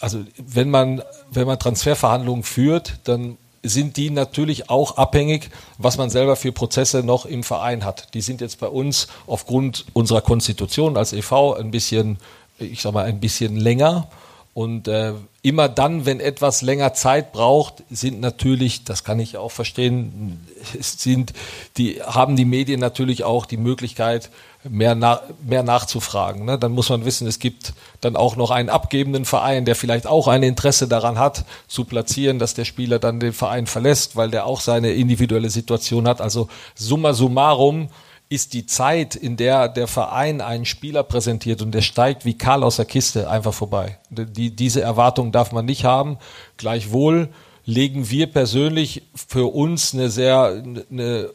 also 0.00 0.24
wenn 0.36 0.70
man, 0.70 1.02
wenn 1.30 1.46
man 1.46 1.58
Transferverhandlungen 1.58 2.42
führt, 2.42 2.98
dann 3.04 3.36
sind 3.62 3.98
die 3.98 4.10
natürlich 4.10 4.70
auch 4.70 4.96
abhängig, 4.96 5.50
was 5.76 5.98
man 5.98 6.08
selber 6.08 6.36
für 6.36 6.52
Prozesse 6.52 7.02
noch 7.02 7.26
im 7.26 7.42
Verein 7.42 7.84
hat. 7.84 8.14
Die 8.14 8.22
sind 8.22 8.40
jetzt 8.40 8.58
bei 8.58 8.66
uns 8.66 9.08
aufgrund 9.26 9.84
unserer 9.92 10.22
Konstitution 10.22 10.96
als 10.96 11.12
EV 11.12 11.54
ein 11.58 11.70
bisschen, 11.70 12.16
ich 12.58 12.80
sag 12.80 12.94
mal, 12.94 13.04
ein 13.04 13.20
bisschen 13.20 13.56
länger. 13.56 14.08
Und 14.54 14.88
äh, 14.88 15.12
immer 15.42 15.68
dann, 15.68 16.06
wenn 16.06 16.20
etwas 16.20 16.62
länger 16.62 16.92
Zeit 16.94 17.32
braucht, 17.32 17.84
sind 17.90 18.20
natürlich, 18.20 18.84
das 18.84 19.04
kann 19.04 19.20
ich 19.20 19.36
auch 19.36 19.52
verstehen, 19.52 20.40
sind 20.80 21.34
die, 21.76 22.02
haben 22.02 22.36
die 22.36 22.46
Medien 22.46 22.80
natürlich 22.80 23.24
auch 23.24 23.46
die 23.46 23.58
Möglichkeit, 23.58 24.30
mehr, 24.68 24.94
nach, 24.94 25.22
mehr 25.46 25.62
nachzufragen. 25.62 26.44
Ne? 26.44 26.58
Dann 26.58 26.72
muss 26.72 26.90
man 26.90 27.04
wissen, 27.04 27.26
es 27.26 27.38
gibt 27.38 27.72
dann 28.00 28.16
auch 28.16 28.36
noch 28.36 28.50
einen 28.50 28.68
abgebenden 28.68 29.24
Verein, 29.24 29.64
der 29.64 29.74
vielleicht 29.74 30.06
auch 30.06 30.28
ein 30.28 30.42
Interesse 30.42 30.88
daran 30.88 31.18
hat, 31.18 31.44
zu 31.66 31.84
platzieren, 31.84 32.38
dass 32.38 32.54
der 32.54 32.64
Spieler 32.64 32.98
dann 32.98 33.20
den 33.20 33.32
Verein 33.32 33.66
verlässt, 33.66 34.16
weil 34.16 34.30
der 34.30 34.46
auch 34.46 34.60
seine 34.60 34.92
individuelle 34.92 35.50
Situation 35.50 36.06
hat. 36.06 36.20
Also 36.20 36.48
summa 36.74 37.14
summarum 37.14 37.88
ist 38.28 38.52
die 38.52 38.64
Zeit, 38.64 39.16
in 39.16 39.36
der 39.36 39.68
der 39.68 39.88
Verein 39.88 40.40
einen 40.40 40.64
Spieler 40.64 41.02
präsentiert 41.02 41.62
und 41.62 41.72
der 41.72 41.80
steigt 41.80 42.24
wie 42.24 42.38
Karl 42.38 42.62
aus 42.62 42.76
der 42.76 42.84
Kiste 42.84 43.28
einfach 43.28 43.52
vorbei. 43.52 43.98
Die, 44.08 44.54
diese 44.54 44.82
Erwartung 44.82 45.32
darf 45.32 45.50
man 45.50 45.64
nicht 45.64 45.84
haben. 45.84 46.16
Gleichwohl 46.56 47.30
legen 47.64 48.08
wir 48.08 48.28
persönlich 48.28 49.02
für 49.14 49.52
uns 49.52 49.94
eine 49.94 50.10
sehr, 50.10 50.62
eine, 50.90 51.30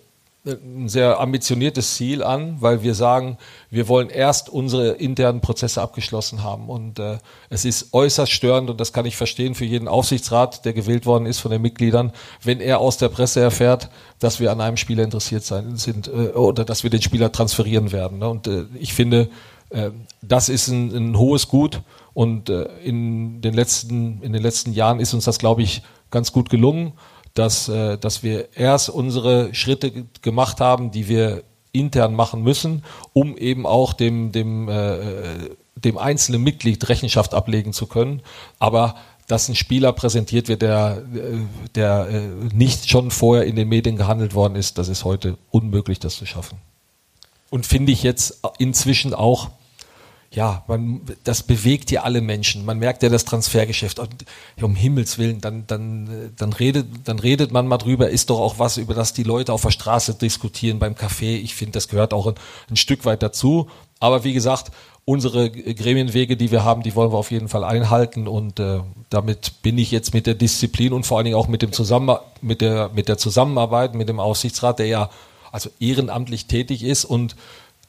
ein 0.45 0.87
sehr 0.87 1.19
ambitioniertes 1.19 1.95
Ziel 1.95 2.23
an, 2.23 2.57
weil 2.59 2.83
wir 2.83 2.93
sagen, 2.93 3.37
wir 3.71 3.87
wollen 3.87 4.09
erst 4.09 4.47
unsere 4.49 4.91
internen 4.91 5.41
Prozesse 5.41 5.81
abgeschlossen 5.81 6.43
haben. 6.43 6.69
Und 6.69 6.99
äh, 6.99 7.17
es 7.49 7.65
ist 7.65 7.93
äußerst 7.93 8.31
störend, 8.31 8.69
und 8.69 8.79
das 8.79 8.93
kann 8.93 9.05
ich 9.05 9.17
verstehen 9.17 9.55
für 9.55 9.65
jeden 9.65 9.87
Aufsichtsrat, 9.87 10.63
der 10.63 10.73
gewählt 10.73 11.05
worden 11.05 11.25
ist 11.25 11.39
von 11.39 11.51
den 11.51 11.61
Mitgliedern, 11.61 12.11
wenn 12.43 12.61
er 12.61 12.79
aus 12.79 12.97
der 12.97 13.09
Presse 13.09 13.39
erfährt, 13.39 13.89
dass 14.19 14.39
wir 14.39 14.51
an 14.51 14.61
einem 14.61 14.77
Spieler 14.77 15.03
interessiert 15.03 15.43
sein 15.43 15.77
sind 15.77 16.07
äh, 16.07 16.29
oder 16.29 16.63
dass 16.63 16.83
wir 16.83 16.91
den 16.91 17.01
Spieler 17.01 17.31
transferieren 17.31 17.91
werden. 17.91 18.19
Ne? 18.19 18.29
Und 18.29 18.47
äh, 18.47 18.65
ich 18.79 18.93
finde, 18.93 19.29
äh, 19.71 19.89
das 20.21 20.49
ist 20.49 20.67
ein, 20.67 20.95
ein 20.95 21.17
hohes 21.17 21.47
Gut. 21.47 21.81
Und 22.13 22.49
äh, 22.49 22.67
in 22.83 23.41
den 23.41 23.53
letzten 23.55 24.21
in 24.21 24.31
den 24.31 24.41
letzten 24.41 24.73
Jahren 24.73 24.99
ist 24.99 25.13
uns 25.13 25.25
das, 25.25 25.39
glaube 25.39 25.63
ich, 25.63 25.81
ganz 26.11 26.31
gut 26.31 26.49
gelungen 26.49 26.93
dass, 27.35 27.69
äh, 27.69 27.97
dass 27.97 28.23
wir 28.23 28.49
erst 28.55 28.89
unsere 28.89 29.53
Schritte 29.53 29.91
gemacht 30.21 30.59
haben, 30.59 30.89
die 30.89 31.07
wir 31.07 31.43
intern 31.71 32.15
machen 32.15 32.41
müssen, 32.41 32.83
um 33.13 33.37
eben 33.37 33.67
auch 33.67 33.93
dem, 33.93 34.31
dem, 34.31 34.69
äh, 34.69 34.97
dem 35.75 35.97
einzelnen 35.97 36.41
Mitglied 36.41 36.89
Rechenschaft 36.89 37.33
ablegen 37.33 37.73
zu 37.73 37.85
können. 37.85 38.21
Aber 38.57 38.95
dass 39.27 39.49
ein 39.49 39.55
Spieler 39.55 39.91
präsentiert 39.91 40.47
wird, 40.47 40.61
der, 40.61 41.03
der 41.73 42.07
äh, 42.09 42.21
nicht 42.53 42.89
schon 42.89 43.11
vorher 43.11 43.45
in 43.45 43.55
den 43.55 43.67
Medien 43.67 43.97
gehandelt 43.97 44.33
worden 44.33 44.55
ist, 44.55 44.77
das 44.77 44.87
ist 44.87 45.03
heute 45.03 45.37
unmöglich, 45.51 45.99
das 45.99 46.15
zu 46.15 46.25
schaffen. 46.25 46.57
Und 47.49 47.65
finde 47.65 47.91
ich 47.91 48.03
jetzt 48.03 48.41
inzwischen 48.57 49.13
auch 49.13 49.49
ja, 50.35 50.63
man, 50.67 51.01
das 51.23 51.43
bewegt 51.43 51.91
ja 51.91 52.03
alle 52.03 52.19
Menschen. 52.19 52.65
Man 52.65 52.77
merkt 52.77 53.03
ja 53.03 53.09
das 53.09 53.23
Transfergeschäft. 53.23 53.99
Und, 53.99 54.25
ja, 54.57 54.65
um 54.65 54.75
Himmels 54.75 55.17
Willen, 55.17 55.39
dann, 55.39 55.65
dann, 55.65 56.33
dann, 56.35 56.51
redet, 56.51 56.87
dann 57.05 57.19
redet 57.19 57.51
man 57.51 57.67
mal 57.67 57.77
drüber, 57.77 58.09
ist 58.09 58.29
doch 58.29 58.39
auch 58.39 58.59
was, 58.59 58.75
über 58.75 58.93
das 58.93 59.13
die 59.13 59.23
Leute 59.23 59.53
auf 59.53 59.61
der 59.61 59.71
Straße 59.71 60.15
diskutieren, 60.15 60.77
beim 60.77 60.93
Café. 60.93 61.37
Ich 61.37 61.55
finde, 61.55 61.71
das 61.71 61.87
gehört 61.87 62.13
auch 62.13 62.27
ein, 62.27 62.35
ein 62.69 62.75
Stück 62.75 63.05
weit 63.05 63.23
dazu. 63.23 63.69
Aber 64.01 64.25
wie 64.25 64.33
gesagt, 64.33 64.71
unsere 65.05 65.49
Gremienwege, 65.49 66.35
die 66.35 66.51
wir 66.51 66.65
haben, 66.65 66.83
die 66.83 66.95
wollen 66.95 67.13
wir 67.13 67.17
auf 67.17 67.31
jeden 67.31 67.47
Fall 67.47 67.63
einhalten 67.63 68.27
und 68.27 68.59
äh, 68.59 68.79
damit 69.09 69.61
bin 69.61 69.77
ich 69.77 69.91
jetzt 69.91 70.13
mit 70.13 70.27
der 70.27 70.33
Disziplin 70.33 70.93
und 70.93 71.05
vor 71.05 71.17
allen 71.17 71.25
Dingen 71.25 71.37
auch 71.37 71.47
mit 71.47 71.61
dem 71.61 71.71
Zusammen 71.71 72.17
mit 72.41 72.59
der 72.59 72.89
mit 72.93 73.07
der 73.07 73.19
Zusammenarbeit 73.19 73.93
mit 73.93 74.09
dem 74.09 74.19
Aufsichtsrat, 74.19 74.79
der 74.79 74.87
ja 74.87 75.09
also 75.51 75.69
ehrenamtlich 75.79 76.47
tätig 76.47 76.83
ist 76.83 77.05
und 77.05 77.35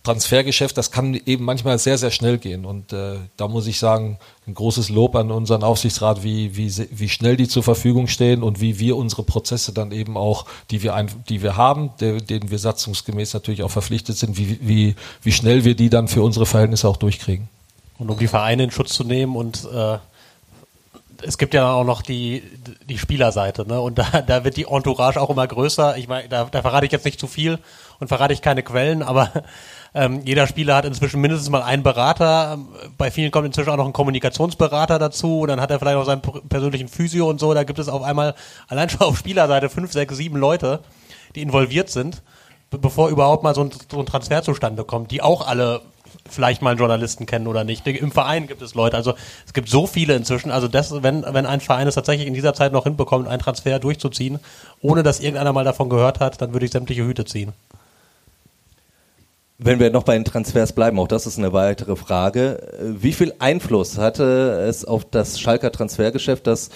Transfergeschäft, 0.07 0.79
das 0.79 0.93
kann 0.93 1.15
eben 1.27 1.45
manchmal 1.45 1.79
sehr, 1.81 1.99
sehr 1.99 2.13
schnell 2.13 2.39
gehen. 2.39 2.65
Und 2.65 2.93
äh, 2.93 3.17
da 3.37 3.49
muss 3.49 3.67
ich 3.67 3.79
sagen, 3.81 4.19
ein 4.47 4.55
großes 4.55 4.89
Lob 4.89 5.17
an 5.17 5.33
unseren 5.33 5.65
Aufsichtsrat, 5.65 6.23
wie, 6.23 6.57
wie, 6.57 6.73
wie 6.93 7.09
schnell 7.09 7.37
die 7.37 7.49
zur 7.49 7.65
Verfügung 7.65 8.07
stehen 8.07 8.45
und 8.45 8.61
wie 8.61 8.79
wir 8.79 8.97
unsere 8.97 9.25
Prozesse 9.25 9.73
dann 9.73 9.91
eben 9.91 10.17
auch, 10.17 10.47
die 10.71 10.85
wir, 10.85 10.95
ein, 10.95 11.11
die 11.29 11.43
wir 11.43 11.57
haben, 11.57 11.91
der, 11.99 12.21
denen 12.21 12.53
wir 12.53 12.59
satzungsgemäß 12.61 13.35
natürlich 13.35 13.65
auch 13.65 13.71
verpflichtet 13.71 14.17
sind, 14.17 14.39
wie, 14.39 14.59
wie, 14.63 14.95
wie 15.23 15.33
schnell 15.33 15.65
wir 15.65 15.75
die 15.75 15.91
dann 15.91 16.07
für 16.07 16.23
unsere 16.23 16.47
Verhältnisse 16.47 16.89
auch 16.89 16.99
durchkriegen. 16.99 17.49
Und 17.99 18.09
um 18.09 18.19
die 18.19 18.29
Vereine 18.29 18.63
in 18.63 18.71
Schutz 18.71 18.93
zu 18.93 19.03
nehmen 19.03 19.35
und 19.35 19.69
äh, 19.73 19.99
es 21.23 21.39
gibt 21.39 21.55
ja 21.55 21.73
auch 21.73 21.85
noch 21.85 22.03
die, 22.03 22.43
die 22.89 22.99
Spielerseite, 22.99 23.67
ne? 23.67 23.81
Und 23.81 23.99
da, 23.99 24.23
da 24.27 24.45
wird 24.45 24.57
die 24.57 24.67
Entourage 24.69 25.21
auch 25.21 25.31
immer 25.31 25.47
größer. 25.47 25.97
Ich 25.97 26.07
meine, 26.07 26.29
da, 26.29 26.45
da 26.45 26.63
verrate 26.63 26.87
ich 26.87 26.93
jetzt 26.93 27.05
nicht 27.05 27.19
zu 27.19 27.27
viel 27.27 27.59
und 27.99 28.09
verrate 28.09 28.35
ich 28.35 28.43
keine 28.43 28.63
Quellen, 28.63 29.03
aber 29.03 29.33
ähm, 29.97 30.21
jeder 30.27 30.47
Spieler 30.47 30.77
hat 30.77 30.85
inzwischen 30.85 31.23
mindestens 31.23 31.49
mal 31.49 31.63
einen 31.63 31.83
Berater. 31.83 32.59
Bei 32.99 33.11
vielen 33.11 33.31
kommt 33.31 33.47
inzwischen 33.47 33.71
auch 33.71 33.79
noch 33.79 33.87
ein 33.87 33.95
Kommunikationsberater 33.95 34.99
dazu. 34.99 35.47
Dann 35.47 35.59
hat 35.59 35.71
er 35.71 35.79
vielleicht 35.79 35.97
auch 35.97 36.05
seinen 36.05 36.21
persönlichen 36.21 36.89
Physio 36.89 37.31
und 37.31 37.41
so. 37.41 37.55
Da 37.55 37.65
gibt 37.65 37.79
es 37.79 37.89
auf 37.89 38.03
einmal 38.03 38.35
allein 38.69 38.91
schon 38.91 39.01
auf 39.01 39.17
Spielerseite 39.17 39.71
fünf, 39.71 39.93
sechs, 39.93 40.15
sieben 40.15 40.37
Leute, 40.37 40.81
die 41.35 41.41
involviert 41.41 41.89
sind, 41.89 42.23
bevor 42.71 43.09
überhaupt 43.09 43.43
mal 43.43 43.55
so 43.55 43.63
ein, 43.63 43.71
so 43.91 43.99
ein 43.99 44.05
Transfer 44.05 44.43
zustande 44.43 44.85
kommt, 44.85 45.13
die 45.13 45.23
auch 45.23 45.47
alle 45.47 45.81
vielleicht 46.29 46.61
mal 46.61 46.71
einen 46.71 46.79
Journalisten 46.79 47.25
kennen 47.25 47.47
oder 47.47 47.65
nicht. 47.65 47.87
Im 47.87 48.13
Verein 48.13 48.49
gibt 48.49 48.61
es 48.61 48.75
Leute, 48.75 48.99
also 48.99 49.15
es 49.47 49.55
gibt 49.55 49.71
so 49.71 49.87
viele 49.87 50.15
inzwischen. 50.15 50.51
Also 50.51 50.69
das, 50.69 51.03
wenn, 51.03 51.25
wenn 51.27 51.47
ein 51.47 51.61
Verein 51.61 51.89
es 51.89 51.95
tatsächlich 51.95 52.27
in 52.27 52.35
dieser 52.35 52.53
Zeit 52.53 52.73
noch 52.73 52.85
hinbekommt, 52.85 53.29
einen 53.29 53.41
Transfer 53.41 53.79
durchzuziehen, 53.79 54.41
ohne 54.83 55.03
dass 55.03 55.21
irgendeiner 55.21 55.55
mal 55.55 55.65
davon 55.65 55.89
gehört 55.89 56.21
hat, 56.21 56.43
dann 56.43 56.53
würde 56.53 56.67
ich 56.67 56.73
sämtliche 56.73 57.05
Hüte 57.07 57.25
ziehen. 57.25 57.55
Wenn 59.59 59.81
wir 59.81 59.91
noch 59.91 60.03
bei 60.03 60.15
den 60.15 60.25
Transfers 60.25 60.75
bleiben, 60.75 60.99
auch 60.99 61.09
das 61.09 61.27
ist 61.27 61.39
eine 61.39 61.53
weitere 61.53 61.97
Frage. 61.97 62.61
Wie 62.79 63.13
viel 63.13 63.33
Einfluss 63.39 63.97
hatte 63.97 64.67
es 64.69 64.85
auf 64.85 65.07
das 65.11 65.41
Schalker 65.41 65.73
Transfergeschäft, 65.73 66.47
dass 66.47 66.69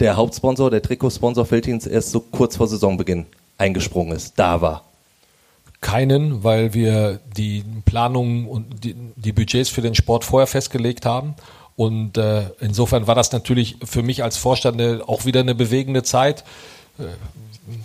der 0.00 0.16
Hauptsponsor, 0.16 0.70
der 0.70 0.82
Trikotsponsor 0.82 1.46
Feldins 1.46 1.86
erst 1.86 2.10
so 2.10 2.18
kurz 2.20 2.56
vor 2.56 2.66
Saisonbeginn 2.66 3.26
eingesprungen 3.56 4.16
ist, 4.16 4.34
da 4.36 4.60
war? 4.60 4.84
Keinen, 5.80 6.42
weil 6.42 6.74
wir 6.74 7.20
die 7.36 7.62
Planungen 7.84 8.48
und 8.48 8.82
die, 8.82 8.96
die 9.14 9.32
Budgets 9.32 9.70
für 9.70 9.82
den 9.82 9.94
Sport 9.94 10.24
vorher 10.24 10.48
festgelegt 10.48 11.06
haben. 11.06 11.34
Und 11.76 12.18
äh, 12.18 12.50
insofern 12.60 13.06
war 13.06 13.14
das 13.14 13.30
natürlich 13.30 13.76
für 13.84 14.02
mich 14.02 14.24
als 14.24 14.38
Vorstand 14.38 14.80
eine, 14.80 15.02
auch 15.06 15.24
wieder 15.24 15.40
eine 15.40 15.54
bewegende 15.54 16.02
Zeit. 16.02 16.42
Äh, 16.98 17.04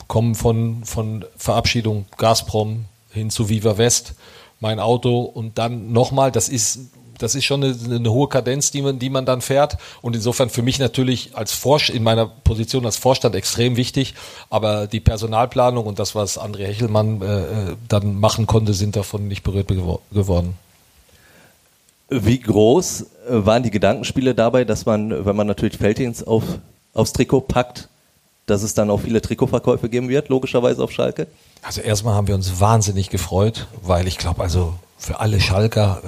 kommen 0.07 0.33
von, 0.33 0.83
von 0.85 1.25
Verabschiedung 1.37 2.05
Gazprom 2.17 2.85
hin 3.11 3.29
zu 3.29 3.49
Viva 3.49 3.77
West 3.77 4.15
mein 4.59 4.79
Auto 4.79 5.21
und 5.21 5.57
dann 5.57 5.91
nochmal, 5.91 6.31
das 6.31 6.49
ist 6.49 6.79
das 7.19 7.35
ist 7.35 7.43
schon 7.43 7.63
eine, 7.63 7.75
eine, 7.95 8.11
hohe 8.11 8.29
Kadenz, 8.29 8.71
die 8.71 8.81
man, 8.81 8.97
die 8.97 9.09
man 9.09 9.25
dann 9.25 9.41
fährt. 9.41 9.77
Und 10.01 10.15
insofern 10.15 10.49
für 10.49 10.61
mich 10.61 10.79
natürlich 10.79 11.35
als 11.35 11.51
Vorst 11.51 11.89
in 11.89 12.01
meiner 12.01 12.25
Position 12.25 12.85
als 12.85 12.97
Vorstand 12.97 13.35
extrem 13.35 13.75
wichtig. 13.75 14.15
Aber 14.49 14.87
die 14.87 15.01
Personalplanung 15.01 15.85
und 15.85 15.99
das, 15.99 16.15
was 16.15 16.39
André 16.39 16.65
Hechelmann 16.65 17.21
äh, 17.21 17.25
äh 17.25 17.75
dann 17.87 18.19
machen 18.19 18.47
konnte, 18.47 18.73
sind 18.73 18.95
davon 18.95 19.27
nicht 19.27 19.43
berührt 19.43 19.67
geworden. 19.67 20.53
Wie 22.09 22.39
groß 22.39 23.01
äh, 23.01 23.05
waren 23.45 23.63
die 23.63 23.71
Gedankenspiele 23.71 24.33
dabei, 24.33 24.63
dass 24.63 24.85
man, 24.85 25.25
wenn 25.25 25.35
man 25.35 25.45
natürlich 25.45 25.77
Feldins 25.77 26.23
auf, 26.23 26.43
aufs 26.93 27.13
Trikot 27.13 27.41
packt, 27.41 27.89
dass 28.49 28.63
es 28.63 28.73
dann 28.73 28.89
auch 28.89 29.01
viele 29.01 29.21
Trikotverkäufe 29.21 29.89
geben 29.89 30.09
wird, 30.09 30.29
logischerweise 30.29 30.83
auf 30.83 30.91
Schalke? 30.91 31.27
Also 31.61 31.81
erstmal 31.81 32.15
haben 32.15 32.27
wir 32.27 32.35
uns 32.35 32.59
wahnsinnig 32.59 33.09
gefreut, 33.09 33.67
weil 33.81 34.07
ich 34.07 34.17
glaube, 34.17 34.41
also 34.41 34.75
für 34.97 35.19
alle 35.19 35.39
Schalker, 35.39 36.01
äh, 36.03 36.07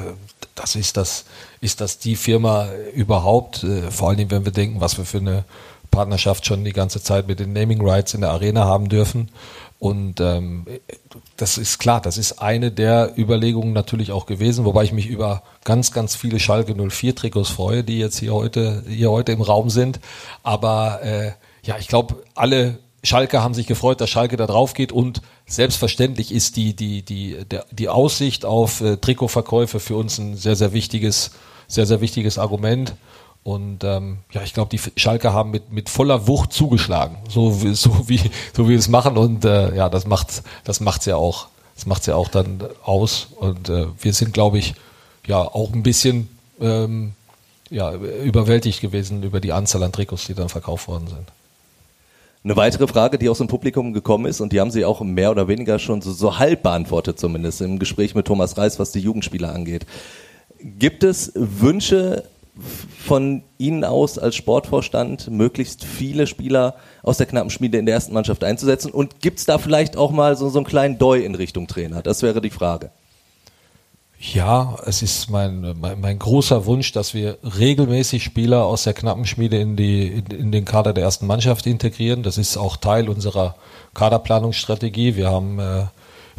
das 0.56 0.76
ist 0.76 0.98
das, 0.98 1.26
ist 1.62 1.82
das 1.82 2.00
die 2.00 2.16
Firma 2.16 2.68
überhaupt, 2.94 3.64
äh, 3.64 3.90
vor 3.92 4.10
allen 4.10 4.18
Dingen, 4.18 4.32
wenn 4.32 4.46
wir 4.46 4.52
denken, 4.52 4.82
was 4.82 4.98
wir 4.98 5.06
für 5.06 5.20
eine 5.20 5.46
Partnerschaft 5.92 6.46
schon 6.46 6.64
die 6.64 6.74
ganze 6.74 7.04
Zeit 7.04 7.28
mit 7.28 7.40
den 7.40 7.54
Naming 7.54 7.86
Rights 7.86 8.14
in 8.14 8.22
der 8.22 8.32
Arena 8.32 8.66
haben 8.66 8.90
dürfen. 8.90 9.30
Und 9.78 10.22
ähm, 10.22 10.68
das 11.38 11.58
ist 11.58 11.80
klar, 11.80 12.02
das 12.02 12.18
ist 12.18 12.40
eine 12.40 12.72
der 12.72 13.18
Überlegungen 13.18 13.74
natürlich 13.74 14.12
auch 14.12 14.28
gewesen, 14.28 14.64
wobei 14.64 14.84
ich 14.84 14.94
mich 14.94 15.08
über 15.08 15.42
ganz, 15.64 15.92
ganz 15.92 16.16
viele 16.16 16.40
Schalke 16.40 16.76
04 16.76 17.16
Trikots 17.16 17.50
freue, 17.50 17.84
die 17.84 17.98
jetzt 17.98 18.20
hier 18.20 18.34
heute, 18.34 18.84
hier 18.88 19.10
heute 19.10 19.32
im 19.32 19.42
Raum 19.42 19.72
sind. 19.72 20.00
Aber 20.44 21.02
äh, 21.02 21.32
ja, 21.64 21.78
ich 21.78 21.88
glaube, 21.88 22.24
alle 22.36 22.80
Schalke 23.04 23.42
haben 23.42 23.54
sich 23.54 23.68
gefreut, 23.68 24.00
dass 24.02 24.10
Schalke 24.10 24.38
da 24.38 24.46
drauf 24.46 24.74
geht 24.74 24.92
und 24.92 25.22
selbstverständlich 25.48 26.32
ist 26.32 26.56
die, 26.56 26.76
die, 26.76 27.02
die, 27.02 27.46
der, 27.46 27.66
die 27.72 27.90
Aussicht 27.90 28.46
auf 28.46 28.82
äh, 28.82 28.98
Trikotverkäufe 28.98 29.80
für 29.80 29.96
uns 29.96 30.18
ein 30.20 30.38
sehr, 30.38 30.56
sehr 30.56 30.74
wichtiges, 30.74 31.32
sehr, 31.68 31.86
sehr 31.86 32.02
wichtiges 32.02 32.38
Argument. 32.38 32.96
Und 33.44 33.84
ähm, 33.84 34.20
ja, 34.32 34.44
ich 34.44 34.54
glaube, 34.54 34.70
die 34.70 35.00
Schalke 35.00 35.34
haben 35.34 35.50
mit, 35.50 35.72
mit 35.72 35.90
voller 35.90 36.28
Wucht 36.28 36.54
zugeschlagen, 36.54 37.18
so, 37.28 37.50
so 37.74 38.08
wie 38.08 38.22
so 38.54 38.70
wie 38.70 38.76
es 38.76 38.88
machen. 38.88 39.18
Und 39.18 39.46
äh, 39.46 39.76
ja, 39.76 39.90
das 39.90 40.06
macht 40.06 40.44
das 40.64 40.80
macht's 40.80 41.08
ja 41.08 41.16
auch, 41.16 41.48
das 41.74 41.88
macht's 41.88 42.06
ja 42.06 42.16
auch 42.16 42.28
dann 42.28 42.64
aus. 42.84 43.30
Und 43.38 43.70
äh, 43.70 43.88
wir 44.00 44.14
sind, 44.14 44.36
glaube 44.36 44.60
ich, 44.60 44.76
ja 45.26 45.40
auch 45.40 45.74
ein 45.74 45.82
bisschen 45.82 46.30
ähm, 46.60 47.14
ja, 47.72 47.94
überwältigt 47.94 48.80
gewesen 48.80 49.24
über 49.24 49.40
die 49.40 49.54
Anzahl 49.54 49.82
an 49.82 49.92
Trikots, 49.92 50.28
die 50.28 50.36
dann 50.36 50.50
verkauft 50.50 50.88
worden 50.88 51.08
sind. 51.08 51.32
Eine 52.44 52.56
weitere 52.56 52.88
Frage, 52.88 53.20
die 53.20 53.30
aus 53.30 53.38
dem 53.38 53.48
Publikum 53.48 53.94
gekommen 53.94 54.26
ist, 54.26 54.42
und 54.42 54.52
die 54.52 54.60
haben 54.60 54.72
Sie 54.72 54.84
auch 54.84 55.02
mehr 55.02 55.30
oder 55.30 55.48
weniger 55.48 55.78
schon 55.78 56.02
so, 56.02 56.12
so 56.12 56.40
halb 56.40 56.64
beantwortet, 56.64 57.20
zumindest 57.20 57.62
im 57.62 57.78
Gespräch 57.78 58.16
mit 58.16 58.26
Thomas 58.26 58.58
Reis, 58.58 58.80
was 58.80 58.92
die 58.92 59.00
Jugendspieler 59.00 59.54
angeht. 59.54 59.86
Gibt 60.60 61.04
es 61.04 61.32
Wünsche 61.36 62.24
von 63.06 63.44
Ihnen 63.60 63.84
aus 63.84 64.18
als 64.18 64.36
Sportvorstand, 64.36 65.30
möglichst 65.30 65.86
viele 65.86 66.26
Spieler 66.26 66.76
aus 67.04 67.18
der 67.18 67.28
knappen 67.28 67.52
Schmiede 67.52 67.78
in 67.78 67.86
der 67.86 67.96
ersten 67.96 68.14
Mannschaft 68.14 68.44
einzusetzen? 68.44 68.92
Und 68.92 69.22
gibt 69.22 69.38
es 69.38 69.46
da 69.46 69.60
vielleicht 69.60 69.96
auch 69.96 70.12
mal 70.12 70.36
so, 70.36 70.50
so 70.50 70.58
einen 70.58 70.66
kleinen 70.66 70.98
Doi 70.98 71.20
in 71.20 71.36
Richtung 71.36 71.68
Trainer? 71.68 72.02
Das 72.02 72.24
wäre 72.24 72.42
die 72.42 72.50
Frage. 72.50 72.90
Ja, 74.24 74.78
es 74.86 75.02
ist 75.02 75.32
mein, 75.32 75.76
mein, 75.80 76.00
mein, 76.00 76.20
großer 76.20 76.68
Wunsch, 76.68 76.92
dass 76.92 77.16
wir 77.16 77.40
regelmäßig 77.58 78.24
Spieler 78.24 78.66
aus 78.66 78.84
der 78.84 78.94
Knappenschmiede 78.94 79.58
in, 79.58 79.76
die, 79.76 80.10
in, 80.10 80.26
in, 80.28 80.52
den 80.52 80.64
Kader 80.64 80.94
der 80.94 81.06
ersten 81.06 81.26
Mannschaft 81.26 81.66
integrieren. 81.66 82.22
Das 82.22 82.38
ist 82.38 82.56
auch 82.56 82.78
Teil 82.78 83.10
unserer 83.10 83.56
Kaderplanungsstrategie. 83.96 85.16
Wir 85.16 85.32
haben, 85.32 85.58
äh, 85.58 85.86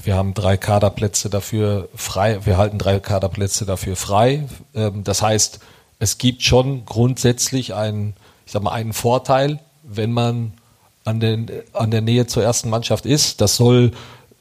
wir 0.00 0.14
haben 0.14 0.32
drei 0.32 0.56
Kaderplätze 0.56 1.28
dafür 1.28 1.88
frei. 1.96 2.38
Wir 2.44 2.56
halten 2.56 2.78
drei 2.78 3.00
Kaderplätze 3.00 3.66
dafür 3.66 3.96
frei. 3.96 4.44
Ähm, 4.76 5.02
das 5.02 5.20
heißt, 5.20 5.58
es 5.98 6.18
gibt 6.18 6.42
schon 6.42 6.86
grundsätzlich 6.86 7.74
einen, 7.74 8.14
ich 8.46 8.52
sag 8.52 8.62
mal, 8.62 8.70
einen 8.70 8.92
Vorteil, 8.92 9.58
wenn 9.82 10.12
man 10.12 10.52
an, 11.04 11.18
den, 11.18 11.50
an 11.72 11.90
der 11.90 12.00
Nähe 12.00 12.28
zur 12.28 12.44
ersten 12.44 12.70
Mannschaft 12.70 13.06
ist. 13.06 13.40
Das 13.40 13.56
soll 13.56 13.90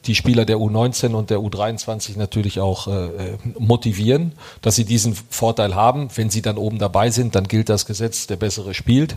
die 0.06 0.14
Spieler 0.14 0.44
der 0.44 0.56
U19 0.56 1.14
und 1.14 1.30
der 1.30 1.38
U23 1.38 2.18
natürlich 2.18 2.60
auch 2.60 2.88
äh, 2.88 3.10
motivieren, 3.58 4.32
dass 4.60 4.76
sie 4.76 4.84
diesen 4.84 5.14
Vorteil 5.14 5.74
haben. 5.74 6.08
Wenn 6.14 6.30
sie 6.30 6.42
dann 6.42 6.56
oben 6.56 6.78
dabei 6.78 7.10
sind, 7.10 7.34
dann 7.34 7.46
gilt 7.46 7.68
das 7.68 7.86
Gesetz, 7.86 8.26
der 8.26 8.36
Bessere 8.36 8.74
spielt. 8.74 9.16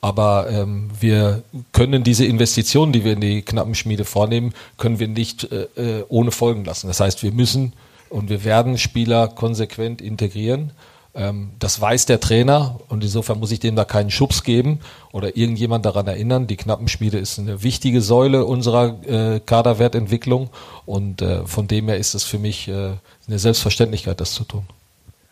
Aber 0.00 0.48
ähm, 0.50 0.90
wir 1.00 1.42
können 1.72 2.04
diese 2.04 2.26
Investitionen, 2.26 2.92
die 2.92 3.04
wir 3.04 3.14
in 3.14 3.20
die 3.20 3.42
Knappenschmiede 3.42 4.04
vornehmen, 4.04 4.52
können 4.76 4.98
wir 4.98 5.08
nicht 5.08 5.50
äh, 5.50 5.66
äh 5.76 6.04
ohne 6.08 6.30
Folgen 6.30 6.64
lassen. 6.64 6.88
Das 6.88 7.00
heißt, 7.00 7.22
wir 7.22 7.32
müssen 7.32 7.72
und 8.10 8.28
wir 8.28 8.44
werden 8.44 8.78
Spieler 8.78 9.28
konsequent 9.28 10.00
integrieren. 10.00 10.72
Ähm, 11.16 11.52
das 11.58 11.80
weiß 11.80 12.04
der 12.06 12.20
Trainer 12.20 12.78
und 12.88 13.02
insofern 13.02 13.40
muss 13.40 13.50
ich 13.50 13.58
dem 13.58 13.74
da 13.74 13.84
keinen 13.84 14.10
Schubs 14.10 14.42
geben 14.42 14.80
oder 15.12 15.36
irgendjemand 15.36 15.86
daran 15.86 16.06
erinnern. 16.06 16.46
Die 16.46 16.56
Knappenschmiede 16.56 17.18
ist 17.18 17.38
eine 17.38 17.62
wichtige 17.62 18.02
Säule 18.02 18.44
unserer 18.44 19.02
äh, 19.06 19.40
Kaderwertentwicklung 19.40 20.50
und 20.84 21.22
äh, 21.22 21.46
von 21.46 21.68
dem 21.68 21.88
her 21.88 21.96
ist 21.96 22.14
es 22.14 22.24
für 22.24 22.38
mich 22.38 22.68
äh, 22.68 22.90
eine 23.26 23.38
Selbstverständlichkeit, 23.38 24.20
das 24.20 24.32
zu 24.32 24.44
tun. 24.44 24.64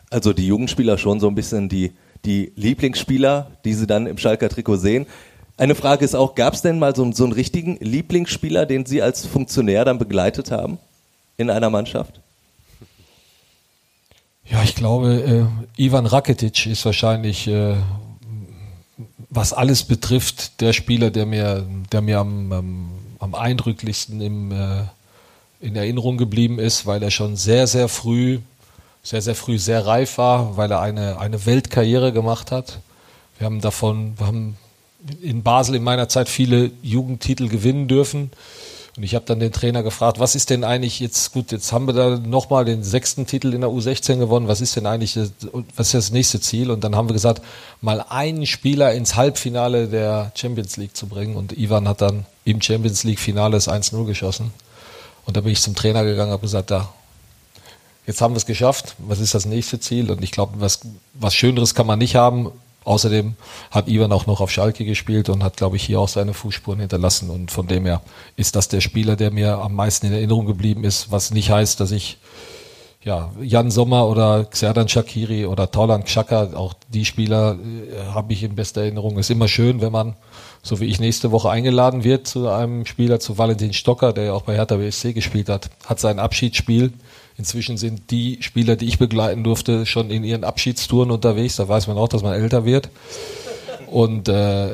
Also 0.09 0.33
die 0.33 0.47
Jugendspieler 0.47 0.97
schon 0.97 1.19
so 1.19 1.27
ein 1.27 1.35
bisschen 1.35 1.69
die, 1.69 1.91
die 2.25 2.51
Lieblingsspieler, 2.55 3.51
die 3.63 3.73
sie 3.73 3.85
dann 3.85 4.07
im 4.07 4.17
Schalker 4.17 4.49
Trikot 4.49 4.77
sehen. 4.77 5.05
Eine 5.57 5.75
Frage 5.75 6.03
ist 6.03 6.15
auch, 6.15 6.33
gab 6.35 6.55
es 6.55 6.63
denn 6.63 6.79
mal 6.79 6.95
so, 6.95 7.09
so 7.11 7.23
einen 7.23 7.33
richtigen 7.33 7.77
Lieblingsspieler, 7.79 8.65
den 8.65 8.85
Sie 8.85 9.01
als 9.01 9.25
Funktionär 9.25 9.85
dann 9.85 9.99
begleitet 9.99 10.51
haben 10.51 10.79
in 11.37 11.49
einer 11.49 11.69
Mannschaft? 11.69 12.19
Ja, 14.47 14.61
ich 14.63 14.75
glaube, 14.75 15.49
äh, 15.77 15.81
Ivan 15.81 16.05
Rakitic 16.05 16.67
ist 16.67 16.85
wahrscheinlich, 16.85 17.47
äh, 17.47 17.75
was 19.29 19.53
alles 19.53 19.83
betrifft, 19.83 20.61
der 20.61 20.71
Spieler, 20.71 21.09
der 21.09 21.25
mir, 21.25 21.65
der 21.91 22.01
mir 22.01 22.19
am, 22.19 22.51
am, 22.51 22.91
am 23.19 23.35
eindrücklichsten 23.35 24.21
im, 24.21 24.51
äh, 24.51 24.83
in 25.61 25.75
Erinnerung 25.75 26.17
geblieben 26.17 26.59
ist, 26.59 26.85
weil 26.85 27.01
er 27.01 27.11
schon 27.11 27.35
sehr, 27.35 27.65
sehr 27.65 27.87
früh, 27.87 28.39
sehr, 29.01 29.21
sehr 29.21 29.35
früh 29.35 29.57
sehr 29.57 29.85
reif 29.85 30.19
war, 30.19 30.57
weil 30.57 30.71
er 30.71 30.79
eine, 30.79 31.19
eine 31.19 31.45
Weltkarriere 31.45 32.13
gemacht 32.13 32.51
hat. 32.51 32.79
Wir 33.39 33.45
haben 33.45 33.61
davon, 33.61 34.13
wir 34.17 34.27
haben 34.27 34.57
in 35.21 35.41
Basel 35.41 35.75
in 35.75 35.83
meiner 35.83 36.07
Zeit 36.07 36.29
viele 36.29 36.71
Jugendtitel 36.83 37.47
gewinnen 37.47 37.87
dürfen. 37.87 38.31
Und 38.97 39.03
ich 39.03 39.13
habe 39.13 39.25
dann 39.25 39.41
den 39.41 39.51
Trainer 39.51 39.83
gefragt, 39.83 40.19
was 40.19 40.35
ist 40.35 40.49
denn 40.49 40.63
eigentlich 40.63 41.01
jetzt, 41.01 41.33
gut, 41.33 41.51
jetzt 41.51 41.73
haben 41.73 41.85
wir 41.85 41.93
da 41.93 42.17
nochmal 42.17 42.63
den 42.63 42.81
sechsten 42.81 43.27
Titel 43.27 43.53
in 43.53 43.59
der 43.59 43.69
U16 43.69 44.19
gewonnen, 44.19 44.47
was 44.47 44.61
ist 44.61 44.77
denn 44.77 44.85
eigentlich, 44.85 45.17
was 45.75 45.87
ist 45.87 45.93
das 45.93 46.11
nächste 46.11 46.39
Ziel? 46.39 46.71
Und 46.71 46.83
dann 46.85 46.95
haben 46.95 47.09
wir 47.09 47.13
gesagt, 47.13 47.41
mal 47.81 48.05
einen 48.07 48.45
Spieler 48.45 48.93
ins 48.93 49.17
Halbfinale 49.17 49.89
der 49.89 50.31
Champions 50.35 50.77
League 50.77 50.95
zu 50.95 51.07
bringen. 51.07 51.35
Und 51.35 51.57
Ivan 51.57 51.89
hat 51.89 52.01
dann 52.01 52.25
im 52.45 52.61
Champions 52.61 53.03
League 53.03 53.19
Finale 53.19 53.51
das 53.51 53.67
1-0 53.67 54.05
geschossen. 54.05 54.53
Und 55.25 55.35
da 55.35 55.41
bin 55.41 55.51
ich 55.51 55.61
zum 55.61 55.75
Trainer 55.75 56.05
gegangen, 56.05 56.31
habe 56.31 56.43
gesagt, 56.43 56.71
da, 56.71 56.93
jetzt 58.07 58.21
haben 58.21 58.33
wir 58.33 58.37
es 58.37 58.45
geschafft, 58.45 58.95
was 58.99 59.19
ist 59.19 59.33
das 59.33 59.45
nächste 59.45 59.77
Ziel? 59.79 60.09
Und 60.09 60.23
ich 60.23 60.31
glaube, 60.31 60.53
was, 60.61 60.79
was 61.13 61.35
Schöneres 61.35 61.75
kann 61.75 61.87
man 61.87 61.99
nicht 61.99 62.15
haben, 62.15 62.51
Außerdem 62.85 63.33
hat 63.71 63.87
Ivan 63.87 64.11
auch 64.11 64.27
noch 64.27 64.41
auf 64.41 64.51
Schalke 64.51 64.85
gespielt 64.85 65.29
und 65.29 65.43
hat, 65.43 65.57
glaube 65.57 65.75
ich, 65.75 65.83
hier 65.83 65.99
auch 65.99 66.07
seine 66.07 66.33
Fußspuren 66.33 66.79
hinterlassen. 66.79 67.29
Und 67.31 67.51
von 67.51 67.67
dem 67.67 67.85
her 67.85 68.01
ist 68.37 68.55
das 68.55 68.67
der 68.67 68.79
Spieler, 68.79 69.15
der 69.15 69.31
mir 69.31 69.57
am 69.57 69.73
meisten 69.73 70.05
in 70.05 70.13
Erinnerung 70.13 70.45
geblieben 70.45 70.83
ist, 70.83 71.11
was 71.11 71.31
nicht 71.31 71.49
heißt, 71.49 71.79
dass 71.79 71.91
ich 71.91 72.17
ja, 73.05 73.31
Jan 73.39 73.69
Sommer 73.69 74.07
oder 74.07 74.45
Xerdan 74.45 74.87
Shakiri 74.87 75.45
oder 75.45 75.69
Taulan 75.69 76.03
Xhaka, 76.03 76.53
auch 76.55 76.73
die 76.89 77.05
Spieler 77.05 77.55
äh, 77.55 78.13
habe 78.13 78.33
ich 78.33 78.41
in 78.41 78.55
bester 78.55 78.81
Erinnerung. 78.81 79.19
Ist 79.19 79.29
immer 79.29 79.47
schön, 79.47 79.79
wenn 79.79 79.91
man, 79.91 80.15
so 80.63 80.79
wie 80.79 80.85
ich 80.85 80.99
nächste 80.99 81.31
Woche 81.31 81.51
eingeladen 81.51 82.03
wird 82.03 82.27
zu 82.27 82.49
einem 82.49 82.87
Spieler, 82.87 83.19
zu 83.19 83.37
Valentin 83.37 83.73
Stocker, 83.73 84.11
der 84.11 84.23
ja 84.25 84.33
auch 84.33 84.41
bei 84.41 84.55
Hertha 84.55 84.77
BSC 84.77 85.13
gespielt 85.13 85.49
hat, 85.49 85.69
hat 85.85 85.99
sein 85.99 86.17
Abschiedsspiel 86.17 86.93
Inzwischen 87.37 87.77
sind 87.77 88.11
die 88.11 88.37
Spieler, 88.41 88.75
die 88.75 88.85
ich 88.85 88.97
begleiten 88.97 89.43
durfte, 89.43 89.85
schon 89.85 90.09
in 90.09 90.23
ihren 90.23 90.43
Abschiedstouren 90.43 91.11
unterwegs. 91.11 91.57
Da 91.57 91.67
weiß 91.67 91.87
man 91.87 91.97
auch, 91.97 92.07
dass 92.07 92.23
man 92.23 92.33
älter 92.33 92.65
wird. 92.65 92.89
Und 93.87 94.29
äh, 94.29 94.69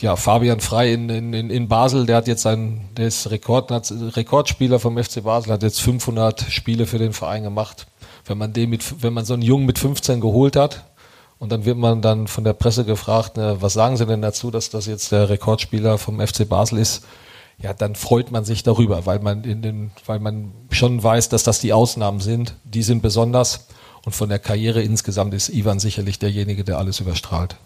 ja, 0.00 0.16
Fabian 0.16 0.60
Frei 0.60 0.92
in, 0.92 1.08
in, 1.08 1.50
in 1.50 1.68
Basel, 1.68 2.06
der 2.06 2.16
hat 2.16 2.28
jetzt 2.28 2.46
einen, 2.46 2.88
der 2.96 3.06
ist 3.06 3.30
Rekord, 3.30 3.70
Rekordspieler 4.16 4.80
vom 4.80 5.02
FC 5.02 5.22
Basel, 5.22 5.52
hat 5.52 5.62
jetzt 5.62 5.80
500 5.80 6.46
Spiele 6.50 6.86
für 6.86 6.98
den 6.98 7.12
Verein 7.12 7.42
gemacht. 7.42 7.86
Wenn 8.24 8.38
man 8.38 8.52
den 8.52 8.70
mit, 8.70 9.02
wenn 9.02 9.12
man 9.12 9.24
so 9.24 9.34
einen 9.34 9.42
Jungen 9.42 9.66
mit 9.66 9.78
15 9.78 10.20
geholt 10.20 10.56
hat, 10.56 10.84
und 11.38 11.52
dann 11.52 11.64
wird 11.66 11.76
man 11.76 12.00
dann 12.00 12.28
von 12.28 12.44
der 12.44 12.54
Presse 12.54 12.84
gefragt, 12.84 13.36
ne, 13.36 13.58
was 13.60 13.74
sagen 13.74 13.96
Sie 13.96 14.06
denn 14.06 14.22
dazu, 14.22 14.50
dass 14.50 14.70
das 14.70 14.86
jetzt 14.86 15.12
der 15.12 15.28
Rekordspieler 15.28 15.98
vom 15.98 16.18
FC 16.18 16.48
Basel 16.48 16.78
ist? 16.78 17.04
Ja, 17.58 17.72
dann 17.72 17.94
freut 17.94 18.30
man 18.30 18.44
sich 18.44 18.62
darüber, 18.62 19.06
weil 19.06 19.18
man 19.20 19.44
in 19.44 19.62
den, 19.62 19.90
weil 20.04 20.18
man 20.18 20.52
schon 20.70 21.02
weiß, 21.02 21.28
dass 21.30 21.42
das 21.42 21.60
die 21.60 21.72
Ausnahmen 21.72 22.20
sind. 22.20 22.54
Die 22.64 22.82
sind 22.82 23.02
besonders. 23.02 23.66
Und 24.04 24.12
von 24.12 24.28
der 24.28 24.38
Karriere 24.38 24.82
insgesamt 24.82 25.34
ist 25.34 25.48
Ivan 25.48 25.80
sicherlich 25.80 26.18
derjenige, 26.18 26.64
der 26.64 26.78
alles 26.78 27.00
überstrahlt. 27.00 27.56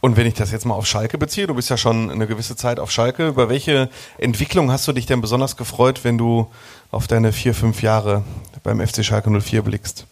Und 0.00 0.16
wenn 0.16 0.26
ich 0.26 0.34
das 0.34 0.52
jetzt 0.52 0.64
mal 0.64 0.74
auf 0.74 0.86
Schalke 0.86 1.18
beziehe, 1.18 1.46
du 1.46 1.54
bist 1.54 1.70
ja 1.70 1.76
schon 1.76 2.10
eine 2.10 2.26
gewisse 2.26 2.56
Zeit 2.56 2.78
auf 2.78 2.90
Schalke, 2.90 3.28
über 3.28 3.48
welche 3.48 3.90
Entwicklung 4.16 4.70
hast 4.70 4.86
du 4.86 4.92
dich 4.92 5.06
denn 5.06 5.20
besonders 5.20 5.56
gefreut, 5.56 6.04
wenn 6.04 6.18
du 6.18 6.48
auf 6.90 7.06
deine 7.06 7.32
vier, 7.32 7.52
fünf 7.52 7.82
Jahre 7.82 8.24
beim 8.62 8.84
FC 8.84 9.04
Schalke 9.04 9.30
04 9.30 9.62
blickst? 9.62 10.06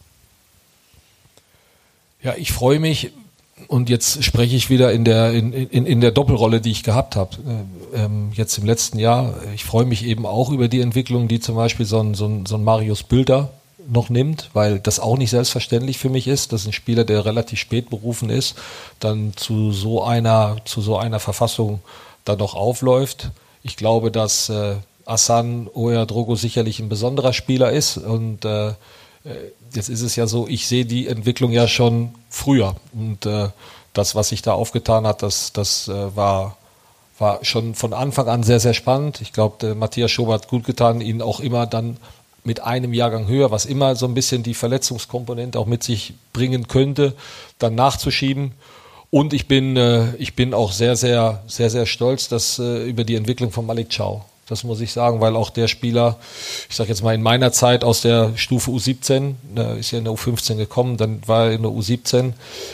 Ja, 2.22 2.34
ich 2.36 2.52
freue 2.52 2.80
mich, 2.80 3.12
und 3.68 3.88
jetzt 3.88 4.22
spreche 4.22 4.56
ich 4.56 4.70
wieder 4.70 4.92
in 4.92 5.04
der, 5.04 5.32
in, 5.32 5.52
in, 5.52 5.86
in 5.86 6.00
der 6.00 6.10
Doppelrolle, 6.10 6.60
die 6.60 6.70
ich 6.70 6.82
gehabt 6.82 7.16
habe. 7.16 7.36
Äh, 7.94 8.04
ähm, 8.04 8.30
jetzt 8.34 8.58
im 8.58 8.66
letzten 8.66 8.98
Jahr. 8.98 9.34
Ich 9.54 9.64
freue 9.64 9.84
mich 9.84 10.04
eben 10.04 10.26
auch 10.26 10.50
über 10.50 10.68
die 10.68 10.80
Entwicklung, 10.80 11.28
die 11.28 11.40
zum 11.40 11.56
Beispiel 11.56 11.86
so 11.86 12.00
ein, 12.00 12.14
so 12.14 12.26
ein, 12.26 12.46
so 12.46 12.56
ein 12.56 12.64
Marius 12.64 13.02
Bilder 13.02 13.50
noch 13.88 14.08
nimmt, 14.08 14.50
weil 14.52 14.78
das 14.78 15.00
auch 15.00 15.16
nicht 15.16 15.30
selbstverständlich 15.30 15.98
für 15.98 16.08
mich 16.08 16.26
ist, 16.26 16.52
dass 16.52 16.66
ein 16.66 16.72
Spieler, 16.72 17.04
der 17.04 17.24
relativ 17.24 17.58
spät 17.58 17.90
berufen 17.90 18.30
ist, 18.30 18.56
dann 19.00 19.32
zu 19.36 19.72
so 19.72 20.02
einer, 20.02 20.56
zu 20.64 20.80
so 20.80 20.96
einer 20.96 21.20
Verfassung 21.20 21.80
dann 22.24 22.38
noch 22.38 22.54
aufläuft. 22.54 23.30
Ich 23.62 23.76
glaube, 23.76 24.10
dass 24.10 24.48
äh, 24.48 24.76
Asan 25.04 25.66
Drogo 25.74 26.34
sicherlich 26.34 26.80
ein 26.80 26.88
besonderer 26.88 27.32
Spieler 27.32 27.70
ist 27.70 27.96
und 27.96 28.44
äh, 28.44 28.72
jetzt 29.74 29.88
ist 29.88 30.02
es 30.02 30.16
ja 30.16 30.26
so, 30.26 30.46
ich 30.48 30.66
sehe 30.66 30.84
die 30.84 31.06
Entwicklung 31.06 31.52
ja 31.52 31.68
schon 31.68 32.14
früher. 32.30 32.76
Und 32.92 33.26
äh, 33.26 33.48
das, 33.92 34.14
was 34.14 34.28
sich 34.28 34.42
da 34.42 34.52
aufgetan 34.52 35.06
hat, 35.06 35.22
das, 35.22 35.52
das 35.52 35.88
äh, 35.88 36.16
war, 36.16 36.56
war 37.18 37.44
schon 37.44 37.74
von 37.74 37.92
Anfang 37.92 38.28
an 38.28 38.42
sehr, 38.42 38.60
sehr 38.60 38.74
spannend. 38.74 39.20
Ich 39.20 39.32
glaube, 39.32 39.74
Matthias 39.74 40.10
Schober 40.10 40.34
hat 40.34 40.48
gut 40.48 40.64
getan, 40.64 41.00
ihn 41.00 41.22
auch 41.22 41.40
immer 41.40 41.66
dann 41.66 41.96
mit 42.44 42.60
einem 42.60 42.92
Jahrgang 42.92 43.26
höher, 43.26 43.50
was 43.50 43.66
immer 43.66 43.96
so 43.96 44.06
ein 44.06 44.14
bisschen 44.14 44.42
die 44.42 44.54
Verletzungskomponente 44.54 45.58
auch 45.58 45.66
mit 45.66 45.82
sich 45.82 46.14
bringen 46.32 46.68
könnte, 46.68 47.14
dann 47.58 47.74
nachzuschieben. 47.74 48.52
Und 49.10 49.32
ich 49.32 49.48
bin, 49.48 49.76
äh, 49.76 50.14
ich 50.16 50.36
bin 50.36 50.54
auch 50.54 50.72
sehr, 50.72 50.96
sehr, 50.96 51.42
sehr, 51.46 51.70
sehr 51.70 51.86
stolz 51.86 52.28
dass, 52.28 52.58
über 52.58 53.04
die 53.04 53.16
Entwicklung 53.16 53.50
von 53.50 53.66
Malik 53.66 53.96
Chow. 53.96 54.22
Das 54.48 54.62
muss 54.62 54.80
ich 54.80 54.92
sagen, 54.92 55.20
weil 55.20 55.34
auch 55.34 55.50
der 55.50 55.66
Spieler, 55.66 56.18
ich 56.68 56.76
sage 56.76 56.90
jetzt 56.90 57.02
mal 57.02 57.14
in 57.14 57.22
meiner 57.22 57.50
Zeit 57.50 57.82
aus 57.82 58.00
der 58.00 58.36
Stufe 58.36 58.70
U17, 58.70 59.34
da 59.54 59.74
ist 59.74 59.90
ja 59.90 59.98
in 59.98 60.04
der 60.04 60.14
U15 60.14 60.54
gekommen, 60.54 60.96
dann 60.96 61.20
war 61.26 61.46
er 61.46 61.52
in 61.52 61.62
der 61.62 61.72
U17 61.72 62.32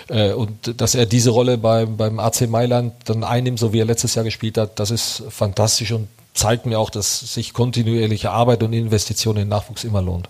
äh, 0.09 0.32
und 0.32 0.81
dass 0.81 0.94
er 0.94 1.07
diese 1.07 1.31
Rolle 1.31 1.57
beim, 1.57 1.97
beim 1.97 2.20
AC 2.20 2.49
Mailand 2.49 2.93
dann 3.07 3.24
einnimmt, 3.24 3.59
so 3.59 3.73
wie 3.73 3.81
er 3.81 3.86
letztes 3.86 4.15
Jahr 4.15 4.24
gespielt 4.24 4.59
hat, 4.59 4.78
das 4.78 4.90
ist 4.90 5.23
fantastisch 5.31 5.93
und 5.93 6.09
zeigt 6.35 6.66
mir 6.66 6.78
auch, 6.78 6.90
dass 6.90 7.20
sich 7.20 7.55
kontinuierliche 7.55 8.31
Arbeit 8.31 8.62
und 8.62 8.74
Investitionen 8.74 9.43
in 9.43 9.49
Nachwuchs 9.49 9.85
immer 9.85 10.03
lohnt. 10.03 10.28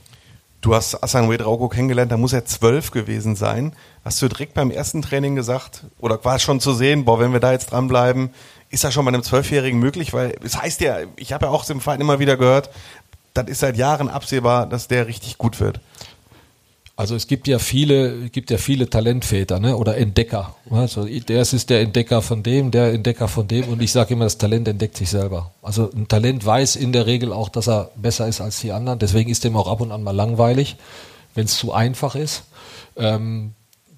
Du 0.61 0.77
hast 0.77 1.03
Asan 1.03 1.29
Wedraugo 1.29 1.69
kennengelernt, 1.69 2.13
da 2.13 2.17
muss 2.17 2.33
er 2.33 2.45
zwölf 2.45 2.93
gewesen 2.93 3.35
sein. 3.35 3.73
Hast 4.05 4.23
du 4.23 4.29
direkt 4.29 4.55
beim 4.55 4.71
ersten 4.71 5.03
Training 5.03 5.35
gesagt, 5.35 5.83
oder 5.99 6.25
war 6.25 6.37
es 6.37 6.43
schon 6.43 6.61
zu 6.61 6.73
sehen, 6.73 7.05
boah, 7.05 7.19
wenn 7.19 7.33
wir 7.33 7.41
da 7.41 7.51
jetzt 7.51 7.73
dranbleiben, 7.73 8.31
ist 8.73 8.85
das 8.85 8.93
schon 8.93 9.05
bei 9.05 9.11
einem 9.11 9.23
Zwölfjährigen 9.23 9.79
möglich? 9.79 10.13
Weil 10.13 10.35
es 10.43 10.61
heißt 10.61 10.81
ja, 10.81 10.99
ich 11.17 11.33
habe 11.33 11.47
ja 11.47 11.53
auch 11.53 11.69
im 11.71 11.81
Verein 11.81 12.01
immer 12.01 12.19
wieder 12.19 12.37
gehört, 12.37 12.71
das 13.35 13.47
ist 13.49 13.61
seit 13.61 13.77
Jahren 13.77 14.09
absehbar, 14.09 14.67
dass 14.67 14.89
der 14.89 15.07
richtig 15.07 15.39
gut 15.39 15.61
wird. 15.61 15.81
Also 16.95 17.15
es 17.15 17.27
gibt 17.27 17.49
ja 17.49 17.59
viele, 17.59 18.29
gibt 18.29 18.51
ja 18.51 18.59
viele 18.59 18.89
Talentväter, 18.89 19.59
ne? 19.59 19.77
Oder 19.77 19.97
Entdecker. 19.97 20.55
Also 20.71 21.05
der 21.07 21.41
ist 21.41 21.71
der 21.71 21.81
Entdecker 21.81 22.21
von 22.21 22.43
dem, 22.43 22.71
der 22.71 22.93
Entdecker 22.93 23.29
von 23.29 23.49
dem. 23.49 23.69
Und 23.69 23.81
ich 23.81 23.93
sage 23.93 24.15
immer, 24.15 24.25
das 24.25 24.39
Talent 24.39 24.69
entdeckt 24.69 24.99
sich 24.99 25.09
selber. 25.09 25.53
Also 25.63 25.91
ein 25.95 26.07
Talent 26.07 26.45
weiß 26.45 26.77
in 26.77 26.93
der 26.93 27.07
Regel 27.07 27.33
auch, 27.33 27.49
dass 27.49 27.69
er 27.69 27.91
besser 27.97 28.29
ist 28.29 28.41
als 28.41 28.61
die 28.61 28.73
anderen. 28.73 28.99
Deswegen 28.99 29.31
ist 29.31 29.45
dem 29.45 29.57
auch 29.57 29.69
ab 29.69 29.81
und 29.81 29.91
an 29.91 30.03
mal 30.03 30.15
langweilig, 30.15 30.77
wenn 31.35 31.47
es 31.47 31.57
zu 31.57 31.73
einfach 31.73 32.15
ist. 32.15 32.45
Ähm, 32.97 33.55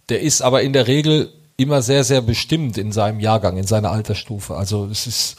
der 0.08 0.20
ist 0.20 0.42
aber 0.42 0.62
in 0.62 0.72
der 0.72 0.86
Regel 0.86 1.32
immer 1.56 1.82
sehr, 1.82 2.04
sehr 2.04 2.20
bestimmt 2.20 2.78
in 2.78 2.92
seinem 2.92 3.20
Jahrgang, 3.20 3.56
in 3.56 3.66
seiner 3.66 3.90
Altersstufe. 3.90 4.56
Also 4.56 4.86
es 4.86 5.06
ist, 5.06 5.36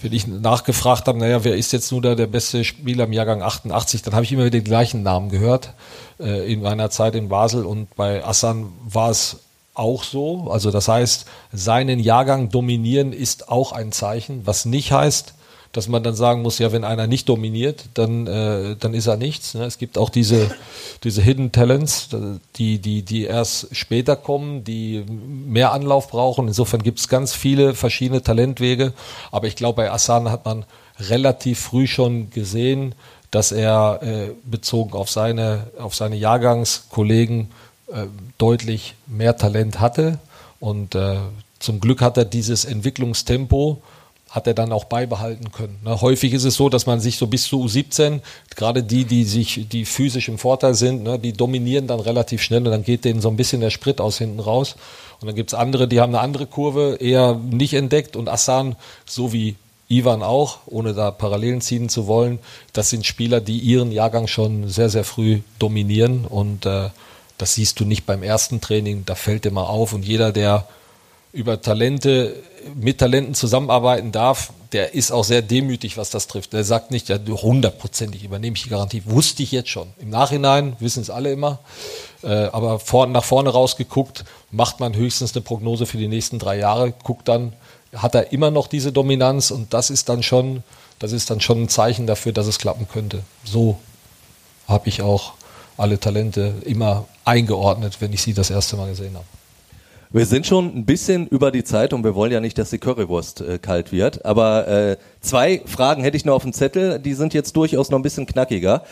wenn 0.00 0.12
ich 0.12 0.26
nachgefragt 0.26 1.06
habe, 1.06 1.18
naja, 1.18 1.44
wer 1.44 1.56
ist 1.56 1.72
jetzt 1.72 1.92
nur 1.92 2.00
da 2.00 2.14
der 2.14 2.26
beste 2.26 2.64
Spieler 2.64 3.04
im 3.04 3.12
Jahrgang 3.12 3.42
88, 3.42 4.02
dann 4.02 4.14
habe 4.14 4.24
ich 4.24 4.32
immer 4.32 4.44
wieder 4.44 4.58
den 4.58 4.64
gleichen 4.64 5.02
Namen 5.02 5.28
gehört 5.28 5.74
äh, 6.18 6.50
in 6.50 6.62
meiner 6.62 6.90
Zeit 6.90 7.14
in 7.14 7.28
Basel 7.28 7.66
und 7.66 7.94
bei 7.94 8.24
Assan 8.24 8.72
war 8.84 9.10
es 9.10 9.40
auch 9.74 10.02
so. 10.02 10.50
Also 10.50 10.70
das 10.70 10.88
heißt, 10.88 11.26
seinen 11.52 12.00
Jahrgang 12.00 12.48
dominieren 12.48 13.12
ist 13.12 13.48
auch 13.48 13.72
ein 13.72 13.92
Zeichen, 13.92 14.46
was 14.46 14.64
nicht 14.64 14.92
heißt, 14.92 15.34
dass 15.72 15.86
man 15.86 16.02
dann 16.02 16.14
sagen 16.14 16.42
muss, 16.42 16.58
ja, 16.58 16.72
wenn 16.72 16.84
einer 16.84 17.06
nicht 17.06 17.28
dominiert, 17.28 17.84
dann, 17.94 18.26
äh, 18.26 18.76
dann 18.78 18.92
ist 18.92 19.06
er 19.06 19.16
nichts. 19.16 19.54
Ne? 19.54 19.64
Es 19.64 19.78
gibt 19.78 19.98
auch 19.98 20.10
diese, 20.10 20.50
diese 21.04 21.22
Hidden 21.22 21.52
Talents, 21.52 22.08
die, 22.56 22.78
die, 22.78 23.02
die 23.02 23.24
erst 23.24 23.68
später 23.70 24.16
kommen, 24.16 24.64
die 24.64 25.04
mehr 25.08 25.72
Anlauf 25.72 26.08
brauchen. 26.08 26.48
Insofern 26.48 26.82
gibt 26.82 26.98
es 26.98 27.08
ganz 27.08 27.34
viele 27.34 27.74
verschiedene 27.74 28.22
Talentwege. 28.22 28.92
Aber 29.30 29.46
ich 29.46 29.54
glaube, 29.54 29.76
bei 29.76 29.92
Assan 29.92 30.30
hat 30.30 30.44
man 30.44 30.64
relativ 30.98 31.60
früh 31.60 31.86
schon 31.86 32.30
gesehen, 32.30 32.94
dass 33.30 33.52
er 33.52 34.00
äh, 34.02 34.30
bezogen 34.44 34.94
auf 34.94 35.08
seine, 35.08 35.68
auf 35.78 35.94
seine 35.94 36.16
Jahrgangskollegen 36.16 37.48
äh, 37.92 38.06
deutlich 38.38 38.96
mehr 39.06 39.36
Talent 39.36 39.78
hatte. 39.78 40.18
Und 40.58 40.96
äh, 40.96 41.18
zum 41.60 41.80
Glück 41.80 42.02
hat 42.02 42.16
er 42.16 42.24
dieses 42.24 42.64
Entwicklungstempo 42.64 43.80
hat 44.30 44.46
er 44.46 44.54
dann 44.54 44.72
auch 44.72 44.84
beibehalten 44.84 45.50
können. 45.50 45.78
Ne? 45.84 46.00
Häufig 46.00 46.32
ist 46.32 46.44
es 46.44 46.54
so, 46.54 46.68
dass 46.68 46.86
man 46.86 47.00
sich 47.00 47.18
so 47.18 47.26
bis 47.26 47.44
zu 47.44 47.64
U17, 47.64 48.20
gerade 48.54 48.84
die, 48.84 49.04
die 49.04 49.24
sich, 49.24 49.68
die 49.68 49.84
physisch 49.84 50.28
im 50.28 50.38
Vorteil 50.38 50.74
sind, 50.74 51.02
ne, 51.02 51.18
die 51.18 51.32
dominieren 51.32 51.88
dann 51.88 51.98
relativ 51.98 52.40
schnell 52.40 52.64
und 52.64 52.70
dann 52.70 52.84
geht 52.84 53.04
denen 53.04 53.20
so 53.20 53.28
ein 53.28 53.36
bisschen 53.36 53.60
der 53.60 53.70
Sprit 53.70 54.00
aus 54.00 54.18
hinten 54.18 54.38
raus. 54.38 54.76
Und 55.20 55.26
dann 55.26 55.34
gibt's 55.34 55.52
andere, 55.52 55.88
die 55.88 56.00
haben 56.00 56.14
eine 56.14 56.22
andere 56.22 56.46
Kurve 56.46 56.96
eher 57.00 57.34
nicht 57.34 57.74
entdeckt 57.74 58.14
und 58.14 58.28
Assan, 58.28 58.76
so 59.04 59.32
wie 59.32 59.56
Ivan 59.88 60.22
auch, 60.22 60.58
ohne 60.66 60.94
da 60.94 61.10
Parallelen 61.10 61.60
ziehen 61.60 61.88
zu 61.88 62.06
wollen, 62.06 62.38
das 62.72 62.90
sind 62.90 63.04
Spieler, 63.04 63.40
die 63.40 63.58
ihren 63.58 63.90
Jahrgang 63.90 64.28
schon 64.28 64.68
sehr, 64.68 64.88
sehr 64.88 65.02
früh 65.02 65.40
dominieren 65.58 66.24
und 66.24 66.64
äh, 66.64 66.90
das 67.36 67.54
siehst 67.54 67.80
du 67.80 67.84
nicht 67.84 68.06
beim 68.06 68.22
ersten 68.22 68.60
Training, 68.60 69.02
da 69.04 69.16
fällt 69.16 69.44
immer 69.44 69.68
auf 69.68 69.92
und 69.92 70.04
jeder, 70.04 70.30
der 70.30 70.68
über 71.32 71.60
Talente, 71.60 72.34
mit 72.74 72.98
Talenten 72.98 73.34
zusammenarbeiten 73.34 74.12
darf, 74.12 74.52
der 74.72 74.94
ist 74.94 75.10
auch 75.10 75.24
sehr 75.24 75.42
demütig, 75.42 75.96
was 75.96 76.10
das 76.10 76.26
trifft. 76.26 76.52
Der 76.52 76.64
sagt 76.64 76.90
nicht, 76.90 77.08
ja, 77.08 77.18
hundertprozentig 77.26 78.24
übernehme 78.24 78.56
ich 78.56 78.64
die 78.64 78.68
Garantie. 78.68 79.02
Wusste 79.04 79.42
ich 79.42 79.52
jetzt 79.52 79.68
schon. 79.68 79.88
Im 79.98 80.10
Nachhinein 80.10 80.76
wissen 80.78 81.02
es 81.02 81.10
alle 81.10 81.32
immer. 81.32 81.58
Äh, 82.22 82.28
aber 82.28 82.78
vor, 82.78 83.06
nach 83.06 83.24
vorne 83.24 83.50
rausgeguckt, 83.50 84.24
macht 84.50 84.80
man 84.80 84.94
höchstens 84.94 85.34
eine 85.34 85.42
Prognose 85.42 85.86
für 85.86 85.98
die 85.98 86.08
nächsten 86.08 86.38
drei 86.38 86.58
Jahre, 86.58 86.92
guckt 87.02 87.28
dann, 87.28 87.52
hat 87.94 88.14
er 88.14 88.32
immer 88.32 88.50
noch 88.50 88.68
diese 88.68 88.92
Dominanz 88.92 89.50
und 89.50 89.74
das 89.74 89.90
ist 89.90 90.08
dann 90.08 90.22
schon, 90.22 90.62
das 90.98 91.12
ist 91.12 91.30
dann 91.30 91.40
schon 91.40 91.62
ein 91.62 91.68
Zeichen 91.68 92.06
dafür, 92.06 92.32
dass 92.32 92.46
es 92.46 92.58
klappen 92.58 92.86
könnte. 92.88 93.22
So 93.44 93.78
habe 94.68 94.88
ich 94.88 95.02
auch 95.02 95.32
alle 95.76 95.98
Talente 95.98 96.54
immer 96.64 97.06
eingeordnet, 97.24 97.96
wenn 98.00 98.12
ich 98.12 98.22
sie 98.22 98.34
das 98.34 98.50
erste 98.50 98.76
Mal 98.76 98.90
gesehen 98.90 99.14
habe. 99.14 99.39
Wir 100.12 100.26
sind 100.26 100.44
schon 100.44 100.76
ein 100.76 100.84
bisschen 100.86 101.28
über 101.28 101.52
die 101.52 101.62
Zeit 101.62 101.92
und 101.92 102.02
wir 102.02 102.16
wollen 102.16 102.32
ja 102.32 102.40
nicht, 102.40 102.58
dass 102.58 102.70
die 102.70 102.78
Currywurst 102.78 103.42
äh, 103.42 103.58
kalt 103.58 103.92
wird. 103.92 104.24
Aber 104.24 104.66
äh, 104.66 104.96
zwei 105.20 105.62
Fragen 105.66 106.02
hätte 106.02 106.16
ich 106.16 106.24
noch 106.24 106.34
auf 106.34 106.42
dem 106.42 106.52
Zettel, 106.52 106.98
die 106.98 107.14
sind 107.14 107.32
jetzt 107.32 107.54
durchaus 107.54 107.90
noch 107.90 107.98
ein 107.98 108.02
bisschen 108.02 108.26
knackiger. 108.26 108.82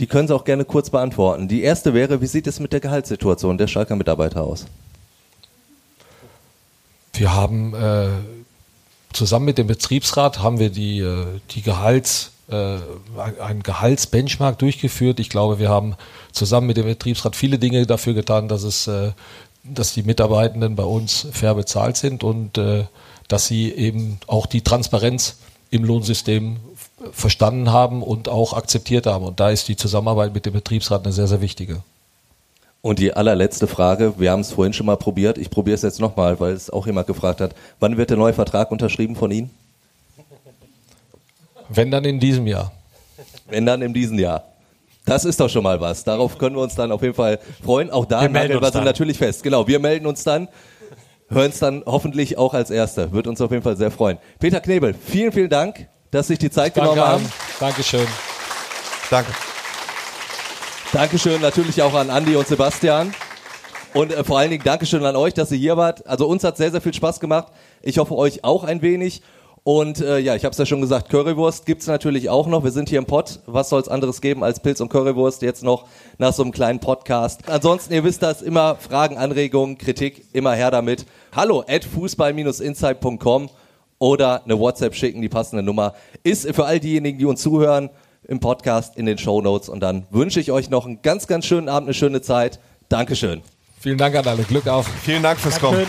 Die 0.00 0.08
können 0.08 0.26
Sie 0.26 0.34
auch 0.34 0.44
gerne 0.44 0.64
kurz 0.64 0.90
beantworten. 0.90 1.46
Die 1.46 1.62
erste 1.62 1.94
wäre, 1.94 2.20
wie 2.20 2.26
sieht 2.26 2.48
es 2.48 2.58
mit 2.58 2.72
der 2.72 2.80
Gehaltssituation 2.80 3.58
der 3.58 3.68
Schalker 3.68 3.94
Mitarbeiter 3.94 4.42
aus? 4.42 4.66
Wir 7.12 7.32
haben 7.32 7.72
äh, 7.72 8.08
zusammen 9.12 9.44
mit 9.44 9.58
dem 9.58 9.68
Betriebsrat 9.68 10.40
haben 10.40 10.58
wir 10.58 10.70
die, 10.70 10.98
äh, 10.98 11.26
die 11.52 11.62
Gehalts 11.62 12.32
äh, 12.48 12.78
ein 13.40 13.62
Gehaltsbenchmark 13.62 14.58
durchgeführt. 14.58 15.18
Ich 15.18 15.30
glaube, 15.30 15.58
wir 15.58 15.68
haben 15.68 15.96
zusammen 16.32 16.68
mit 16.68 16.76
dem 16.76 16.86
Betriebsrat 16.86 17.34
viele 17.34 17.58
Dinge 17.58 17.86
dafür 17.86 18.14
getan, 18.14 18.48
dass 18.48 18.62
es 18.62 18.86
äh, 18.86 19.12
dass 19.74 19.94
die 19.94 20.02
Mitarbeitenden 20.02 20.76
bei 20.76 20.84
uns 20.84 21.26
fair 21.32 21.54
bezahlt 21.54 21.96
sind 21.96 22.24
und 22.24 22.58
äh, 22.58 22.84
dass 23.28 23.46
sie 23.46 23.72
eben 23.72 24.18
auch 24.26 24.46
die 24.46 24.62
Transparenz 24.62 25.38
im 25.70 25.84
Lohnsystem 25.84 26.58
verstanden 27.12 27.72
haben 27.72 28.02
und 28.02 28.28
auch 28.28 28.52
akzeptiert 28.52 29.06
haben. 29.06 29.24
Und 29.24 29.40
da 29.40 29.50
ist 29.50 29.68
die 29.68 29.76
Zusammenarbeit 29.76 30.32
mit 30.32 30.46
dem 30.46 30.52
Betriebsrat 30.52 31.04
eine 31.04 31.12
sehr, 31.12 31.26
sehr 31.26 31.40
wichtige. 31.40 31.82
Und 32.82 33.00
die 33.00 33.12
allerletzte 33.12 33.66
Frage, 33.66 34.14
wir 34.18 34.30
haben 34.30 34.40
es 34.40 34.52
vorhin 34.52 34.72
schon 34.72 34.86
mal 34.86 34.96
probiert, 34.96 35.38
ich 35.38 35.50
probiere 35.50 35.74
es 35.74 35.82
jetzt 35.82 36.00
nochmal, 36.00 36.38
weil 36.38 36.52
es 36.52 36.70
auch 36.70 36.86
jemand 36.86 37.08
gefragt 37.08 37.40
hat, 37.40 37.54
wann 37.80 37.96
wird 37.96 38.10
der 38.10 38.16
neue 38.16 38.32
Vertrag 38.32 38.70
unterschrieben 38.70 39.16
von 39.16 39.30
Ihnen? 39.30 39.50
Wenn 41.68 41.90
dann 41.90 42.04
in 42.04 42.20
diesem 42.20 42.46
Jahr. 42.46 42.72
Wenn 43.48 43.66
dann 43.66 43.82
in 43.82 43.92
diesem 43.92 44.18
Jahr. 44.18 44.44
Das 45.06 45.24
ist 45.24 45.38
doch 45.38 45.48
schon 45.48 45.62
mal 45.62 45.80
was. 45.80 46.02
Darauf 46.02 46.36
können 46.36 46.56
wir 46.56 46.62
uns 46.62 46.74
dann 46.74 46.90
auf 46.90 47.00
jeden 47.00 47.14
Fall 47.14 47.38
freuen. 47.64 47.90
Auch 47.90 48.06
da 48.06 48.22
wir 48.22 48.28
melden 48.28 48.60
wir 48.60 48.80
natürlich 48.82 49.16
fest. 49.16 49.44
Genau, 49.44 49.66
wir 49.66 49.78
melden 49.78 50.04
uns 50.04 50.24
dann, 50.24 50.48
hören 51.28 51.50
es 51.50 51.60
dann 51.60 51.84
hoffentlich 51.86 52.36
auch 52.36 52.54
als 52.54 52.70
Erster. 52.70 53.12
Wird 53.12 53.28
uns 53.28 53.40
auf 53.40 53.52
jeden 53.52 53.62
Fall 53.62 53.76
sehr 53.76 53.92
freuen. 53.92 54.18
Peter 54.40 54.60
Knebel, 54.60 54.94
vielen, 54.94 55.30
vielen 55.30 55.48
Dank, 55.48 55.88
dass 56.10 56.26
Sie 56.26 56.32
sich 56.32 56.40
die 56.40 56.50
Zeit 56.50 56.76
Danke 56.76 56.90
genommen 56.90 57.08
haben. 57.08 57.32
Dankeschön. 57.60 58.06
Danke. 59.08 59.30
Dankeschön 60.92 61.40
natürlich 61.40 61.80
auch 61.82 61.94
an 61.94 62.10
Andi 62.10 62.34
und 62.34 62.48
Sebastian. 62.48 63.14
Und 63.94 64.12
äh, 64.12 64.24
vor 64.24 64.40
allen 64.40 64.50
Dingen 64.50 64.64
Dankeschön 64.64 65.04
an 65.04 65.14
euch, 65.14 65.34
dass 65.34 65.52
ihr 65.52 65.58
hier 65.58 65.76
wart. 65.76 66.04
Also 66.08 66.26
uns 66.26 66.42
hat 66.42 66.56
sehr, 66.56 66.72
sehr 66.72 66.80
viel 66.80 66.94
Spaß 66.94 67.20
gemacht. 67.20 67.52
Ich 67.80 67.98
hoffe 67.98 68.16
euch 68.16 68.42
auch 68.42 68.64
ein 68.64 68.82
wenig. 68.82 69.22
Und 69.66 70.00
äh, 70.00 70.20
ja, 70.20 70.36
ich 70.36 70.44
habe 70.44 70.52
es 70.52 70.58
ja 70.58 70.64
schon 70.64 70.80
gesagt, 70.80 71.08
Currywurst 71.10 71.66
gibt's 71.66 71.88
natürlich 71.88 72.30
auch 72.30 72.46
noch. 72.46 72.62
Wir 72.62 72.70
sind 72.70 72.88
hier 72.88 73.00
im 73.00 73.04
Pott. 73.04 73.40
Was 73.46 73.68
soll's 73.68 73.88
anderes 73.88 74.20
geben 74.20 74.44
als 74.44 74.60
Pilz 74.60 74.80
und 74.80 74.90
Currywurst 74.90 75.42
jetzt 75.42 75.64
noch 75.64 75.86
nach 76.18 76.32
so 76.32 76.44
einem 76.44 76.52
kleinen 76.52 76.78
Podcast? 76.78 77.40
Ansonsten, 77.48 77.92
ihr 77.92 78.04
wisst 78.04 78.22
das, 78.22 78.42
immer 78.42 78.76
Fragen, 78.76 79.16
Anregungen, 79.18 79.76
Kritik, 79.76 80.24
immer 80.32 80.52
her 80.52 80.70
damit. 80.70 81.04
Hallo 81.34 81.64
at 81.66 81.82
fußball-insight.com 81.84 83.50
oder 83.98 84.44
eine 84.44 84.56
WhatsApp 84.56 84.94
schicken, 84.94 85.20
die 85.20 85.28
passende 85.28 85.64
Nummer 85.64 85.94
ist 86.22 86.48
für 86.54 86.64
all 86.64 86.78
diejenigen, 86.78 87.18
die 87.18 87.24
uns 87.24 87.42
zuhören 87.42 87.90
im 88.22 88.38
Podcast 88.38 88.96
in 88.96 89.04
den 89.04 89.18
Show 89.18 89.40
Notes. 89.40 89.68
Und 89.68 89.80
dann 89.80 90.06
wünsche 90.10 90.38
ich 90.38 90.52
euch 90.52 90.70
noch 90.70 90.86
einen 90.86 91.02
ganz, 91.02 91.26
ganz 91.26 91.44
schönen 91.44 91.68
Abend, 91.68 91.88
eine 91.88 91.94
schöne 91.94 92.22
Zeit. 92.22 92.60
Dankeschön. 92.88 93.42
Vielen 93.80 93.98
Dank 93.98 94.14
an 94.14 94.28
alle. 94.28 94.44
Glück 94.44 94.68
auf. 94.68 94.86
Vielen 95.02 95.24
Dank 95.24 95.40
fürs 95.40 95.58
Kommen. 95.58 95.88